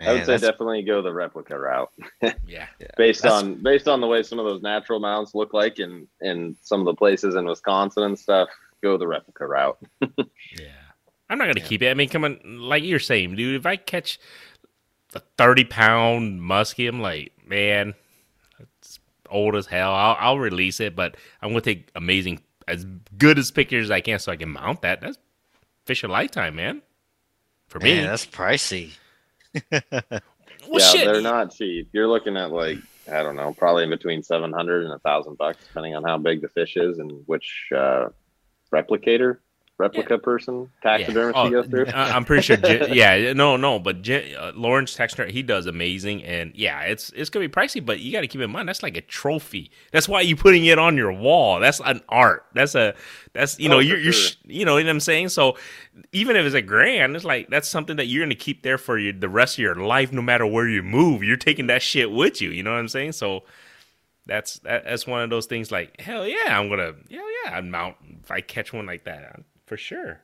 I 0.00 0.12
would 0.14 0.20
say 0.20 0.32
that's- 0.32 0.40
definitely 0.40 0.82
go 0.82 1.02
the 1.02 1.12
replica 1.12 1.58
route 1.58 1.92
Yeah, 2.46 2.66
based 2.96 3.22
That's- 3.22 3.42
on 3.42 3.62
based 3.62 3.88
on 3.88 4.00
the 4.00 4.06
way 4.06 4.22
some 4.22 4.38
of 4.38 4.46
those 4.46 4.62
natural 4.62 5.00
mounts 5.00 5.34
look 5.34 5.52
like 5.52 5.78
in 5.80 6.08
in 6.22 6.56
some 6.62 6.80
of 6.80 6.86
the 6.86 6.94
places 6.94 7.34
in 7.34 7.44
Wisconsin 7.44 8.04
and 8.04 8.18
stuff. 8.18 8.48
Go 8.82 8.96
the 8.96 9.06
replica 9.06 9.46
route. 9.46 9.78
yeah. 10.00 10.66
I'm 11.28 11.38
not 11.38 11.46
gonna 11.46 11.60
Yeah. 11.60 11.66
keep 11.66 11.82
it. 11.82 11.90
I 11.90 11.94
mean, 11.94 12.08
come 12.08 12.24
on, 12.24 12.40
like 12.58 12.82
you're 12.84 12.98
saying, 12.98 13.36
dude. 13.36 13.54
If 13.54 13.64
I 13.66 13.76
catch 13.76 14.18
a 15.16 15.22
30 15.38 15.64
pound 15.64 16.40
muskie, 16.40 16.88
I'm 16.88 17.00
like, 17.00 17.32
man, 17.46 17.94
it's 18.58 19.00
old 19.28 19.56
as 19.56 19.66
hell. 19.66 19.92
I'll, 19.92 20.16
I'll 20.18 20.38
release 20.38 20.80
it, 20.80 20.94
but 20.94 21.16
I'm 21.40 21.50
gonna 21.50 21.60
take 21.60 21.90
amazing, 21.94 22.40
as 22.68 22.84
good 23.18 23.38
as 23.38 23.50
pictures 23.50 23.86
as 23.86 23.90
I 23.90 24.00
can, 24.00 24.18
so 24.18 24.32
I 24.32 24.36
can 24.36 24.50
mount 24.50 24.82
that. 24.82 25.00
That's 25.00 25.18
fish 25.84 26.02
a 26.02 26.08
lifetime, 26.08 26.56
man. 26.56 26.82
For 27.68 27.80
me, 27.80 27.94
Man, 27.94 28.06
that's 28.06 28.26
pricey. 28.26 28.92
well, 29.70 29.82
yeah, 30.68 30.78
shit. 30.78 31.06
they're 31.06 31.22
not 31.22 31.54
cheap. 31.54 31.88
You're 31.92 32.08
looking 32.08 32.36
at 32.36 32.50
like 32.52 32.78
I 33.10 33.22
don't 33.22 33.36
know, 33.36 33.52
probably 33.52 33.84
in 33.84 33.90
between 33.90 34.22
seven 34.22 34.52
hundred 34.52 34.84
and 34.84 34.92
a 34.92 34.98
thousand 34.98 35.38
bucks, 35.38 35.64
depending 35.66 35.96
on 35.96 36.04
how 36.04 36.18
big 36.18 36.42
the 36.42 36.48
fish 36.48 36.76
is 36.76 36.98
and 36.98 37.22
which 37.26 37.68
uh, 37.74 38.08
replicator, 38.72 39.38
replica 39.82 40.18
person, 40.18 40.70
taxidermist 40.82 41.36
Oh, 41.36 41.44
you 41.46 41.50
go 41.50 41.62
through. 41.62 41.86
I- 41.86 42.12
I'm 42.12 42.24
pretty 42.24 42.42
sure. 42.42 42.56
Jen, 42.56 42.88
yeah, 42.94 43.32
no, 43.32 43.56
no, 43.56 43.78
but 43.78 44.02
Jen, 44.02 44.34
uh, 44.36 44.52
Lawrence 44.54 44.96
Texner, 44.96 45.30
he 45.30 45.42
does 45.42 45.66
amazing, 45.66 46.22
and 46.24 46.52
yeah, 46.54 46.80
it's 46.82 47.10
it's 47.10 47.28
gonna 47.30 47.46
be 47.46 47.52
pricey, 47.52 47.84
but 47.84 48.00
you 48.00 48.12
got 48.12 48.20
to 48.22 48.26
keep 48.28 48.40
in 48.40 48.50
mind 48.50 48.68
that's 48.68 48.82
like 48.82 48.96
a 48.96 49.00
trophy. 49.02 49.70
That's 49.92 50.08
why 50.08 50.20
you 50.22 50.36
putting 50.36 50.64
it 50.64 50.78
on 50.78 50.96
your 50.96 51.12
wall. 51.12 51.60
That's 51.60 51.80
an 51.84 52.00
art. 52.08 52.46
That's 52.54 52.74
a 52.74 52.94
that's 53.32 53.58
you 53.58 53.68
know 53.68 53.76
Oh, 53.76 53.80
you're, 53.80 53.98
you're 53.98 54.12
sure. 54.12 54.36
you 54.44 54.64
know 54.64 54.74
what 54.74 54.86
I'm 54.88 55.00
saying. 55.00 55.28
So 55.30 55.56
even 56.12 56.36
if 56.36 56.46
it's 56.46 56.54
a 56.54 56.62
grand, 56.62 57.14
it's 57.16 57.24
like 57.24 57.48
that's 57.50 57.68
something 57.68 57.96
that 57.96 58.06
you're 58.06 58.24
gonna 58.24 58.34
keep 58.34 58.62
there 58.62 58.78
for 58.78 58.98
you 58.98 59.12
the 59.12 59.28
rest 59.28 59.56
of 59.56 59.58
your 59.62 59.74
life, 59.74 60.12
no 60.12 60.22
matter 60.22 60.46
where 60.46 60.68
you 60.68 60.82
move. 60.82 61.22
You're 61.22 61.36
taking 61.36 61.66
that 61.66 61.82
shit 61.82 62.10
with 62.10 62.40
you. 62.40 62.50
You 62.50 62.62
know 62.62 62.70
what 62.72 62.78
I'm 62.78 62.88
saying? 62.88 63.12
So. 63.12 63.42
That's 64.24 64.60
that, 64.60 64.84
that's 64.84 65.04
one 65.04 65.20
of 65.22 65.30
those 65.30 65.46
things. 65.46 65.72
Like 65.72 66.00
hell 66.00 66.24
yeah, 66.28 66.56
I'm 66.56 66.68
gonna 66.68 66.92
hell 67.10 67.26
yeah, 67.44 67.56
I'd 67.56 67.64
mount 67.64 67.96
if 68.22 68.30
I 68.30 68.40
catch 68.40 68.72
one 68.72 68.86
like 68.86 69.02
that 69.02 69.24
for 69.72 69.78
sure. 69.78 70.20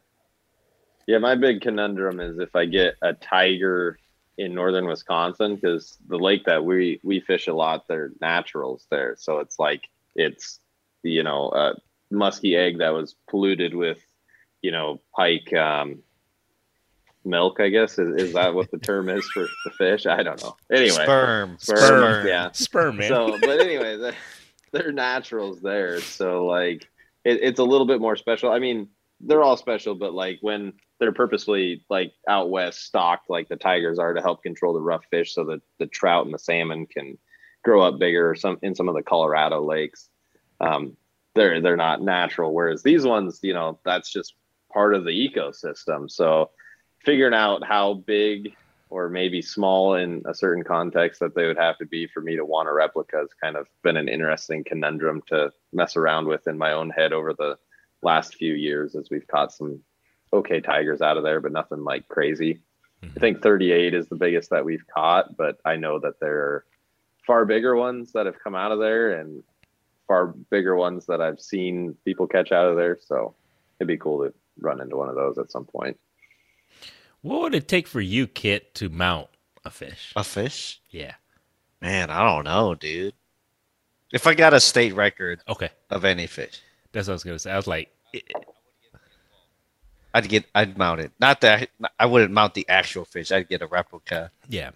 Yeah, 1.06 1.16
my 1.16 1.34
big 1.34 1.62
conundrum 1.62 2.20
is 2.20 2.38
if 2.38 2.54
I 2.54 2.66
get 2.66 2.96
a 3.00 3.14
tiger 3.14 3.98
in 4.36 4.54
northern 4.54 4.86
Wisconsin, 4.86 5.54
because 5.54 5.96
the 6.06 6.18
lake 6.18 6.44
that 6.44 6.66
we 6.66 7.00
we 7.02 7.20
fish 7.20 7.46
a 7.46 7.54
lot, 7.54 7.88
they're 7.88 8.10
naturals 8.20 8.86
there. 8.90 9.16
So 9.18 9.38
it's 9.38 9.58
like 9.58 9.88
it's 10.14 10.60
you 11.02 11.22
know 11.22 11.48
a 11.54 11.76
musky 12.10 12.56
egg 12.56 12.80
that 12.80 12.92
was 12.92 13.14
polluted 13.30 13.74
with 13.74 13.96
you 14.60 14.70
know 14.70 15.00
pike 15.16 15.50
um, 15.54 16.02
milk. 17.24 17.58
I 17.58 17.70
guess 17.70 17.98
is, 17.98 18.22
is 18.22 18.34
that 18.34 18.52
what 18.52 18.70
the 18.70 18.76
term 18.76 19.08
is 19.08 19.24
for 19.32 19.46
the 19.64 19.70
fish? 19.78 20.04
I 20.04 20.22
don't 20.22 20.42
know. 20.42 20.56
Anyway, 20.70 20.90
Sperm. 20.90 21.56
Sperm, 21.58 21.78
Sperm. 21.78 22.26
yeah. 22.26 22.52
Sperm 22.52 22.96
man. 22.98 23.08
So, 23.08 23.38
but 23.40 23.60
anyway, 23.60 23.96
they're, 24.02 24.14
they're 24.72 24.92
naturals 24.92 25.62
there. 25.62 26.02
So, 26.02 26.44
like, 26.44 26.86
it, 27.24 27.40
it's 27.42 27.60
a 27.60 27.64
little 27.64 27.86
bit 27.86 27.98
more 27.98 28.14
special. 28.14 28.52
I 28.52 28.58
mean, 28.58 28.90
they're 29.20 29.42
all 29.42 29.56
special, 29.56 29.94
but 29.94 30.14
like 30.14 30.38
when 30.40 30.72
they're 30.98 31.12
purposely 31.12 31.84
like 31.88 32.12
out 32.28 32.50
west 32.50 32.84
stocked, 32.84 33.30
like 33.30 33.48
the 33.48 33.56
tigers 33.56 33.98
are, 33.98 34.14
to 34.14 34.22
help 34.22 34.42
control 34.42 34.74
the 34.74 34.80
rough 34.80 35.04
fish, 35.10 35.34
so 35.34 35.44
that 35.44 35.60
the 35.78 35.86
trout 35.86 36.24
and 36.24 36.34
the 36.34 36.38
salmon 36.38 36.86
can 36.86 37.18
grow 37.64 37.82
up 37.82 37.98
bigger. 37.98 38.34
Some 38.34 38.58
in 38.62 38.74
some 38.74 38.88
of 38.88 38.94
the 38.94 39.02
Colorado 39.02 39.62
lakes, 39.62 40.08
um, 40.60 40.96
they're 41.34 41.60
they're 41.60 41.76
not 41.76 42.02
natural. 42.02 42.52
Whereas 42.52 42.82
these 42.82 43.04
ones, 43.04 43.40
you 43.42 43.54
know, 43.54 43.78
that's 43.84 44.12
just 44.12 44.34
part 44.72 44.94
of 44.94 45.04
the 45.04 45.10
ecosystem. 45.10 46.10
So, 46.10 46.50
figuring 47.04 47.34
out 47.34 47.64
how 47.64 47.94
big 47.94 48.54
or 48.90 49.08
maybe 49.08 49.42
small 49.42 49.96
in 49.96 50.22
a 50.26 50.34
certain 50.34 50.64
context 50.64 51.20
that 51.20 51.34
they 51.34 51.46
would 51.46 51.58
have 51.58 51.76
to 51.78 51.86
be 51.86 52.06
for 52.06 52.20
me 52.20 52.36
to 52.36 52.44
want 52.44 52.68
a 52.68 52.72
replica 52.72 53.18
has 53.18 53.28
kind 53.42 53.56
of 53.56 53.66
been 53.82 53.98
an 53.98 54.08
interesting 54.08 54.64
conundrum 54.64 55.22
to 55.26 55.50
mess 55.74 55.96
around 55.96 56.26
with 56.26 56.46
in 56.46 56.56
my 56.56 56.72
own 56.72 56.88
head 56.88 57.12
over 57.12 57.34
the 57.34 57.58
last 58.02 58.34
few 58.36 58.54
years 58.54 58.94
as 58.94 59.08
we've 59.10 59.26
caught 59.26 59.52
some 59.52 59.80
okay 60.32 60.60
tigers 60.60 61.00
out 61.00 61.16
of 61.16 61.22
there, 61.22 61.40
but 61.40 61.52
nothing 61.52 61.84
like 61.84 62.08
crazy. 62.08 62.60
Mm-hmm. 63.02 63.12
I 63.16 63.20
think 63.20 63.42
38 63.42 63.94
is 63.94 64.08
the 64.08 64.16
biggest 64.16 64.50
that 64.50 64.64
we've 64.64 64.86
caught, 64.86 65.36
but 65.36 65.58
I 65.64 65.76
know 65.76 65.98
that 66.00 66.20
there 66.20 66.38
are 66.38 66.64
far 67.26 67.44
bigger 67.44 67.76
ones 67.76 68.12
that 68.12 68.26
have 68.26 68.38
come 68.42 68.54
out 68.54 68.72
of 68.72 68.78
there 68.78 69.20
and 69.20 69.42
far 70.06 70.28
bigger 70.50 70.74
ones 70.74 71.06
that 71.06 71.20
I've 71.20 71.40
seen 71.40 71.94
people 72.04 72.26
catch 72.26 72.52
out 72.52 72.68
of 72.70 72.76
there. 72.76 72.98
So 73.04 73.34
it'd 73.78 73.88
be 73.88 73.96
cool 73.98 74.24
to 74.26 74.34
run 74.58 74.80
into 74.80 74.96
one 74.96 75.08
of 75.08 75.14
those 75.14 75.38
at 75.38 75.50
some 75.50 75.64
point. 75.64 75.98
What 77.20 77.40
would 77.42 77.54
it 77.54 77.68
take 77.68 77.86
for 77.86 78.00
you, 78.00 78.26
Kit, 78.26 78.74
to 78.76 78.88
mount 78.88 79.28
a 79.64 79.70
fish? 79.70 80.12
A 80.16 80.24
fish? 80.24 80.80
Yeah. 80.90 81.14
Man, 81.80 82.10
I 82.10 82.24
don't 82.24 82.44
know, 82.44 82.74
dude. 82.74 83.14
If 84.12 84.26
I 84.26 84.34
got 84.34 84.54
a 84.54 84.60
state 84.60 84.94
record 84.94 85.40
Okay. 85.48 85.68
of 85.90 86.04
any 86.04 86.26
fish, 86.26 86.60
That's 86.92 87.06
what 87.08 87.12
I 87.12 87.16
was 87.16 87.24
gonna 87.24 87.38
say. 87.38 87.50
I 87.52 87.56
was 87.56 87.66
like, 87.66 87.90
eh, 88.14 88.20
I'd 90.14 90.28
get, 90.28 90.46
I'd 90.54 90.78
mount 90.78 91.00
it. 91.00 91.12
Not 91.20 91.40
that 91.42 91.68
I 91.98 92.06
wouldn't 92.06 92.32
mount 92.32 92.54
the 92.54 92.66
actual 92.68 93.04
fish. 93.04 93.30
I'd 93.30 93.48
get 93.48 93.62
a 93.62 93.66
replica. 93.66 94.30
yeah, 94.48 94.70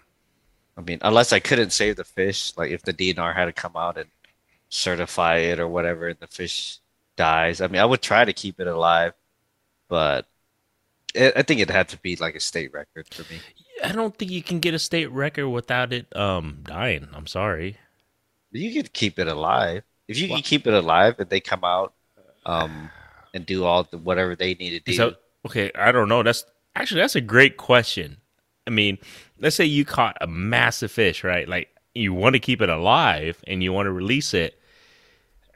I 0.77 0.81
mean, 0.81 0.99
unless 1.01 1.33
I 1.33 1.39
couldn't 1.39 1.71
save 1.71 1.95
the 1.95 2.03
fish, 2.03 2.53
like 2.55 2.71
if 2.71 2.83
the 2.83 2.93
DNR 2.93 3.33
had 3.35 3.45
to 3.45 3.53
come 3.53 3.73
out 3.75 3.97
and 3.97 4.09
certify 4.69 5.37
it 5.37 5.59
or 5.59 5.67
whatever, 5.67 6.07
and 6.07 6.19
the 6.19 6.27
fish 6.27 6.79
dies. 7.15 7.61
I 7.61 7.67
mean, 7.67 7.81
I 7.81 7.85
would 7.85 8.01
try 8.01 8.25
to 8.25 8.33
keep 8.33 8.59
it 8.59 8.67
alive, 8.67 9.13
but 9.89 10.25
it, 11.13 11.33
I 11.35 11.41
think 11.43 11.61
it 11.61 11.69
had 11.69 11.89
to 11.89 11.97
be 11.97 12.15
like 12.15 12.35
a 12.35 12.39
state 12.39 12.73
record 12.73 13.07
for 13.11 13.21
me. 13.31 13.39
I 13.83 13.91
don't 13.91 14.15
think 14.17 14.31
you 14.31 14.41
can 14.41 14.59
get 14.59 14.73
a 14.73 14.79
state 14.79 15.11
record 15.11 15.49
without 15.49 15.93
it 15.93 16.15
um 16.15 16.59
dying. 16.63 17.07
I'm 17.13 17.27
sorry. 17.27 17.77
You 18.51 18.71
could 18.73 18.93
keep 18.93 19.17
it 19.19 19.27
alive 19.27 19.83
if 20.07 20.17
you 20.19 20.27
Well- 20.29 20.37
can 20.37 20.43
keep 20.43 20.67
it 20.67 20.73
alive 20.73 21.15
and 21.19 21.29
they 21.29 21.39
come 21.39 21.63
out, 21.63 21.93
um, 22.45 22.89
and 23.33 23.45
do 23.45 23.63
all 23.65 23.83
the 23.83 23.97
whatever 23.97 24.35
they 24.35 24.53
need 24.55 24.71
to 24.71 24.79
do. 24.79 24.93
So 24.93 25.15
okay, 25.45 25.71
I 25.75 25.91
don't 25.91 26.09
know. 26.09 26.23
That's 26.23 26.45
actually 26.75 27.01
that's 27.01 27.15
a 27.15 27.21
great 27.21 27.57
question. 27.57 28.17
I 28.65 28.69
mean, 28.69 28.97
let's 29.39 29.55
say 29.55 29.65
you 29.65 29.85
caught 29.85 30.17
a 30.21 30.27
massive 30.27 30.91
fish, 30.91 31.23
right? 31.23 31.47
Like 31.47 31.69
you 31.93 32.13
want 32.13 32.33
to 32.33 32.39
keep 32.39 32.61
it 32.61 32.69
alive 32.69 33.43
and 33.45 33.61
you 33.61 33.73
want 33.73 33.87
to 33.87 33.91
release 33.91 34.33
it. 34.33 34.59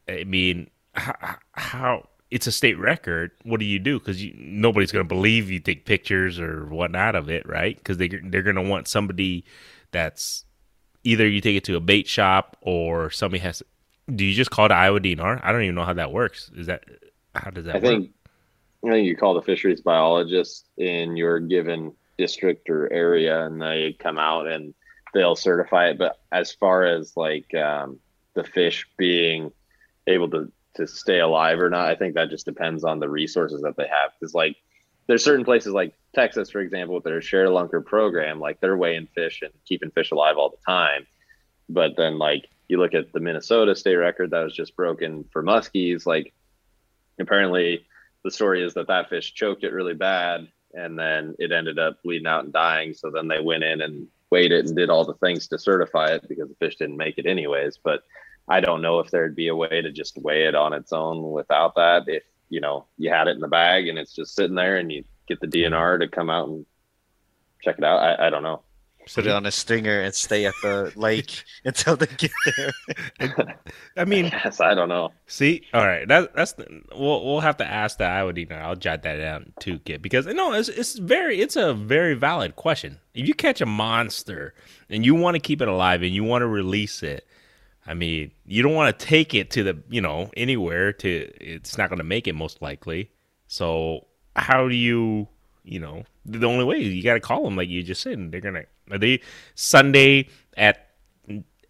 I 0.09 0.23
mean, 0.23 0.69
how, 0.93 1.38
how 1.53 2.07
it's 2.29 2.47
a 2.47 2.51
state 2.51 2.77
record. 2.77 3.31
What 3.43 3.59
do 3.59 3.65
you 3.65 3.79
do? 3.79 3.99
Because 3.99 4.21
nobody's 4.38 4.91
going 4.91 5.05
to 5.05 5.07
believe 5.07 5.49
you 5.49 5.59
take 5.59 5.85
pictures 5.85 6.39
or 6.39 6.65
whatnot 6.65 7.15
of 7.15 7.29
it, 7.29 7.47
right? 7.47 7.77
Because 7.77 7.97
they 7.97 8.07
they're 8.07 8.43
going 8.43 8.55
to 8.55 8.61
want 8.61 8.88
somebody 8.88 9.45
that's 9.91 10.45
either 11.03 11.27
you 11.27 11.39
take 11.39 11.55
it 11.55 11.63
to 11.65 11.75
a 11.75 11.79
bait 11.79 12.07
shop 12.07 12.57
or 12.61 13.09
somebody 13.09 13.39
has. 13.41 13.63
Do 14.14 14.26
you 14.26 14.34
just 14.34 14.51
call 14.51 14.66
it 14.66 14.72
Iowa 14.72 14.99
DNR? 14.99 15.41
I 15.43 15.51
don't 15.51 15.64
even 15.64 15.76
know 15.76 15.84
how 15.84 15.93
that 15.93 16.12
works. 16.12 16.49
Is 16.55 16.68
that 16.68 16.84
how 17.36 17.49
does 17.49 17.66
that 17.66 17.76
I 17.76 17.78
work? 17.80 17.84
think 17.84 18.12
I 18.86 18.91
think 18.91 19.08
you 19.08 19.16
call 19.16 19.34
the 19.34 19.41
fisheries 19.41 19.82
biologist 19.82 20.68
in 20.78 21.18
your 21.18 21.39
given 21.39 21.93
district 22.18 22.70
or 22.70 22.91
area, 22.91 23.45
and 23.45 23.62
they 23.62 23.95
come 23.99 24.18
out 24.18 24.47
and 24.47 24.74
they'll 25.14 25.36
certify 25.36 25.89
it. 25.89 25.97
But 25.97 26.20
as 26.32 26.51
far 26.51 26.84
as 26.84 27.16
like 27.18 27.53
um, 27.55 27.99
the 28.34 28.43
fish 28.43 28.88
being 28.97 29.51
able 30.08 30.30
to 30.32 30.51
to 30.76 30.88
stay 30.88 31.20
alive 31.20 31.60
or 31.60 31.70
not, 31.70 31.89
I 31.89 31.95
think 31.95 32.16
that 32.16 32.30
just 32.30 32.45
depends 32.45 32.84
on 32.84 32.99
the 32.99 33.10
resources 33.10 33.62
that 33.64 33.76
they 33.78 33.88
have. 33.88 34.12
Because 34.20 34.34
like 34.34 34.55
there's 35.08 35.24
certain 35.24 35.45
places 35.45 35.74
like 35.74 35.93
Texas, 36.14 36.49
for 36.49 36.60
example, 36.60 36.95
with 36.95 37.03
their 37.03 37.20
ShareLunker 37.20 37.84
program, 37.86 38.39
like 38.39 38.60
they're 38.60 38.78
weighing 38.78 39.08
fish 39.08 39.41
and 39.41 39.51
keeping 39.66 39.91
fish 39.91 40.12
alive 40.12 40.38
all 40.38 40.49
the 40.49 40.72
time. 40.72 41.08
But 41.68 41.97
then 41.97 42.18
like 42.20 42.47
you 42.68 42.80
look 42.80 42.93
at 42.93 43.11
the 43.13 43.20
Minnesota 43.20 43.76
state 43.76 43.95
record 43.95 44.32
that 44.32 44.43
was 44.43 44.53
just 44.53 44.76
broken 44.76 45.26
for 45.32 45.43
muskies, 45.43 46.05
like 46.05 46.34
apparently 47.20 47.86
the 48.24 48.32
story 48.32 48.63
is 48.63 48.74
that 48.74 48.88
that 48.88 49.09
fish 49.09 49.34
choked 49.34 49.63
it 49.63 49.74
really 49.74 49.93
bad 49.93 50.47
and 50.74 50.99
then 50.99 51.36
it 51.39 51.51
ended 51.51 51.80
up 51.80 52.01
bleeding 52.03 52.28
out 52.28 52.43
and 52.43 52.53
dying 52.53 52.93
so 52.93 53.09
then 53.09 53.28
they 53.28 53.39
went 53.39 53.63
in 53.63 53.82
and 53.82 54.07
weighed 54.30 54.51
it 54.51 54.65
and 54.65 54.76
did 54.76 54.89
all 54.89 55.05
the 55.05 55.13
things 55.15 55.47
to 55.47 55.59
certify 55.59 56.07
it 56.07 56.28
because 56.28 56.49
the 56.49 56.55
fish 56.55 56.76
didn't 56.76 56.97
make 56.97 57.18
it 57.18 57.26
anyways. 57.26 57.78
But 57.82 58.03
I 58.47 58.59
don't 58.59 58.82
know 58.82 58.99
if 58.99 59.09
there'd 59.11 59.36
be 59.36 59.47
a 59.47 59.55
way 59.55 59.82
to 59.82 59.91
just 59.91 60.18
weigh 60.18 60.45
it 60.45 60.55
on 60.55 60.74
its 60.74 60.93
own 60.93 61.32
without 61.32 61.76
that. 61.76 62.03
If 62.07 62.24
you 62.49 62.61
know 62.61 62.86
you 62.97 63.09
had 63.09 63.28
it 63.28 63.36
in 63.36 63.41
the 63.41 63.47
bag 63.47 63.88
and 63.88 63.97
it's 63.97 64.13
just 64.13 64.36
sitting 64.36 64.55
there, 64.55 64.78
and 64.78 64.91
you 64.91 65.03
get 65.28 65.39
the 65.39 65.47
DNR 65.47 65.99
to 65.99 66.07
come 66.07 66.30
out 66.30 66.47
and 66.47 66.65
check 67.61 67.78
it 67.78 67.84
out. 67.84 67.99
I, 67.99 68.28
I 68.28 68.30
don't 68.30 68.43
know. 68.43 68.61
Put 69.14 69.26
it 69.26 69.32
on 69.32 69.45
a 69.45 69.51
stinger 69.51 70.01
and 70.01 70.14
stay 70.14 70.45
at 70.45 70.53
the 70.62 70.91
lake 70.95 71.43
until 71.66 71.95
they 71.95 72.08
get 72.08 72.32
there. 72.58 73.53
I 73.97 74.05
mean, 74.05 74.26
Yes, 74.26 74.60
I 74.62 74.74
don't 74.74 74.89
know. 74.89 75.12
See, 75.26 75.64
all 75.74 75.86
right, 75.86 76.08
that, 76.08 76.36
that's 76.36 76.53
the, 76.53 76.66
we'll 76.95 77.26
we'll 77.26 77.39
have 77.39 77.58
to 77.58 77.66
ask 77.66 77.97
that. 77.97 78.12
I 78.12 78.24
would 78.24 78.38
even 78.38 78.58
I'll 78.58 78.76
jot 78.76 79.03
that 79.03 79.18
down 79.18 79.53
too, 79.60 79.80
kid, 79.80 80.01
because 80.01 80.26
no, 80.28 80.53
it's 80.53 80.70
it's 80.70 80.97
very 80.97 81.41
it's 81.41 81.55
a 81.55 81.74
very 81.74 82.14
valid 82.14 82.55
question. 82.55 82.99
If 83.14 83.28
you 83.28 83.34
catch 83.34 83.62
a 83.62 83.66
monster 83.66 84.53
and 84.89 85.05
you 85.05 85.16
want 85.16 85.36
to 85.36 85.39
keep 85.39 85.62
it 85.62 85.68
alive 85.68 86.03
and 86.03 86.14
you 86.14 86.24
want 86.24 86.43
to 86.43 86.47
release 86.47 87.03
it, 87.03 87.28
I 87.86 87.93
mean, 87.93 88.32
you 88.45 88.62
don't 88.62 88.76
want 88.76 88.97
to 88.97 89.05
take 89.05 89.34
it 89.34 89.49
to 89.51 89.64
the 89.64 89.84
you 89.89 90.01
know 90.01 90.30
anywhere 90.38 90.93
to 90.93 91.10
it's 91.39 91.78
not 91.78 91.89
going 91.89 91.99
to 91.99 92.05
make 92.05 92.28
it 92.28 92.34
most 92.34 92.62
likely. 92.62 93.12
So 93.47 94.08
how 94.36 94.68
do 94.68 94.76
you 94.76 95.28
you 95.68 95.80
know 95.80 96.03
the 96.26 96.47
only 96.47 96.63
way 96.63 96.80
you 96.80 97.03
got 97.03 97.15
to 97.15 97.20
call 97.20 97.43
them 97.43 97.55
like 97.55 97.70
you 97.70 97.84
just 97.84 98.01
said. 98.01 98.13
And 98.13 98.32
they're 98.32 98.41
gonna 98.41 98.63
are 98.91 98.97
they 98.97 99.22
Sunday 99.55 100.28
at 100.55 100.89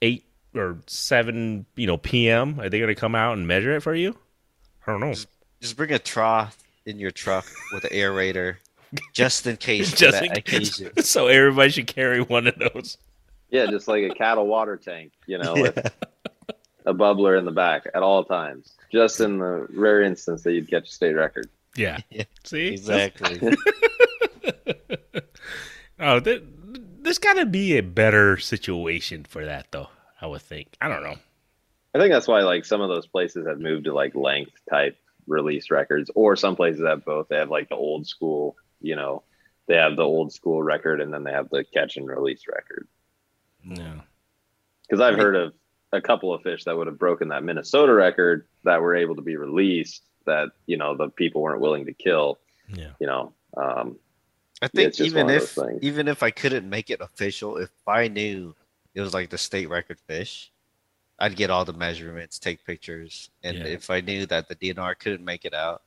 eight 0.01 0.25
or 0.55 0.79
seven 0.87 1.65
you 1.75 1.87
know 1.87 1.97
p.m. 1.97 2.59
Are 2.59 2.69
they 2.69 2.79
gonna 2.79 2.95
come 2.95 3.15
out 3.15 3.37
and 3.37 3.47
measure 3.47 3.75
it 3.75 3.81
for 3.81 3.95
you? 3.95 4.17
I 4.85 4.91
don't 4.91 5.01
know. 5.01 5.13
Just 5.61 5.75
bring 5.75 5.91
a 5.91 5.99
trough 5.99 6.57
in 6.85 6.99
your 6.99 7.11
truck 7.11 7.45
with 7.73 7.83
an 7.83 7.91
aerator, 7.91 8.57
just 9.13 9.45
in 9.47 9.57
case. 9.57 9.91
Just 9.91 10.19
that 10.19 10.25
in 10.25 10.31
occasion. 10.31 10.91
so 11.03 11.27
everybody 11.27 11.71
should 11.71 11.87
carry 11.87 12.21
one 12.21 12.47
of 12.47 12.55
those. 12.57 12.97
Yeah, 13.49 13.65
just 13.67 13.87
like 13.87 14.03
a 14.03 14.13
cattle 14.13 14.47
water 14.47 14.77
tank, 14.77 15.13
you 15.25 15.37
know, 15.37 15.53
with 15.53 15.77
a 16.85 16.93
bubbler 16.93 17.37
in 17.37 17.45
the 17.45 17.51
back 17.51 17.87
at 17.93 18.03
all 18.03 18.23
times, 18.23 18.73
just 18.91 19.21
in 19.21 19.39
the 19.39 19.67
rare 19.73 20.01
instance 20.01 20.43
that 20.43 20.53
you'd 20.53 20.69
catch 20.69 20.89
a 20.89 20.91
state 20.91 21.13
record. 21.13 21.49
Yeah. 21.75 21.99
Yeah, 22.09 22.23
See 22.43 22.67
Exactly. 22.67 23.55
Oh, 25.99 26.19
there, 26.19 26.39
there's 26.99 27.17
got 27.17 27.33
to 27.33 27.45
be 27.45 27.77
a 27.77 27.83
better 27.83 28.37
situation 28.37 29.23
for 29.23 29.45
that, 29.45 29.67
though. 29.71 29.89
I 30.21 30.27
would 30.27 30.41
think. 30.41 30.75
I 30.81 30.87
don't 30.87 31.03
know. 31.03 31.15
I 31.93 31.99
think 31.99 32.11
that's 32.11 32.27
why 32.27 32.41
like 32.41 32.65
some 32.65 32.81
of 32.81 32.89
those 32.89 33.07
places 33.07 33.47
have 33.47 33.59
moved 33.59 33.85
to 33.85 33.93
like 33.93 34.15
length 34.15 34.53
type 34.69 34.97
release 35.25 35.71
records, 35.71 36.09
or 36.15 36.35
some 36.35 36.55
places 36.55 36.85
have 36.85 37.05
both. 37.05 37.27
They 37.27 37.37
have 37.37 37.49
like 37.49 37.69
the 37.69 37.75
old 37.75 38.07
school, 38.07 38.55
you 38.81 38.95
know, 38.95 39.23
they 39.67 39.75
have 39.75 39.95
the 39.95 40.03
old 40.03 40.31
school 40.31 40.61
record, 40.63 41.01
and 41.01 41.13
then 41.13 41.23
they 41.23 41.31
have 41.31 41.49
the 41.49 41.63
catch 41.63 41.97
and 41.97 42.07
release 42.07 42.43
record. 42.47 42.87
No. 43.63 44.01
Because 44.83 45.01
I've 45.01 45.17
heard 45.17 45.35
of 45.35 45.53
a 45.91 46.01
couple 46.01 46.33
of 46.33 46.41
fish 46.41 46.63
that 46.63 46.77
would 46.77 46.87
have 46.87 46.99
broken 46.99 47.29
that 47.29 47.43
Minnesota 47.43 47.93
record 47.93 48.47
that 48.63 48.81
were 48.81 48.95
able 48.95 49.15
to 49.15 49.21
be 49.21 49.35
released 49.35 50.03
that 50.25 50.49
you 50.65 50.77
know 50.77 50.95
the 50.95 51.09
people 51.09 51.41
weren't 51.41 51.61
willing 51.61 51.85
to 51.85 51.93
kill. 51.93 52.39
Yeah. 52.69 52.91
You 52.99 53.07
know, 53.07 53.33
um, 53.55 53.97
I 54.61 54.67
think 54.67 54.87
it's 54.89 54.97
just 54.97 55.09
even 55.11 55.29
if 55.29 55.57
even 55.81 56.07
if 56.07 56.23
I 56.23 56.31
couldn't 56.31 56.67
make 56.69 56.89
it 56.89 57.01
official, 57.01 57.57
if 57.57 57.69
I 57.85 58.07
knew 58.07 58.55
it 58.95 59.01
was 59.01 59.13
like 59.13 59.29
the 59.29 59.37
state 59.37 59.69
record 59.69 59.99
fish, 60.07 60.51
I'd 61.19 61.35
get 61.35 61.49
all 61.49 61.65
the 61.65 61.73
measurements, 61.73 62.39
take 62.39 62.65
pictures, 62.65 63.29
and 63.43 63.57
Yeah. 63.57 63.65
if 63.65 63.89
I 63.89 64.01
knew 64.01 64.25
that 64.27 64.47
the 64.47 64.55
DNR 64.55 64.95
couldn't 64.97 65.23
make 65.23 65.45
it 65.45 65.53
out, 65.53 65.83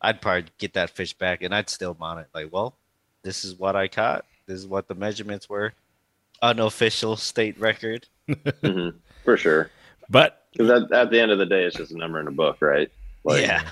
I'd 0.00 0.20
probably 0.20 0.46
get 0.58 0.72
that 0.74 0.90
fish 0.90 1.12
back, 1.14 1.42
and 1.42 1.54
I'd 1.54 1.68
still 1.70 1.96
mount 1.98 2.20
it. 2.20 2.28
Like, 2.34 2.52
well, 2.52 2.76
this 3.22 3.44
is 3.44 3.54
what 3.56 3.76
I 3.76 3.88
caught. 3.88 4.24
This 4.46 4.58
is 4.58 4.66
what 4.66 4.88
the 4.88 4.94
measurements 4.94 5.48
were. 5.48 5.72
Unofficial 6.42 7.16
state 7.16 7.58
record. 7.58 8.06
mhm, 8.28 8.94
for 9.24 9.36
sure. 9.36 9.70
But 10.08 10.46
Because 10.52 10.70
at, 10.84 10.92
at 10.92 11.10
the 11.10 11.20
end 11.20 11.30
of 11.32 11.38
the 11.38 11.46
day, 11.46 11.64
it's 11.64 11.76
just 11.76 11.92
a 11.92 11.96
number 11.98 12.20
in 12.20 12.28
a 12.28 12.32
book, 12.32 12.58
right? 12.62 12.90
yeah. 13.24 13.70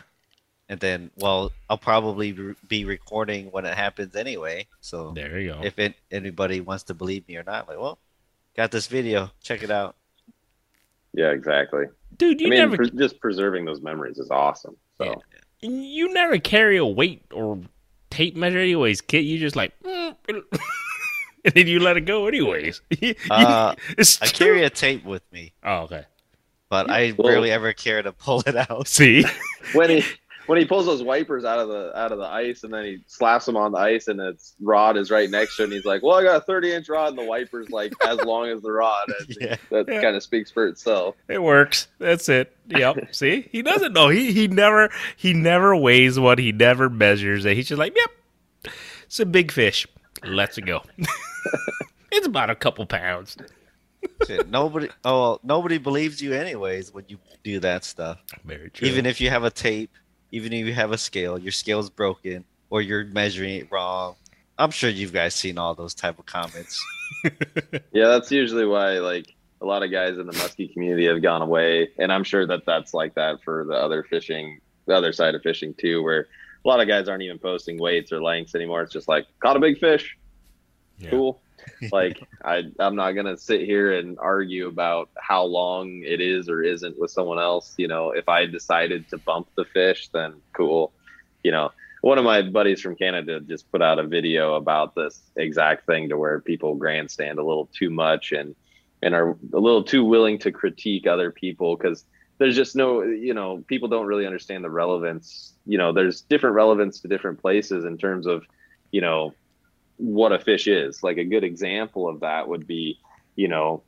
And 0.68 0.80
then, 0.80 1.10
well, 1.16 1.52
I'll 1.70 1.78
probably 1.78 2.32
re- 2.32 2.54
be 2.66 2.84
recording 2.84 3.52
when 3.52 3.64
it 3.66 3.74
happens 3.76 4.16
anyway. 4.16 4.66
So 4.80 5.12
there 5.12 5.38
you 5.38 5.52
go. 5.52 5.60
if 5.62 5.78
it, 5.78 5.94
anybody 6.10 6.60
wants 6.60 6.84
to 6.84 6.94
believe 6.94 7.26
me 7.28 7.36
or 7.36 7.44
not, 7.44 7.68
like, 7.68 7.78
well, 7.78 7.98
got 8.56 8.72
this 8.72 8.88
video, 8.88 9.30
check 9.42 9.62
it 9.62 9.70
out. 9.70 9.94
Yeah, 11.12 11.30
exactly. 11.30 11.84
Dude, 12.16 12.40
you 12.40 12.48
I 12.48 12.50
mean, 12.50 12.58
never 12.58 12.76
pre- 12.76 12.90
just 12.90 13.20
preserving 13.20 13.64
those 13.64 13.80
memories 13.80 14.18
is 14.18 14.30
awesome. 14.30 14.76
So 14.98 15.22
Yeah. 15.62 15.70
you 15.70 16.12
never 16.12 16.38
carry 16.38 16.76
a 16.78 16.84
weight 16.84 17.22
or 17.32 17.60
tape 18.10 18.36
measure 18.36 18.58
anyways, 18.58 19.00
kid. 19.02 19.20
You 19.20 19.38
just 19.38 19.56
like 19.56 19.72
mm, 19.82 20.16
and 20.28 20.42
then 21.54 21.66
you 21.68 21.78
let 21.80 21.96
it 21.96 22.02
go 22.06 22.26
anyways. 22.26 22.80
Uh, 23.30 23.74
it's 23.96 24.20
I 24.20 24.26
carry 24.26 24.64
a 24.64 24.70
tape 24.70 25.04
with 25.04 25.22
me, 25.32 25.52
Oh, 25.62 25.82
okay. 25.82 26.04
but 26.68 26.90
I 26.90 27.14
Well- 27.16 27.28
rarely 27.28 27.50
ever 27.52 27.72
care 27.72 28.02
to 28.02 28.10
pull 28.12 28.42
it 28.46 28.56
out. 28.56 28.88
See? 28.88 29.24
when 29.74 29.90
he 29.90 30.04
when 30.46 30.58
he 30.58 30.64
pulls 30.64 30.86
those 30.86 31.02
wipers 31.02 31.44
out 31.44 31.58
of 31.58 31.68
the 31.68 31.96
out 31.98 32.12
of 32.12 32.18
the 32.18 32.24
ice 32.26 32.62
and 32.64 32.72
then 32.72 32.84
he 32.84 32.98
slaps 33.06 33.44
them 33.46 33.56
on 33.56 33.72
the 33.72 33.78
ice 33.78 34.08
and 34.08 34.20
its 34.20 34.54
rod 34.60 34.96
is 34.96 35.10
right 35.10 35.28
next 35.30 35.56
to 35.56 35.64
him, 35.64 35.70
he's 35.70 35.84
like, 35.84 36.02
"Well, 36.02 36.14
I 36.16 36.22
got 36.22 36.36
a 36.36 36.40
30 36.40 36.72
inch 36.72 36.88
rod 36.88 37.08
and 37.10 37.18
the 37.18 37.24
wipers 37.24 37.70
like 37.70 37.92
as 38.06 38.18
long 38.20 38.48
as 38.48 38.62
the 38.62 38.72
rod." 38.72 39.06
And 39.18 39.36
Yeah. 39.40 39.56
that 39.70 39.86
Yeah. 39.88 40.00
kind 40.00 40.16
of 40.16 40.22
speaks 40.22 40.50
for 40.50 40.66
itself. 40.66 41.16
It 41.28 41.42
works. 41.42 41.88
That's 41.98 42.28
it. 42.28 42.56
Yep. 42.68 43.14
See? 43.14 43.48
He 43.52 43.62
doesn't 43.62 43.92
know. 43.92 44.08
He 44.08 44.32
he 44.32 44.48
never 44.48 44.90
he 45.16 45.32
never 45.34 45.76
weighs 45.76 46.18
what 46.18 46.38
he 46.38 46.52
never 46.52 46.88
measures 46.90 47.44
it. 47.44 47.56
He's 47.56 47.68
just 47.68 47.78
like, 47.78 47.96
Yep. 47.96 48.72
It's 49.04 49.20
a 49.20 49.26
big 49.26 49.52
fish. 49.52 49.86
Let's 50.24 50.58
go. 50.58 50.82
it's 52.12 52.26
about 52.26 52.50
a 52.50 52.54
couple 52.56 52.86
pounds. 52.86 53.36
Shit, 54.26 54.48
nobody, 54.48 54.88
oh, 55.04 55.20
well, 55.20 55.40
nobody 55.42 55.78
believes 55.78 56.22
you 56.22 56.32
anyways 56.32 56.92
when 56.92 57.04
you 57.08 57.18
do 57.44 57.60
that 57.60 57.84
stuff. 57.84 58.18
Very 58.44 58.70
true. 58.70 58.88
Even 58.88 59.04
if 59.06 59.20
you 59.20 59.30
have 59.30 59.44
a 59.44 59.50
tape, 59.50 59.90
even 60.32 60.52
if 60.52 60.66
you 60.66 60.74
have 60.74 60.92
a 60.92 60.98
scale, 60.98 61.38
your 61.38 61.52
scale's 61.52 61.90
broken 61.90 62.44
or 62.70 62.82
you're 62.82 63.04
measuring 63.04 63.54
it 63.56 63.68
wrong. 63.70 64.16
I'm 64.58 64.70
sure 64.70 64.88
you've 64.90 65.12
guys 65.12 65.34
seen 65.34 65.58
all 65.58 65.74
those 65.74 65.94
type 65.94 66.18
of 66.18 66.26
comments. 66.26 66.82
Yeah, 67.92 68.08
that's 68.08 68.30
usually 68.30 68.66
why 68.66 68.98
like 68.98 69.34
a 69.60 69.64
lot 69.64 69.82
of 69.82 69.90
guys 69.90 70.18
in 70.18 70.26
the 70.26 70.32
muskie 70.32 70.72
community 70.72 71.06
have 71.06 71.22
gone 71.22 71.40
away, 71.42 71.88
and 71.98 72.12
I'm 72.12 72.24
sure 72.24 72.46
that 72.46 72.66
that's 72.66 72.92
like 72.94 73.14
that 73.14 73.42
for 73.44 73.64
the 73.64 73.74
other 73.74 74.02
fishing, 74.02 74.60
the 74.86 74.94
other 74.94 75.12
side 75.12 75.34
of 75.34 75.42
fishing 75.42 75.72
too, 75.74 76.02
where 76.02 76.26
a 76.64 76.68
lot 76.68 76.80
of 76.80 76.88
guys 76.88 77.08
aren't 77.08 77.22
even 77.22 77.38
posting 77.38 77.78
weights 77.78 78.12
or 78.12 78.20
lengths 78.22 78.54
anymore. 78.54 78.82
It's 78.82 78.92
just 78.92 79.08
like 79.08 79.26
caught 79.40 79.56
a 79.56 79.60
big 79.60 79.78
fish, 79.78 80.16
Yeah. 80.98 81.10
cool. 81.10 81.40
like 81.92 82.22
I, 82.44 82.64
I'm 82.78 82.96
not 82.96 83.12
gonna 83.12 83.36
sit 83.36 83.62
here 83.62 83.92
and 83.92 84.18
argue 84.18 84.68
about 84.68 85.10
how 85.16 85.44
long 85.44 86.02
it 86.04 86.20
is 86.20 86.48
or 86.48 86.62
isn't 86.62 86.98
with 86.98 87.10
someone 87.10 87.38
else. 87.38 87.74
You 87.76 87.88
know, 87.88 88.10
if 88.10 88.28
I 88.28 88.46
decided 88.46 89.08
to 89.10 89.18
bump 89.18 89.48
the 89.56 89.64
fish, 89.64 90.08
then 90.08 90.34
cool. 90.52 90.92
You 91.42 91.52
know, 91.52 91.72
one 92.00 92.18
of 92.18 92.24
my 92.24 92.42
buddies 92.42 92.80
from 92.80 92.96
Canada 92.96 93.40
just 93.40 93.70
put 93.70 93.82
out 93.82 93.98
a 93.98 94.06
video 94.06 94.54
about 94.54 94.94
this 94.94 95.22
exact 95.36 95.86
thing 95.86 96.08
to 96.08 96.16
where 96.16 96.40
people 96.40 96.74
grandstand 96.74 97.38
a 97.38 97.44
little 97.44 97.68
too 97.72 97.90
much 97.90 98.32
and 98.32 98.54
and 99.02 99.14
are 99.14 99.36
a 99.52 99.58
little 99.58 99.82
too 99.82 100.04
willing 100.04 100.38
to 100.38 100.52
critique 100.52 101.06
other 101.06 101.30
people 101.30 101.76
because 101.76 102.04
there's 102.38 102.56
just 102.56 102.76
no 102.76 103.02
you 103.02 103.34
know 103.34 103.62
people 103.66 103.88
don't 103.88 104.06
really 104.06 104.26
understand 104.26 104.64
the 104.64 104.70
relevance 104.70 105.54
you 105.66 105.78
know 105.78 105.92
there's 105.92 106.22
different 106.22 106.54
relevance 106.54 107.00
to 107.00 107.08
different 107.08 107.40
places 107.40 107.84
in 107.84 107.98
terms 107.98 108.26
of 108.26 108.44
you 108.92 109.00
know 109.00 109.34
what 109.96 110.32
a 110.32 110.38
fish 110.38 110.66
is. 110.66 111.02
Like 111.02 111.18
a 111.18 111.24
good 111.24 111.44
example 111.44 112.08
of 112.08 112.20
that 112.20 112.48
would 112.48 112.66
be 112.66 112.98
you 113.34 113.48
know 113.48 113.82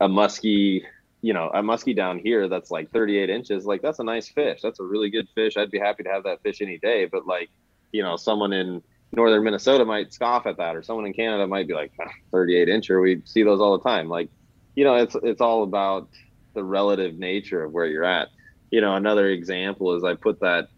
a 0.00 0.08
muskie 0.08 0.82
you 1.22 1.32
know 1.32 1.50
a 1.54 1.62
muskie 1.62 1.96
down 1.96 2.18
here 2.18 2.48
that's 2.48 2.70
like 2.70 2.90
38 2.92 3.30
inches 3.30 3.64
like 3.64 3.82
that's 3.82 3.98
a 3.98 4.04
nice 4.04 4.28
fish. 4.28 4.60
That's 4.62 4.80
a 4.80 4.84
really 4.84 5.10
good 5.10 5.28
fish. 5.34 5.56
I'd 5.56 5.70
be 5.70 5.78
happy 5.78 6.02
to 6.02 6.10
have 6.10 6.24
that 6.24 6.42
fish 6.42 6.60
any 6.60 6.78
day. 6.78 7.06
But 7.06 7.26
like 7.26 7.50
you 7.92 8.02
know 8.02 8.16
someone 8.16 8.52
in 8.52 8.82
northern 9.12 9.44
minnesota 9.44 9.84
might 9.84 10.12
scoff 10.12 10.44
at 10.44 10.56
that 10.56 10.74
or 10.74 10.82
someone 10.82 11.06
in 11.06 11.12
canada 11.12 11.46
might 11.46 11.68
be 11.68 11.74
like 11.74 11.92
"Ah, 12.00 12.10
38 12.32 12.66
incher 12.66 13.00
we 13.00 13.22
see 13.24 13.42
those 13.42 13.60
all 13.60 13.78
the 13.78 13.84
time. 13.84 14.08
Like 14.08 14.28
you 14.74 14.84
know 14.84 14.96
it's 14.96 15.16
it's 15.22 15.40
all 15.40 15.62
about 15.62 16.08
the 16.54 16.64
relative 16.64 17.16
nature 17.18 17.64
of 17.64 17.72
where 17.72 17.86
you're 17.86 18.04
at. 18.04 18.28
You 18.70 18.80
know 18.80 18.96
another 18.96 19.28
example 19.28 19.94
is 19.94 20.04
i 20.04 20.14
put 20.14 20.40
that 20.40 20.68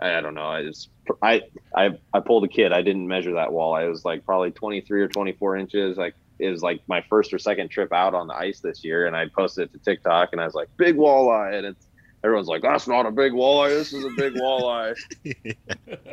i 0.00 0.20
don't 0.20 0.34
know. 0.34 0.46
I 0.46 0.62
just 0.62 0.90
i 1.22 1.42
i, 1.76 1.90
I 2.12 2.20
pulled 2.20 2.44
a 2.44 2.48
kid. 2.48 2.72
I 2.72 2.82
didn't 2.82 3.06
measure 3.06 3.34
that 3.34 3.52
wall. 3.52 3.74
I 3.74 3.84
was 3.84 4.04
like 4.04 4.24
probably 4.24 4.50
23 4.50 5.02
or 5.02 5.08
24 5.08 5.56
inches. 5.56 5.96
Like 5.96 6.14
it 6.40 6.50
was 6.50 6.62
like 6.62 6.80
my 6.88 7.04
first 7.08 7.32
or 7.32 7.38
second 7.38 7.68
trip 7.68 7.92
out 7.92 8.14
on 8.14 8.26
the 8.26 8.34
ice 8.34 8.60
this 8.60 8.82
year 8.82 9.06
and 9.06 9.14
i 9.14 9.26
posted 9.28 9.68
it 9.68 9.72
to 9.72 9.78
tiktok 9.78 10.30
and 10.32 10.40
i 10.40 10.44
was 10.44 10.54
like 10.54 10.68
big 10.76 10.96
walleye 10.96 11.54
and 11.54 11.66
it's 11.66 11.86
everyone's 12.24 12.48
like 12.48 12.62
that's 12.62 12.88
not 12.88 13.06
a 13.06 13.10
big 13.10 13.32
walleye. 13.32 13.70
This 13.70 13.92
is 13.92 14.04
a 14.04 14.10
big 14.10 14.34
walleye. 14.34 14.94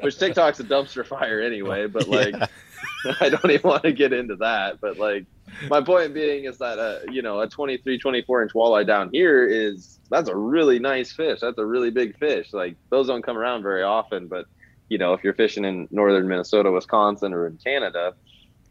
Which 0.01 0.17
tiktok's 0.17 0.59
a 0.59 0.63
dumpster 0.63 1.05
fire 1.05 1.41
anyway 1.41 1.87
but 1.87 2.07
like 2.19 2.35
i 3.21 3.29
don't 3.29 3.49
even 3.49 3.69
want 3.69 3.83
to 3.83 3.91
get 3.91 4.13
into 4.13 4.35
that 4.37 4.79
but 4.81 4.97
like 4.97 5.25
my 5.69 5.81
point 5.81 6.13
being 6.13 6.45
is 6.45 6.57
that 6.57 6.79
uh, 6.79 6.99
you 7.11 7.21
know 7.21 7.39
a 7.41 7.47
23 7.47 7.97
24 7.97 8.43
inch 8.43 8.53
walleye 8.53 8.85
down 8.85 9.09
here 9.11 9.45
is 9.45 9.99
that's 10.09 10.29
a 10.29 10.35
really 10.35 10.79
nice 10.79 11.11
fish 11.11 11.39
that's 11.41 11.57
a 11.57 11.65
really 11.65 11.89
big 11.89 12.17
fish 12.17 12.53
like 12.53 12.75
those 12.89 13.07
don't 13.07 13.23
come 13.23 13.37
around 13.37 13.63
very 13.63 13.83
often 13.83 14.27
but 14.27 14.45
you 14.89 14.97
know 14.97 15.13
if 15.13 15.23
you're 15.23 15.33
fishing 15.33 15.65
in 15.65 15.87
northern 15.91 16.27
minnesota 16.27 16.71
wisconsin 16.71 17.33
or 17.33 17.47
in 17.47 17.57
canada 17.57 18.13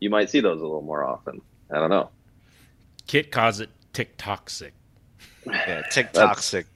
you 0.00 0.10
might 0.10 0.30
see 0.30 0.40
those 0.40 0.60
a 0.60 0.64
little 0.64 0.82
more 0.82 1.04
often. 1.04 1.40
I 1.70 1.78
don't 1.78 1.90
know. 1.90 2.10
Kit 3.06 3.30
calls 3.30 3.60
it 3.60 3.70
TikTok 3.92 4.50
sick. 4.50 4.74
Yeah, 5.46 5.82
TikTok 5.90 6.38
sick. 6.38 6.66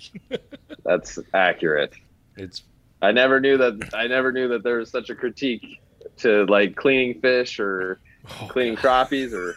That's 0.85 1.19
accurate. 1.35 1.93
It's 2.37 2.63
I 3.03 3.13
never 3.13 3.41
knew 3.41 3.57
that. 3.59 3.91
I 3.95 4.07
never 4.07 4.33
knew 4.33 4.49
that 4.49 4.63
there 4.63 4.79
was 4.79 4.91
such 4.91 5.11
a 5.11 5.15
critique 5.15 5.81
to 6.19 6.45
like 6.47 6.77
cleaning 6.77 7.21
fish 7.21 7.59
or 7.59 8.01
oh, 8.29 8.47
cleaning 8.49 8.77
crappies 8.77 9.33
or 9.33 9.57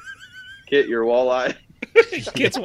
get 0.73 0.87
your 0.87 1.03
walleye. 1.05 1.55
Kit's 2.33 2.57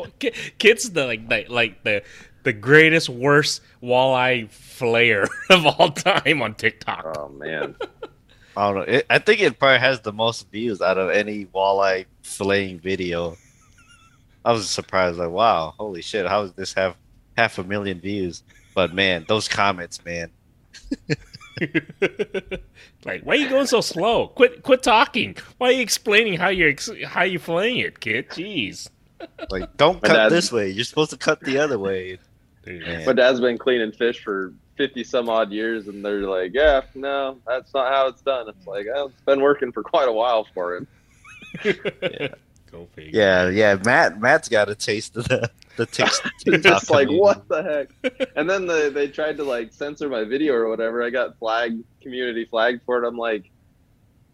Kit's 0.59 0.91
the 0.91 1.07
like 1.07 1.29
the, 1.29 1.45
like 1.49 1.85
the 1.85 2.03
the 2.45 2.53
greatest 2.53 3.09
worst 3.09 3.61
walleye 3.83 4.49
flayer 4.49 5.29
of 5.51 5.67
all 5.67 5.91
time 5.91 6.41
on 6.41 6.55
TikTok. 6.55 7.17
Oh 7.19 7.29
man, 7.29 7.77
I 8.57 8.67
don't 8.67 8.77
know. 8.77 8.95
It, 8.95 9.07
I 9.11 9.19
think 9.19 9.41
it 9.41 9.59
probably 9.59 9.81
has 9.81 10.01
the 10.01 10.13
most 10.13 10.51
views 10.51 10.81
out 10.81 10.99
of 10.99 11.11
any 11.11 11.47
walleye 11.47 12.07
filleting 12.23 12.81
video. 12.81 13.37
I 14.45 14.53
was 14.53 14.71
surprised, 14.71 15.19
like, 15.19 15.31
wow, 15.31 15.75
holy 15.79 16.01
shit, 16.01 16.27
how 16.27 16.43
does 16.43 16.53
this 16.53 16.73
have 16.75 16.97
half 17.37 17.59
a 17.59 17.65
million 17.65 18.01
views? 18.01 18.43
But 18.75 18.95
man, 18.95 19.27
those 19.29 19.49
comments, 19.49 20.03
man. 20.05 20.31
like, 23.05 23.23
why 23.23 23.35
are 23.35 23.37
you 23.37 23.49
going 23.49 23.67
so 23.67 23.81
slow? 23.81 24.29
Quit, 24.29 24.63
quit 24.63 24.83
talking. 24.83 25.37
Why 25.59 25.69
are 25.69 25.73
you 25.73 25.83
explaining 25.83 26.39
how 26.39 26.49
you're 26.49 26.71
ex- 26.71 26.91
how 27.07 27.23
you 27.23 27.39
flaying 27.39 27.79
it, 27.79 28.01
kid? 28.01 28.29
Jeez. 28.29 28.89
Like, 29.51 29.77
don't 29.77 30.03
My 30.03 30.09
cut 30.09 30.29
this 30.31 30.53
way. 30.53 30.71
You're 30.71 30.85
supposed 30.85 31.11
to 31.11 31.17
cut 31.17 31.41
the 31.41 31.59
other 31.59 31.79
way. 31.79 32.19
Dude, 32.65 32.83
Man. 32.83 33.07
my 33.07 33.13
dad's 33.13 33.41
been 33.41 33.59
cleaning 33.59 33.93
fish 33.93 34.23
for 34.23 34.53
fifty 34.77 35.03
some 35.03 35.29
odd 35.29 35.51
years, 35.51 35.89
and 35.89 36.05
they're 36.05 36.23
like, 36.23 36.53
"Yeah, 36.55 36.83
no, 36.95 37.39
that's 37.47 37.75
not 37.75 37.93
how 37.93 38.09
it's 38.09 38.23
done." 38.23 38.49
It's 38.49 38.67
like, 38.67 38.87
oh, 38.95 39.07
it's 39.07 39.23
been 39.23 39.41
working 39.41 39.73
for 39.73 39.83
quite 39.83 40.09
a 40.09 40.13
while 40.13 40.47
for 40.55 40.77
him. 40.77 40.87
Go 42.71 42.87
figure. 42.95 43.19
Yeah, 43.21 43.49
yeah. 43.49 43.77
Matt, 43.85 44.21
Matt's 44.21 44.49
got 44.49 44.69
a 44.69 44.75
taste 44.75 45.17
of 45.17 45.27
the 45.29 45.51
the 45.77 45.87
TikTok. 45.87 46.33
it's 46.47 46.91
like 46.91 47.07
community. 47.07 47.21
what 47.21 47.49
the 47.49 47.63
heck 47.63 47.89
and 48.37 48.51
then 48.51 48.67
the, 48.67 48.91
they 48.93 49.07
tried 49.07 49.37
to 49.37 49.45
like 49.45 49.73
censor 49.73 50.09
my 50.09 50.25
video 50.25 50.53
or 50.55 50.69
whatever 50.69 51.05
i 51.05 51.09
got 51.11 51.39
flagged 51.39 51.85
community 52.03 52.45
flagged 52.47 52.83
for 52.85 53.01
it 53.01 53.07
i'm 53.07 53.17
like 53.17 53.49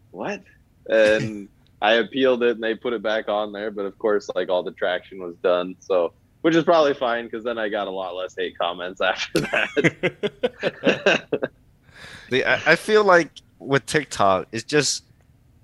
what 0.09 0.41
and 0.89 1.47
i 1.83 1.93
appealed 1.93 2.41
it 2.41 2.55
and 2.55 2.63
they 2.63 2.73
put 2.73 2.93
it 2.93 3.03
back 3.03 3.29
on 3.29 3.51
there 3.51 3.69
but 3.69 3.85
of 3.85 3.95
course 3.99 4.27
like 4.33 4.49
all 4.49 4.63
the 4.63 4.71
traction 4.71 5.19
was 5.19 5.35
done 5.43 5.75
so 5.79 6.11
which 6.41 6.55
is 6.55 6.63
probably 6.63 6.95
fine 6.95 7.25
because 7.25 7.43
then 7.43 7.59
i 7.59 7.69
got 7.69 7.85
a 7.87 7.91
lot 7.91 8.15
less 8.15 8.35
hate 8.35 8.57
comments 8.57 8.99
after 9.01 9.41
that 9.41 11.27
The- 12.31 12.43
I, 12.43 12.71
I 12.71 12.75
feel 12.75 13.03
like 13.03 13.29
with 13.59 13.85
TikTok, 13.85 14.47
it's 14.51 14.63
just 14.63 15.03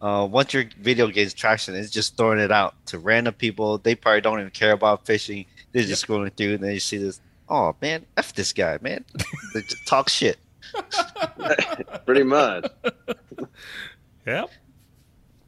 uh, 0.01 0.27
once 0.29 0.53
your 0.53 0.65
video 0.79 1.07
gains 1.07 1.33
traction, 1.33 1.75
it's 1.75 1.91
just 1.91 2.17
throwing 2.17 2.39
it 2.39 2.51
out 2.51 2.73
to 2.87 2.97
random 2.99 3.33
people. 3.35 3.77
They 3.77 3.95
probably 3.95 4.21
don't 4.21 4.39
even 4.39 4.51
care 4.51 4.71
about 4.73 5.05
fishing. 5.05 5.45
They're 5.71 5.83
just 5.83 6.05
scrolling 6.05 6.35
through, 6.35 6.55
and 6.55 6.63
then 6.63 6.73
you 6.73 6.79
see 6.79 6.97
this. 6.97 7.21
Oh 7.47 7.75
man, 7.81 8.05
f 8.17 8.33
this 8.33 8.53
guy, 8.53 8.77
man. 8.81 9.05
they 9.53 9.61
just 9.61 9.75
talk 9.87 10.09
shit. 10.09 10.37
pretty 12.05 12.23
much 12.23 12.65
Yep. 14.25 14.49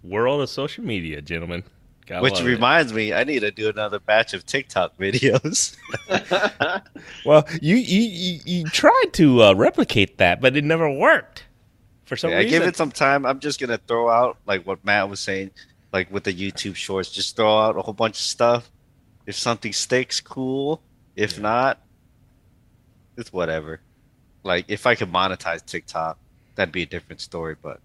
World 0.03 0.41
of 0.41 0.49
social 0.49 0.83
media, 0.83 1.21
gentlemen. 1.21 1.63
Gotta 2.05 2.23
Which 2.23 2.33
love 2.33 2.45
it. 2.45 2.49
reminds 2.49 2.91
me, 2.93 3.13
I 3.13 3.23
need 3.23 3.39
to 3.39 3.51
do 3.51 3.69
another 3.69 3.99
batch 3.99 4.33
of 4.33 4.45
TikTok 4.45 4.97
videos. 4.97 5.77
Well, 7.25 7.47
you 7.61 7.77
you 7.77 8.01
you, 8.01 8.39
you 8.45 8.63
tried 8.65 9.13
to 9.13 9.43
uh, 9.43 9.53
replicate 9.53 10.17
that, 10.17 10.41
but 10.41 10.57
it 10.57 10.63
never 10.65 10.89
worked 10.91 11.45
for 12.13 12.17
some 12.17 12.31
Yeah, 12.31 12.39
I 12.39 12.43
give 12.43 12.63
it 12.63 12.75
some 12.75 12.91
time. 12.91 13.25
I'm 13.25 13.39
just 13.39 13.59
gonna 13.59 13.79
throw 13.87 14.09
out 14.09 14.37
like 14.45 14.65
what 14.67 14.83
Matt 14.85 15.09
was 15.09 15.19
saying, 15.19 15.51
like 15.91 16.11
with 16.11 16.23
the 16.25 16.33
YouTube 16.33 16.75
Shorts. 16.75 17.09
Just 17.09 17.35
throw 17.35 17.57
out 17.57 17.75
a 17.77 17.81
whole 17.81 17.93
bunch 17.93 18.15
of 18.15 18.21
stuff. 18.21 18.69
If 19.25 19.35
something 19.35 19.73
sticks, 19.73 20.21
cool. 20.21 20.81
If 21.15 21.37
Yeah. 21.37 21.41
not, 21.43 21.81
it's 23.17 23.33
whatever. 23.33 23.81
Like 24.43 24.65
if 24.67 24.85
I 24.85 24.95
could 24.95 25.11
monetize 25.11 25.65
TikTok, 25.65 26.17
that'd 26.55 26.71
be 26.71 26.83
a 26.83 26.85
different 26.85 27.21
story. 27.21 27.55
But 27.59 27.77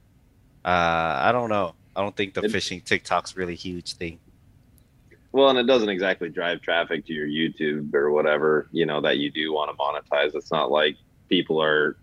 uh, 0.64 1.22
I 1.24 1.30
don't 1.32 1.48
know. 1.48 1.74
I 1.96 2.02
don't 2.02 2.14
think 2.16 2.34
the 2.34 2.42
It- 2.42 2.50
fishing 2.50 2.80
TikTok's 2.82 3.36
really 3.36 3.54
huge 3.54 3.94
thing. 3.94 4.18
well 5.32 5.48
and 5.50 5.58
it 5.58 5.66
doesn't 5.66 5.88
exactly 5.90 6.28
drive 6.30 6.60
traffic 6.62 7.04
to 7.06 7.12
your 7.12 7.26
youtube 7.26 7.92
or 7.94 8.10
whatever 8.10 8.66
you 8.72 8.86
know 8.86 8.98
that 9.02 9.18
you 9.18 9.30
do 9.30 9.52
want 9.52 9.70
to 9.70 9.76
monetize 9.76 10.34
it's 10.34 10.50
not 10.50 10.70
like 10.70 10.96
people 11.28 11.60
are 11.62 11.98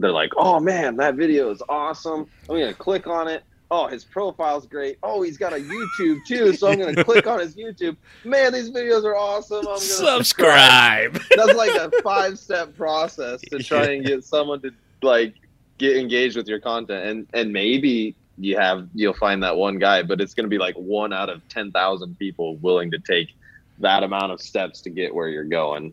they're 0.00 0.12
like 0.12 0.30
oh 0.36 0.60
man 0.60 0.96
that 0.96 1.14
video 1.14 1.50
is 1.50 1.62
awesome. 1.68 2.26
I'm 2.48 2.58
gonna 2.58 2.74
click 2.74 3.06
on 3.06 3.28
it. 3.28 3.42
Oh 3.70 3.86
his 3.86 4.04
profile's 4.04 4.66
great. 4.66 4.98
Oh 5.02 5.22
he's 5.22 5.36
got 5.36 5.52
a 5.52 5.56
youtube 5.56 6.18
too 6.26 6.52
so 6.54 6.68
i'm 6.68 6.78
gonna 6.78 7.04
click 7.04 7.26
on 7.26 7.40
his 7.40 7.54
youtube. 7.56 7.96
Man 8.24 8.52
these 8.52 8.70
videos 8.70 9.04
are 9.04 9.16
awesome. 9.16 9.58
I'm 9.58 9.64
gonna 9.64 9.80
Subscribe. 9.80 11.20
that's 11.36 11.54
like 11.54 11.70
a 11.70 11.90
five 12.02 12.38
step 12.38 12.74
process 12.76 13.40
to 13.50 13.58
try 13.62 13.92
and 13.92 14.04
get 14.04 14.24
someone 14.24 14.60
to 14.62 14.70
like 15.02 15.34
get 15.78 15.96
engaged 15.96 16.36
with 16.36 16.48
your 16.48 16.60
content 16.60 17.04
and 17.04 17.26
and 17.34 17.52
maybe 17.52 18.14
you 18.38 18.56
have 18.56 18.88
you'll 18.94 19.12
find 19.14 19.42
that 19.42 19.56
one 19.56 19.78
guy 19.78 20.02
but 20.02 20.20
it's 20.20 20.34
going 20.34 20.44
to 20.44 20.50
be 20.50 20.58
like 20.58 20.74
one 20.76 21.12
out 21.12 21.28
of 21.28 21.46
10,000 21.48 22.18
people 22.18 22.56
willing 22.56 22.90
to 22.90 22.98
take 22.98 23.34
that 23.78 24.02
amount 24.02 24.32
of 24.32 24.40
steps 24.40 24.80
to 24.80 24.90
get 24.90 25.14
where 25.14 25.28
you're 25.28 25.44
going 25.44 25.92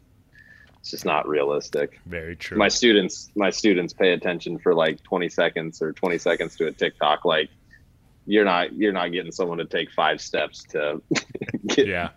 it's 0.86 0.92
just 0.92 1.04
not 1.04 1.28
realistic 1.28 2.00
Very 2.06 2.36
true. 2.36 2.60
my 2.60 2.68
students 2.68 3.32
my 3.36 3.50
students 3.50 3.92
pay 3.92 4.12
attention 4.14 4.60
for 4.60 4.76
like 4.76 5.02
20 5.02 5.30
seconds 5.30 5.82
or 5.82 5.92
20 5.94 6.20
seconds 6.20 6.56
to 6.58 6.68
a 6.68 6.72
TikTok 6.72 7.26
like 7.26 7.50
you're 8.28 8.46
not 8.46 8.72
you're 8.72 8.94
not 8.94 9.12
getting 9.12 9.32
someone 9.32 9.58
to 9.58 9.66
take 9.66 9.90
five 9.92 10.22
steps 10.22 10.62
to 10.66 11.02
get, 11.66 11.88
yeah. 11.88 12.10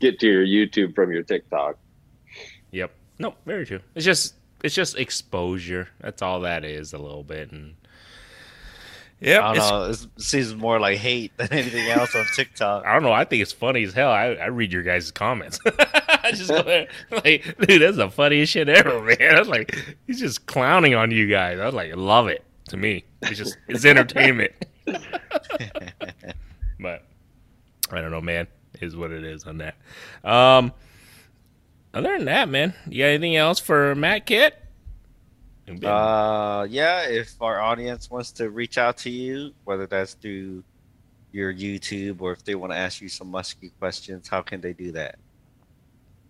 get 0.00 0.18
to 0.20 0.26
your 0.26 0.42
YouTube 0.46 0.94
from 0.94 1.12
your 1.12 1.22
TikTok 1.22 1.76
Yep. 2.72 2.90
No, 3.18 3.34
very 3.44 3.66
true. 3.66 3.80
It's 3.94 4.06
just 4.06 4.34
it's 4.64 4.74
just 4.74 4.98
exposure. 4.98 5.88
That's 6.00 6.22
all 6.22 6.40
that 6.40 6.64
is 6.64 6.94
a 6.94 6.98
little 6.98 7.22
bit 7.22 7.52
and 7.52 7.74
yeah, 9.20 9.46
I 9.46 9.54
don't 9.54 9.68
know. 9.68 9.90
It 9.90 10.22
seems 10.22 10.54
more 10.54 10.78
like 10.78 10.98
hate 10.98 11.36
than 11.36 11.52
anything 11.52 11.88
else 11.88 12.14
on 12.14 12.24
TikTok. 12.34 12.84
I 12.84 12.94
don't 12.94 13.02
know. 13.02 13.12
I 13.12 13.24
think 13.24 13.42
it's 13.42 13.52
funny 13.52 13.82
as 13.84 13.94
hell. 13.94 14.10
I, 14.10 14.34
I 14.34 14.46
read 14.46 14.72
your 14.72 14.82
guys' 14.82 15.10
comments. 15.10 15.58
I 15.66 16.32
just 16.32 16.50
go 16.50 16.62
there, 16.62 16.88
like, 17.10 17.56
dude, 17.66 17.82
that's 17.82 17.96
the 17.96 18.10
funniest 18.10 18.52
shit 18.52 18.68
ever, 18.68 19.00
man. 19.02 19.34
I 19.34 19.38
was 19.38 19.48
like, 19.48 19.96
he's 20.06 20.20
just 20.20 20.46
clowning 20.46 20.94
on 20.94 21.10
you 21.10 21.26
guys. 21.26 21.58
I 21.58 21.66
was 21.66 21.74
like, 21.74 21.94
love 21.96 22.28
it. 22.28 22.44
To 22.68 22.78
me, 22.78 23.04
it's 23.22 23.38
just 23.38 23.58
it's 23.68 23.84
entertainment. 23.84 24.52
but 24.86 25.02
I 27.90 28.00
don't 28.00 28.10
know, 28.10 28.22
man. 28.22 28.46
Is 28.80 28.96
what 28.96 29.12
it 29.12 29.22
is 29.22 29.44
on 29.44 29.58
that. 29.58 29.76
Um, 30.24 30.72
other 31.92 32.16
than 32.16 32.24
that, 32.24 32.48
man, 32.48 32.72
you 32.88 33.02
got 33.02 33.08
anything 33.08 33.36
else 33.36 33.60
for 33.60 33.94
Matt 33.94 34.24
Kit? 34.26 34.63
Uh, 35.68 36.66
yeah, 36.68 37.08
if 37.08 37.40
our 37.40 37.60
audience 37.60 38.10
wants 38.10 38.32
to 38.32 38.50
reach 38.50 38.76
out 38.76 38.98
to 38.98 39.10
you, 39.10 39.52
whether 39.64 39.86
that's 39.86 40.14
through 40.14 40.62
your 41.32 41.52
YouTube 41.52 42.20
or 42.20 42.32
if 42.32 42.44
they 42.44 42.54
want 42.54 42.72
to 42.72 42.76
ask 42.76 43.00
you 43.00 43.08
some 43.08 43.30
musky 43.30 43.70
questions, 43.80 44.28
how 44.28 44.42
can 44.42 44.60
they 44.60 44.72
do 44.72 44.92
that? 44.92 45.16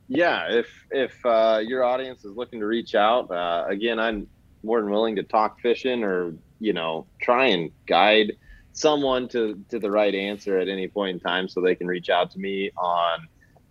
Yeah, 0.08 0.46
if 0.50 0.68
if 0.90 1.14
uh, 1.24 1.60
your 1.64 1.82
audience 1.84 2.24
is 2.24 2.36
looking 2.36 2.60
to 2.60 2.66
reach 2.66 2.94
out, 2.94 3.30
uh, 3.30 3.64
again, 3.68 3.98
I'm 3.98 4.26
more 4.62 4.80
than 4.80 4.90
willing 4.90 5.16
to 5.16 5.22
talk 5.22 5.60
fishing 5.60 6.04
or 6.04 6.34
you 6.60 6.72
know 6.72 7.06
try 7.20 7.46
and 7.46 7.70
guide 7.86 8.32
someone 8.72 9.28
to 9.28 9.62
to 9.70 9.78
the 9.78 9.90
right 9.90 10.14
answer 10.14 10.58
at 10.58 10.68
any 10.68 10.88
point 10.88 11.14
in 11.14 11.20
time, 11.20 11.48
so 11.48 11.60
they 11.60 11.74
can 11.74 11.86
reach 11.86 12.10
out 12.10 12.30
to 12.32 12.38
me 12.38 12.70
on 12.76 13.26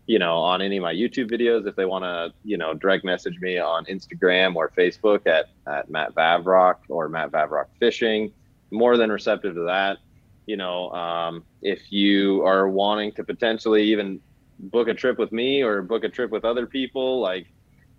you 0.06 0.20
know 0.20 0.36
on 0.36 0.62
any 0.62 0.78
of 0.78 0.84
my 0.84 0.94
YouTube 0.94 1.32
videos 1.32 1.68
if 1.68 1.76
they 1.76 1.86
want 1.86 2.04
to 2.04 2.34
you 2.44 2.58
know 2.58 2.74
direct 2.74 3.06
message 3.06 3.40
me 3.40 3.58
on 3.58 3.86
Instagram 3.86 4.56
or 4.56 4.70
Facebook 4.78 5.26
at 5.28 5.50
at 5.68 5.90
Matt 5.90 6.14
Vavrock 6.14 6.76
or 6.90 7.10
Matt 7.10 7.32
Vavrock 7.32 7.68
Fishing. 7.80 8.32
More 8.72 8.98
than 8.98 9.12
receptive 9.12 9.54
to 9.56 9.64
that. 9.64 10.00
You 10.48 10.58
know, 10.58 10.92
um, 10.92 11.44
if 11.62 11.92
you 11.92 12.44
are 12.44 12.68
wanting 12.68 13.12
to 13.14 13.24
potentially 13.24 13.84
even 13.84 14.20
book 14.60 14.88
a 14.88 14.94
trip 14.94 15.18
with 15.18 15.32
me 15.32 15.62
or 15.62 15.82
book 15.82 16.04
a 16.04 16.10
trip 16.10 16.32
with 16.32 16.46
other 16.46 16.66
people 16.66 17.20
like 17.20 17.48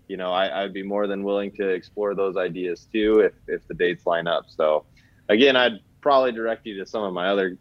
you 0.08 0.16
know 0.16 0.32
I, 0.32 0.62
i'd 0.62 0.72
be 0.72 0.82
more 0.82 1.06
than 1.06 1.22
willing 1.22 1.50
to 1.52 1.68
explore 1.68 2.14
those 2.14 2.36
ideas 2.36 2.86
too 2.92 3.20
if, 3.20 3.32
if 3.48 3.66
the 3.68 3.74
dates 3.74 4.06
line 4.06 4.26
up 4.26 4.44
so 4.48 4.84
again 5.28 5.56
i'd 5.56 5.80
probably 6.00 6.32
direct 6.32 6.66
you 6.66 6.78
to 6.78 6.86
some 6.86 7.02
of 7.02 7.12
my 7.12 7.28
other 7.28 7.58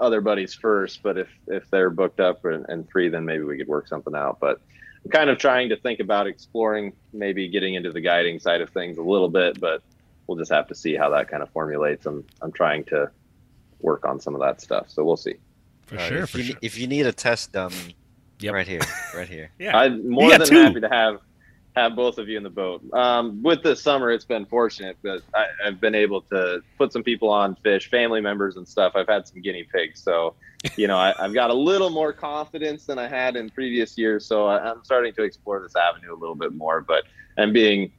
other 0.00 0.20
buddies 0.20 0.54
first 0.54 1.02
but 1.02 1.18
if 1.18 1.28
if 1.46 1.68
they're 1.70 1.90
booked 1.90 2.20
up 2.20 2.44
and, 2.44 2.66
and 2.68 2.88
free 2.90 3.08
then 3.08 3.24
maybe 3.24 3.42
we 3.44 3.56
could 3.58 3.68
work 3.68 3.88
something 3.88 4.14
out 4.14 4.38
but 4.40 4.60
i'm 5.04 5.10
kind 5.10 5.28
of 5.30 5.38
trying 5.38 5.68
to 5.70 5.76
think 5.76 6.00
about 6.00 6.26
exploring 6.26 6.92
maybe 7.12 7.48
getting 7.48 7.74
into 7.74 7.90
the 7.92 8.00
guiding 8.00 8.38
side 8.38 8.60
of 8.60 8.70
things 8.70 8.98
a 8.98 9.02
little 9.02 9.28
bit 9.28 9.58
but 9.60 9.82
we'll 10.26 10.38
just 10.38 10.52
have 10.52 10.68
to 10.68 10.74
see 10.74 10.94
how 10.94 11.10
that 11.10 11.28
kind 11.28 11.42
of 11.42 11.50
formulates 11.50 12.06
i'm 12.06 12.24
i'm 12.42 12.52
trying 12.52 12.84
to 12.84 13.10
work 13.80 14.04
on 14.06 14.20
some 14.20 14.34
of 14.34 14.40
that 14.40 14.60
stuff 14.60 14.88
so 14.88 15.04
we'll 15.04 15.16
see 15.16 15.34
for 15.86 15.96
Uh, 15.96 16.08
sure, 16.08 16.18
if 16.24 16.30
for 16.30 16.38
you, 16.38 16.44
sure. 16.44 16.56
If 16.62 16.78
you 16.78 16.86
need 16.86 17.06
a 17.06 17.12
test 17.12 17.52
dummy, 17.52 17.96
Yep. 18.40 18.52
right 18.54 18.68
here, 18.68 18.80
right 19.16 19.28
here. 19.28 19.50
Yeah, 19.58 19.76
I'm 19.76 20.08
more 20.08 20.30
than 20.30 20.46
two. 20.46 20.54
happy 20.54 20.80
to 20.80 20.88
have 20.88 21.16
have 21.78 21.94
both 21.94 22.18
of 22.18 22.28
you 22.28 22.36
in 22.36 22.42
the 22.42 22.50
boat. 22.50 22.82
Um, 22.92 23.42
with 23.42 23.62
this 23.62 23.82
summer, 23.82 24.10
it's 24.10 24.24
been 24.24 24.46
fortunate, 24.46 24.96
but 25.02 25.22
I, 25.34 25.46
have 25.64 25.80
been 25.80 25.94
able 25.94 26.22
to 26.22 26.62
put 26.76 26.92
some 26.92 27.02
people 27.02 27.30
on 27.30 27.54
fish, 27.56 27.88
family 27.88 28.20
members 28.20 28.56
and 28.56 28.66
stuff. 28.66 28.92
I've 28.96 29.08
had 29.08 29.26
some 29.28 29.40
guinea 29.40 29.64
pigs, 29.64 30.02
so 30.02 30.34
you 30.76 30.88
know 30.88 30.98
I, 30.98 31.14
have 31.18 31.34
got 31.34 31.50
a 31.50 31.54
little 31.54 31.90
more 31.90 32.12
confidence 32.12 32.84
than 32.86 32.98
I 32.98 33.08
had 33.08 33.36
in 33.36 33.50
previous 33.50 33.96
years. 33.96 34.26
So 34.26 34.46
I, 34.46 34.70
am 34.70 34.84
starting 34.84 35.14
to 35.14 35.22
explore 35.22 35.60
this 35.60 35.76
avenue 35.76 36.12
a 36.12 36.18
little 36.18 36.34
bit 36.34 36.52
more, 36.52 36.80
but 36.80 37.04
I'm 37.36 37.52
being 37.52 37.92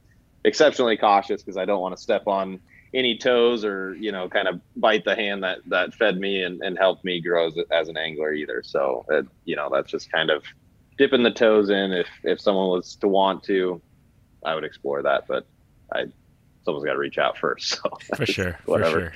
exceptionally 0.44 0.96
cautious 0.96 1.42
because 1.42 1.56
I 1.56 1.64
don't 1.64 1.80
want 1.80 1.96
to 1.96 2.02
step 2.02 2.26
on 2.26 2.60
any 2.92 3.16
toes 3.16 3.64
or 3.64 3.94
you 3.96 4.12
know 4.12 4.28
kind 4.28 4.48
of 4.48 4.60
bite 4.76 5.04
the 5.04 5.14
hand 5.14 5.42
that 5.44 5.58
that 5.66 5.94
fed 5.94 6.18
me 6.18 6.42
and, 6.42 6.60
and 6.62 6.76
helped 6.76 7.04
me 7.04 7.20
grow 7.20 7.46
as, 7.46 7.54
as 7.70 7.88
an 7.88 7.96
angler 7.96 8.32
either. 8.32 8.62
So 8.64 9.06
it, 9.08 9.26
you 9.44 9.56
know 9.56 9.70
that's 9.72 9.90
just 9.90 10.10
kind 10.10 10.30
of 10.30 10.42
dipping 11.00 11.22
the 11.22 11.30
toes 11.30 11.70
in 11.70 11.92
if 11.92 12.06
if 12.24 12.38
someone 12.38 12.68
was 12.68 12.94
to 12.94 13.08
want 13.08 13.42
to 13.42 13.80
i 14.44 14.54
would 14.54 14.64
explore 14.64 15.00
that 15.00 15.26
but 15.26 15.46
i 15.94 16.04
someone's 16.62 16.84
got 16.84 16.92
to 16.92 16.98
reach 16.98 17.16
out 17.16 17.38
first 17.38 17.68
so 17.82 17.98
for 18.14 18.26
sure 18.26 18.58
whatever. 18.66 18.90
for 18.92 19.00
sure 19.00 19.12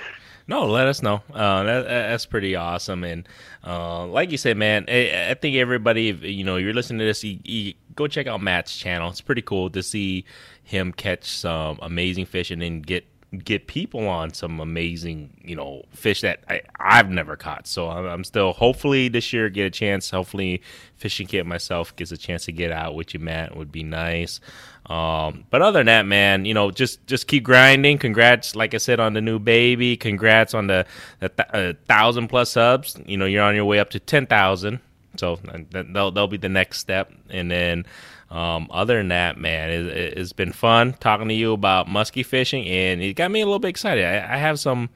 no, 0.47 0.67
let 0.67 0.87
us 0.87 1.01
know. 1.01 1.23
Uh, 1.33 1.63
that, 1.63 1.87
that's 1.87 2.27
pretty 2.27 2.55
awesome, 2.55 3.03
and 3.03 3.27
uh, 3.67 4.07
like 4.07 4.31
you 4.31 4.37
said, 4.37 4.59
man, 4.59 4.85
I, 4.89 5.31
I, 5.31 5.35
think 5.35 5.57
everybody, 5.57 6.13
you 6.23 6.45
know, 6.45 6.57
you're 6.57 6.75
listening 6.75 6.99
to 6.99 7.07
this, 7.07 7.25
you, 7.25 7.39
you, 7.45 7.73
go 7.95 8.07
check 8.07 8.27
out 8.27 8.43
Matt's 8.43 8.77
channel. 8.77 9.09
It's 9.09 9.23
pretty 9.23 9.41
cool 9.41 9.71
to 9.71 9.83
see 9.83 10.27
him 10.63 10.93
catch 10.93 11.25
some 11.25 11.79
amazing 11.81 12.27
fish 12.27 12.51
and 12.51 12.61
then 12.61 12.83
get 12.83 13.07
get 13.39 13.67
people 13.67 14.09
on 14.09 14.33
some 14.33 14.61
amazing, 14.61 15.31
you 15.43 15.57
know, 15.57 15.85
fish 15.93 16.21
that 16.21 16.41
I, 16.49 16.63
I've 16.79 17.11
never 17.11 17.37
caught. 17.37 17.67
So 17.67 17.89
I'm, 17.89 18.07
I'm 18.07 18.25
still 18.25 18.53
hopefully 18.53 19.09
this 19.09 19.33
year 19.33 19.49
get 19.51 19.65
a 19.67 19.71
chance. 19.71 20.11
Hopefully, 20.11 20.63
fishing 20.97 21.27
kit 21.27 21.47
myself 21.47 21.95
gets 21.97 22.13
a 22.13 22.17
chance 22.17 22.45
to 22.47 22.53
get 22.53 22.73
out 22.73 22.95
with 22.95 23.15
you, 23.15 23.21
Matt. 23.21 23.57
Would 23.57 23.73
be 23.73 23.83
nice. 23.83 24.41
Um, 24.87 25.45
but 25.51 25.63
other 25.63 25.81
than 25.81 25.87
that, 25.87 26.07
man, 26.07 26.45
you 26.45 26.55
know, 26.55 26.71
just 26.71 27.07
just 27.07 27.27
keep 27.27 27.45
grinding. 27.45 27.99
Congrats, 27.99 28.55
like 28.55 28.75
I 28.75 28.79
said, 28.79 29.01
on 29.01 29.15
the 29.15 29.21
new 29.21 29.39
baby. 29.39 29.97
Congrats 29.97 30.55
on 30.55 30.67
the, 30.67 30.87
the 31.21 31.29
th- 31.31 31.49
uh, 31.53 31.73
thousand 31.89 32.29
plus 32.29 32.51
subs. 32.51 32.97
You 33.07 33.17
know, 33.17 33.25
you're 33.25 33.43
on 33.43 33.55
your 33.55 33.65
way 33.65 33.79
up 33.79 33.91
to 33.91 34.01
ten 34.01 34.27
thousand. 34.27 34.81
So 35.17 35.35
uh, 35.49 35.59
that, 35.71 35.93
that'll, 35.93 36.11
that'll 36.11 36.29
be 36.29 36.37
the 36.37 36.49
next 36.49 36.79
step, 36.79 37.13
and 37.31 37.51
then 37.51 37.87
um, 38.35 38.67
other 38.73 38.97
than 38.97 39.09
that, 39.09 39.39
man, 39.39 39.71
it, 39.71 40.19
has 40.19 40.33
been 40.33 40.51
fun 40.51 40.95
talking 40.95 41.29
to 41.29 41.35
you 41.35 41.53
about 41.53 41.87
muskie 41.87 42.27
fishing, 42.27 42.67
and 42.67 43.01
it 43.01 43.15
got 43.15 43.31
me 43.31 43.41
a 43.41 43.45
little 43.45 43.61
bit 43.61 43.69
excited. 43.69 44.05
I, 44.05 44.35
I 44.35 44.39
have 44.39 44.59
some, 44.59 44.91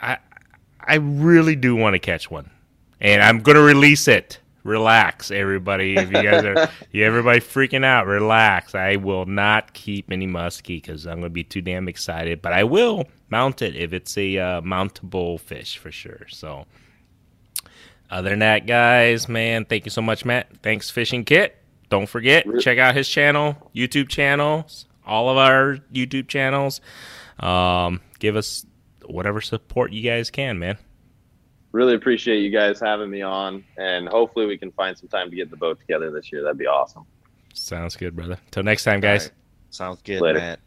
I 0.00 0.18
I 0.80 0.96
really 0.96 1.54
do 1.54 1.76
want 1.76 1.94
to 1.94 2.00
catch 2.00 2.32
one, 2.32 2.50
and 3.00 3.22
I'm 3.22 3.42
gonna 3.42 3.62
release 3.62 4.08
it. 4.08 4.40
Relax, 4.64 5.30
everybody. 5.30 5.94
If 5.94 6.08
you 6.08 6.20
guys 6.20 6.44
are, 6.44 6.68
you 6.90 7.04
everybody 7.04 7.38
freaking 7.38 7.84
out, 7.84 8.08
relax. 8.08 8.74
I 8.74 8.96
will 8.96 9.24
not 9.24 9.72
keep 9.72 10.10
any 10.10 10.26
muskie 10.26 10.82
because 10.82 11.06
I'm 11.06 11.18
gonna 11.18 11.30
be 11.30 11.44
too 11.44 11.60
damn 11.60 11.86
excited, 11.86 12.42
but 12.42 12.52
I 12.52 12.64
will 12.64 13.04
mount 13.30 13.62
it 13.62 13.76
if 13.76 13.92
it's 13.92 14.18
a 14.18 14.36
uh, 14.36 14.60
mountable 14.62 15.38
fish 15.38 15.78
for 15.78 15.92
sure. 15.92 16.26
So. 16.28 16.66
Other 18.10 18.30
than 18.30 18.38
that, 18.38 18.66
guys, 18.66 19.28
man, 19.28 19.66
thank 19.66 19.84
you 19.84 19.90
so 19.90 20.00
much, 20.00 20.24
Matt. 20.24 20.48
Thanks, 20.62 20.88
Fishing 20.88 21.26
Kit. 21.26 21.57
Don't 21.88 22.08
forget, 22.08 22.44
check 22.60 22.78
out 22.78 22.94
his 22.94 23.08
channel, 23.08 23.70
YouTube 23.74 24.08
channels, 24.08 24.86
all 25.06 25.30
of 25.30 25.38
our 25.38 25.78
YouTube 25.92 26.28
channels. 26.28 26.80
Um, 27.40 28.00
give 28.18 28.36
us 28.36 28.66
whatever 29.06 29.40
support 29.40 29.92
you 29.92 30.02
guys 30.02 30.30
can, 30.30 30.58
man. 30.58 30.76
Really 31.72 31.94
appreciate 31.94 32.40
you 32.40 32.50
guys 32.50 32.80
having 32.80 33.10
me 33.10 33.22
on, 33.22 33.64
and 33.76 34.08
hopefully 34.08 34.46
we 34.46 34.58
can 34.58 34.70
find 34.72 34.96
some 34.96 35.08
time 35.08 35.30
to 35.30 35.36
get 35.36 35.50
the 35.50 35.56
boat 35.56 35.78
together 35.78 36.10
this 36.10 36.32
year. 36.32 36.42
That'd 36.42 36.58
be 36.58 36.66
awesome. 36.66 37.04
Sounds 37.54 37.96
good, 37.96 38.16
brother. 38.16 38.38
Till 38.50 38.62
next 38.62 38.84
time, 38.84 39.00
guys. 39.00 39.24
Right. 39.24 39.32
Sounds 39.70 40.02
good, 40.02 40.20
Later. 40.20 40.38
Matt. 40.38 40.60